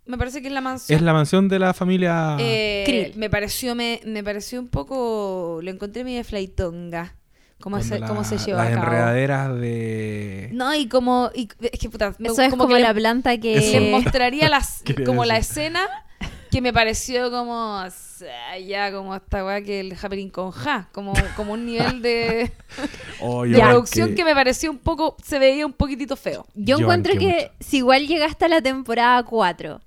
me 0.06 0.16
parece 0.16 0.40
que 0.40 0.48
es 0.48 0.54
la 0.54 0.60
mansión 0.62 0.96
Es 0.96 1.02
la 1.02 1.12
mansión 1.12 1.48
de 1.48 1.58
la 1.58 1.74
familia. 1.74 2.36
Eh, 2.40 2.84
Krill. 2.86 3.12
me 3.16 3.28
pareció 3.28 3.74
me, 3.74 4.00
me 4.06 4.24
pareció 4.24 4.58
un 4.58 4.68
poco 4.68 5.60
lo 5.62 5.70
encontré 5.70 6.02
medio 6.04 6.24
fleitonga 6.24 7.14
cómo 7.60 7.82
se, 7.82 7.98
la- 7.98 8.06
cómo 8.06 8.24
se 8.24 8.38
lleva 8.38 8.64
Las 8.64 8.72
a 8.72 8.74
cabo 8.76 8.86
enredaderas 8.86 9.58
de. 9.60 10.48
no 10.52 10.74
y 10.74 10.86
como 10.88 11.30
y, 11.34 11.48
es 11.60 11.78
que 11.78 11.90
puta, 11.90 12.14
me- 12.18 12.28
Eso 12.28 12.40
es 12.42 12.50
como, 12.50 12.68
que 12.68 12.74
le- 12.74 12.80
la 12.80 12.94
planta 12.94 13.36
que. 13.38 13.56
les 13.56 13.90
mostraría 13.90 14.48
las, 14.48 14.82
como 15.06 15.24
la 15.24 15.36
escena 15.38 15.86
que 16.51 16.61
me 16.61 16.72
pareció 16.72 17.30
como 17.30 17.82
o 17.82 17.90
sea, 17.90 18.59
ya 18.59 18.92
como 18.92 19.14
esta 19.14 19.44
weá 19.44 19.62
que 19.62 19.80
el 19.80 19.92
happening 19.92 20.28
con 20.28 20.51
ja 20.51 20.88
como, 20.92 21.12
como 21.36 21.53
un 21.53 21.66
nivel 21.66 22.03
de, 22.03 22.51
Oh, 23.20 23.44
de 23.44 23.59
producción 23.59 24.14
que 24.14 24.24
me 24.24 24.34
pareció 24.34 24.70
un 24.70 24.78
poco 24.78 25.16
se 25.22 25.38
veía 25.38 25.66
un 25.66 25.72
poquitito 25.72 26.16
feo. 26.16 26.46
Yo 26.55 26.76
Yo 26.76 26.78
encuentro 26.78 27.14
que 27.18 27.51
si 27.61 27.78
igual 27.78 28.07
llegaste 28.07 28.44
a 28.44 28.49
la 28.49 28.62
temporada 28.62 29.22
4, 29.22 29.80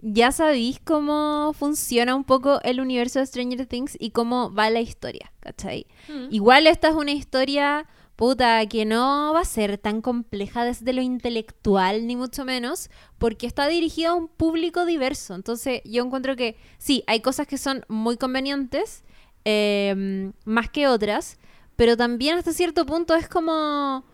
ya 0.00 0.30
sabéis 0.30 0.78
cómo 0.84 1.52
funciona 1.58 2.14
un 2.14 2.24
poco 2.24 2.60
el 2.62 2.80
universo 2.80 3.18
de 3.18 3.26
Stranger 3.26 3.66
Things 3.66 3.96
y 3.98 4.10
cómo 4.10 4.52
va 4.52 4.70
la 4.70 4.80
historia, 4.80 5.32
¿cachai? 5.40 5.86
Igual 6.30 6.66
esta 6.66 6.88
es 6.88 6.94
una 6.94 7.12
historia, 7.12 7.86
puta, 8.16 8.66
que 8.66 8.84
no 8.84 9.32
va 9.34 9.40
a 9.40 9.44
ser 9.44 9.78
tan 9.78 10.00
compleja 10.00 10.64
desde 10.64 10.92
lo 10.92 11.02
intelectual, 11.02 12.06
ni 12.06 12.16
mucho 12.16 12.44
menos, 12.44 12.90
porque 13.18 13.46
está 13.46 13.68
dirigida 13.68 14.10
a 14.10 14.14
un 14.14 14.28
público 14.28 14.86
diverso. 14.86 15.34
Entonces 15.34 15.82
yo 15.84 16.02
encuentro 16.02 16.34
que 16.34 16.56
sí, 16.78 17.04
hay 17.06 17.20
cosas 17.20 17.46
que 17.46 17.58
son 17.58 17.84
muy 17.88 18.16
convenientes, 18.16 19.04
eh, 19.44 20.32
más 20.44 20.70
que 20.70 20.88
otras, 20.88 21.38
pero 21.76 21.96
también 21.96 22.38
hasta 22.38 22.52
cierto 22.52 22.86
punto 22.86 23.14
es 23.14 23.28
como 23.28 24.04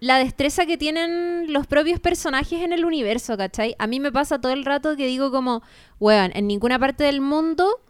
la 0.00 0.18
destreza 0.18 0.66
que 0.66 0.78
tienen 0.78 1.52
los 1.52 1.66
propios 1.66 1.98
personajes 1.98 2.62
en 2.62 2.72
el 2.72 2.84
universo, 2.84 3.36
¿cachai? 3.36 3.74
A 3.78 3.86
mí 3.86 3.98
me 3.98 4.12
pasa 4.12 4.40
todo 4.40 4.52
el 4.52 4.64
rato 4.64 4.96
que 4.96 5.06
digo 5.06 5.30
como, 5.30 5.62
weón, 5.98 6.30
en 6.34 6.46
ninguna 6.46 6.78
parte 6.78 7.04
del 7.04 7.20
mundo, 7.20 7.80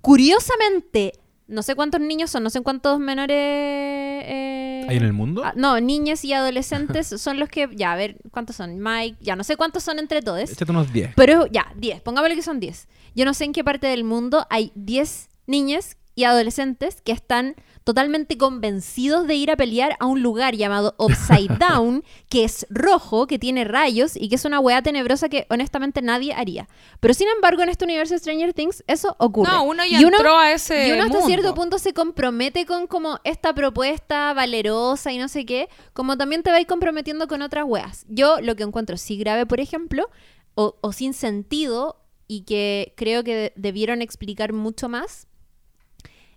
curiosamente, 0.00 1.14
no 1.46 1.62
sé 1.62 1.74
cuántos 1.74 2.00
niños 2.00 2.30
son, 2.30 2.42
no 2.42 2.50
sé 2.50 2.60
cuántos 2.62 2.98
menores... 2.98 3.36
eh, 3.36 4.86
¿Hay 4.88 4.96
en 4.96 5.02
el 5.04 5.12
mundo? 5.12 5.42
ah, 5.44 5.52
no, 5.56 5.80
niñas 5.80 6.24
y 6.24 6.32
adolescentes 6.32 7.06
son 7.20 7.38
los 7.38 7.48
que, 7.48 7.68
ya, 7.74 7.92
a 7.92 7.96
ver, 7.96 8.16
¿cuántos 8.30 8.56
son? 8.56 8.78
Mike, 8.80 9.16
ya, 9.20 9.36
no 9.36 9.44
sé 9.44 9.56
cuántos 9.56 9.82
son 9.82 9.98
entre 9.98 10.22
todos. 10.22 10.50
Échate 10.50 10.70
unos 10.70 10.92
10. 10.92 11.12
Pero 11.16 11.46
ya, 11.46 11.72
10, 11.76 12.00
pongámosle 12.02 12.34
que 12.36 12.42
son 12.42 12.60
10. 12.60 12.88
Yo 13.14 13.24
no 13.24 13.34
sé 13.34 13.44
en 13.44 13.52
qué 13.52 13.62
parte 13.64 13.86
del 13.86 14.04
mundo 14.04 14.46
hay 14.50 14.72
10 14.74 15.28
niñas 15.46 15.96
y 16.14 16.24
adolescentes 16.24 17.00
que 17.02 17.12
están 17.12 17.54
totalmente 17.84 18.38
convencidos 18.38 19.26
de 19.26 19.34
ir 19.34 19.50
a 19.50 19.56
pelear 19.56 19.94
a 20.00 20.06
un 20.06 20.22
lugar 20.22 20.56
llamado 20.56 20.94
Upside 20.98 21.48
Down, 21.58 22.02
que 22.30 22.44
es 22.44 22.66
rojo, 22.70 23.26
que 23.26 23.38
tiene 23.38 23.64
rayos 23.64 24.16
y 24.16 24.28
que 24.30 24.36
es 24.36 24.44
una 24.46 24.58
weá 24.58 24.80
tenebrosa 24.82 25.28
que 25.28 25.46
honestamente 25.50 26.00
nadie 26.00 26.32
haría. 26.32 26.66
Pero 27.00 27.12
sin 27.12 27.28
embargo, 27.28 27.62
en 27.62 27.68
este 27.68 27.84
universo 27.84 28.14
de 28.14 28.20
Stranger 28.20 28.54
Things, 28.54 28.82
eso 28.86 29.14
ocurre. 29.18 29.50
No, 29.52 29.64
uno 29.64 29.84
ya 29.84 30.00
Y 30.00 30.04
uno- 30.06 30.16
entró 30.16 30.38
a 30.38 30.50
ese 30.52 30.88
Y 30.88 30.92
uno 30.92 31.02
hasta 31.02 31.12
mundo. 31.18 31.26
cierto 31.26 31.54
punto 31.54 31.78
se 31.78 31.92
compromete 31.92 32.64
con 32.64 32.86
como 32.86 33.20
esta 33.22 33.54
propuesta 33.54 34.32
valerosa 34.32 35.12
y 35.12 35.18
no 35.18 35.28
sé 35.28 35.44
qué, 35.44 35.68
como 35.92 36.16
también 36.16 36.42
te 36.42 36.50
vais 36.50 36.66
comprometiendo 36.66 37.28
con 37.28 37.42
otras 37.42 37.64
weas. 37.66 38.06
Yo 38.08 38.40
lo 38.40 38.56
que 38.56 38.62
encuentro 38.62 38.96
sí 38.96 39.18
grave, 39.18 39.44
por 39.44 39.60
ejemplo, 39.60 40.08
o, 40.54 40.76
o 40.80 40.92
sin 40.92 41.12
sentido 41.12 42.00
y 42.26 42.44
que 42.44 42.94
creo 42.96 43.22
que 43.24 43.34
de- 43.34 43.52
debieron 43.56 44.00
explicar 44.00 44.54
mucho 44.54 44.88
más, 44.88 45.26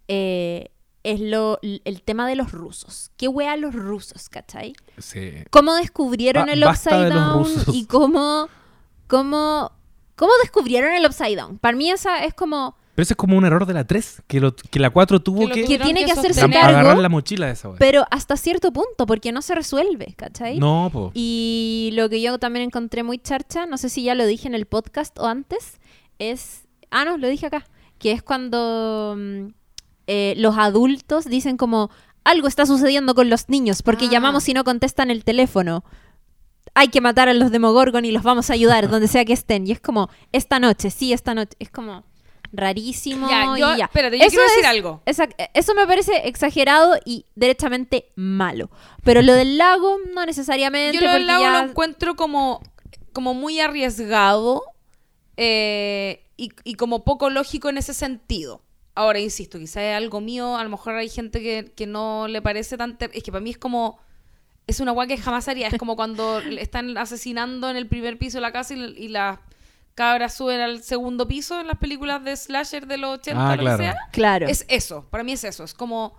eh, 0.10 0.72
es 1.04 1.20
lo, 1.22 1.60
el 1.62 2.02
tema 2.04 2.28
de 2.28 2.36
los 2.36 2.52
rusos. 2.52 3.12
¿Qué 3.18 3.28
wea 3.28 3.56
los 3.58 3.74
rusos, 3.74 4.30
cachai? 4.30 4.74
Sí. 4.98 5.32
¿Cómo 5.52 5.74
descubrieron 5.76 6.48
Ba- 6.48 6.54
el 6.54 6.64
basta 6.64 6.90
Upside 6.90 7.04
de 7.06 7.16
los 7.16 7.26
Down 7.26 7.44
rusos. 7.44 7.76
y 7.76 7.86
cómo, 7.86 8.50
cómo, 9.08 9.72
cómo 10.16 10.32
descubrieron 10.42 10.92
el 10.94 11.06
Upside 11.06 11.36
Down? 11.38 11.58
Para 11.60 11.78
mí 11.78 11.90
esa 11.92 12.24
es 12.26 12.34
como... 12.34 12.76
Pero 12.96 13.04
ese 13.04 13.14
es 13.14 13.18
como 13.18 13.38
un 13.38 13.46
error 13.46 13.68
de 13.68 13.76
la 13.76 13.86
3, 13.86 14.24
que, 14.26 14.40
lo- 14.40 14.56
que 14.56 14.80
la 14.80 14.90
4 14.90 15.22
tuvo 15.22 15.48
Que 15.48 15.66
que, 15.66 15.78
tiene 15.78 16.04
que 16.04 16.12
hacerse 16.12 16.42
cargo. 16.50 16.58
agarrar 16.80 16.98
la 16.98 17.10
mochila 17.10 17.46
de 17.46 17.52
esa 17.54 17.70
wea. 17.70 17.78
Pero 17.78 18.06
hasta 18.10 18.36
cierto 18.38 18.74
punto, 18.74 19.06
porque 19.06 19.32
no 19.32 19.44
se 19.44 19.54
resuelve, 19.54 20.16
¿cachai? 20.18 20.58
No, 20.58 20.90
po. 20.92 21.12
Y 21.14 21.92
lo 21.94 22.10
que 22.10 22.20
yo 22.22 22.40
también 22.40 22.66
encontré 22.66 23.04
muy 23.04 23.20
charcha, 23.20 23.68
no 23.68 23.78
sé 23.78 23.90
si 23.90 24.02
ya 24.04 24.16
lo 24.16 24.26
dije 24.26 24.48
en 24.48 24.56
el 24.56 24.66
podcast 24.66 25.18
o 25.20 25.28
antes, 25.28 25.80
es... 26.18 26.64
Ah, 26.90 27.06
no, 27.06 27.18
lo 27.18 27.28
dije 27.28 27.46
acá. 27.46 27.66
Que 28.00 28.12
es 28.14 28.24
cuando 28.24 29.16
mm, 29.16 29.48
eh, 30.08 30.34
los 30.38 30.58
adultos 30.58 31.26
dicen 31.26 31.58
como, 31.58 31.90
algo 32.24 32.48
está 32.48 32.66
sucediendo 32.66 33.14
con 33.16 33.30
los 33.30 33.48
niños, 33.50 33.82
porque 33.82 34.06
Ah. 34.06 34.10
llamamos 34.12 34.48
y 34.50 34.54
no 34.54 34.64
contestan 34.64 35.12
el 35.12 35.24
teléfono. 35.24 35.84
Hay 36.74 36.90
que 36.90 37.02
matar 37.02 37.30
a 37.30 37.34
los 37.34 37.52
Demogorgon 37.52 38.04
y 38.06 38.12
los 38.12 38.24
vamos 38.24 38.50
a 38.50 38.54
ayudar 38.54 38.90
donde 38.90 39.08
sea 39.08 39.26
que 39.26 39.34
estén. 39.34 39.66
Y 39.68 39.72
es 39.72 39.80
como, 39.80 40.10
esta 40.32 40.60
noche, 40.60 40.90
sí, 40.92 41.14
esta 41.14 41.34
noche. 41.34 41.56
Es 41.60 41.70
como 41.72 42.04
rarísimo. 42.54 43.30
Ya, 43.30 43.46
yo, 43.58 43.74
y 43.74 43.78
ya. 43.78 43.86
espérate, 43.86 44.18
yo 44.18 44.24
Eso 44.26 44.32
quiero 44.36 44.44
decir 44.50 44.64
es- 44.64 44.70
algo. 44.70 45.02
Esa- 45.06 45.28
eso 45.54 45.74
me 45.74 45.86
parece 45.88 46.28
exagerado 46.28 46.98
y 47.06 47.26
derechamente 47.36 48.12
malo. 48.16 48.70
Pero 49.04 49.22
lo 49.22 49.34
del 49.34 49.58
lago, 49.58 49.98
no 50.14 50.26
necesariamente. 50.26 50.98
Yo 50.98 51.04
lo 51.06 51.12
del 51.14 51.28
lago 51.28 51.44
ya- 51.44 51.62
lo 51.64 51.70
encuentro 51.70 52.16
como, 52.16 52.62
como 53.14 53.34
muy 53.34 53.60
arriesgado 53.60 54.64
eh, 55.38 56.24
y, 56.38 56.52
y 56.64 56.76
como 56.76 57.04
poco 57.04 57.30
lógico 57.30 57.70
en 57.70 57.78
ese 57.78 57.94
sentido. 57.94 58.62
Ahora, 58.98 59.20
insisto, 59.20 59.60
quizá 59.60 59.84
es 59.84 59.96
algo 59.96 60.20
mío, 60.22 60.58
a 60.58 60.64
lo 60.64 60.70
mejor 60.70 60.96
hay 60.96 61.08
gente 61.10 61.40
que, 61.42 61.72
que 61.76 61.86
no 61.86 62.28
le 62.28 62.42
parece 62.42 62.78
tan... 62.78 62.98
ter- 62.98 63.12
Es 63.14 63.22
que 63.24 63.32
para 63.32 63.42
mí 63.44 63.52
es 63.52 63.58
como... 63.58 64.00
Es 64.66 64.80
una 64.80 64.92
guay 64.92 65.08
que 65.08 65.18
jamás 65.18 65.48
haría. 65.48 65.68
Es 65.68 65.78
como 65.78 65.96
cuando 65.96 66.42
le 66.46 66.62
están 66.62 66.98
asesinando 66.98 67.70
en 67.70 67.78
el 67.78 67.88
primer 67.88 68.18
piso 68.18 68.38
de 68.38 68.42
la 68.42 68.52
casa 68.52 68.74
y, 68.74 68.80
y 68.98 69.08
las 69.10 69.40
cabras 69.96 70.34
suben 70.36 70.60
al 70.62 70.82
segundo 70.84 71.28
piso 71.28 71.60
en 71.62 71.68
las 71.68 71.78
películas 71.78 72.24
de 72.24 72.36
slasher 72.36 72.86
de 72.88 72.98
los 72.98 73.20
80, 73.20 73.50
Ah, 73.52 73.56
lo 73.56 73.62
claro. 73.62 73.78
que 73.78 73.84
sea. 73.84 73.96
Claro. 74.12 74.48
Es 74.48 74.66
eso, 74.68 75.06
para 75.10 75.24
mí 75.24 75.32
es 75.34 75.44
eso. 75.44 75.64
Es 75.64 75.74
como... 75.74 76.18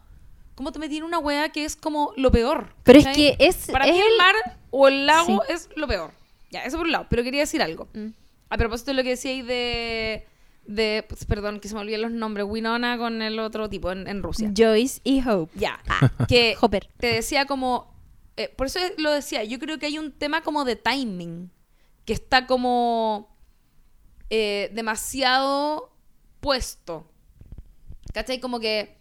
¿Cómo 0.55 0.73
te 0.73 0.79
metí 0.81 0.97
en 0.97 1.05
una 1.05 1.19
wea 1.21 1.51
que 1.51 1.65
es 1.65 1.77
como 1.77 2.13
lo 2.17 2.33
peor? 2.33 2.75
Pero 2.83 2.99
es 2.99 3.07
que 3.09 3.37
es. 3.39 3.69
Para 3.71 3.87
es 3.87 3.93
mí 3.93 3.99
el- 4.01 4.07
el 4.07 4.17
mar 4.19 4.35
o 4.71 4.89
el 4.89 5.07
lago 5.07 5.43
Sí. 5.47 5.53
es 5.53 5.69
lo 5.77 5.87
peor. 5.87 6.11
Ya, 6.51 6.65
eso 6.65 6.77
por 6.79 6.87
un 6.87 6.93
lado. 6.93 7.07
Pero 7.09 7.23
quería 7.23 7.41
decir 7.43 7.63
algo. 7.63 7.87
Mm. 7.95 8.09
A 8.51 8.57
propósito 8.57 8.91
de 8.91 8.97
lo 8.97 9.03
que 9.05 9.11
decíais 9.11 9.47
de... 9.47 10.27
de 10.69 11.05
pues, 11.09 11.25
perdón, 11.25 11.59
que 11.59 11.67
se 11.69 11.75
me 11.75 11.81
olvidan 11.81 12.03
los 12.03 12.13
nombres. 12.13 12.47
Winona 12.49 12.97
con 12.99 13.21
el 13.23 13.39
otro 13.41 13.69
tipo 13.69 13.91
en, 13.91 14.07
en 14.07 14.23
Rusia. 14.23 14.53
Joyce 14.57 15.01
y 15.03 15.27
Hope. 15.27 15.51
Ya. 15.59 15.81
Que 16.29 16.57
Hopper. 16.61 16.89
te 16.99 17.09
decía 17.09 17.47
como... 17.47 17.93
eh, 18.37 18.49
por 18.57 18.67
eso 18.69 18.79
lo 18.99 19.11
decía. 19.11 19.43
Yo 19.45 19.59
creo 19.59 19.79
que 19.79 19.87
hay 19.87 19.99
un 19.99 20.13
tema 20.13 20.43
como 20.43 20.65
de 20.65 20.77
timing. 20.77 21.51
Que 22.05 22.13
está 22.13 22.47
como... 22.47 23.35
eh, 24.31 24.71
demasiado 24.75 25.91
puesto. 26.41 27.11
¿Cachai? 28.13 28.39
Como 28.41 28.61
que... 28.61 28.97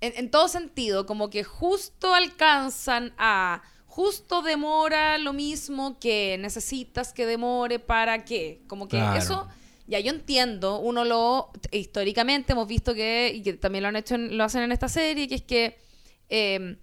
En, 0.00 0.12
en 0.16 0.30
todo 0.30 0.48
sentido, 0.48 1.06
como 1.06 1.30
que 1.30 1.44
justo 1.44 2.12
alcanzan 2.14 3.14
a... 3.18 3.62
Justo 3.86 4.42
demora 4.42 5.18
lo 5.18 5.32
mismo 5.32 5.98
que 6.00 6.36
necesitas 6.40 7.12
que 7.12 7.24
demore 7.26 7.78
para 7.78 8.24
qué. 8.24 8.62
Como 8.66 8.88
que 8.88 8.96
Claro. 8.96 9.18
eso... 9.18 9.48
Ya, 9.86 10.00
yo 10.00 10.10
entiendo, 10.12 10.78
uno 10.78 11.04
lo... 11.04 11.50
Históricamente 11.70 12.52
hemos 12.52 12.66
visto 12.66 12.94
que... 12.94 13.32
Y 13.34 13.42
que 13.42 13.52
también 13.54 13.82
lo 13.82 13.88
han 13.88 13.96
hecho, 13.96 14.14
en- 14.14 14.36
lo 14.38 14.44
hacen 14.44 14.62
en 14.62 14.72
esta 14.72 14.88
serie, 14.88 15.28
que 15.28 15.34
es 15.34 15.42
que... 15.42 15.78
eh, 16.28 16.76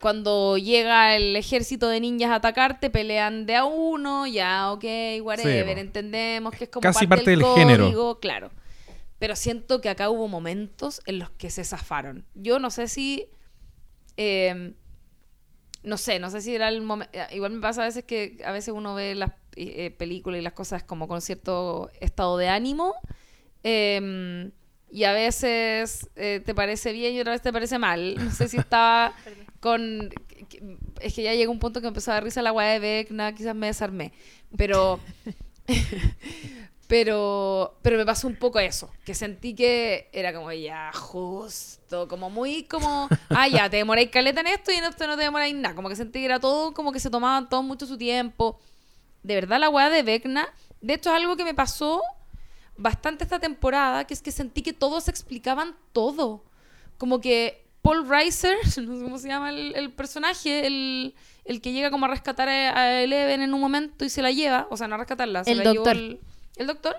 cuando 0.00 0.56
llega 0.56 1.14
el 1.14 1.36
ejército 1.36 1.86
de 1.86 2.00
ninjas 2.00 2.30
a 2.30 2.36
atacarte, 2.36 2.88
pelean 2.88 3.44
de 3.44 3.54
a 3.56 3.66
uno, 3.66 4.26
ya, 4.26 4.72
ok, 4.72 4.82
whatever, 5.20 5.74
Sí, 5.74 5.80
entendemos 5.80 6.54
que 6.54 6.64
es 6.64 6.70
como 6.70 6.80
Casi 6.80 7.06
parte, 7.06 7.16
parte 7.24 7.30
del, 7.32 7.40
del 7.40 7.54
género. 7.54 7.84
código, 7.84 8.18
claro. 8.18 8.50
Pero 9.18 9.36
siento 9.36 9.82
que 9.82 9.90
acá 9.90 10.08
hubo 10.08 10.26
momentos 10.26 11.02
en 11.04 11.18
los 11.18 11.28
que 11.32 11.50
se 11.50 11.64
zafaron. 11.64 12.24
Yo 12.34 12.58
no 12.58 12.70
sé 12.70 12.88
si... 12.88 13.26
eh, 14.16 14.72
no 15.82 15.98
sé, 15.98 16.18
no 16.18 16.30
sé 16.30 16.40
si 16.40 16.54
era 16.54 16.70
el 16.70 16.80
momento... 16.80 17.18
Igual 17.32 17.52
me 17.52 17.60
pasa 17.60 17.82
a 17.82 17.84
veces 17.84 18.04
que 18.04 18.38
a 18.44 18.52
veces 18.52 18.72
uno 18.74 18.94
ve 18.94 19.14
las 19.14 19.32
eh, 19.62 19.90
películas 19.90 20.40
y 20.40 20.42
las 20.42 20.52
cosas 20.52 20.82
como 20.82 21.08
con 21.08 21.20
cierto 21.20 21.90
estado 22.00 22.36
de 22.38 22.48
ánimo. 22.48 22.94
eh, 23.62 24.50
y 24.92 25.04
a 25.04 25.12
veces 25.12 26.10
eh, 26.16 26.42
te 26.44 26.54
parece 26.54 26.92
bien 26.92 27.14
y 27.14 27.20
otra 27.20 27.32
vez 27.32 27.42
te 27.42 27.52
parece 27.52 27.78
mal. 27.78 28.16
No 28.16 28.30
sé 28.32 28.48
si 28.48 28.56
estaba 28.56 29.14
con... 29.60 30.10
Es 31.00 31.14
que 31.14 31.22
ya 31.22 31.34
llegó 31.34 31.52
un 31.52 31.58
punto 31.58 31.80
que 31.80 31.86
empezó 31.86 32.10
a 32.10 32.14
dar 32.14 32.24
risa 32.24 32.42
la 32.42 32.52
weá 32.52 32.72
de 32.72 32.80
Vecna, 32.80 33.34
quizás 33.34 33.54
me 33.54 33.68
desarmé. 33.68 34.12
Pero... 34.56 34.98
pero 36.88 37.78
pero 37.82 37.96
me 37.96 38.04
pasó 38.04 38.26
un 38.26 38.34
poco 38.34 38.58
eso, 38.58 38.90
que 39.04 39.14
sentí 39.14 39.54
que 39.54 40.08
era 40.12 40.34
como 40.34 40.50
ya 40.50 40.90
justo, 40.92 42.08
como 42.08 42.30
muy 42.30 42.64
como, 42.64 43.08
ah 43.28 43.46
ya, 43.46 43.70
te 43.70 43.76
demoráis 43.76 44.10
caleta 44.10 44.40
en 44.40 44.48
esto 44.48 44.72
y 44.72 44.74
en 44.74 44.82
esto 44.82 45.06
no 45.06 45.16
te 45.16 45.22
demoráis 45.22 45.54
nada, 45.54 45.76
como 45.76 45.88
que 45.88 45.94
sentí 45.94 46.18
que 46.18 46.24
era 46.24 46.40
todo, 46.40 46.74
como 46.74 46.90
que 46.90 46.98
se 46.98 47.08
tomaban 47.08 47.48
todo 47.48 47.62
mucho 47.62 47.86
su 47.86 47.96
tiempo. 47.96 48.58
De 49.22 49.34
verdad 49.34 49.60
la 49.60 49.68
weá 49.68 49.90
de 49.90 50.02
Vecna, 50.02 50.48
de 50.80 50.94
hecho 50.94 51.10
es 51.10 51.16
algo 51.16 51.36
que 51.36 51.44
me 51.44 51.54
pasó 51.54 52.02
bastante 52.76 53.24
esta 53.24 53.38
temporada, 53.38 54.04
que 54.06 54.14
es 54.14 54.22
que 54.22 54.32
sentí 54.32 54.62
que 54.62 54.72
todos 54.72 55.08
explicaban 55.08 55.74
todo. 55.92 56.42
Como 56.96 57.20
que 57.20 57.66
Paul 57.82 58.08
Reiser, 58.08 58.56
no 58.64 58.96
sé 58.96 59.02
cómo 59.02 59.18
se 59.18 59.28
llama 59.28 59.50
el, 59.50 59.74
el 59.76 59.92
personaje, 59.92 60.66
el, 60.66 61.14
el 61.44 61.60
que 61.60 61.72
llega 61.72 61.90
como 61.90 62.06
a 62.06 62.08
rescatar 62.08 62.48
a, 62.48 62.78
a 62.78 63.02
Eleven 63.02 63.42
en 63.42 63.52
un 63.54 63.60
momento 63.60 64.04
y 64.04 64.08
se 64.10 64.22
la 64.22 64.30
lleva, 64.30 64.66
o 64.70 64.76
sea, 64.76 64.88
no 64.88 64.94
a 64.94 64.98
rescatarla, 64.98 65.44
se 65.44 65.52
El 65.52 65.58
la 65.58 65.64
llevó 65.64 65.74
doctor. 65.84 65.96
el, 65.96 66.20
el 66.56 66.66
doctor. 66.66 66.96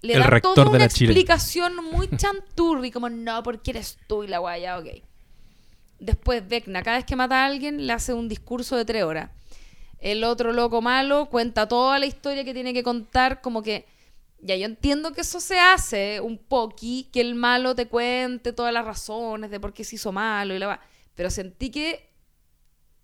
Le 0.00 0.14
El 0.14 0.20
da 0.20 0.26
rector 0.26 0.54
toda 0.54 0.64
de 0.64 0.70
una 0.70 0.78
la 0.80 0.88
Chile. 0.88 1.12
explicación 1.12 1.76
muy 1.92 2.08
chanturri, 2.16 2.90
como 2.90 3.08
no, 3.08 3.42
porque 3.44 3.70
eres 3.70 3.98
tú 4.08 4.24
y 4.24 4.28
la 4.28 4.38
guaya, 4.38 4.78
ok. 4.78 4.86
Después 6.00 6.46
Vecna, 6.48 6.82
cada 6.82 6.96
vez 6.96 7.06
que 7.06 7.14
mata 7.14 7.42
a 7.42 7.46
alguien, 7.46 7.86
le 7.86 7.92
hace 7.92 8.12
un 8.12 8.28
discurso 8.28 8.76
de 8.76 8.84
tres 8.84 9.04
horas. 9.04 9.30
El 10.02 10.24
otro 10.24 10.52
loco 10.52 10.82
malo 10.82 11.26
cuenta 11.26 11.68
toda 11.68 12.00
la 12.00 12.06
historia 12.06 12.44
que 12.44 12.52
tiene 12.52 12.74
que 12.74 12.82
contar, 12.82 13.40
como 13.40 13.62
que. 13.62 13.86
Ya, 14.40 14.56
yo 14.56 14.66
entiendo 14.66 15.12
que 15.12 15.20
eso 15.20 15.38
se 15.38 15.60
hace 15.60 16.20
un 16.20 16.36
poqui, 16.36 17.08
que 17.12 17.20
el 17.20 17.36
malo 17.36 17.76
te 17.76 17.86
cuente 17.86 18.52
todas 18.52 18.74
las 18.74 18.84
razones 18.84 19.52
de 19.52 19.60
por 19.60 19.72
qué 19.72 19.84
se 19.84 19.94
hizo 19.94 20.10
malo 20.10 20.52
y 20.56 20.58
la 20.58 20.66
va. 20.66 20.80
Pero 21.14 21.30
sentí 21.30 21.70
que 21.70 22.10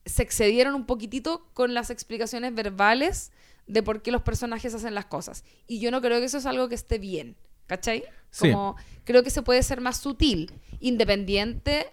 se 0.05 0.25
excedieron 0.25 0.75
un 0.75 0.85
poquitito 0.85 1.47
con 1.55 1.75
las 1.75 1.91
explicaciones 1.91 2.53
verbales 2.53 3.31
de 3.69 3.85
por 3.85 4.03
qué 4.03 4.11
los 4.11 4.23
personajes 4.23 4.75
hacen 4.75 4.97
las 4.97 5.07
cosas. 5.07 5.45
Y 5.69 5.79
yo 5.79 5.93
no 5.93 6.01
creo 6.01 6.19
que 6.19 6.25
eso 6.25 6.39
es 6.39 6.47
algo 6.47 6.69
que 6.69 6.75
esté 6.75 6.99
bien, 6.99 7.37
¿cachai? 7.66 8.03
Sí. 8.33 8.51
Como 8.51 8.75
creo 9.05 9.23
que 9.23 9.31
se 9.31 9.43
puede 9.43 9.62
ser 9.62 9.81
más 9.81 9.99
sutil, 9.99 10.53
independiente 10.81 11.87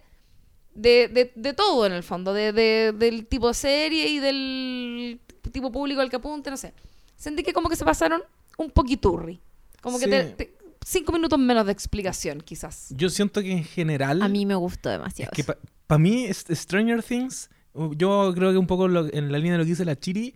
de, 0.76 1.08
de- 1.08 1.32
de 1.36 1.54
todo 1.54 1.86
en 1.86 1.94
el 1.94 2.04
fondo, 2.04 2.34
de, 2.34 2.52
de- 2.54 2.94
del 2.96 3.26
tipo 3.26 3.48
de 3.48 3.54
serie 3.56 4.08
y 4.10 4.20
del 4.20 5.20
tipo 5.52 5.72
público 5.72 6.02
al 6.02 6.10
que 6.10 6.18
apunte, 6.18 6.52
no 6.52 6.58
sé. 6.58 6.74
Sentí 7.16 7.44
que 7.44 7.54
como 7.54 7.70
que 7.70 7.76
se 7.76 7.86
pasaron 7.86 8.22
un 8.58 8.70
poquiturri. 8.70 9.40
Como 9.82 9.98
que 10.00 10.06
Sí. 10.06 10.12
te- 10.12 10.24
te- 10.24 10.56
cinco 10.86 11.12
minutos 11.12 11.40
menos 11.40 11.66
de 11.66 11.72
explicación, 11.72 12.42
quizás. 12.42 12.88
Yo 12.92 13.10
siento 13.10 13.42
que 13.42 13.52
en 13.52 13.64
general. 13.64 14.22
A 14.22 14.28
mí 14.28 14.46
me 14.46 14.56
gustó 14.56 14.90
demasiado. 14.90 15.32
Es 15.36 15.46
que 15.46 15.54
para 15.88 16.00
mí, 16.00 16.26
es- 16.26 16.46
Stranger 16.52 17.02
Things, 17.04 17.50
yo 17.98 18.32
creo 18.36 18.52
que 18.52 18.58
un 18.58 18.68
poco 18.68 18.88
lo- 18.88 19.12
en 19.14 19.32
la 19.32 19.38
línea 19.38 19.54
de 19.54 19.58
lo 19.60 19.64
que 19.64 19.70
dice 19.72 19.86
la 19.86 19.98
Chiri, 20.00 20.36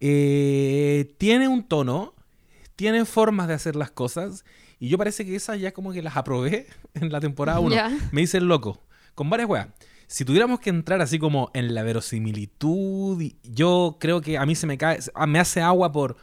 eh, 0.00 1.14
tiene 1.18 1.48
un 1.48 1.62
tono, 1.64 2.14
tiene 2.76 3.04
formas 3.04 3.48
de 3.48 3.54
hacer 3.54 3.76
las 3.76 3.90
cosas, 3.90 4.44
y 4.78 4.88
yo 4.88 4.96
parece 4.98 5.24
que 5.24 5.34
esas 5.34 5.58
ya 5.60 5.72
como 5.72 5.92
que 5.92 6.02
las 6.02 6.16
aprobé 6.16 6.66
en 6.94 7.10
la 7.10 7.20
temporada 7.20 7.60
1. 7.60 7.74
Ya. 7.74 7.90
Me 8.12 8.20
dice 8.22 8.38
el 8.38 8.44
loco, 8.44 8.80
con 9.18 9.28
varias 9.28 9.48
weas. 9.50 9.68
Si 10.06 10.24
tuviéramos 10.24 10.60
que 10.60 10.70
entrar 10.70 11.02
así 11.02 11.18
como 11.18 11.50
en 11.52 11.74
la 11.74 11.82
verosimilitud, 11.82 13.22
yo 13.42 13.96
creo 14.00 14.20
que 14.20 14.38
a 14.38 14.46
mí 14.46 14.54
se 14.54 14.66
me 14.66 14.78
cae, 14.78 14.98
a- 15.14 15.26
me 15.26 15.38
hace 15.38 15.60
agua 15.60 15.92
por 15.92 16.16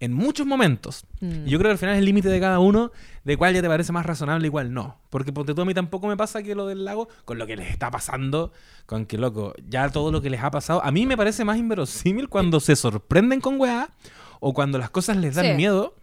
en 0.00 0.14
muchos 0.14 0.46
momentos. 0.46 1.04
Mm. 1.20 1.46
Y 1.46 1.50
yo 1.50 1.58
creo 1.58 1.68
que 1.68 1.72
al 1.72 1.78
final 1.78 1.94
es 1.94 1.98
el 1.98 2.06
límite 2.06 2.28
de 2.30 2.40
cada 2.40 2.58
uno 2.58 2.90
de 3.22 3.36
cuál 3.36 3.52
ya 3.54 3.60
te 3.60 3.68
parece 3.68 3.92
más 3.92 4.06
razonable 4.06 4.48
y 4.48 4.50
cuál 4.50 4.72
no. 4.72 4.98
Porque 5.10 5.30
ponte 5.32 5.54
tú 5.54 5.60
a 5.60 5.64
mí 5.66 5.74
tampoco 5.74 6.06
me 6.08 6.16
pasa 6.16 6.42
que 6.42 6.54
lo 6.54 6.66
del 6.66 6.84
lago, 6.86 7.08
con 7.26 7.38
lo 7.38 7.46
que 7.46 7.54
les 7.54 7.68
está 7.70 7.90
pasando, 7.90 8.50
con 8.86 9.04
que 9.04 9.18
loco, 9.18 9.52
ya 9.68 9.90
todo 9.90 10.10
lo 10.10 10.22
que 10.22 10.30
les 10.30 10.42
ha 10.42 10.50
pasado, 10.50 10.82
a 10.82 10.90
mí 10.90 11.04
me 11.06 11.18
parece 11.18 11.44
más 11.44 11.58
inverosímil 11.58 12.28
cuando 12.30 12.60
se 12.60 12.76
sorprenden 12.76 13.40
con 13.42 13.60
weá 13.60 13.90
o 14.40 14.54
cuando 14.54 14.78
las 14.78 14.88
cosas 14.88 15.18
les 15.18 15.34
dan 15.34 15.46
Sí. 15.48 15.52
miedo 15.52 15.94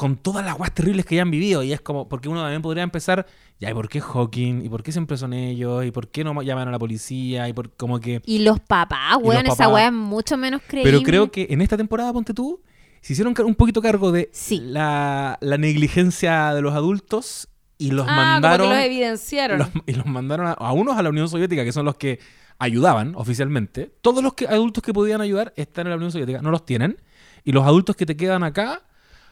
con 0.00 0.16
todas 0.16 0.42
las 0.46 0.58
weas 0.58 0.72
terribles 0.74 1.04
que 1.04 1.16
ya 1.16 1.22
han 1.22 1.30
vivido. 1.30 1.62
Y 1.62 1.74
es 1.74 1.82
como, 1.82 2.08
porque 2.08 2.30
uno 2.30 2.40
también 2.40 2.62
podría 2.62 2.82
empezar, 2.82 3.26
ya, 3.58 3.70
¿y 3.70 3.74
por 3.74 3.86
qué 3.90 4.00
Hawking? 4.00 4.64
¿Y 4.64 4.70
por 4.70 4.82
qué 4.82 4.92
siempre 4.92 5.18
son 5.18 5.34
ellos? 5.34 5.84
¿Y 5.84 5.90
por 5.90 6.08
qué 6.08 6.24
no 6.24 6.40
llaman 6.40 6.68
a 6.68 6.70
la 6.70 6.78
policía? 6.78 7.46
Y 7.50 7.52
por 7.52 7.70
como 7.76 8.00
que... 8.00 8.22
Y 8.24 8.38
los 8.38 8.60
papás, 8.60 9.18
weón, 9.20 9.46
esa 9.46 9.68
weá 9.68 9.88
es 9.88 9.92
mucho 9.92 10.38
menos 10.38 10.62
creíble. 10.66 10.90
Pero 10.90 11.02
creo 11.04 11.30
que 11.30 11.48
en 11.50 11.60
esta 11.60 11.76
temporada, 11.76 12.14
ponte 12.14 12.32
tú, 12.32 12.62
se 13.02 13.12
hicieron 13.12 13.34
un 13.44 13.54
poquito 13.54 13.82
cargo 13.82 14.10
de 14.10 14.30
Sí. 14.32 14.58
la, 14.64 15.36
la 15.42 15.58
negligencia 15.58 16.54
de 16.54 16.62
los 16.62 16.72
adultos 16.74 17.48
y 17.76 17.90
los 17.90 18.06
ah, 18.08 18.16
mandaron 18.16 18.68
como 18.68 18.70
que 18.70 18.76
los 18.78 18.86
evidenciaron. 18.86 19.58
los- 19.58 19.68
y 19.86 19.92
los 19.92 20.06
mandaron 20.06 20.46
a, 20.46 20.52
a 20.52 20.72
unos 20.72 20.96
a 20.96 21.02
la 21.02 21.10
Unión 21.10 21.28
Soviética, 21.28 21.62
que 21.62 21.72
son 21.72 21.84
los 21.84 21.96
que 21.96 22.20
ayudaban 22.58 23.14
oficialmente. 23.16 23.92
Todos 24.00 24.22
los 24.24 24.32
que, 24.32 24.46
adultos 24.46 24.82
que 24.82 24.94
podían 24.94 25.20
ayudar 25.20 25.52
están 25.56 25.86
en 25.88 25.90
la 25.90 25.96
Unión 25.96 26.10
Soviética, 26.10 26.40
no 26.40 26.50
los 26.50 26.64
tienen. 26.64 26.96
Y 27.44 27.52
los 27.52 27.66
adultos 27.66 27.96
que 27.96 28.06
te 28.06 28.16
quedan 28.16 28.42
acá 28.44 28.82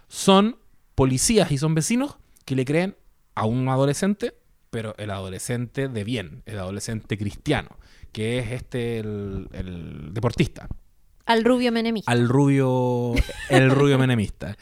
son 0.08 0.56
policías 0.94 1.52
y 1.52 1.58
son 1.58 1.74
vecinos 1.74 2.16
que 2.44 2.56
le 2.56 2.64
creen 2.64 2.96
a 3.34 3.44
un 3.46 3.68
adolescente, 3.68 4.34
pero 4.70 4.94
el 4.98 5.10
adolescente 5.10 5.88
de 5.88 6.04
bien, 6.04 6.42
el 6.46 6.58
adolescente 6.58 7.16
cristiano, 7.16 7.68
que 8.12 8.38
es 8.38 8.50
este 8.50 8.98
el, 8.98 9.48
el 9.52 10.12
deportista, 10.12 10.66
Al 11.26 11.44
rubio 11.44 11.70
menemista. 11.72 12.10
al 12.10 12.28
rubio, 12.28 13.14
el 13.50 13.70
rubio 13.70 13.98
menemista, 13.98 14.56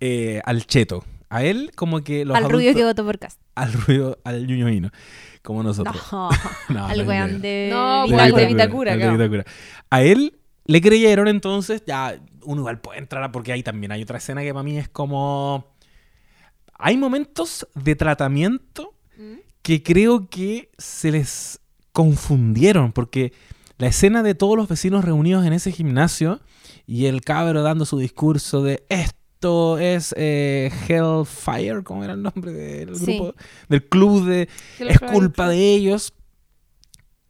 eh, 0.00 0.40
al 0.44 0.66
cheto. 0.66 1.04
A 1.28 1.42
él 1.42 1.72
como 1.74 2.04
que 2.04 2.24
los 2.24 2.36
Al 2.36 2.48
rubio 2.48 2.72
que 2.72 2.84
votó 2.84 3.04
por 3.04 3.18
Cast. 3.18 3.40
al 3.56 3.72
rubio, 3.72 4.18
al 4.22 4.46
ñuñoino, 4.46 4.90
como 5.42 5.64
nosotros. 5.64 5.96
No, 6.12 6.30
No, 6.68 6.86
al 6.86 7.06
weón 7.06 7.40
de 7.42 7.68
No, 7.72 8.06
De 8.06 8.46
Vitacura, 8.46 8.96
de. 8.96 9.10
Vitacura. 9.10 9.44
A 9.90 10.02
él 10.04 10.38
le 10.64 10.80
creyeron 10.80 11.26
entonces, 11.26 11.82
ya 11.84 12.16
uno 12.46 12.62
igual 12.62 12.80
puede 12.80 12.98
entrar 12.98 13.22
a- 13.22 13.32
porque 13.32 13.52
ahí 13.52 13.62
también 13.62 13.92
hay 13.92 14.02
otra 14.02 14.18
escena 14.18 14.42
que 14.42 14.52
para 14.54 14.62
mí 14.62 14.78
es 14.78 14.88
como... 14.88 15.74
Hay 16.78 16.96
momentos 16.96 17.66
de 17.74 17.96
tratamiento 17.96 18.92
Mm. 19.18 19.36
que 19.62 19.82
creo 19.82 20.28
que 20.28 20.70
se 20.76 21.10
les 21.10 21.60
confundieron 21.92 22.92
porque 22.92 23.32
la 23.78 23.86
escena 23.86 24.22
de 24.22 24.34
todos 24.34 24.56
los 24.56 24.68
vecinos 24.68 25.04
reunidos 25.06 25.46
en 25.46 25.54
ese 25.54 25.72
gimnasio 25.72 26.40
y 26.86 27.06
el 27.06 27.22
cabro 27.22 27.62
dando 27.62 27.86
su 27.86 27.98
discurso 27.98 28.62
de 28.62 28.84
esto 28.90 29.78
es 29.78 30.14
eh, 30.18 30.70
Hellfire, 30.86 31.82
¿cómo 31.82 32.04
era 32.04 32.12
el 32.12 32.22
nombre 32.22 32.52
del 32.52 32.94
Sí. 32.96 33.16
grupo? 33.16 33.34
Del 33.70 33.88
club 33.88 34.26
de 34.26 34.48
es 34.80 34.98
culpa 35.00 35.48
de 35.48 35.74
ellos. 35.74 36.12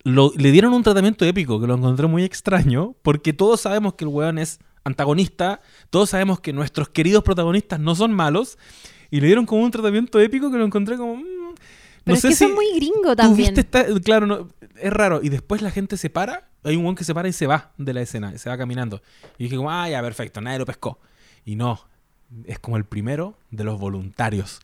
Lo- 0.03 0.33
le 0.37 0.51
dieron 0.53 0.73
un 0.73 0.83
tratamiento 0.83 1.25
épico 1.25 1.61
que 1.61 1.67
lo 1.67 1.75
encontré 1.75 2.07
muy 2.07 2.23
extraño, 2.25 2.95
porque 3.03 3.33
todos 3.33 3.61
sabemos 3.61 3.95
que 3.95 4.05
el 4.05 4.09
weón 4.09 4.39
es 4.39 4.59
antagonista, 4.87 5.61
todos 5.91 6.11
sabemos 6.11 6.41
que 6.41 6.53
nuestros 6.53 6.89
queridos 6.89 7.23
protagonistas 7.23 7.81
no 7.81 7.95
son 7.95 8.13
malos, 8.13 8.59
y 9.11 9.21
le 9.21 9.27
dieron 9.27 9.47
como 9.47 9.63
un 9.65 9.71
tratamiento 9.71 10.19
épico 10.21 10.51
que 10.51 10.59
lo 10.59 10.65
encontré 10.65 10.97
como... 10.97 11.17
mm, 11.17 11.21
no 11.23 11.55
Pero 12.05 12.15
es 12.17 12.21
sé 12.23 12.29
que 12.29 12.35
si 12.35 12.45
son 12.45 12.55
muy 12.55 12.67
gringo 12.77 13.15
también. 13.17 13.59
esta- 13.59 13.85
claro, 14.01 14.27
no, 14.27 14.49
es 14.81 14.93
raro, 14.93 15.21
y 15.23 15.29
después 15.29 15.61
la 15.63 15.71
gente 15.71 15.97
se 15.97 16.09
para, 16.11 16.49
hay 16.65 16.77
un 16.77 16.85
weón 16.85 16.95
que 16.97 17.05
se 17.05 17.15
para 17.15 17.29
y 17.29 17.33
se 17.33 17.47
va 17.47 17.73
de 17.79 17.93
la 17.95 18.01
escena, 18.03 18.37
se 18.39 18.49
va 18.49 18.57
caminando. 18.57 19.03
Y 19.39 19.45
dije 19.45 19.57
como, 19.57 19.71
ah, 19.71 19.89
ya, 19.89 20.01
perfecto, 20.03 20.41
nadie 20.41 20.59
lo 20.59 20.67
pescó. 20.67 20.99
Y 21.45 21.57
no, 21.57 21.81
es 22.45 22.59
como 22.59 22.77
el 22.77 22.85
primero 22.85 23.37
de 23.51 23.65
los 23.65 23.79
voluntarios 23.79 24.61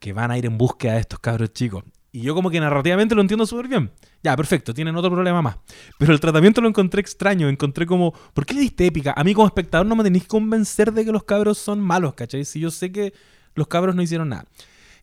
que 0.00 0.12
van 0.12 0.30
a 0.30 0.38
ir 0.38 0.46
en 0.46 0.56
búsqueda 0.58 0.94
de 0.94 1.00
estos 1.00 1.18
cabros 1.18 1.52
chicos. 1.52 1.84
Y 2.14 2.20
yo 2.20 2.34
como 2.34 2.50
que 2.50 2.60
narrativamente 2.60 3.14
lo 3.14 3.22
entiendo 3.22 3.46
súper 3.46 3.68
bien. 3.68 3.90
Ya, 4.22 4.36
perfecto, 4.36 4.74
tienen 4.74 4.94
otro 4.96 5.10
problema 5.10 5.40
más. 5.40 5.56
Pero 5.98 6.12
el 6.12 6.20
tratamiento 6.20 6.60
lo 6.60 6.68
encontré 6.68 7.00
extraño, 7.00 7.48
encontré 7.48 7.86
como, 7.86 8.12
¿por 8.34 8.44
qué 8.44 8.52
le 8.52 8.60
diste 8.60 8.84
épica? 8.84 9.14
A 9.16 9.24
mí 9.24 9.32
como 9.32 9.46
espectador 9.46 9.86
no 9.86 9.96
me 9.96 10.04
tenéis 10.04 10.24
que 10.24 10.28
convencer 10.28 10.92
de 10.92 11.06
que 11.06 11.10
los 11.10 11.24
cabros 11.24 11.56
son 11.56 11.80
malos, 11.80 12.12
¿cachai? 12.12 12.44
Si 12.44 12.60
yo 12.60 12.70
sé 12.70 12.92
que 12.92 13.14
los 13.54 13.66
cabros 13.66 13.94
no 13.94 14.02
hicieron 14.02 14.28
nada. 14.28 14.44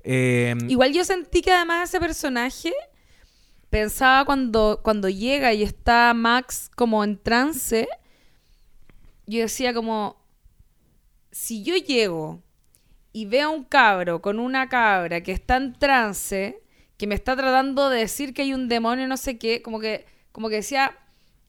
Eh, 0.03 0.55
Igual 0.67 0.93
yo 0.93 1.03
sentí 1.03 1.41
que 1.41 1.51
además 1.51 1.89
ese 1.89 1.99
personaje 1.99 2.73
pensaba 3.71 4.23
cuando, 4.23 4.81
cuando 4.83 5.09
llega 5.09 5.51
y 5.53 5.63
está 5.63 6.13
Max 6.13 6.69
como 6.75 7.03
en 7.03 7.17
trance, 7.17 7.87
yo 9.25 9.41
decía 9.41 9.73
como, 9.73 10.15
si 11.31 11.63
yo 11.63 11.75
llego 11.75 12.43
y 13.13 13.25
veo 13.25 13.47
a 13.47 13.51
un 13.51 13.63
cabro 13.63 14.21
con 14.21 14.39
una 14.39 14.69
cabra 14.69 15.21
que 15.21 15.31
está 15.31 15.57
en 15.57 15.73
trance, 15.73 16.61
que 16.99 17.07
me 17.07 17.15
está 17.15 17.35
tratando 17.35 17.89
de 17.89 17.99
decir 18.01 18.35
que 18.35 18.43
hay 18.43 18.53
un 18.53 18.67
demonio, 18.69 19.07
no 19.07 19.17
sé 19.17 19.39
qué, 19.39 19.63
como 19.63 19.79
que, 19.79 20.05
como 20.31 20.49
que 20.49 20.55
decía, 20.57 20.95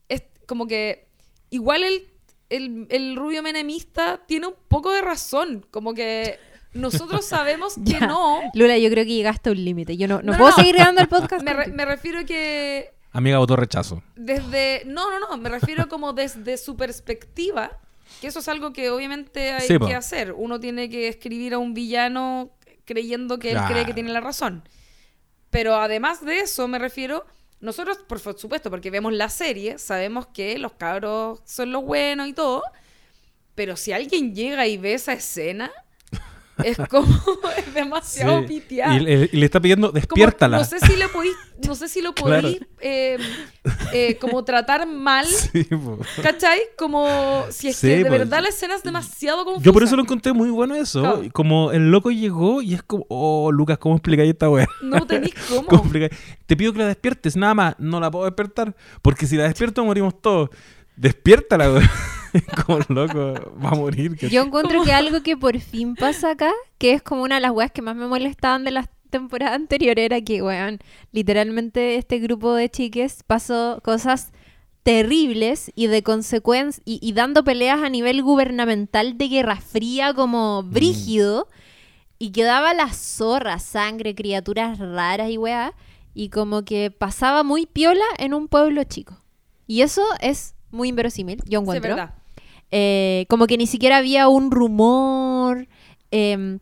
es 0.08 0.22
como 0.46 0.66
que 0.66 1.06
igual 1.50 1.82
el, 1.82 2.06
el, 2.48 2.86
el 2.88 3.16
rubio 3.16 3.42
menemista 3.42 4.22
tiene 4.26 4.46
un 4.46 4.54
poco 4.68 4.90
de 4.92 5.02
razón, 5.02 5.66
como 5.70 5.92
que 5.92 6.38
nosotros 6.72 7.26
sabemos 7.26 7.74
que 7.74 7.82
Ya. 7.98 8.06
no. 8.06 8.40
Lula, 8.54 8.78
yo 8.78 8.88
creo 8.90 9.04
que 9.04 9.12
llegaste 9.14 9.50
a 9.50 9.52
un 9.52 9.62
límite. 9.64 9.96
Yo 9.98 10.06
no, 10.08 10.22
no, 10.22 10.32
No, 10.32 10.38
puedo 10.38 10.50
no. 10.50 10.56
seguir 10.56 10.76
grabando 10.76 11.00
el 11.02 11.08
podcast. 11.16 11.42
Me, 11.42 11.50
re- 11.52 11.56
contigo. 11.64 11.76
me 11.76 11.84
refiero 11.84 12.24
que 12.24 12.92
amiga 13.12 13.38
votó 13.38 13.56
rechazo. 13.56 14.02
desde... 14.14 14.84
No, 14.86 15.10
no, 15.10 15.18
no, 15.28 15.36
me 15.36 15.48
refiero 15.48 15.88
como 15.88 16.12
desde 16.12 16.56
su 16.58 16.76
perspectiva, 16.76 17.76
que 18.20 18.28
eso 18.28 18.38
es 18.38 18.46
algo 18.46 18.72
que 18.72 18.88
obviamente 18.90 19.50
hay 19.50 19.66
Sí, 19.66 19.78
po. 19.80 19.88
que 19.88 19.96
hacer. 19.96 20.32
Uno 20.32 20.60
tiene 20.60 20.88
que 20.88 21.08
escribir 21.08 21.54
a 21.54 21.58
un 21.58 21.74
villano 21.74 22.50
creyendo 22.84 23.40
que 23.40 23.50
él 23.52 23.58
cree 23.68 23.84
que 23.84 23.94
tiene 23.94 24.12
la 24.12 24.20
razón. 24.20 24.62
Pero 25.50 25.74
además 25.76 26.24
de 26.24 26.40
eso, 26.40 26.68
me 26.68 26.78
refiero... 26.78 27.26
Nosotros, 27.60 27.98
por 28.08 28.18
supuesto, 28.20 28.70
porque 28.70 28.90
vemos 28.90 29.12
la 29.12 29.28
serie, 29.28 29.76
sabemos 29.76 30.26
que 30.28 30.56
los 30.56 30.72
cabros 30.72 31.42
son 31.44 31.72
los 31.72 31.84
buenos 31.84 32.26
y 32.26 32.32
todo, 32.32 32.62
pero 33.54 33.76
si 33.76 33.92
alguien 33.92 34.34
llega 34.34 34.66
y 34.66 34.78
ve 34.78 34.94
esa 34.94 35.12
escena, 35.12 35.70
es 36.64 36.78
como... 36.88 37.06
es 37.58 37.74
demasiado 37.74 38.40
Sí. 38.40 38.46
piteado. 38.46 38.96
Y, 38.96 39.00
le- 39.00 39.30
y 39.32 39.36
le 39.36 39.44
está 39.46 39.60
pidiendo, 39.60 39.88
Como, 39.88 40.00
despiértala. 40.00 40.58
no 40.58 40.64
sé 40.64 40.78
si 40.80 40.96
lo 40.96 41.08
podéis, 41.10 41.34
no 41.66 41.74
sé 41.74 41.88
si 41.88 42.00
lo 42.02 42.12
Claro. 42.14 42.42
podéis 42.42 42.60
eh, 42.80 43.18
eh, 43.92 44.16
como 44.20 44.42
tratar 44.44 44.86
mal, 44.86 45.26
Sí. 45.52 45.66
¿cachai? 46.22 46.60
Como 46.78 47.06
si 47.50 47.68
es 47.68 47.76
Sí, 47.76 47.88
que 47.88 48.04
de 48.04 48.10
verdad 48.10 48.42
la 48.42 48.48
escena 48.48 48.74
es 48.74 48.82
demasiado 48.82 49.44
confusa. 49.44 49.64
Yo 49.64 49.72
por 49.72 49.82
eso 49.82 49.96
lo 49.96 50.02
encontré 50.02 50.32
muy 50.32 50.50
bueno 50.50 50.74
eso. 50.74 51.00
Claro. 51.00 51.22
Como 51.32 51.72
el 51.72 51.90
loco 51.90 52.10
llegó 52.10 52.62
y 52.62 52.74
es 52.74 52.82
como, 52.82 53.04
oh, 53.08 53.50
Lucas, 53.52 53.78
¿cómo 53.78 53.96
explicáis 53.96 54.30
esta 54.30 54.48
weá? 54.48 54.66
No 54.82 55.06
tenéis 55.06 55.34
cómo. 55.48 55.82
Te 56.46 56.56
pido 56.56 56.72
que 56.72 56.78
la 56.80 56.86
despiertes, 56.86 57.36
nada 57.36 57.54
más. 57.54 57.74
No 57.78 58.00
la 58.00 58.10
puedo 58.10 58.24
despertar. 58.24 58.74
Porque 59.02 59.26
si 59.26 59.36
la 59.36 59.44
despierto 59.44 59.84
morimos 59.84 60.20
todos. 60.20 60.50
Despiértala, 60.96 61.70
weón. 61.70 61.88
como 62.66 62.78
loco, 62.88 63.54
va 63.62 63.70
a 63.70 63.74
morir. 63.74 64.16
que- 64.16 64.28
Yo 64.30 64.42
encuentro 64.42 64.82
que 64.84 64.92
algo 64.92 65.22
que 65.22 65.36
por 65.36 65.58
fin 65.60 65.94
pasa 65.96 66.30
acá, 66.32 66.52
que 66.78 66.92
es 66.92 67.02
como 67.02 67.22
una 67.22 67.36
de 67.36 67.40
las 67.42 67.50
weas 67.52 67.70
que 67.72 67.82
más 67.82 67.96
me 67.96 68.06
molestaban 68.06 68.64
de 68.64 68.70
las 68.70 68.88
temporadas 69.10 69.54
anteriores, 69.56 70.04
era 70.04 70.20
que, 70.20 70.40
weón, 70.42 70.78
literalmente 71.12 71.96
este 71.96 72.18
grupo 72.20 72.54
de 72.54 72.68
chiques 72.70 73.24
pasó 73.26 73.80
cosas 73.82 74.32
terribles 74.82 75.70
y 75.74 75.86
de 75.88 76.02
consecuencia 76.02 76.82
y, 76.86 76.98
y 77.02 77.12
dando 77.12 77.44
peleas 77.44 77.82
a 77.82 77.88
nivel 77.88 78.22
gubernamental 78.22 79.18
de 79.18 79.28
guerra 79.28 79.56
fría 79.56 80.14
como 80.14 80.62
brígido 80.62 81.48
y 82.18 82.32
quedaba 82.32 82.74
la 82.74 82.92
zorra, 82.92 83.58
sangre, 83.58 84.14
criaturas 84.14 84.78
raras 84.78 85.30
y 85.30 85.38
weá 85.38 85.74
y 86.14 86.28
como 86.30 86.64
que 86.64 86.90
pasaba 86.90 87.42
muy 87.42 87.66
piola 87.66 88.04
en 88.18 88.34
un 88.34 88.48
pueblo 88.48 88.82
chico. 88.84 89.20
Y 89.66 89.82
eso 89.82 90.02
es 90.20 90.54
muy 90.70 90.88
inverosímil, 90.88 91.38
yo 91.44 91.60
Sí, 91.60 91.62
encuentro. 91.62 91.90
verdad. 91.96 92.14
Eh, 92.72 93.26
como 93.28 93.46
que 93.46 93.56
ni 93.58 93.66
siquiera 93.66 93.98
había 93.98 94.28
un 94.28 94.50
rumor. 94.50 95.68
em, 96.10 96.60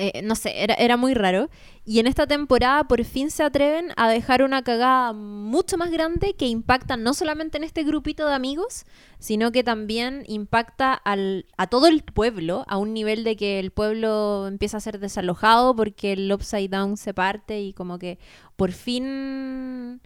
eh, 0.00 0.22
no 0.22 0.36
sé, 0.36 0.62
era, 0.62 0.74
era 0.74 0.96
muy 0.96 1.12
raro. 1.14 1.50
Y 1.84 1.98
en 1.98 2.06
esta 2.06 2.26
temporada 2.26 2.84
por 2.86 3.02
fin 3.04 3.30
se 3.32 3.42
atreven 3.42 3.92
a 3.96 4.08
dejar 4.08 4.42
una 4.42 4.62
cagada 4.62 5.12
mucho 5.12 5.76
más 5.76 5.90
grande 5.90 6.34
que 6.34 6.46
impacta 6.46 6.96
no 6.96 7.14
solamente 7.14 7.58
en 7.58 7.64
este 7.64 7.82
grupito 7.82 8.26
de 8.28 8.34
amigos, 8.34 8.84
sino 9.18 9.50
que 9.50 9.64
también 9.64 10.22
impacta 10.28 10.92
al, 10.94 11.46
a 11.56 11.66
todo 11.66 11.88
el 11.88 12.02
pueblo, 12.04 12.64
a 12.68 12.76
un 12.76 12.92
nivel 12.94 13.24
de 13.24 13.36
que 13.36 13.58
el 13.58 13.72
pueblo 13.72 14.46
empieza 14.46 14.76
a 14.76 14.80
ser 14.80 15.00
desalojado 15.00 15.74
porque 15.74 16.12
el 16.12 16.30
Upside 16.32 16.68
Down 16.68 16.96
se 16.96 17.12
parte 17.14 17.60
y 17.60 17.72
como 17.72 17.98
que 17.98 18.18
por 18.54 18.70
fin 18.72 20.00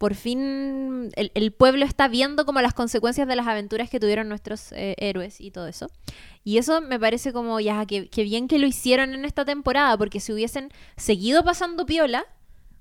por 0.00 0.14
fin 0.14 1.10
el, 1.14 1.30
el 1.34 1.52
pueblo 1.52 1.84
está 1.84 2.08
viendo 2.08 2.46
como 2.46 2.62
las 2.62 2.72
consecuencias 2.72 3.28
de 3.28 3.36
las 3.36 3.46
aventuras 3.46 3.90
que 3.90 4.00
tuvieron 4.00 4.30
nuestros 4.30 4.72
eh, 4.72 4.94
héroes 4.96 5.42
y 5.42 5.50
todo 5.50 5.66
eso. 5.66 5.90
Y 6.42 6.56
eso 6.56 6.80
me 6.80 6.98
parece 6.98 7.34
como 7.34 7.60
ya 7.60 7.84
que, 7.84 8.08
que 8.08 8.22
bien 8.22 8.48
que 8.48 8.58
lo 8.58 8.66
hicieron 8.66 9.12
en 9.12 9.26
esta 9.26 9.44
temporada, 9.44 9.98
porque 9.98 10.18
si 10.18 10.32
hubiesen 10.32 10.70
seguido 10.96 11.44
pasando 11.44 11.84
piola, 11.84 12.24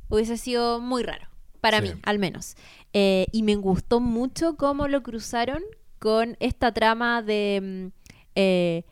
hubiese 0.07 0.37
sido 0.37 0.79
muy 0.79 1.03
raro. 1.03 1.27
Para 1.59 1.81
Sí. 1.81 1.89
mí, 1.89 1.93
al 2.03 2.19
menos. 2.19 2.55
Eh, 2.93 3.25
y 3.33 3.43
me 3.43 3.57
gustó 3.57 3.99
mucho 3.99 4.55
cómo 4.55 4.87
lo 4.87 5.03
cruzaron 5.03 5.61
con 5.99 6.37
esta 6.39 6.71
trama 6.73 7.21
de 7.21 7.59
mm, 7.61 8.09
eh, 8.35 8.83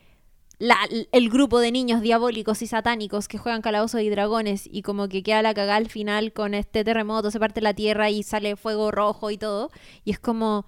la- 0.58 0.88
el 1.12 1.30
grupo 1.30 1.60
de 1.60 1.70
niños 1.70 2.00
diabólicos 2.00 2.62
y 2.62 2.66
satánicos 2.66 3.28
que 3.28 3.38
juegan 3.38 3.62
calabozos 3.62 4.00
y 4.00 4.10
dragones 4.10 4.68
y 4.70 4.82
como 4.82 5.08
que 5.08 5.22
queda 5.22 5.40
la 5.42 5.54
cagada 5.54 5.76
al 5.76 5.88
final 5.88 6.32
con 6.32 6.52
este 6.54 6.82
terremoto, 6.84 7.30
se 7.30 7.38
parte 7.38 7.60
la 7.60 7.74
tierra 7.74 8.10
y 8.10 8.22
sale 8.22 8.56
fuego 8.56 8.90
rojo 8.90 9.30
y 9.30 9.38
todo. 9.38 9.70
Y 10.04 10.10
es 10.10 10.18
como, 10.18 10.66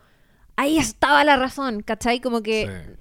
ahí 0.57 0.79
estaba 0.79 1.25
la 1.25 1.37
razón, 1.37 1.83
¿cachai? 1.83 2.21
Como 2.21 2.41
que 2.43 2.67
Sí. 2.67 2.93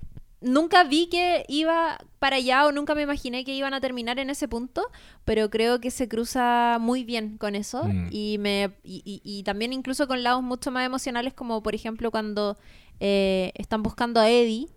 nunca 0.42 0.84
vi 0.86 1.10
que 1.10 1.46
iba 1.48 2.00
para 2.18 2.38
allá 2.38 2.66
o 2.66 2.72
nunca 2.72 2.96
me 2.96 3.04
imaginé 3.04 3.44
que 3.46 3.54
iban 3.54 3.74
a 3.76 3.82
terminar 3.82 4.18
en 4.18 4.30
ese 4.32 4.48
punto, 4.48 4.82
pero 5.26 5.50
creo 5.52 5.80
que 5.80 5.92
se 5.92 6.08
cruza 6.08 6.78
muy 6.82 7.04
bien 7.04 7.38
con 7.38 7.54
eso 7.56 7.84
Mm. 7.84 8.08
y 8.10 8.38
me 8.40 8.72
y, 8.84 9.02
y- 9.06 9.22
y 9.24 9.44
también 9.44 9.74
incluso 9.74 10.08
con 10.08 10.24
lados 10.24 10.42
mucho 10.42 10.72
más 10.72 10.86
emocionales 10.86 11.34
como 11.36 11.62
por 11.62 11.76
ejemplo 11.76 12.10
cuando 12.10 12.58
eh, 13.00 13.52
están 13.56 13.84
buscando 13.84 14.20
a 14.20 14.30
Eddie 14.30 14.68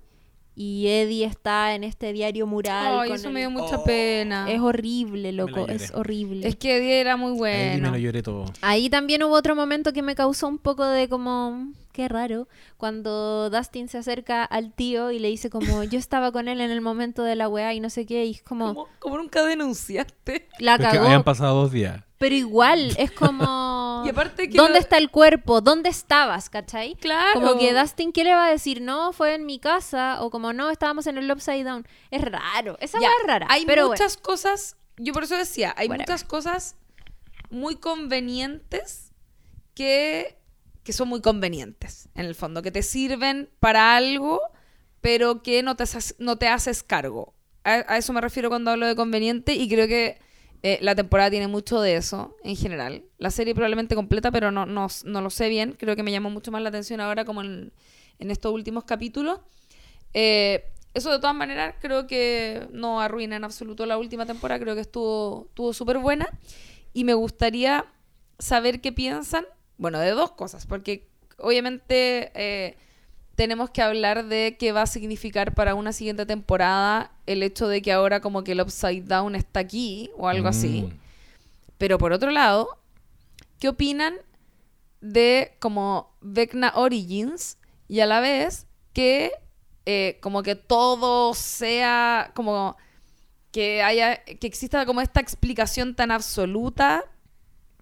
y 0.54 0.86
Eddie 0.88 1.24
está 1.24 1.74
en 1.74 1.82
este 1.84 2.12
diario 2.12 2.46
mural. 2.46 3.00
Ay, 3.00 3.08
con 3.08 3.16
eso 3.16 3.28
el- 3.28 3.34
me 3.34 3.40
dio 3.40 3.50
mucha 3.50 3.76
Oh. 3.78 3.84
pena. 3.84 4.50
Es 4.50 4.60
horrible, 4.60 5.32
loco, 5.32 5.66
es 5.68 5.90
horrible. 5.94 6.46
Es 6.46 6.56
que 6.56 6.76
Eddie 6.76 7.00
era 7.00 7.16
muy 7.16 7.32
Ahí 7.32 7.34
me 7.34 7.78
bueno. 7.80 7.90
lo 7.92 7.96
lloré 7.98 8.22
todo. 8.22 8.44
Ahí 8.60 8.90
también 8.90 9.22
hubo 9.22 9.34
otro 9.34 9.56
momento 9.56 9.92
que 9.92 10.02
me 10.02 10.14
causó 10.14 10.48
un 10.48 10.58
poco 10.58 10.84
de 10.84 11.08
como, 11.08 11.72
qué 11.92 12.08
raro, 12.08 12.48
cuando 12.76 13.48
Dustin 13.50 13.88
se 13.88 13.98
acerca 13.98 14.44
al 14.44 14.72
tío 14.72 15.10
y 15.10 15.18
le 15.18 15.28
dice 15.28 15.48
como, 15.50 15.84
yo 15.84 15.98
estaba 15.98 16.32
con 16.32 16.48
él 16.48 16.60
en 16.60 16.70
el 16.70 16.80
momento 16.80 17.22
de 17.22 17.36
la 17.36 17.48
weá 17.48 17.72
y 17.74 17.80
no 17.80 17.88
sé 17.90 18.04
qué, 18.06 18.24
y 18.26 18.32
es 18.32 18.42
como, 18.42 18.88
Como, 18.98 19.16
nunca 19.18 19.44
denunciaste. 19.44 20.48
la 20.58 20.74
es 20.74 20.78
que 20.80 20.84
cagó, 20.84 21.04
habían 21.06 21.24
pasado 21.24 21.62
dos 21.62 21.72
días. 21.72 22.02
Pero 22.22 22.34
igual, 22.36 22.94
es 22.98 23.10
como, 23.10 24.04
Y 24.06 24.08
aparte 24.10 24.48
que 24.48 24.56
¿dónde 24.56 24.74
lo- 24.74 24.78
está 24.78 24.96
el 24.96 25.10
cuerpo? 25.10 25.60
¿Dónde 25.60 25.88
estabas? 25.88 26.48
¿Cachai? 26.48 26.94
Claro. 26.94 27.40
Como 27.40 27.58
que 27.58 27.72
Dustin, 27.74 28.12
¿qué 28.12 28.22
le 28.22 28.32
va 28.32 28.46
a 28.46 28.50
decir? 28.50 28.80
No, 28.80 29.12
fue 29.12 29.34
en 29.34 29.44
mi 29.44 29.58
casa, 29.58 30.22
o 30.22 30.30
como 30.30 30.52
no, 30.52 30.70
estábamos 30.70 31.06
en 31.08 31.18
el 31.18 31.30
Upside 31.30 31.64
Down. 31.64 31.86
Es 32.12 32.22
raro, 32.22 32.76
esa 32.80 33.00
Ya, 33.00 33.08
es 33.20 33.26
rara. 33.26 33.46
Hay 33.50 33.66
pero 33.66 33.88
muchas 33.88 34.16
cosas, 34.16 34.76
yo 34.98 35.12
por 35.12 35.24
eso 35.24 35.36
decía, 35.36 35.74
hay 35.76 35.88
Whatever. 35.88 36.08
muchas 36.08 36.24
cosas 36.24 36.76
muy 37.50 37.74
convenientes 37.76 39.12
que, 39.74 40.38
que 40.84 40.92
son 40.92 41.08
muy 41.08 41.20
convenientes, 41.20 42.08
en 42.14 42.26
el 42.26 42.34
fondo, 42.34 42.62
que 42.62 42.70
te 42.70 42.82
sirven 42.82 43.50
para 43.60 43.96
algo, 43.96 44.40
pero 45.00 45.42
que 45.42 45.62
no 45.62 45.74
te, 45.76 45.84
haces- 45.84 46.14
no 46.18 46.36
te 46.38 46.48
haces 46.48 46.82
cargo. 46.82 47.34
A, 47.64 47.84
a 47.88 47.96
eso 47.98 48.12
me 48.12 48.20
refiero 48.20 48.48
cuando 48.48 48.70
hablo 48.70 48.86
de 48.86 48.96
conveniente 48.96 49.54
y 49.54 49.68
creo 49.68 49.86
que 49.86 50.18
eh, 50.62 50.78
la 50.80 50.94
temporada 50.94 51.30
tiene 51.30 51.48
mucho 51.48 51.80
de 51.80 51.96
eso 51.96 52.36
en 52.44 52.56
general. 52.56 53.04
La 53.18 53.30
serie 53.30 53.54
probablemente 53.54 53.94
completa, 53.94 54.30
pero 54.30 54.52
no, 54.52 54.66
no, 54.66 54.86
no 55.04 55.20
lo 55.20 55.30
sé 55.30 55.48
bien. 55.48 55.76
Creo 55.78 55.96
que 55.96 56.02
me 56.02 56.12
llamó 56.12 56.30
mucho 56.30 56.52
más 56.52 56.62
la 56.62 56.68
atención 56.68 57.00
ahora 57.00 57.24
como 57.24 57.40
en, 57.40 57.72
en 58.18 58.30
estos 58.30 58.52
últimos 58.52 58.84
capítulos. 58.84 59.40
Eh, 60.14 60.64
eso 60.94 61.10
de 61.10 61.18
todas 61.18 61.34
maneras 61.34 61.74
creo 61.80 62.06
que 62.06 62.68
no 62.70 63.00
arruina 63.00 63.36
en 63.36 63.44
absoluto 63.44 63.86
la 63.86 63.96
última 63.96 64.26
temporada, 64.26 64.60
creo 64.60 64.74
que 64.74 64.82
estuvo 64.82 65.46
estuvo 65.48 65.72
súper 65.72 65.98
buena 65.98 66.28
y 66.92 67.04
me 67.04 67.14
gustaría 67.14 67.86
saber 68.38 68.80
qué 68.80 68.92
piensan, 68.92 69.46
bueno, 69.78 69.98
de 69.98 70.10
dos 70.10 70.32
cosas, 70.32 70.66
porque 70.66 71.08
obviamente 71.38 72.30
eh, 72.34 72.76
tenemos 73.36 73.70
que 73.70 73.80
hablar 73.80 74.26
de 74.26 74.56
qué 74.58 74.72
va 74.72 74.82
a 74.82 74.86
significar 74.86 75.54
para 75.54 75.74
una 75.74 75.92
siguiente 75.92 76.26
temporada 76.26 77.11
el 77.26 77.42
hecho 77.42 77.68
de 77.68 77.82
que 77.82 77.92
ahora 77.92 78.20
como 78.20 78.42
que 78.44 78.52
el 78.52 78.60
Upside 78.60 79.02
Down 79.02 79.34
está 79.34 79.60
aquí 79.60 80.10
o 80.16 80.28
algo 80.28 80.48
así. 80.48 80.82
Mm. 80.82 80.98
Pero 81.78 81.98
por 81.98 82.12
otro 82.12 82.30
lado, 82.30 82.68
¿qué 83.58 83.68
opinan 83.68 84.14
de 85.00 85.54
como 85.58 86.16
Vecna 86.20 86.72
Origins 86.76 87.58
y 87.88 88.00
a 88.00 88.06
la 88.06 88.20
vez 88.20 88.66
que 88.92 89.32
eh, 89.86 90.18
como 90.20 90.42
que 90.42 90.54
todo 90.54 91.34
sea 91.34 92.30
como 92.34 92.76
que 93.50 93.82
haya 93.82 94.22
que 94.24 94.46
exista 94.46 94.86
como 94.86 95.00
esta 95.00 95.20
explicación 95.20 95.94
tan 95.94 96.10
absoluta 96.12 97.04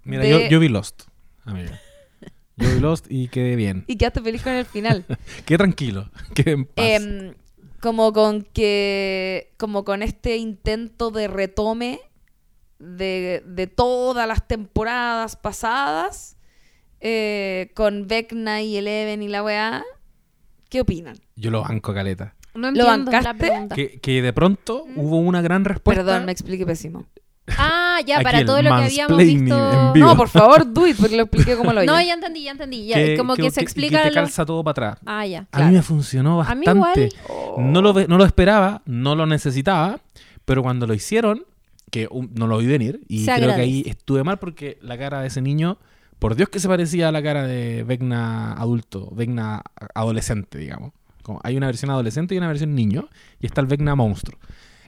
Mira, 0.02 0.22
de- 0.22 0.30
yo, 0.30 0.40
yo 0.48 0.60
vi 0.60 0.68
Lost, 0.68 1.02
amiga. 1.44 1.78
Yo 2.56 2.68
vi 2.74 2.80
Lost 2.80 3.06
y 3.08 3.28
quedé 3.28 3.56
bien. 3.56 3.84
y 3.86 3.96
quedaste 3.96 4.20
feliz 4.20 4.42
con 4.42 4.52
el 4.52 4.66
final. 4.66 5.06
Quedé 5.46 5.56
tranquilo. 5.56 6.10
Quedé 6.34 6.50
en 6.52 6.64
paz. 6.66 6.84
Em, 6.86 7.34
como 7.80 8.12
con 8.12 8.42
que 8.42 9.52
como 9.56 9.84
con 9.84 10.02
este 10.02 10.36
intento 10.36 11.10
de 11.10 11.28
retome 11.28 12.00
de, 12.78 13.42
de 13.46 13.66
todas 13.66 14.26
las 14.28 14.46
temporadas 14.46 15.36
pasadas 15.36 16.36
eh, 17.00 17.70
con 17.74 18.06
Vecna 18.06 18.62
y 18.62 18.76
Eleven 18.76 19.22
y 19.22 19.28
la 19.28 19.42
weá 19.42 19.84
¿qué 20.68 20.80
opinan? 20.82 21.16
yo 21.36 21.50
lo 21.50 21.62
banco, 21.62 21.92
Caleta. 21.94 22.34
no 22.54 22.60
¿lo 22.62 22.68
entiendo 22.68 23.10
la 23.10 23.20
bancaste? 23.20 23.34
pregunta. 23.48 23.74
Que, 23.74 24.00
que 24.00 24.22
de 24.22 24.32
pronto 24.32 24.84
hubo 24.96 25.16
una 25.18 25.40
gran 25.42 25.64
respuesta. 25.64 26.04
Perdón, 26.04 26.26
me 26.26 26.32
expliqué 26.32 26.64
pésimo 26.66 27.06
Ah, 27.58 27.79
ya, 28.00 28.16
Aquí 28.16 28.24
para 28.24 28.38
el 28.40 28.46
todo 28.46 28.62
lo 28.62 28.70
que 28.70 28.82
habíamos 28.84 29.18
visto. 29.18 29.72
en 29.72 29.92
vivo. 29.92 30.06
no 30.06 30.16
por 30.16 30.28
favor 30.28 30.72
do 30.72 30.86
it 30.86 30.96
porque 30.96 31.16
lo 31.16 31.22
expliqué 31.24 31.56
como 31.56 31.72
lo 31.72 31.82
No, 31.84 31.94
oí 31.96 32.06
ya 32.06 32.14
entendí, 32.14 32.42
ya 32.44 32.50
entendí. 32.52 32.86
Ya, 32.86 33.16
como 33.16 33.34
que, 33.36 33.50
se 33.50 33.60
explica. 33.60 33.98
Que 33.98 34.08
te 34.10 34.14
lo- 34.14 34.22
calza 34.22 34.44
todo 34.44 34.62
para 34.64 34.72
atrás. 34.90 34.98
Ah, 35.06 35.26
ya. 35.26 35.46
A 35.52 35.64
mí 35.64 35.74
me 35.74 35.82
funcionó 35.82 36.42
A 36.42 36.54
mí 36.54 36.66
bastante. 36.66 37.10
No, 37.58 37.82
lo, 37.82 37.92
no 37.92 38.18
lo 38.18 38.24
esperaba, 38.24 38.82
no 38.86 39.14
lo 39.14 39.26
necesitaba, 39.26 40.00
pero 40.44 40.62
cuando 40.62 40.86
lo 40.86 40.94
hicieron, 40.94 41.44
que 41.90 42.08
um, 42.10 42.28
no 42.34 42.46
lo 42.46 42.58
vi 42.58 42.66
venir, 42.66 43.00
y 43.08 43.24
Se 43.24 43.34
creo 43.34 43.54
que 43.54 43.60
ahí 43.60 43.82
estuve 43.86 44.24
mal 44.24 44.38
porque 44.38 44.78
la 44.82 44.96
cara 44.96 45.20
de 45.20 45.28
ese 45.28 45.42
niño, 45.42 45.78
por 46.18 46.34
Dios 46.36 46.48
que 46.48 46.60
se 46.60 46.68
parecía 46.68 47.08
a 47.08 47.12
la 47.12 47.22
cara 47.22 47.46
de 47.46 47.82
Vecna 47.84 48.52
adulto, 48.54 49.10
Vecna 49.12 49.62
adolescente, 49.94 50.58
digamos. 50.58 50.92
Como 51.22 51.40
hay 51.42 51.56
una 51.56 51.66
versión 51.66 51.90
adolescente 51.90 52.34
y 52.34 52.38
una 52.38 52.48
versión 52.48 52.74
niño, 52.74 53.08
y 53.40 53.46
está 53.46 53.60
el 53.60 53.66
Vecna 53.66 53.94
monstruo. 53.94 54.38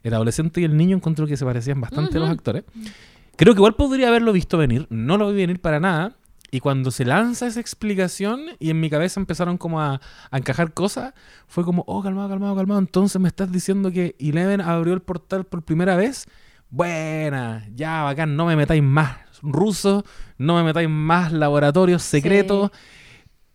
El 0.02 0.14
adolescente 0.14 0.60
y 0.60 0.64
el 0.64 0.76
niño 0.76 0.96
encontré 0.96 1.26
que 1.26 1.36
se 1.36 1.44
parecían 1.44 1.80
bastante 1.80 2.18
los 2.18 2.28
actores. 2.28 2.64
Creo 3.36 3.54
que 3.54 3.58
igual 3.58 3.74
podría 3.74 4.08
haberlo 4.08 4.32
visto 4.32 4.58
venir, 4.58 4.86
no 4.90 5.16
lo 5.16 5.30
vi 5.30 5.36
venir 5.36 5.60
para 5.60 5.80
nada. 5.80 6.16
Y 6.54 6.60
cuando 6.60 6.90
se 6.90 7.06
lanza 7.06 7.46
esa 7.46 7.60
explicación 7.60 8.40
y 8.58 8.68
en 8.68 8.78
mi 8.78 8.90
cabeza 8.90 9.18
empezaron 9.18 9.56
como 9.56 9.80
a, 9.80 10.02
a 10.30 10.36
encajar 10.36 10.74
cosas, 10.74 11.14
fue 11.46 11.64
como, 11.64 11.82
oh, 11.86 12.02
calmado, 12.02 12.28
calmado, 12.28 12.54
calmado. 12.54 12.78
Entonces 12.78 13.18
me 13.22 13.28
estás 13.28 13.50
diciendo 13.50 13.90
que 13.90 14.16
Eleven 14.18 14.60
abrió 14.60 14.92
el 14.92 15.00
portal 15.00 15.44
por 15.44 15.62
primera 15.62 15.96
vez. 15.96 16.26
Buena, 16.68 17.66
ya, 17.74 18.02
bacán, 18.02 18.36
no 18.36 18.44
me 18.44 18.56
metáis 18.56 18.82
más 18.82 19.16
rusos, 19.42 20.04
no 20.38 20.56
me 20.56 20.62
metáis 20.62 20.88
más 20.88 21.32
laboratorios 21.32 22.02
secretos. 22.02 22.70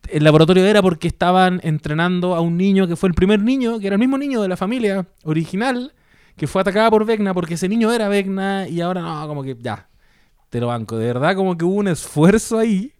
El 0.09 0.23
laboratorio 0.23 0.65
era 0.65 0.81
porque 0.81 1.07
estaban 1.07 1.59
entrenando 1.63 2.35
a 2.35 2.41
un 2.41 2.57
niño 2.57 2.87
que 2.87 2.95
fue 2.95 3.09
el 3.09 3.15
primer 3.15 3.41
niño, 3.41 3.79
que 3.79 3.87
era 3.87 3.95
el 3.95 3.99
mismo 3.99 4.17
niño 4.17 4.41
de 4.41 4.47
la 4.47 4.57
familia 4.57 5.07
original, 5.23 5.93
que 6.37 6.47
fue 6.47 6.61
atacada 6.61 6.89
por 6.89 7.03
Vecna 7.05 7.33
porque 7.33 7.55
ese 7.55 7.67
niño 7.67 7.91
era 7.91 8.07
Vecna 8.07 8.67
y 8.67 8.79
ahora 8.79 9.01
no, 9.01 9.27
como 9.27 9.43
que 9.43 9.57
ya, 9.59 9.89
te 10.49 10.59
lo 10.59 10.67
banco. 10.67 10.97
De 10.97 11.07
verdad, 11.07 11.35
como 11.35 11.57
que 11.57 11.65
hubo 11.65 11.75
un 11.75 11.87
esfuerzo 11.87 12.59
ahí 12.59 12.93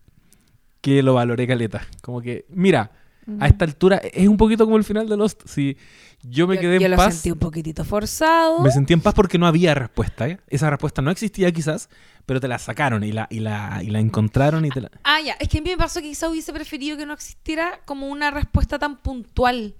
que 0.82 1.04
lo 1.04 1.14
valoré 1.14 1.48
caleta. 1.48 1.86
Como 2.02 2.22
que, 2.22 2.46
mira, 2.50 2.92
a 3.40 3.48
esta 3.48 3.66
altura 3.66 3.98
es 3.98 4.28
un 4.28 4.38
poquito 4.38 4.66
como 4.66 4.78
el 4.78 4.84
final 4.84 5.08
de 5.08 5.18
Lost. 5.18 5.44
Si 5.46 5.78
yo 6.24 6.48
me 6.48 6.56
yo, 6.56 6.62
quedé 6.62 6.80
yo 6.80 6.86
en 6.86 6.92
lo 6.92 6.98
paz, 6.98 7.14
sentí 7.16 7.32
un 7.32 7.40
poquitito 7.40 7.84
forzado 7.86 8.60
me 8.64 8.72
sentí 8.72 8.94
en 8.94 9.02
paz 9.02 9.14
porque 9.14 9.38
no 9.38 9.46
había 9.46 9.76
respuesta. 9.76 10.28
¿eh? 10.28 10.40
Esa 10.48 10.70
respuesta 10.70 11.02
no 11.02 11.12
existía 11.12 11.52
quizás, 11.52 11.90
pero 12.26 12.40
te 12.40 12.48
la 12.48 12.58
sacaron 12.58 13.04
y 13.04 13.12
la, 13.12 13.28
y 13.30 13.40
la, 13.40 13.82
y 13.84 13.90
la 13.90 14.00
encontraron 14.00 14.66
y 14.66 14.70
te 14.70 14.82
la... 14.82 14.90
Ah, 15.04 15.22
ya. 15.22 15.34
Es 15.40 15.48
que 15.50 15.60
a 15.60 15.62
mí 15.62 15.70
me 15.70 15.78
pasó 15.78 16.02
que 16.02 16.08
quizá 16.08 16.30
hubiese 16.30 16.54
preferido 16.54 16.98
que 16.98 17.06
no 17.06 17.14
existiera 17.14 17.82
como 17.86 18.08
una 18.08 18.32
respuesta 18.32 18.80
tan 18.80 18.98
puntual. 18.98 19.76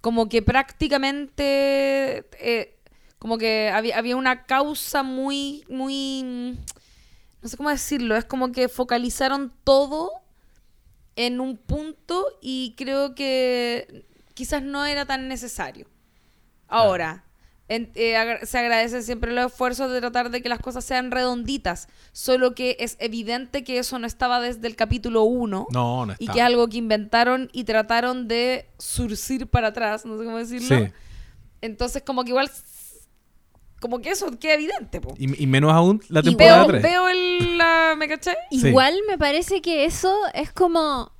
Como 0.00 0.28
que 0.28 0.42
prácticamente. 0.42 2.24
eh, 2.40 2.79
como 3.20 3.38
que 3.38 3.70
había, 3.72 3.96
había 3.96 4.16
una 4.16 4.42
causa 4.46 5.04
muy. 5.04 5.64
muy. 5.68 6.58
No 7.42 7.48
sé 7.48 7.56
cómo 7.56 7.70
decirlo. 7.70 8.16
Es 8.16 8.24
como 8.24 8.50
que 8.50 8.68
focalizaron 8.68 9.52
todo 9.62 10.10
en 11.16 11.40
un 11.40 11.56
punto 11.56 12.26
y 12.42 12.74
creo 12.76 13.14
que 13.14 14.04
quizás 14.34 14.62
no 14.62 14.84
era 14.86 15.04
tan 15.06 15.28
necesario. 15.28 15.86
Ahora, 16.66 17.24
en- 17.68 17.90
eh, 17.94 18.16
agra- 18.16 18.44
se 18.46 18.58
agradecen 18.58 19.02
siempre 19.02 19.32
los 19.32 19.52
esfuerzos 19.52 19.90
de 19.92 20.00
tratar 20.00 20.30
de 20.30 20.40
que 20.42 20.48
las 20.48 20.60
cosas 20.60 20.84
sean 20.84 21.10
redonditas, 21.10 21.88
solo 22.12 22.54
que 22.54 22.76
es 22.80 22.96
evidente 23.00 23.64
que 23.64 23.78
eso 23.78 23.98
no 23.98 24.06
estaba 24.06 24.40
desde 24.40 24.66
el 24.66 24.76
capítulo 24.76 25.22
1 25.24 25.66
No, 25.70 26.06
no 26.06 26.14
y 26.18 26.26
que 26.26 26.38
es 26.38 26.44
algo 26.44 26.68
que 26.68 26.78
inventaron 26.78 27.48
y 27.52 27.64
trataron 27.64 28.28
de 28.28 28.66
surcir 28.78 29.46
para 29.46 29.68
atrás, 29.68 30.04
no 30.06 30.18
sé 30.18 30.24
cómo 30.24 30.38
decirlo. 30.38 30.78
Sí. 30.78 30.92
Entonces, 31.60 32.02
como 32.02 32.24
que 32.24 32.30
igual, 32.30 32.50
como 33.80 34.00
que 34.00 34.10
eso 34.10 34.38
queda 34.38 34.54
evidente. 34.54 35.00
po. 35.00 35.14
Y, 35.18 35.42
y 35.42 35.46
menos 35.46 35.72
aún 35.72 36.00
la 36.08 36.22
temporada 36.22 36.66
veo, 36.66 36.80
3. 36.80 36.82
veo 36.82 37.08
el, 37.08 37.58
la, 37.58 37.94
¿me 37.98 38.06
caché? 38.08 38.36
Sí. 38.50 38.68
Igual 38.68 38.94
me 39.08 39.18
parece 39.18 39.60
que 39.60 39.84
eso 39.84 40.14
es 40.34 40.52
como... 40.52 41.12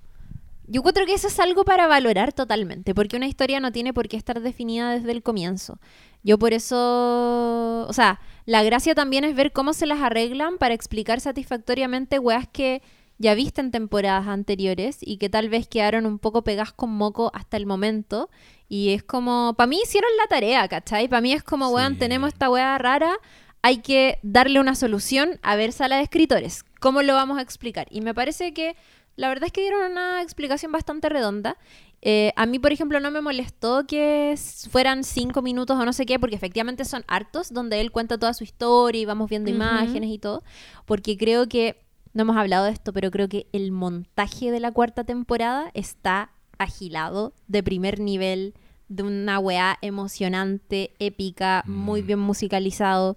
Yo 0.67 0.83
encuentro 0.83 1.05
que 1.05 1.15
eso 1.15 1.27
es 1.27 1.41
algo 1.41 1.65
para 1.65 1.89
valorar 1.89 2.33
totalmente, 2.33 2.95
porque 2.95 3.17
una 3.17 3.27
historia 3.27 3.59
no 3.59 3.73
tiene 3.73 3.93
por 3.93 4.07
qué 4.07 4.17
estar 4.17 4.41
definida 4.41 4.93
desde 4.93 5.11
el 5.11 5.23
comienzo. 5.23 5.81
Yo 6.23 6.39
por 6.39 6.53
eso... 6.53 7.87
O 7.89 7.93
sea, 7.93 8.21
la 8.45 8.63
gracia 8.63 8.95
también 8.95 9.25
es 9.25 9.35
ver 9.35 9.53
cómo 9.53 9.73
se 9.73 9.87
las 9.87 10.01
arreglan 10.01 10.59
para 10.59 10.75
explicar 10.75 11.21
satisfactoriamente 11.21 12.21
weas 12.21 12.47
que 12.47 12.83
ya 13.19 13.35
viste 13.35 13.61
en 13.61 13.71
temporadas 13.71 14.29
anteriores 14.29 14.99
y 15.01 15.19
que 15.19 15.29
tal 15.29 15.49
vez 15.49 15.67
quedaron 15.67 16.07
un 16.07 16.19
poco 16.19 16.43
pegadas 16.43 16.73
con 16.73 16.91
moco 16.91 17.31
hasta 17.35 17.57
el 17.57 17.67
momento. 17.67 18.31
Y 18.73 18.95
es 18.95 19.03
como, 19.03 19.55
para 19.55 19.67
mí 19.67 19.81
hicieron 19.83 20.09
la 20.17 20.29
tarea, 20.29 20.69
¿cachai? 20.69 21.09
Para 21.09 21.21
mí 21.21 21.33
es 21.33 21.43
como, 21.43 21.69
Sí. 21.69 21.75
weón, 21.75 21.99
tenemos 21.99 22.29
esta 22.29 22.49
weá 22.49 22.79
rara, 22.79 23.19
hay 23.63 23.79
que 23.79 24.21
darle 24.23 24.61
una 24.61 24.77
solución 24.77 25.41
a 25.43 25.57
ver 25.57 25.73
sala 25.73 25.97
de 25.97 26.05
escritores. 26.05 26.65
¿Cómo 26.79 27.03
lo 27.03 27.15
vamos 27.15 27.39
a 27.39 27.43
explicar? 27.43 27.89
Y 27.91 28.01
me 28.01 28.15
parece 28.15 28.55
que 28.55 28.77
la 29.17 29.29
verdad 29.29 29.47
es 29.47 29.53
que 29.53 29.63
dieron 29.63 29.91
una 29.91 30.23
explicación 30.23 30.71
bastante 30.71 31.09
redonda. 31.09 31.59
Eh, 32.01 32.33
a 32.37 32.47
mí, 32.47 32.61
por 32.61 32.73
ejemplo, 32.73 33.01
no 33.01 33.11
me 33.11 33.21
molestó 33.21 33.89
que 33.89 34.39
fueran 34.71 35.03
cinco 35.03 35.43
minutos 35.43 35.77
o 35.77 35.85
no 35.85 35.93
sé 35.93 36.07
qué, 36.07 36.21
porque 36.21 36.37
efectivamente 36.37 36.85
son 36.85 37.05
hartos, 37.09 37.53
donde 37.53 37.81
él 37.81 37.91
cuenta 37.91 38.19
toda 38.19 38.35
su 38.35 38.45
historia 38.45 39.03
y 39.03 39.05
vamos 39.05 39.29
viendo 39.29 39.51
imágenes 39.51 40.11
y 40.11 40.19
todo, 40.19 40.45
porque 40.87 41.19
creo 41.19 41.49
que, 41.49 41.85
no 42.13 42.23
hemos 42.23 42.37
hablado 42.37 42.67
de 42.67 42.71
esto, 42.71 42.93
pero 42.93 43.11
creo 43.11 43.29
que 43.29 43.49
el 43.53 43.73
montaje 43.73 44.53
de 44.53 44.61
la 44.61 44.71
cuarta 44.71 45.03
temporada 45.03 45.71
está 45.75 46.31
agilado, 46.61 47.33
de 47.49 47.63
primer 47.63 47.99
nivel, 47.99 48.55
de 48.89 49.03
una 49.03 49.39
weá 49.39 49.79
emocionante, 49.83 50.93
épica, 50.99 51.65
muy 51.67 52.03
Mm. 52.03 52.07
bien 52.07 52.19
musicalizado. 52.19 53.17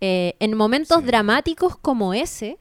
Eh, 0.00 0.34
en 0.38 0.54
momentos 0.56 0.98
Sí. 1.00 1.06
dramáticos 1.06 1.76
como 1.76 2.14
ese, 2.14 2.58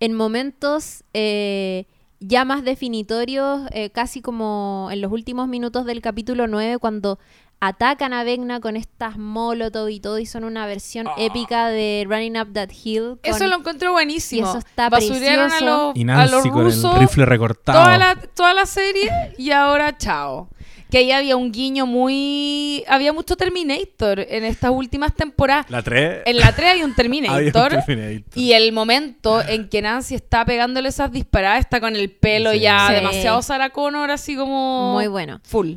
en 0.00 0.14
momentos 0.14 1.04
eh, 1.14 1.84
ya 2.20 2.44
más 2.44 2.64
definitorios, 2.64 3.62
eh, 3.72 3.90
casi 3.90 4.20
como 4.22 4.88
en 4.90 5.00
los 5.00 5.12
últimos 5.12 5.46
minutos 5.46 5.84
del 5.86 6.00
capítulo 6.02 6.46
9, 6.46 6.78
cuando 6.78 7.18
atacan 7.60 8.12
a 8.14 8.24
Vecna 8.24 8.60
con 8.60 8.76
estas 8.76 9.18
molotov 9.18 9.88
y 9.90 10.00
todo, 10.00 10.18
y 10.18 10.26
son 10.26 10.44
una 10.44 10.66
versión 10.66 11.06
Ah. 11.08 11.14
épica 11.18 11.68
de 11.68 12.04
Running 12.08 12.38
Up 12.38 12.52
That 12.54 12.70
Hill. 12.84 13.18
con- 13.22 13.34
Eso 13.34 13.46
lo 13.46 13.56
encuentro 13.56 13.92
buenísimo. 13.92 14.46
Y 14.46 14.50
eso 14.50 14.58
está 14.58 14.88
Basurearon 14.88 15.46
a 15.46 15.48
precioso. 15.48 15.86
los, 15.88 15.96
Y 15.96 16.02
a 16.02 16.04
Nancy 16.06 16.32
los 16.32 16.42
con 16.48 16.64
rusos 16.64 16.94
el 16.94 17.00
rifle 17.00 17.26
recortado. 17.26 17.78
toda 17.82 17.98
la, 17.98 18.16
toda 18.16 18.54
la 18.54 18.66
serie 18.66 19.10
y 19.38 19.50
ahora 19.50 19.96
chao. 19.98 20.48
Que 20.90 20.98
ahí 20.98 21.12
había 21.12 21.36
un 21.36 21.52
guiño 21.52 21.86
muy... 21.86 22.82
Había 22.88 23.12
mucho 23.12 23.36
Terminator 23.36 24.18
en 24.28 24.44
estas 24.44 24.72
últimas 24.72 25.14
temporadas. 25.14 25.66
La 25.70 25.82
3. 25.82 26.22
En 26.26 26.36
la 26.38 26.52
3 26.52 26.70
hay 26.72 26.82
un 26.82 26.90
Había 26.96 26.96
Terminator. 26.96 27.74
un 27.74 27.84
Terminator. 27.84 28.32
Y 28.38 28.52
el 28.54 28.72
momento 28.72 29.40
en 29.40 29.68
que 29.68 29.82
Nancy 29.82 30.16
está 30.16 30.44
pegándole 30.44 30.88
esas 30.88 31.12
disparadas, 31.12 31.60
está 31.60 31.78
con 31.80 31.94
el 31.94 32.10
pelo 32.10 32.50
Sí. 32.52 32.60
ya 32.60 32.88
Sí. 32.88 32.94
demasiado 32.94 33.40
Sarah 33.42 33.70
Connor, 33.70 34.10
así 34.10 34.34
como... 34.34 34.94
Muy 34.94 35.06
bueno. 35.06 35.40
Full. 35.44 35.74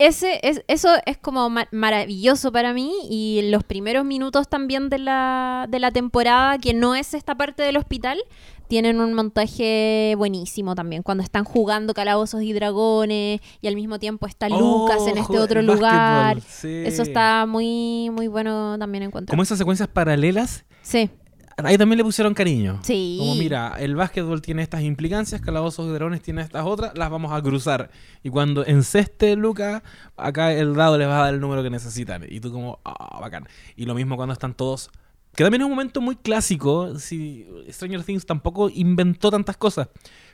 Ese, 0.00 0.40
es, 0.42 0.64
eso 0.66 0.88
es 1.04 1.18
como 1.18 1.50
ma- 1.50 1.68
maravilloso 1.72 2.50
para 2.52 2.72
mí 2.72 2.90
y 3.10 3.42
los 3.50 3.62
primeros 3.64 4.04
minutos 4.06 4.48
también 4.48 4.88
de 4.88 4.98
la, 4.98 5.66
de 5.68 5.78
la 5.78 5.90
temporada, 5.90 6.56
que 6.58 6.72
no 6.72 6.94
es 6.94 7.12
esta 7.12 7.34
parte 7.34 7.62
del 7.62 7.76
hospital, 7.76 8.18
tienen 8.66 8.98
un 8.98 9.12
montaje 9.12 10.14
buenísimo 10.16 10.74
también, 10.74 11.02
cuando 11.02 11.22
están 11.22 11.44
jugando 11.44 11.92
calabozos 11.92 12.40
y 12.42 12.52
dragones 12.54 13.40
y 13.60 13.68
al 13.68 13.74
mismo 13.74 13.98
tiempo 13.98 14.26
está 14.26 14.48
Lucas 14.48 15.06
en 15.06 15.18
este 15.18 15.36
Oh, 15.38 15.42
otro 15.42 15.60
lugar. 15.60 16.40
sí. 16.40 16.82
Eso 16.86 17.02
está 17.02 17.44
muy, 17.46 18.08
muy 18.10 18.26
bueno 18.28 18.76
también 18.78 19.02
encuentro. 19.04 19.32
Como 19.32 19.42
esas 19.42 19.58
secuencias 19.58 19.88
paralelas, 19.88 20.64
Sí, 20.82 21.10
ahí 21.64 21.78
también 21.78 21.98
le 21.98 22.04
pusieron 22.04 22.34
cariño. 22.34 22.80
sí. 22.82 23.16
Como 23.18 23.34
mira, 23.34 23.76
el 23.78 23.94
básquetbol 23.96 24.40
tiene 24.42 24.62
estas 24.62 24.82
implicancias, 24.82 25.40
calabozos 25.40 25.86
y 25.88 25.92
dragones 25.92 26.22
tiene 26.22 26.42
estas 26.42 26.64
otras, 26.64 26.92
las 26.96 27.10
vamos 27.10 27.32
a 27.32 27.42
cruzar. 27.42 27.90
Y 28.22 28.30
cuando 28.30 28.64
enceste 28.66 29.36
Lucas, 29.36 29.82
acá 30.16 30.52
el 30.52 30.74
dado 30.74 30.98
les 30.98 31.08
va 31.08 31.20
a 31.20 31.24
dar 31.24 31.34
el 31.34 31.40
número 31.40 31.62
que 31.62 31.70
necesitan. 31.70 32.24
Y 32.28 32.40
tú 32.40 32.52
como, 32.52 32.78
ah, 32.84 33.18
bacán. 33.20 33.46
Y 33.76 33.86
lo 33.86 33.94
mismo 33.94 34.16
cuando 34.16 34.32
están 34.32 34.54
todos... 34.54 34.90
Que 35.34 35.44
también 35.44 35.60
es 35.62 35.66
un 35.66 35.70
momento 35.70 36.00
muy 36.00 36.16
clásico. 36.16 36.98
Si 36.98 37.46
Stranger 37.68 38.02
Things 38.02 38.26
tampoco 38.26 38.68
inventó 38.68 39.30
tantas 39.30 39.56
cosas. 39.56 39.88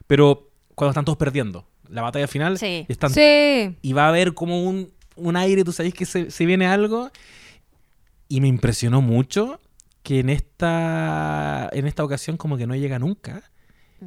Pero 0.07 0.48
cuando 0.74 0.93
están 0.93 1.05
todos 1.05 1.19
perdiendo. 1.19 1.66
La 1.90 2.01
batalla 2.01 2.27
final. 2.27 2.59
Sí. 2.59 2.86
y 2.89 2.93
están- 2.93 3.11
Sí. 3.11 3.77
Y 3.82 3.93
va 3.93 4.07
a 4.07 4.09
haber 4.09 4.32
como 4.32 4.65
un, 4.65 4.90
un 5.16 5.36
aire, 5.36 5.65
tú 5.65 5.73
sabes 5.73 5.93
que 5.93 6.07
se, 6.07 6.31
se 6.31 6.47
viene 6.47 6.66
algo. 6.66 7.11
Y 8.28 8.40
me 8.40 8.48
impresionó 8.48 9.03
mucho 9.03 9.61
que 10.06 10.20
en 10.20 10.28
esta, 10.30 11.68
en 11.72 11.84
esta 11.88 12.04
ocasión 12.04 12.36
como 12.36 12.56
que 12.56 12.68
no 12.68 12.76
llega 12.76 13.00
nunca. 13.00 13.42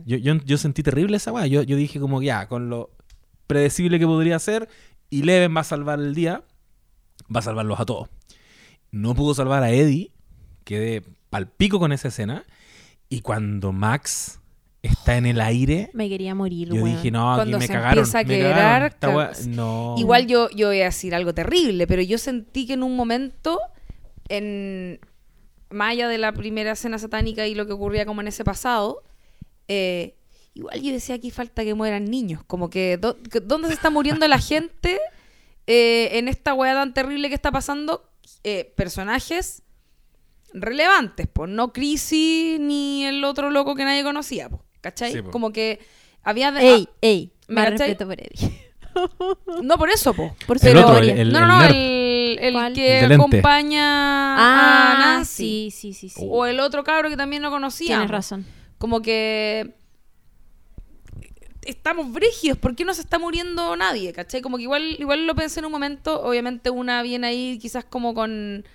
Yo, 0.05 0.15
yo, 0.15 0.35
yo 0.45 0.57
sentí 0.57 0.81
terrible 0.81 1.17
esa 1.17 1.33
weá. 1.33 1.45
Yo, 1.45 1.61
yo 1.63 1.75
dije 1.75 1.99
como 1.99 2.21
ya, 2.21 2.47
con 2.47 2.69
lo 2.69 2.91
predecible 3.47 3.99
que 3.99 4.05
podría 4.05 4.39
ser, 4.39 4.69
y 5.09 5.23
Leven 5.23 5.53
va 5.57 5.59
a 5.61 5.65
salvar 5.65 5.99
el 5.99 6.15
día, 6.15 6.43
va 7.35 7.39
a 7.39 7.43
salvarlos 7.43 7.81
a 7.81 7.85
todos. 7.85 8.07
No 8.91 9.13
pudo 9.13 9.33
salvar 9.33 9.61
a 9.61 9.71
Eddie, 9.71 10.13
quedé 10.63 11.03
palpico 11.29 11.79
con 11.79 11.91
esa 11.91 12.07
escena. 12.07 12.45
Y 13.09 13.19
cuando 13.19 13.73
Max 13.73 14.39
está 14.81 15.17
en 15.17 15.25
el 15.25 15.41
aire, 15.41 15.89
Me 15.93 16.07
quería 16.07 16.33
morir, 16.33 16.69
yo 16.69 16.75
weón. 16.75 16.95
dije, 16.95 17.11
no, 17.11 17.29
aquí 17.33 17.39
Cuando 17.39 17.59
me 17.59 17.67
se 17.67 17.73
cagaron. 17.73 17.97
empieza 17.97 18.19
a 18.19 18.23
me 18.23 18.27
quebrar, 18.37 18.55
cagaron. 18.55 18.87
Esta 18.87 19.09
weá- 19.09 19.31
cab- 19.33 19.47
no. 19.47 19.95
Igual 19.97 20.27
yo, 20.27 20.49
yo 20.51 20.67
voy 20.67 20.79
a 20.79 20.85
decir 20.85 21.13
algo 21.13 21.33
terrible, 21.33 21.87
pero 21.87 22.01
yo 22.03 22.17
sentí 22.17 22.65
que 22.67 22.73
en 22.73 22.83
un 22.83 22.95
momento, 22.95 23.59
en 24.29 25.01
más 25.69 25.91
allá 25.91 26.07
de 26.07 26.17
la 26.17 26.31
primera 26.33 26.71
escena 26.73 26.97
satánica 26.99 27.45
y 27.47 27.55
lo 27.55 27.65
que 27.67 27.73
ocurría 27.73 28.05
como 28.05 28.21
en 28.21 28.27
ese 28.27 28.43
pasado, 28.43 29.03
eh, 29.67 30.15
igual 30.53 30.81
yo 30.81 30.91
decía 30.91 31.15
aquí 31.15 31.31
falta 31.31 31.63
que 31.63 31.73
mueran 31.73 32.05
niños. 32.05 32.43
Como 32.47 32.69
que, 32.69 32.97
do- 32.97 33.17
que 33.31 33.39
¿dónde 33.39 33.67
se 33.67 33.73
está 33.75 33.89
muriendo 33.89 34.27
la 34.27 34.39
gente 34.39 34.99
eh, 35.67 36.09
en 36.13 36.27
esta 36.27 36.53
weá 36.53 36.73
tan 36.73 36.93
terrible 36.93 37.29
que 37.29 37.35
está 37.35 37.51
pasando? 37.51 38.09
Eh, 38.43 38.73
personajes 38.75 39.63
relevantes, 40.53 41.27
pues 41.31 41.49
no 41.49 41.71
Crisis 41.73 42.59
ni 42.59 43.05
el 43.05 43.23
otro 43.23 43.49
loco 43.51 43.75
que 43.75 43.83
nadie 43.85 44.03
conocía, 44.03 44.49
pues, 44.49 44.61
¿cachai? 44.81 45.11
Sí, 45.11 45.21
po. 45.21 45.31
Como 45.31 45.51
que 45.51 45.79
había... 46.23 46.51
de- 46.51 46.61
Ey, 46.73 46.89
ey, 47.01 47.33
¿Me 47.47 47.69
respeto 47.69 48.05
por 48.07 48.19
Eddie. 48.19 48.65
No 49.63 49.77
por 49.77 49.89
eso, 49.89 50.13
po. 50.13 50.35
Por 50.47 50.57
El 50.65 50.77
otro, 50.77 50.97
el- 50.97 51.31
no, 51.31 51.39
no, 51.41 51.47
no, 51.47 51.59
nerd. 51.61 51.75
El, 52.37 52.39
el 52.39 52.53
¿Cuál? 52.53 52.73
que 52.73 52.99
El 52.99 53.11
acompaña 53.13 54.35
Ah, 54.37 54.91
a 54.91 54.99
Nancy. 54.99 55.71
sí, 55.71 55.93
sí, 55.93 55.93
sí, 55.93 56.09
sí. 56.09 56.25
O 56.29 56.45
el 56.45 56.59
otro 56.59 56.83
cabro 56.83 57.09
que 57.09 57.17
también 57.17 57.41
no 57.41 57.49
conocía. 57.51 57.95
Tienes 57.95 58.11
razón. 58.11 58.45
Como 58.77 59.01
que 59.01 59.75
estamos 61.63 62.11
brígidos, 62.11 62.57
¿por 62.57 62.75
qué 62.75 62.85
no 62.85 62.93
se 62.93 63.01
está 63.01 63.19
muriendo 63.19 63.75
nadie? 63.75 64.13
¿Cachai? 64.13 64.41
Como 64.41 64.57
que 64.57 64.63
igual, 64.63 64.95
igual 64.99 65.27
lo 65.27 65.35
pensé 65.35 65.59
en 65.59 65.65
un 65.65 65.71
momento, 65.71 66.21
obviamente 66.23 66.69
una 66.69 67.01
viene 67.03 67.27
ahí 67.27 67.59
quizás 67.59 67.83
como 67.85 68.13
con 68.13 68.65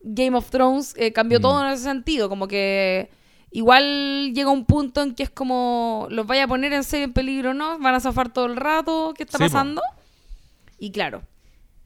Game 0.00 0.36
of 0.36 0.50
Thrones, 0.50 0.94
eh, 0.96 1.12
cambió 1.12 1.38
Mm. 1.38 1.42
todo 1.42 1.64
en 1.66 1.72
ese 1.72 1.84
sentido, 1.84 2.28
como 2.28 2.48
que 2.48 3.10
igual 3.50 4.32
llega 4.34 4.50
un 4.50 4.64
punto 4.64 5.02
en 5.02 5.14
que 5.14 5.22
es 5.22 5.30
como, 5.30 6.08
los 6.10 6.26
vaya 6.26 6.44
a 6.44 6.48
poner 6.48 6.72
en 6.72 6.82
serio 6.82 7.04
en 7.04 7.12
peligro, 7.12 7.54
¿no? 7.54 7.78
Van 7.78 7.94
a 7.94 8.00
zafar 8.00 8.32
todo 8.32 8.46
el 8.46 8.56
rato, 8.56 9.14
¿qué 9.16 9.22
está 9.22 9.38
Sí, 9.38 9.44
po. 9.44 9.50
pasando? 9.50 9.82
Y 10.78 10.90
claro, 10.90 11.22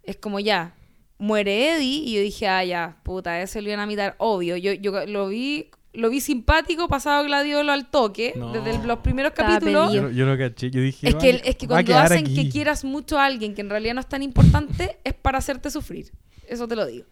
es 0.03 0.17
como 0.17 0.41
ya, 0.41 0.75
muere 1.19 1.75
Eddie 1.77 2.03
y 2.05 2.15
yo 2.15 2.21
dije, 2.23 2.49
ah, 2.49 2.65
ya, 2.65 2.97
puta, 3.03 3.41
ese 3.43 3.61
lo 3.63 3.69
iban 3.69 3.81
a 3.81 3.87
mirar, 3.87 4.15
obvio. 4.19 4.57
Yo, 4.57 4.73
yo 4.73 5.07
lo 5.07 5.29
vi 5.29 5.71
lo 5.95 6.11
vi 6.11 6.21
simpático, 6.21 6.87
pasado 6.87 7.25
Gladiolo 7.25 7.73
al 7.73 7.91
toque, 7.91 8.35
No. 8.37 8.53
desde 8.53 8.77
el- 8.77 8.87
los 8.87 8.99
primeros 9.01 9.31
Estaba 9.33 9.55
capítulos. 9.55 9.93
Yo, 9.93 10.03
no- 10.03 10.11
yo 10.11 10.27
no 10.27 10.39
caché, 10.39 10.71
yo 10.71 10.81
dije. 10.81 11.09
Es 11.09 11.15
que, 11.17 11.41
es 11.45 11.57
que 11.57 11.67
cuando 11.67 11.97
hacen 11.99 12.19
aquí. 12.27 12.35
que 12.35 12.51
quieras 12.51 12.85
mucho 12.85 13.19
a 13.19 13.25
alguien 13.25 13.55
que 13.55 13.63
en 13.63 13.71
realidad 13.71 13.95
no 13.95 14.01
es 14.01 14.09
tan 14.09 14.23
importante, 14.23 14.99
es 15.05 15.15
para 15.15 15.39
hacerte 15.39 15.71
sufrir. 15.71 16.13
Eso 16.47 16.69
te 16.69 16.77
lo 16.77 16.87
digo. 16.87 17.05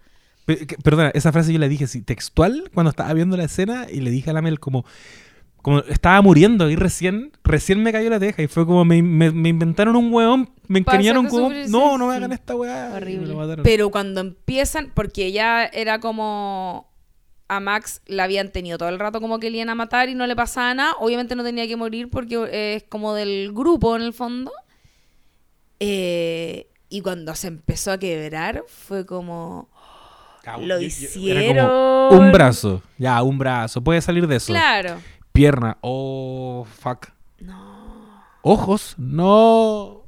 Pe- 0.44 0.66
que- 0.68 0.76
Perdona, 0.76 1.10
esa 1.14 1.32
frase 1.32 1.52
yo 1.52 1.58
la 1.58 1.66
dije 1.68 1.84
así, 1.84 2.02
textual, 2.02 2.70
cuando 2.72 2.90
estaba 2.90 3.12
viendo 3.14 3.36
la 3.36 3.44
escena 3.44 3.86
y 3.90 4.00
le 4.02 4.10
dije 4.10 4.30
a 4.30 4.34
la 4.34 4.42
Mel 4.42 4.60
como, 4.60 4.84
como 5.66 5.80
estaba 5.80 6.22
muriendo 6.22 6.70
y 6.70 6.76
recién, 6.76 7.32
recién 7.42 7.82
me 7.82 7.90
cayó 7.90 8.08
la 8.08 8.20
teja 8.20 8.40
y 8.40 8.46
fue 8.46 8.64
como 8.64 8.84
me, 8.84 9.02
me- 9.02 9.32
me 9.32 9.48
inventaron 9.48 9.96
un 9.96 10.12
hueón, 10.14 10.48
me 10.68 10.78
encariñaron 10.78 11.26
como, 11.26 11.50
no, 11.68 11.98
no 11.98 12.06
me 12.06 12.14
hagan 12.14 12.30
esta 12.30 12.54
weá. 12.54 12.90
y 12.92 12.96
Horrible. 12.98 13.34
Pero 13.64 13.90
cuando 13.90 14.20
empiezan, 14.20 14.92
porque 14.94 15.32
ya 15.32 15.64
era 15.64 15.98
como 15.98 16.88
a 17.48 17.58
Max 17.58 18.00
la 18.06 18.22
habían 18.22 18.52
tenido 18.52 18.78
todo 18.78 18.90
el 18.90 19.00
rato 19.00 19.20
como 19.20 19.40
que 19.40 19.50
le 19.50 19.56
iban 19.56 19.70
a 19.70 19.74
matar 19.74 20.08
y 20.08 20.14
no 20.14 20.28
le 20.28 20.36
pasaba 20.36 20.72
nada. 20.72 20.92
Obviamente 21.00 21.34
no 21.34 21.42
tenía 21.42 21.66
que 21.66 21.74
morir 21.74 22.10
porque 22.10 22.76
es 22.76 22.84
como 22.84 23.14
del 23.14 23.50
grupo 23.52 23.96
en 23.96 24.02
el 24.02 24.12
fondo. 24.12 24.52
Eh, 25.80 26.68
y 26.88 27.00
cuando 27.00 27.34
se 27.34 27.48
empezó 27.48 27.90
a 27.90 27.98
quebrar 27.98 28.62
fue 28.68 29.04
como... 29.04 29.68
Cabo, 30.44 30.62
lo 30.64 30.80
yo- 30.80 30.86
yo- 30.86 31.30
era 31.30 31.42
hicieron. 31.42 31.66
como 31.66 32.20
un 32.22 32.30
brazo, 32.30 32.80
ya, 32.98 33.20
un 33.24 33.36
brazo, 33.36 33.82
puede 33.82 34.00
salir 34.00 34.28
de 34.28 34.36
eso. 34.36 34.52
Claro. 34.52 35.00
Pierna, 35.36 35.76
oh, 35.82 36.64
fuck. 36.64 37.08
No. 37.40 38.22
Ojos, 38.42 38.94
no. 38.96 40.06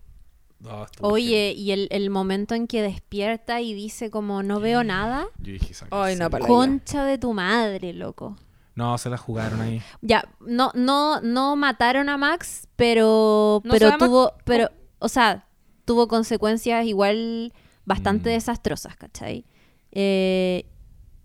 Oye, 1.00 1.52
y 1.56 1.70
el, 1.72 1.86
el 1.90 2.08
momento 2.10 2.54
en 2.54 2.66
que 2.66 2.80
despierta 2.82 3.60
y 3.60 3.74
dice 3.74 4.10
como 4.10 4.42
no 4.42 4.58
veo 4.58 4.84
nada. 4.84 5.26
Yo 5.38 5.52
dije. 5.52 5.74
Ay, 5.90 6.16
no, 6.16 6.30
para 6.30 6.42
la- 6.42 6.48
concha 6.48 7.04
de 7.04 7.18
tu 7.18 7.32
madre, 7.34 7.92
loco. 7.92 8.36
No, 8.74 8.96
se 8.96 9.10
la 9.10 9.18
jugaron 9.18 9.60
ahí. 9.60 9.82
Ya, 10.00 10.24
no, 10.40 10.70
no, 10.74 11.20
no 11.20 11.56
mataron 11.56 12.08
a 12.08 12.16
Max, 12.16 12.66
pero, 12.76 13.60
No 13.64 13.70
pero 13.72 13.98
tuvo, 13.98 14.32
pero, 14.44 14.70
o 14.98 15.08
sea, 15.08 15.46
tuvo 15.84 16.08
consecuencias 16.08 16.86
igual 16.86 17.52
bastante 17.84 18.30
Mm. 18.30 18.32
desastrosas, 18.32 18.96
¿cachai? 18.96 19.44
Eh, 19.92 20.64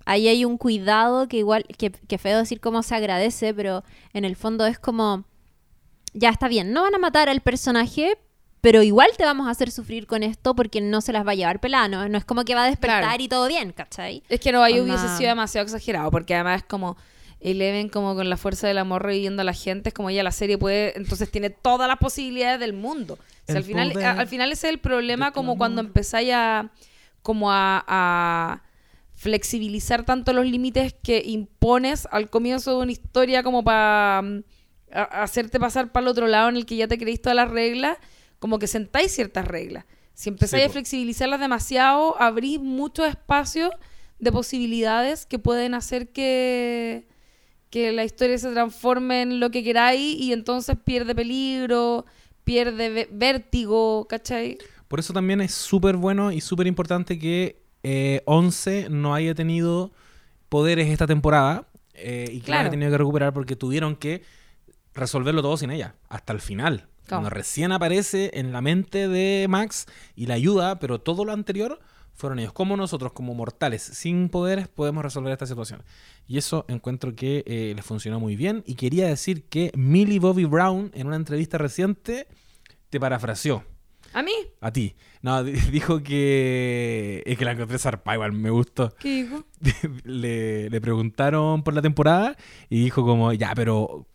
ahí 0.06 0.28
hay 0.28 0.46
un 0.46 0.58
cuidado 0.58 1.28
que 1.28 1.38
igual, 1.38 1.64
que, 1.78 1.92
que 1.92 2.18
feo 2.18 2.38
decir 2.40 2.60
cómo 2.60 2.84
se 2.84 2.96
agradece, 2.96 3.54
pero 3.54 3.84
en 4.14 4.26
el 4.26 4.36
fondo 4.36 4.66
es 4.66 4.80
como 4.80 5.26
ya 6.14 6.30
está 6.30 6.48
bien, 6.48 6.74
no 6.74 6.84
van 6.84 6.94
a 6.96 7.00
matar 7.00 7.28
al 7.30 7.42
personaje, 7.42 8.18
pero 8.62 8.84
igual 8.84 9.10
te 9.18 9.26
vamos 9.26 9.48
a 9.48 9.52
hacer 9.52 9.72
sufrir 9.72 10.06
con 10.08 10.22
esto 10.24 10.56
porque 10.56 10.80
no 10.80 11.02
se 11.02 11.12
las 11.12 11.26
va 11.26 11.32
a 11.32 11.36
llevar 11.36 11.60
pelada, 11.60 11.88
¿no? 11.88 12.08
No 12.08 12.18
es 12.18 12.24
como 12.26 12.46
que 12.46 12.54
va 12.56 12.64
a 12.64 12.68
despertar 12.68 13.04
Claro. 13.04 13.24
y 13.24 13.28
todo 13.28 13.48
bien, 13.48 13.72
¿cachai? 13.74 14.24
Es 14.30 14.40
que 14.40 14.52
no, 14.52 14.62
ahí 14.62 14.80
Onda- 14.80 14.96
hubiese 14.96 15.18
sido 15.18 15.30
demasiado 15.30 15.66
exagerado, 15.66 16.12
porque 16.12 16.36
además 16.36 16.58
es 16.62 16.68
como 16.68 16.96
Eleven 17.42 17.90
como 17.90 18.16
con 18.16 18.30
la 18.30 18.38
fuerza 18.38 18.68
del 18.68 18.78
amor 18.78 19.04
reviviendo 19.04 19.42
a 19.42 19.46
la 19.46 19.52
gente, 19.54 19.90
es 19.90 19.94
como 19.96 20.10
ya 20.12 20.24
la 20.24 20.32
serie 20.32 20.58
puede, 20.58 20.98
entonces 20.98 21.30
tiene 21.30 21.50
todas 21.50 21.90
las 21.90 21.98
posibilidades 21.98 22.58
del 22.60 22.72
mundo. 22.74 23.16
O 23.16 23.18
sea, 23.48 23.56
El 23.56 23.58
al 23.58 23.64
final, 23.66 23.98
a- 24.04 24.12
al 24.12 24.28
final 24.28 24.52
ese 24.54 24.68
es 24.68 24.74
el 24.74 24.80
problema 24.80 25.32
como 25.32 25.58
cuando 25.58 25.82
empezáis 25.82 26.32
a 26.34 26.70
como 27.22 27.52
a, 27.52 27.84
a 27.88 28.62
flexibilizar 29.24 30.04
tanto 30.04 30.34
los 30.34 30.46
límites 30.46 30.94
que 31.02 31.24
impones 31.26 32.10
al 32.12 32.30
comienzo 32.30 32.76
de 32.76 32.84
una 32.84 32.92
historia 32.92 33.42
como 33.42 33.64
para 33.64 34.22
mm, 34.22 34.44
hacerte 34.92 35.62
pasar 35.62 35.94
para 35.94 36.04
el 36.04 36.10
otro 36.10 36.28
lado 36.28 36.50
en 36.50 36.58
el 36.58 36.66
que 36.66 36.76
ya 36.76 36.90
te 36.90 36.98
creís 36.98 37.22
todas 37.22 37.38
las 37.38 37.50
reglas, 37.50 37.98
como 38.40 38.60
que 38.60 38.68
sentáis 38.68 39.14
ciertas 39.14 39.48
reglas. 39.48 39.86
Si 40.14 40.28
empezáis 40.28 40.64
Sí, 40.64 40.70
a 40.70 40.72
flexibilizarlas 40.74 41.40
demasiado, 41.40 42.22
abrís 42.22 42.60
muchos 42.60 43.08
espacios 43.08 43.72
de 44.20 44.32
posibilidades 44.34 45.26
que 45.26 45.40
pueden 45.40 45.74
hacer 45.74 46.10
que, 46.10 47.08
que 47.70 47.94
la 47.94 48.04
historia 48.04 48.38
se 48.38 48.52
transforme 48.52 49.22
en 49.22 49.40
lo 49.40 49.52
que 49.52 49.64
queráis 49.64 50.20
y 50.20 50.34
entonces 50.34 50.76
pierde 50.84 51.16
peligro, 51.16 52.06
pierde 52.44 53.08
vértigo, 53.10 54.06
¿cachai? 54.10 54.58
Por 54.90 55.00
eso 55.00 55.14
también 55.14 55.40
es 55.40 55.54
súper 55.54 55.96
bueno 55.96 56.34
y 56.34 56.42
súper 56.42 56.68
importante 56.68 57.18
que 57.18 57.63
eh, 57.84 58.22
11 58.26 58.88
no 58.90 59.14
haya 59.14 59.36
tenido 59.36 59.92
poderes 60.50 60.88
esta 60.88 61.08
temporada 61.08 61.68
eh, 61.94 62.26
y 62.32 62.36
que 62.40 62.40
la 62.40 62.46
Claro. 62.46 62.62
haya 62.62 62.70
tenido 62.72 62.92
que 62.92 62.98
recuperar 62.98 63.34
porque 63.34 63.56
tuvieron 63.56 63.96
que 63.96 64.24
resolverlo 64.94 65.42
todo 65.42 65.58
sin 65.58 65.72
ella, 65.72 65.96
hasta 66.10 66.34
el 66.34 66.42
final. 66.42 66.88
Cuando 67.10 67.30
recién 67.30 67.72
aparece 67.74 68.32
en 68.36 68.54
la 68.54 68.62
mente 68.62 69.08
de 69.10 69.46
Max 69.50 69.86
y 70.16 70.26
la 70.28 70.36
ayuda, 70.36 70.80
pero 70.80 71.02
todo 71.02 71.26
lo 71.26 71.34
anterior 71.34 71.80
fueron 72.14 72.40
ellos. 72.40 72.54
Como 72.54 72.78
nosotros, 72.78 73.12
como 73.12 73.34
mortales, 73.36 73.82
sin 73.84 74.30
poderes, 74.30 74.68
podemos 74.70 75.04
resolver 75.04 75.32
esta 75.34 75.46
situación. 75.46 75.84
Y 76.28 76.38
eso 76.38 76.64
encuentro 76.70 77.14
que 77.14 77.44
eh, 77.46 77.74
les 77.76 77.86
funcionó 77.86 78.20
muy 78.22 78.36
bien. 78.38 78.64
Y 78.66 78.76
quería 78.76 79.08
decir 79.08 79.44
que 79.50 79.72
Millie 79.76 80.20
Bobby 80.20 80.46
Brown, 80.46 80.92
en 80.94 81.08
una 81.08 81.18
entrevista 81.18 81.58
reciente, 81.58 82.28
te 82.90 83.00
parafraseó. 83.00 83.64
¿A 84.14 84.24
mí? 84.24 84.32
A 84.62 84.72
ti. 84.72 84.96
No, 85.24 85.44
di- 85.44 85.54
dijo 85.72 86.04
que. 86.04 87.24
Es 87.26 87.38
que 87.38 87.46
la 87.46 87.54
encontré 87.54 87.80
zarpa, 87.80 88.14
igual 88.14 88.34
me 88.34 88.50
gustó. 88.52 88.94
¿Qué 89.00 89.24
dijo? 89.24 89.44
le, 90.04 90.70
le 90.70 90.82
preguntaron 90.82 91.64
por 91.64 91.74
la 91.74 91.82
temporada 91.82 92.36
y 92.70 92.84
dijo 92.84 93.04
como, 93.06 93.34
ya, 93.34 93.54
pero 93.56 94.06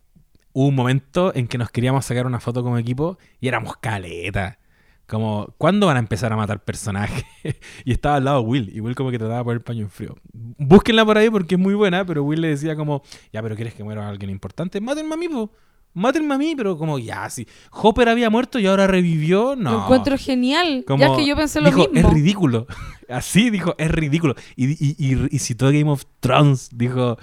hubo 0.52 0.66
un 0.68 0.74
momento 0.74 1.34
en 1.34 1.48
que 1.48 1.58
nos 1.58 1.70
queríamos 1.70 2.04
sacar 2.04 2.26
una 2.26 2.38
foto 2.40 2.62
como 2.62 2.78
equipo 2.78 3.18
y 3.40 3.48
éramos 3.48 3.76
caleta. 3.78 4.58
Como, 5.06 5.54
¿cuándo 5.56 5.86
van 5.86 5.96
a 5.96 6.00
empezar 6.00 6.30
a 6.34 6.36
matar 6.36 6.62
personajes? 6.62 7.24
y 7.86 7.92
estaba 7.92 8.16
al 8.16 8.24
lado 8.26 8.42
de 8.42 8.46
Will, 8.48 8.70
y 8.76 8.80
Will 8.80 8.94
como 8.94 9.10
que 9.10 9.18
trataba 9.18 9.38
de 9.38 9.44
poner 9.44 9.56
el 9.56 9.64
paño 9.64 9.82
en 9.84 9.90
frío. 9.90 10.16
Búsquenla 10.34 11.06
por 11.06 11.16
ahí 11.16 11.30
porque 11.30 11.54
es 11.54 11.58
muy 11.60 11.72
buena, 11.72 12.04
pero 12.04 12.22
Will 12.22 12.42
le 12.42 12.48
decía 12.48 12.76
como, 12.76 13.02
ya, 13.32 13.40
pero 13.42 13.56
¿quieres 13.56 13.72
que 13.72 13.82
muera 13.82 14.06
alguien 14.06 14.30
importante? 14.30 14.82
Mátenme 14.82 15.14
a 15.14 15.16
mí, 15.16 15.28
po. 15.30 15.50
Mátenme 15.98 16.34
a 16.34 16.38
mí, 16.38 16.54
pero 16.56 16.78
como, 16.78 16.98
ya, 16.98 17.28
sí. 17.28 17.46
Hopper 17.72 18.08
había 18.08 18.30
muerto 18.30 18.58
y 18.58 18.66
ahora 18.66 18.86
revivió, 18.86 19.56
no. 19.56 19.70
Lo 19.72 19.82
encuentro 19.84 20.16
genial. 20.16 20.84
Como- 20.86 21.00
ya 21.04 21.10
es 21.12 21.18
que 21.18 21.26
yo 21.26 21.36
pensé 21.36 21.60
lo 21.60 21.66
dijo, 21.70 21.88
mismo. 21.90 22.08
Es 22.08 22.14
ridículo. 22.14 22.66
Así 23.08 23.50
dijo, 23.50 23.74
es 23.78 23.90
ridículo. 23.90 24.34
Y, 24.56 24.66
y, 24.72 24.96
y- 24.98 25.28
y 25.30 25.38
citó 25.38 25.66
Game 25.66 25.90
of 25.90 26.04
Thrones. 26.20 26.68
Dijo, 26.72 27.18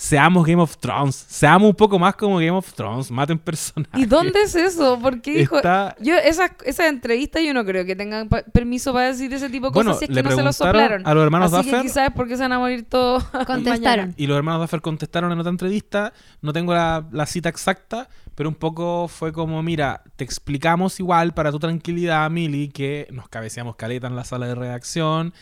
seamos 0.00 0.46
Game 0.46 0.62
of 0.62 0.78
Thrones. 0.78 1.26
Seamos 1.28 1.68
un 1.68 1.74
poco 1.74 1.98
más 1.98 2.16
como 2.16 2.36
Game 2.36 2.52
of 2.52 2.72
Thrones. 2.72 3.10
Maten 3.10 3.38
personajes. 3.38 4.00
¿Y 4.00 4.06
dónde 4.06 4.40
es 4.42 4.54
eso? 4.54 4.98
Porque 5.02 5.30
dijo... 5.40 5.56
Está... 5.56 5.94
Yo, 6.00 6.14
esas 6.16 6.52
esa 6.64 6.88
entrevistas 6.88 7.42
yo 7.44 7.52
no 7.52 7.66
creo 7.66 7.84
que 7.84 7.94
tengan 7.94 8.28
pa- 8.30 8.42
permiso 8.42 8.94
para 8.94 9.08
decir 9.08 9.30
ese 9.34 9.50
tipo 9.50 9.66
de 9.66 9.72
cosas 9.72 9.84
Bueno, 9.84 9.98
si 9.98 10.04
es 10.06 10.10
le 10.10 10.22
que 10.22 10.28
no 10.30 10.34
se 10.34 10.42
lo 10.42 10.52
soplaron. 10.54 11.06
a 11.06 11.12
los 11.12 11.22
hermanos 11.22 11.52
Así 11.52 11.64
que 11.64 11.76
Duffer. 11.76 11.82
quizás 11.82 12.08
es 12.08 12.14
porque 12.14 12.36
se 12.36 12.42
van 12.42 12.52
a 12.52 12.58
morir 12.58 12.86
todos. 12.88 13.24
Contestaron. 13.46 14.14
Y 14.16 14.26
los 14.26 14.38
hermanos 14.38 14.62
Duffer 14.62 14.80
contestaron 14.80 15.32
en 15.32 15.38
otra 15.38 15.50
entrevista. 15.50 16.14
No 16.40 16.54
tengo 16.54 16.72
la, 16.72 17.04
la 17.12 17.26
cita 17.26 17.50
exacta, 17.50 18.08
pero 18.34 18.48
un 18.48 18.54
poco 18.54 19.06
fue 19.06 19.34
como, 19.34 19.62
mira, 19.62 20.02
te 20.16 20.24
explicamos 20.24 20.98
igual 20.98 21.34
para 21.34 21.50
tu 21.52 21.58
tranquilidad, 21.58 22.30
Mili, 22.30 22.68
que 22.68 23.06
nos 23.12 23.28
cabeceamos 23.28 23.76
caleta 23.76 24.06
en 24.06 24.16
la 24.16 24.24
sala 24.24 24.46
de 24.46 24.54
redacción 24.54 25.34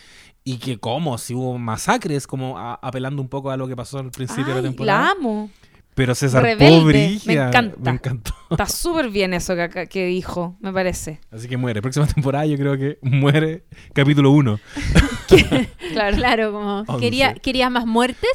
y 0.52 0.58
que 0.58 0.78
como, 0.78 1.18
si 1.18 1.34
hubo 1.34 1.58
masacres, 1.58 2.26
como 2.26 2.58
a- 2.58 2.74
apelando 2.82 3.20
un 3.22 3.28
poco 3.28 3.50
a 3.50 3.56
lo 3.56 3.68
que 3.68 3.76
pasó 3.76 3.98
al 3.98 4.10
principio 4.10 4.54
de 4.54 4.62
la 4.62 4.68
temporada. 4.68 5.02
la 5.04 5.10
amo. 5.10 5.50
Pero 5.94 6.14
César 6.14 6.44
Rebelde, 6.44 6.84
brígida, 6.84 7.42
me 7.42 7.48
encanta. 7.48 7.76
Me 7.80 7.90
encantó. 7.90 8.32
Está 8.50 8.66
súper 8.66 9.08
bien 9.10 9.34
eso 9.34 9.56
que, 9.56 9.88
que 9.88 10.06
dijo, 10.06 10.56
me 10.60 10.72
parece. 10.72 11.18
Así 11.32 11.48
que 11.48 11.56
muere. 11.56 11.82
Próxima 11.82 12.06
temporada 12.06 12.46
yo 12.46 12.56
creo 12.56 12.78
que 12.78 12.98
muere 13.02 13.64
capítulo 13.92 14.30
1. 14.30 14.60
Claro. 15.92 16.16
Claro, 16.16 16.52
como 16.52 16.80
Once. 16.86 17.00
quería, 17.00 17.34
querías 17.34 17.70
más 17.70 17.84
muertes, 17.84 18.30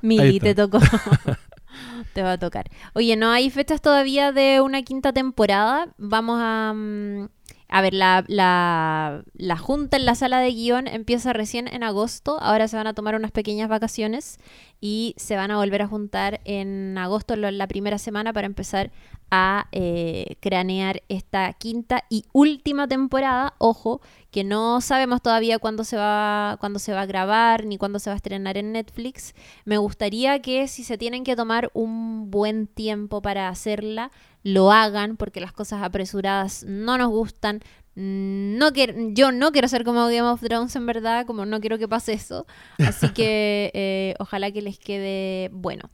Mili, 0.00 0.38
te 0.40 0.54
tocó. 0.54 0.78
te 2.14 2.22
va 2.22 2.32
a 2.32 2.38
tocar. 2.38 2.70
Oye, 2.94 3.16
no 3.16 3.30
hay 3.30 3.50
fechas 3.50 3.80
todavía 3.80 4.32
de 4.32 4.60
una 4.60 4.82
quinta 4.82 5.12
temporada. 5.12 5.88
Vamos 5.98 6.38
a... 6.40 6.72
mm, 6.74 7.28
a 7.74 7.80
ver, 7.80 7.94
la, 7.94 8.22
la, 8.28 9.56
junta 9.56 9.96
en 9.96 10.04
la 10.04 10.14
sala 10.14 10.40
de 10.40 10.52
guion 10.52 10.86
empieza 10.86 11.32
recién 11.32 11.68
en 11.68 11.82
agosto. 11.82 12.38
Ahora 12.38 12.68
se 12.68 12.76
van 12.76 12.86
a 12.86 12.92
tomar 12.92 13.14
unas 13.14 13.30
pequeñas 13.30 13.70
vacaciones 13.70 14.36
y 14.84 15.14
se 15.16 15.36
van 15.36 15.52
a 15.52 15.58
volver 15.58 15.80
a 15.80 15.86
juntar 15.86 16.40
en 16.44 16.98
agosto, 16.98 17.36
la 17.36 17.68
primera 17.68 17.98
semana, 17.98 18.32
para 18.32 18.46
empezar 18.46 18.90
a 19.30 19.68
eh, 19.70 20.36
cranear 20.40 21.04
esta 21.08 21.52
quinta 21.52 22.04
y 22.10 22.24
última 22.32 22.88
temporada. 22.88 23.54
Ojo, 23.58 24.02
que 24.32 24.42
no 24.42 24.80
sabemos 24.80 25.22
todavía 25.22 25.60
cuándo 25.60 25.84
se 25.84 25.96
va 25.96 26.56
cuándo 26.58 26.80
se 26.80 26.92
va 26.92 27.02
a 27.02 27.06
grabar 27.06 27.64
ni 27.64 27.78
cuándo 27.78 28.00
se 28.00 28.10
va 28.10 28.14
a 28.14 28.16
estrenar 28.16 28.58
en 28.58 28.72
Netflix. 28.72 29.34
Me 29.64 29.78
gustaría 29.78 30.42
que 30.42 30.66
si 30.66 30.82
se 30.82 30.98
tienen 30.98 31.22
que 31.22 31.36
tomar 31.36 31.70
un 31.74 32.32
buen 32.32 32.66
tiempo 32.66 33.22
para 33.22 33.48
hacerla, 33.48 34.10
lo 34.42 34.72
hagan 34.72 35.16
porque 35.16 35.40
las 35.40 35.52
cosas 35.52 35.82
apresuradas 35.82 36.64
no 36.64 36.98
nos 36.98 37.08
gustan. 37.08 37.60
No 37.94 38.70
quer- 38.72 39.12
yo 39.14 39.32
no 39.32 39.52
quiero 39.52 39.68
ser 39.68 39.84
como 39.84 40.06
Game 40.06 40.22
of 40.22 40.40
Thrones 40.40 40.74
en 40.76 40.86
verdad, 40.86 41.26
como 41.26 41.44
no 41.46 41.60
quiero 41.60 41.78
que 41.78 41.88
pase 41.88 42.12
eso. 42.14 42.46
Así 42.78 43.10
que 43.10 43.70
eh, 43.74 44.14
ojalá 44.18 44.50
que 44.50 44.62
les 44.62 44.78
quede 44.78 45.50
bueno. 45.52 45.90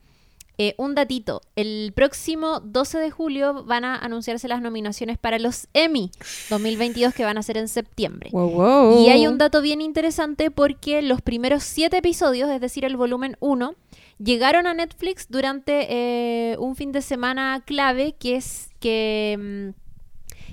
Eh, 0.60 0.74
un 0.76 0.96
datito, 0.96 1.40
el 1.54 1.92
próximo 1.94 2.58
12 2.58 2.98
de 2.98 3.12
julio 3.12 3.62
van 3.62 3.84
a 3.84 3.94
anunciarse 3.94 4.48
las 4.48 4.60
nominaciones 4.60 5.16
para 5.16 5.38
los 5.38 5.68
Emmy 5.72 6.10
2022 6.50 7.14
que 7.14 7.22
van 7.24 7.38
a 7.38 7.44
ser 7.44 7.58
en 7.58 7.68
septiembre. 7.68 8.30
Wow, 8.32 8.50
wow. 8.50 9.04
Y 9.04 9.08
hay 9.10 9.28
un 9.28 9.38
dato 9.38 9.62
bien 9.62 9.80
interesante 9.80 10.50
porque 10.50 11.00
los 11.00 11.22
primeros 11.22 11.62
siete 11.62 11.98
episodios, 11.98 12.50
es 12.50 12.60
decir, 12.60 12.84
el 12.84 12.96
volumen 12.96 13.36
1, 13.38 13.76
llegaron 14.18 14.66
a 14.66 14.74
Netflix 14.74 15.28
durante 15.30 15.86
eh, 15.90 16.56
un 16.58 16.74
fin 16.74 16.90
de 16.90 17.02
semana 17.02 17.62
clave 17.64 18.16
que 18.18 18.34
es 18.34 18.70
que, 18.80 19.36
mm, 19.74 19.80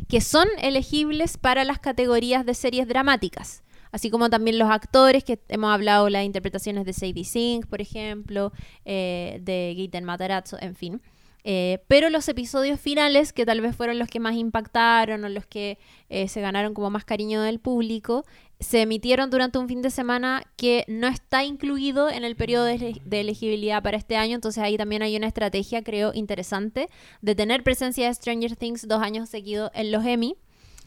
que 0.07 0.21
son 0.21 0.47
elegibles 0.61 1.37
para 1.37 1.63
las 1.63 1.79
categorías 1.79 2.45
de 2.45 2.53
series 2.53 2.87
dramáticas. 2.87 3.63
Así 3.91 4.09
como 4.09 4.29
también 4.29 4.59
los 4.59 4.69
actores, 4.69 5.23
que 5.23 5.39
hemos 5.47 5.73
hablado 5.73 6.09
las 6.09 6.25
interpretaciones 6.25 6.85
de 6.85 6.91
Sadie 6.91 7.23
Sink, 7.23 7.65
por 7.67 7.81
ejemplo, 7.81 8.51
eh, 8.83 9.39
de 9.41 9.73
Gaten 9.77 10.03
Matarazzo, 10.03 10.57
en 10.59 10.75
fin. 10.75 11.01
Eh, 11.47 11.83
pero 11.87 12.09
los 12.09 12.27
episodios 12.27 12.79
finales, 12.79 13.31
que 13.31 13.45
tal 13.45 13.61
vez 13.61 13.75
fueron 13.75 13.99
los 13.99 14.09
que 14.09 14.19
más 14.19 14.35
impactaron 14.35 15.23
o 15.23 15.29
los 15.29 15.45
que 15.45 15.77
eh, 16.09 16.27
se 16.27 16.41
ganaron 16.41 16.73
como 16.73 16.89
más 16.89 17.05
cariño 17.05 17.39
del 17.43 17.59
público, 17.59 18.25
se 18.59 18.81
emitieron 18.81 19.29
durante 19.29 19.57
un 19.57 19.67
fin 19.67 19.81
de 19.81 19.89
semana 19.89 20.43
que 20.55 20.85
no 20.87 21.07
está 21.07 21.43
incluido 21.43 22.09
en 22.09 22.23
el 22.23 22.35
periodo 22.35 22.65
de, 22.65 22.75
ele- 22.75 23.01
de 23.03 23.19
elegibilidad 23.19 23.83
para 23.83 23.97
este 23.97 24.15
año. 24.15 24.35
Entonces 24.35 24.63
ahí 24.63 24.77
también 24.77 25.01
hay 25.01 25.15
una 25.17 25.27
estrategia, 25.27 25.83
creo, 25.83 26.13
interesante 26.13 26.89
de 27.21 27.35
tener 27.35 27.63
presencia 27.63 28.07
de 28.07 28.13
Stranger 28.13 28.55
Things 28.55 28.87
dos 28.87 29.01
años 29.01 29.29
seguidos 29.29 29.71
en 29.73 29.91
los 29.91 30.05
Emmy. 30.05 30.35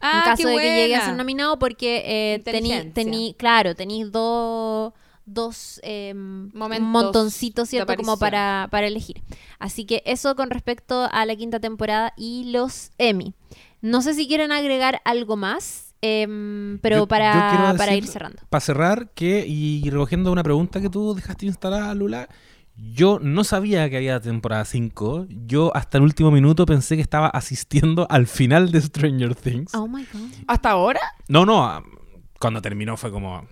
Ah, 0.00 0.22
en 0.24 0.30
caso 0.30 0.42
qué 0.44 0.48
de 0.48 0.56
que 0.60 0.76
llegue 0.76 0.94
a 0.96 1.06
ser 1.06 1.16
nominado, 1.16 1.58
porque 1.58 2.02
eh, 2.06 2.40
tení, 2.94 3.34
claro, 3.36 3.74
tenéis 3.74 4.10
dos 4.12 4.92
dos 5.30 5.78
eh, 5.82 6.14
Momentos 6.14 6.88
montoncitos, 6.88 7.68
¿cierto? 7.68 7.94
Como 7.96 8.16
para, 8.18 8.68
para 8.70 8.86
elegir. 8.86 9.20
Así 9.58 9.84
que 9.84 10.02
eso 10.06 10.34
con 10.36 10.48
respecto 10.48 11.06
a 11.12 11.26
la 11.26 11.36
quinta 11.36 11.60
temporada 11.60 12.14
y 12.16 12.44
los 12.50 12.92
Emmy. 12.96 13.34
No 13.82 14.00
sé 14.00 14.14
si 14.14 14.26
quieren 14.26 14.52
agregar 14.52 15.02
algo 15.04 15.36
más, 15.36 15.87
em, 16.02 16.78
pero 16.80 16.96
Yo- 16.96 17.02
yo 17.02 17.08
para, 17.08 17.74
para 17.76 17.94
ir 17.94 18.06
cerrando. 18.06 18.42
Para 18.48 18.60
cerrar, 18.60 19.10
que, 19.14 19.44
y 19.46 19.88
recogiendo 19.90 20.30
una 20.32 20.42
pregunta 20.42 20.80
que 20.80 20.88
tú 20.90 21.14
dejaste 21.14 21.46
instalada, 21.46 21.94
Lula, 21.94 22.28
yo 22.76 23.18
no 23.20 23.42
sabía 23.42 23.90
que 23.90 23.96
había 23.96 24.20
temporada 24.20 24.64
5. 24.64 25.26
Yo 25.46 25.72
hasta 25.74 25.98
el 25.98 26.04
último 26.04 26.30
minuto 26.30 26.64
pensé 26.64 26.94
que 26.96 27.02
estaba 27.02 27.26
asistiendo 27.28 28.06
al 28.10 28.26
final 28.28 28.70
de 28.70 28.80
Stranger 28.80 29.34
Things. 29.34 29.74
Oh 29.74 29.88
my 29.88 30.04
god. 30.12 30.20
¿Hasta 30.46 30.70
ahora? 30.70 31.00
No, 31.26 31.44
no, 31.44 31.64
ah, 31.64 31.82
cuando 32.38 32.62
terminó 32.62 32.96
fue 32.96 33.10
como... 33.10 33.44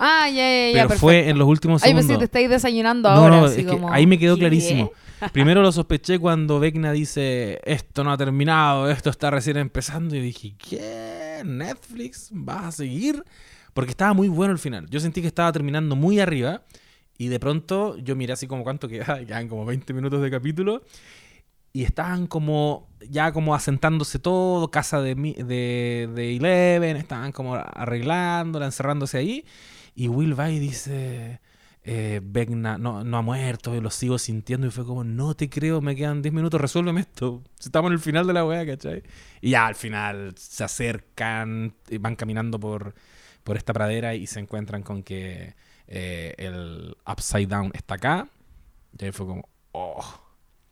Ah, 0.00 0.28
ya, 0.28 0.34
ya, 0.36 0.66
ya. 0.66 0.72
Pero 0.74 0.88
perfecto. 0.88 1.00
fue 1.00 1.28
en 1.28 1.38
los 1.38 1.48
últimos 1.48 1.82
Ay, 1.82 1.92
pensé 1.92 2.08
segundos. 2.08 2.18
que 2.18 2.18
te 2.20 2.24
estáis 2.26 2.50
desayunando 2.50 3.08
No, 3.10 3.16
ahora. 3.22 3.36
no, 3.40 3.44
así 3.46 3.60
es 3.60 3.66
que 3.66 3.72
como, 3.72 3.90
ahí 3.92 4.06
me 4.06 4.18
quedó 4.18 4.34
¿qué? 4.36 4.40
clarísimo. 4.40 4.92
Primero 5.32 5.62
lo 5.62 5.72
sospeché 5.72 6.20
cuando 6.20 6.60
Vecna 6.60 6.92
dice, 6.92 7.58
esto 7.64 8.04
no 8.04 8.12
ha 8.12 8.16
terminado, 8.16 8.88
esto 8.90 9.10
está 9.10 9.30
recién 9.30 9.56
empezando. 9.56 10.14
Y 10.14 10.20
dije, 10.20 10.54
¿qué? 10.56 11.17
¿Netflix? 11.44 12.28
¿Vas 12.32 12.64
a 12.64 12.72
seguir? 12.72 13.24
Porque 13.74 13.90
estaba 13.90 14.12
muy 14.12 14.28
bueno 14.28 14.52
el 14.52 14.58
final. 14.58 14.88
Yo 14.90 15.00
sentí 15.00 15.20
que 15.20 15.26
estaba 15.26 15.52
terminando 15.52 15.96
muy 15.96 16.20
arriba. 16.20 16.62
Y 17.16 17.28
de 17.28 17.40
pronto 17.40 17.96
yo 17.98 18.14
miré 18.14 18.32
así 18.32 18.46
como 18.46 18.62
cuánto 18.62 18.88
queda, 18.88 19.18
quedan 19.26 19.48
como 19.48 19.64
20 19.64 19.92
minutos 19.92 20.22
de 20.22 20.30
capítulo. 20.30 20.82
Y 21.72 21.84
estaban 21.84 22.26
como 22.26 22.88
ya 23.08 23.32
como 23.32 23.54
asentándose 23.54 24.18
todo, 24.18 24.70
casa 24.70 25.00
de, 25.00 25.14
de, 25.14 26.08
de 26.12 26.36
Eleven, 26.36 26.96
estaban 26.96 27.32
como 27.32 27.54
arreglándola, 27.54 28.66
encerrándose 28.66 29.18
ahí. 29.18 29.44
Y 29.94 30.08
Will 30.08 30.38
va 30.38 30.50
y 30.50 30.58
dice, 30.58 31.40
eh, 31.90 32.20
no, 32.50 33.02
no 33.02 33.16
ha 33.16 33.22
muerto, 33.22 33.74
y 33.74 33.80
lo 33.80 33.90
sigo 33.90 34.18
sintiendo. 34.18 34.66
Y 34.66 34.70
fue 34.70 34.84
como, 34.84 35.04
no 35.04 35.34
te 35.34 35.48
creo, 35.48 35.80
me 35.80 35.96
quedan 35.96 36.20
10 36.20 36.34
minutos, 36.34 36.60
resuélveme 36.60 37.00
esto. 37.00 37.42
Estamos 37.58 37.88
en 37.88 37.94
el 37.94 37.98
final 37.98 38.26
de 38.26 38.34
la 38.34 38.44
weá, 38.44 38.66
¿cachai? 38.66 39.02
Y 39.40 39.50
ya 39.50 39.66
al 39.66 39.74
final 39.74 40.34
se 40.36 40.64
acercan, 40.64 41.74
van 42.00 42.14
caminando 42.14 42.60
por, 42.60 42.94
por 43.42 43.56
esta 43.56 43.72
pradera 43.72 44.14
y 44.14 44.26
se 44.26 44.38
encuentran 44.38 44.82
con 44.82 45.02
que 45.02 45.54
eh, 45.86 46.34
el 46.36 46.94
Upside 47.06 47.46
Down 47.46 47.70
está 47.72 47.94
acá. 47.94 48.28
Y 48.98 49.06
ahí 49.06 49.12
fue 49.12 49.26
como, 49.26 49.48
oh. 49.72 50.04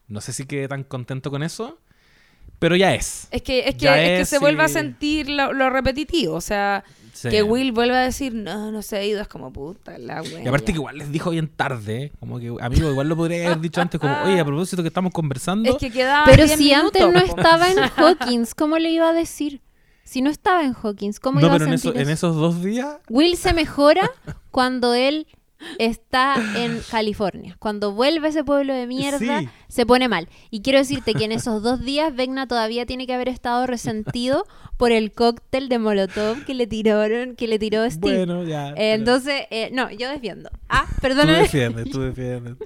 No 0.08 0.20
sé 0.20 0.34
si 0.34 0.44
quedé 0.44 0.68
tan 0.68 0.84
contento 0.84 1.30
con 1.30 1.42
eso, 1.42 1.80
pero 2.58 2.76
ya 2.76 2.94
es. 2.94 3.28
Es 3.30 3.42
que, 3.42 3.60
es 3.68 3.74
que, 3.76 3.86
es 4.14 4.18
que 4.20 4.24
se 4.24 4.38
vuelve 4.38 4.62
a 4.64 4.68
sentir 4.68 5.28
lo, 5.28 5.52
lo 5.52 5.70
repetitivo. 5.70 6.34
O 6.34 6.40
sea, 6.40 6.84
Sí. 7.12 7.30
que 7.30 7.42
Will 7.42 7.72
vuelva 7.72 8.00
a 8.00 8.04
decir, 8.04 8.34
no, 8.34 8.70
no 8.70 8.82
se 8.82 8.98
ha 8.98 9.02
ido. 9.02 9.22
Es 9.22 9.28
como 9.28 9.50
puta 9.50 9.96
la 9.96 10.20
wea. 10.20 10.42
Y 10.44 10.48
aparte 10.48 10.66
ya". 10.66 10.72
que 10.74 10.78
igual 10.80 10.98
les 10.98 11.10
dijo 11.10 11.30
bien 11.30 11.48
tarde, 11.48 12.12
como 12.20 12.38
que, 12.38 12.54
amigo, 12.60 12.90
igual 12.90 13.08
lo 13.08 13.16
podría 13.16 13.46
haber 13.46 13.60
dicho 13.60 13.80
antes, 13.80 13.98
como, 13.98 14.14
oye, 14.24 14.38
a 14.38 14.44
propósito 14.44 14.82
que 14.82 14.88
estamos 14.88 15.12
conversando. 15.14 15.70
Es 15.70 15.76
que 15.76 15.90
quedaba 15.90 16.26
Pero 16.26 16.44
10 16.44 16.58
si 16.58 16.74
antes 16.74 17.08
no 17.10 17.18
estaba 17.18 17.70
en 17.70 17.78
Hawkins, 17.96 18.54
¿cómo 18.54 18.76
le 18.76 18.90
iba 18.90 19.08
a 19.08 19.12
decir? 19.14 19.62
Si 20.04 20.20
no 20.20 20.28
estaba 20.28 20.62
en 20.62 20.74
Hawkins, 20.74 21.18
¿cómo 21.18 21.40
no, 21.40 21.46
iba 21.46 21.54
a 21.56 21.58
pero 21.58 21.72
en, 21.72 21.78
sentir 21.78 21.98
eso- 21.98 22.06
en 22.06 22.12
eso? 22.14 22.26
esos 22.28 22.36
dos 22.36 22.62
días, 22.62 22.96
Will 23.08 23.36
se 23.38 23.54
mejora 23.54 24.10
cuando 24.50 24.92
él 24.92 25.26
está 25.78 26.36
en 26.56 26.80
California. 26.90 27.56
Cuando 27.58 27.92
vuelve 27.92 28.26
a 28.26 28.30
ese 28.30 28.44
pueblo 28.44 28.74
de 28.74 28.86
mierda, 28.86 29.40
Sí. 29.40 29.48
se 29.68 29.86
pone 29.86 30.08
mal. 30.08 30.28
Y 30.50 30.60
quiero 30.62 30.78
decirte 30.78 31.14
que 31.14 31.24
en 31.24 31.32
esos 31.32 31.62
dos 31.62 31.84
días 31.84 32.14
Vecna 32.14 32.46
todavía 32.46 32.86
tiene 32.86 33.06
que 33.06 33.14
haber 33.14 33.28
estado 33.28 33.66
resentido 33.66 34.44
por 34.76 34.92
el 34.92 35.12
cóctel 35.12 35.68
de 35.68 35.78
Molotov 35.78 36.44
que 36.44 36.54
le 36.54 36.66
tiraron, 36.66 37.34
que 37.36 37.48
le 37.48 37.58
tiró 37.58 37.88
Steve. 37.90 38.16
bueno, 38.26 38.44
ya. 38.44 38.70
Eh, 38.70 38.74
pero- 38.76 38.94
entonces, 38.94 39.42
eh, 39.50 39.70
no, 39.72 39.90
yo 39.90 40.08
defiendo. 40.10 40.50
Ah, 40.68 40.86
Tú 40.88 41.00
perdóname. 41.00 41.38
defiendes, 41.38 41.90
tú 41.90 42.00
defiendes. 42.00 42.56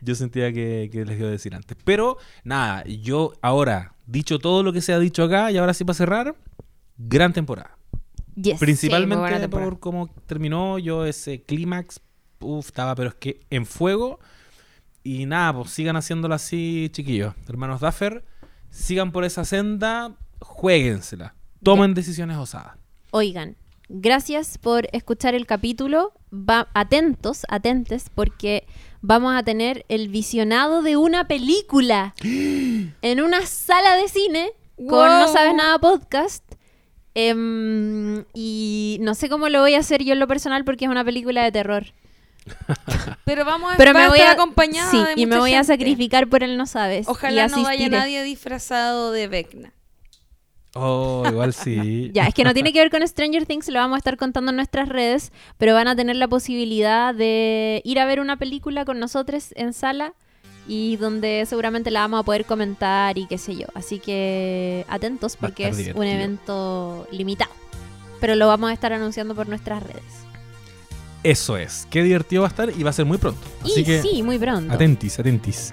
Yo 0.00 0.14
sentía 0.14 0.52
que, 0.52 0.88
que 0.92 1.04
les 1.04 1.18
iba 1.18 1.28
a 1.28 1.32
decir 1.32 1.54
antes. 1.54 1.76
Pero, 1.84 2.16
nada, 2.44 2.84
yo 2.84 3.32
ahora, 3.42 3.94
dicho 4.06 4.38
todo 4.38 4.62
lo 4.62 4.72
que 4.72 4.80
se 4.80 4.92
ha 4.92 4.98
dicho 4.98 5.24
acá, 5.24 5.50
y 5.50 5.56
ahora 5.58 5.74
sí 5.74 5.84
para 5.84 5.94
cerrar, 5.94 6.36
gran 6.96 7.32
temporada. 7.32 7.76
Yes. 8.36 8.58
Principalmente 8.60 9.16
temporada. 9.40 9.48
por 9.48 9.80
cómo 9.80 10.08
terminó 10.26 10.78
yo 10.78 11.04
ese 11.04 11.42
clímax. 11.42 12.00
Uf, 12.40 12.66
estaba, 12.66 12.94
pero 12.94 13.10
es 13.10 13.14
que 13.14 13.40
en 13.50 13.66
fuego. 13.66 14.18
Y 15.02 15.26
nada, 15.26 15.54
pues 15.54 15.70
sigan 15.70 15.96
haciéndolo 15.96 16.34
así, 16.34 16.88
chiquillos. 16.92 17.34
Hermanos 17.48 17.80
Duffer, 17.80 18.24
sigan 18.70 19.12
por 19.12 19.24
esa 19.24 19.44
senda, 19.44 20.16
jueguensela. 20.40 21.34
Tomen 21.62 21.94
decisiones 21.94 22.36
osadas. 22.36 22.76
Oigan, 23.10 23.56
gracias 23.88 24.58
por 24.58 24.88
escuchar 24.92 25.34
el 25.34 25.46
capítulo. 25.46 26.12
Va, 26.32 26.68
atentos, 26.74 27.44
atentes, 27.48 28.10
porque 28.14 28.66
vamos 29.02 29.34
a 29.34 29.42
tener 29.42 29.84
el 29.88 30.08
visionado 30.08 30.82
de 30.82 30.96
una 30.96 31.26
película 31.28 32.14
en 32.22 33.20
una 33.20 33.46
sala 33.46 33.96
de 33.96 34.08
cine 34.08 34.52
con 34.76 35.08
No. 35.08 35.32
Sabes 35.32 35.54
Nada 35.54 35.78
Podcast. 35.78 36.44
Em, 37.14 38.24
y 38.32 38.98
no 39.00 39.14
sé 39.14 39.28
cómo 39.28 39.48
lo 39.48 39.60
voy 39.60 39.74
a 39.74 39.80
hacer 39.80 40.04
yo 40.04 40.12
en 40.12 40.20
lo 40.20 40.28
personal 40.28 40.64
porque 40.64 40.84
es 40.84 40.90
una 40.90 41.04
película 41.04 41.42
de 41.42 41.52
terror. 41.52 41.86
Pero 43.24 43.44
vamos 43.44 43.72
a, 43.72 43.76
Pero 43.76 43.94
me 43.94 44.02
a 44.02 44.08
voy 44.08 44.18
estar 44.18 44.30
a 44.30 44.34
acompañada 44.34 44.90
sí, 44.90 44.98
de 44.98 45.14
y 45.16 45.26
me 45.26 45.38
voy 45.38 45.54
a 45.54 45.64
sacrificar 45.64 46.28
por 46.28 46.42
el 46.42 46.56
No 46.56 46.66
Sabes. 46.66 47.06
y 47.06 47.10
Ojalá 47.10 47.48
no 47.48 47.62
vaya 47.62 47.88
nadie 47.88 48.22
disfrazado 48.22 49.12
de 49.12 49.28
Vecna. 49.28 49.72
Oh, 50.74 51.24
igual 51.28 51.52
sí. 51.52 52.10
Ya, 52.14 52.26
es 52.26 52.34
que 52.34 52.44
no 52.44 52.54
tiene 52.54 52.72
que 52.72 52.78
ver 52.78 52.90
con 52.90 53.06
Stranger 53.06 53.46
Things, 53.46 53.68
lo 53.68 53.80
vamos 53.80 53.96
a 53.96 53.98
estar 53.98 54.16
contando 54.16 54.50
en 54.50 54.56
nuestras 54.56 54.88
redes, 54.88 55.32
pero 55.58 55.74
van 55.74 55.88
a 55.88 55.96
tener 55.96 56.16
la 56.16 56.28
posibilidad 56.28 57.14
de 57.14 57.82
ir 57.84 57.98
a 57.98 58.04
ver 58.04 58.20
una 58.20 58.36
película 58.36 58.84
con 58.84 58.98
nosotros 59.00 59.52
en 59.56 59.72
sala 59.72 60.14
y 60.68 60.96
donde 60.96 61.44
seguramente 61.46 61.90
la 61.90 62.00
vamos 62.00 62.20
a 62.20 62.22
poder 62.22 62.44
comentar 62.44 63.18
y 63.18 63.26
qué 63.26 63.38
sé 63.38 63.56
yo. 63.56 63.66
Así 63.74 63.98
que 63.98 64.84
atentos 64.88 65.36
porque 65.36 65.68
es 65.68 65.92
un 65.94 66.04
evento 66.04 67.08
limitado, 67.10 67.52
pero 68.20 68.36
lo 68.36 68.46
vamos 68.46 68.70
a 68.70 68.72
estar 68.72 68.92
anunciando 68.92 69.34
por 69.34 69.48
nuestras 69.48 69.82
redes. 69.82 70.29
Eso 71.22 71.56
es. 71.56 71.86
Qué 71.90 72.02
divertido 72.02 72.42
va 72.42 72.48
a 72.48 72.50
estar 72.50 72.70
y 72.70 72.82
va 72.82 72.90
a 72.90 72.94
ser 72.94 73.04
muy 73.04 73.18
pronto. 73.18 73.40
Así 73.62 73.80
y 73.80 73.84
que 73.84 74.02
sí, 74.02 74.22
muy 74.22 74.38
pronto. 74.38 74.72
atentis, 74.72 75.18
atentis. 75.18 75.72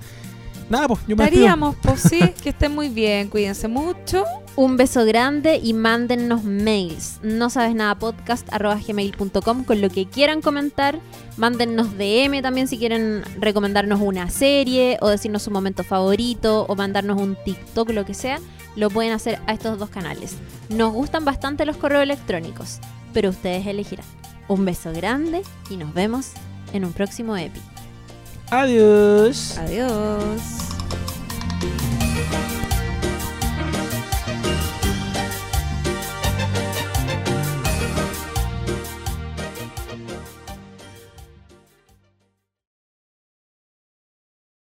Nada, 0.69 0.89
pues 0.89 0.99
yo 1.07 1.15
me. 1.15 1.23
Estaríamos, 1.23 1.77
pues 1.81 2.01
sí, 2.01 2.19
que 2.43 2.49
estén 2.49 2.75
muy 2.75 2.89
bien, 2.89 3.29
cuídense 3.29 3.69
mucho. 3.69 4.25
Un 4.57 4.75
beso 4.75 5.05
grande 5.05 5.61
y 5.63 5.73
mándennos 5.73 6.43
mails. 6.43 7.19
No 7.23 7.49
sabes 7.49 7.73
nada 7.73 7.95
podcast 7.95 8.51
arroba 8.51 8.77
gmail.com 8.85 9.63
con 9.63 9.81
lo 9.81 9.89
que 9.89 10.07
quieran 10.07 10.41
comentar. 10.41 10.99
Mándennos 11.37 11.97
DM 11.97 12.41
también 12.41 12.67
si 12.67 12.77
quieren 12.77 13.23
recomendarnos 13.39 14.01
una 14.01 14.29
serie 14.29 14.97
o 14.99 15.07
decirnos 15.07 15.43
su 15.43 15.51
momento 15.51 15.85
favorito 15.85 16.65
o 16.67 16.75
mandarnos 16.75 17.21
un 17.21 17.37
TikTok, 17.45 17.91
lo 17.91 18.03
que 18.03 18.13
sea. 18.13 18.39
Lo 18.75 18.89
pueden 18.89 19.13
hacer 19.13 19.39
a 19.47 19.53
estos 19.53 19.79
dos 19.79 19.89
canales. 19.89 20.35
Nos 20.69 20.91
gustan 20.91 21.23
bastante 21.23 21.65
los 21.65 21.77
correos 21.77 22.03
electrónicos, 22.03 22.79
pero 23.13 23.29
ustedes 23.29 23.65
elegirán. 23.65 24.05
Un 24.47 24.65
beso 24.65 24.91
grande 24.93 25.43
y 25.69 25.77
nos 25.77 25.93
vemos 25.93 26.31
en 26.73 26.85
un 26.85 26.93
próximo 26.93 27.35
EPI. 27.35 27.61
Adiós. 28.49 29.57
Adiós. 29.57 30.76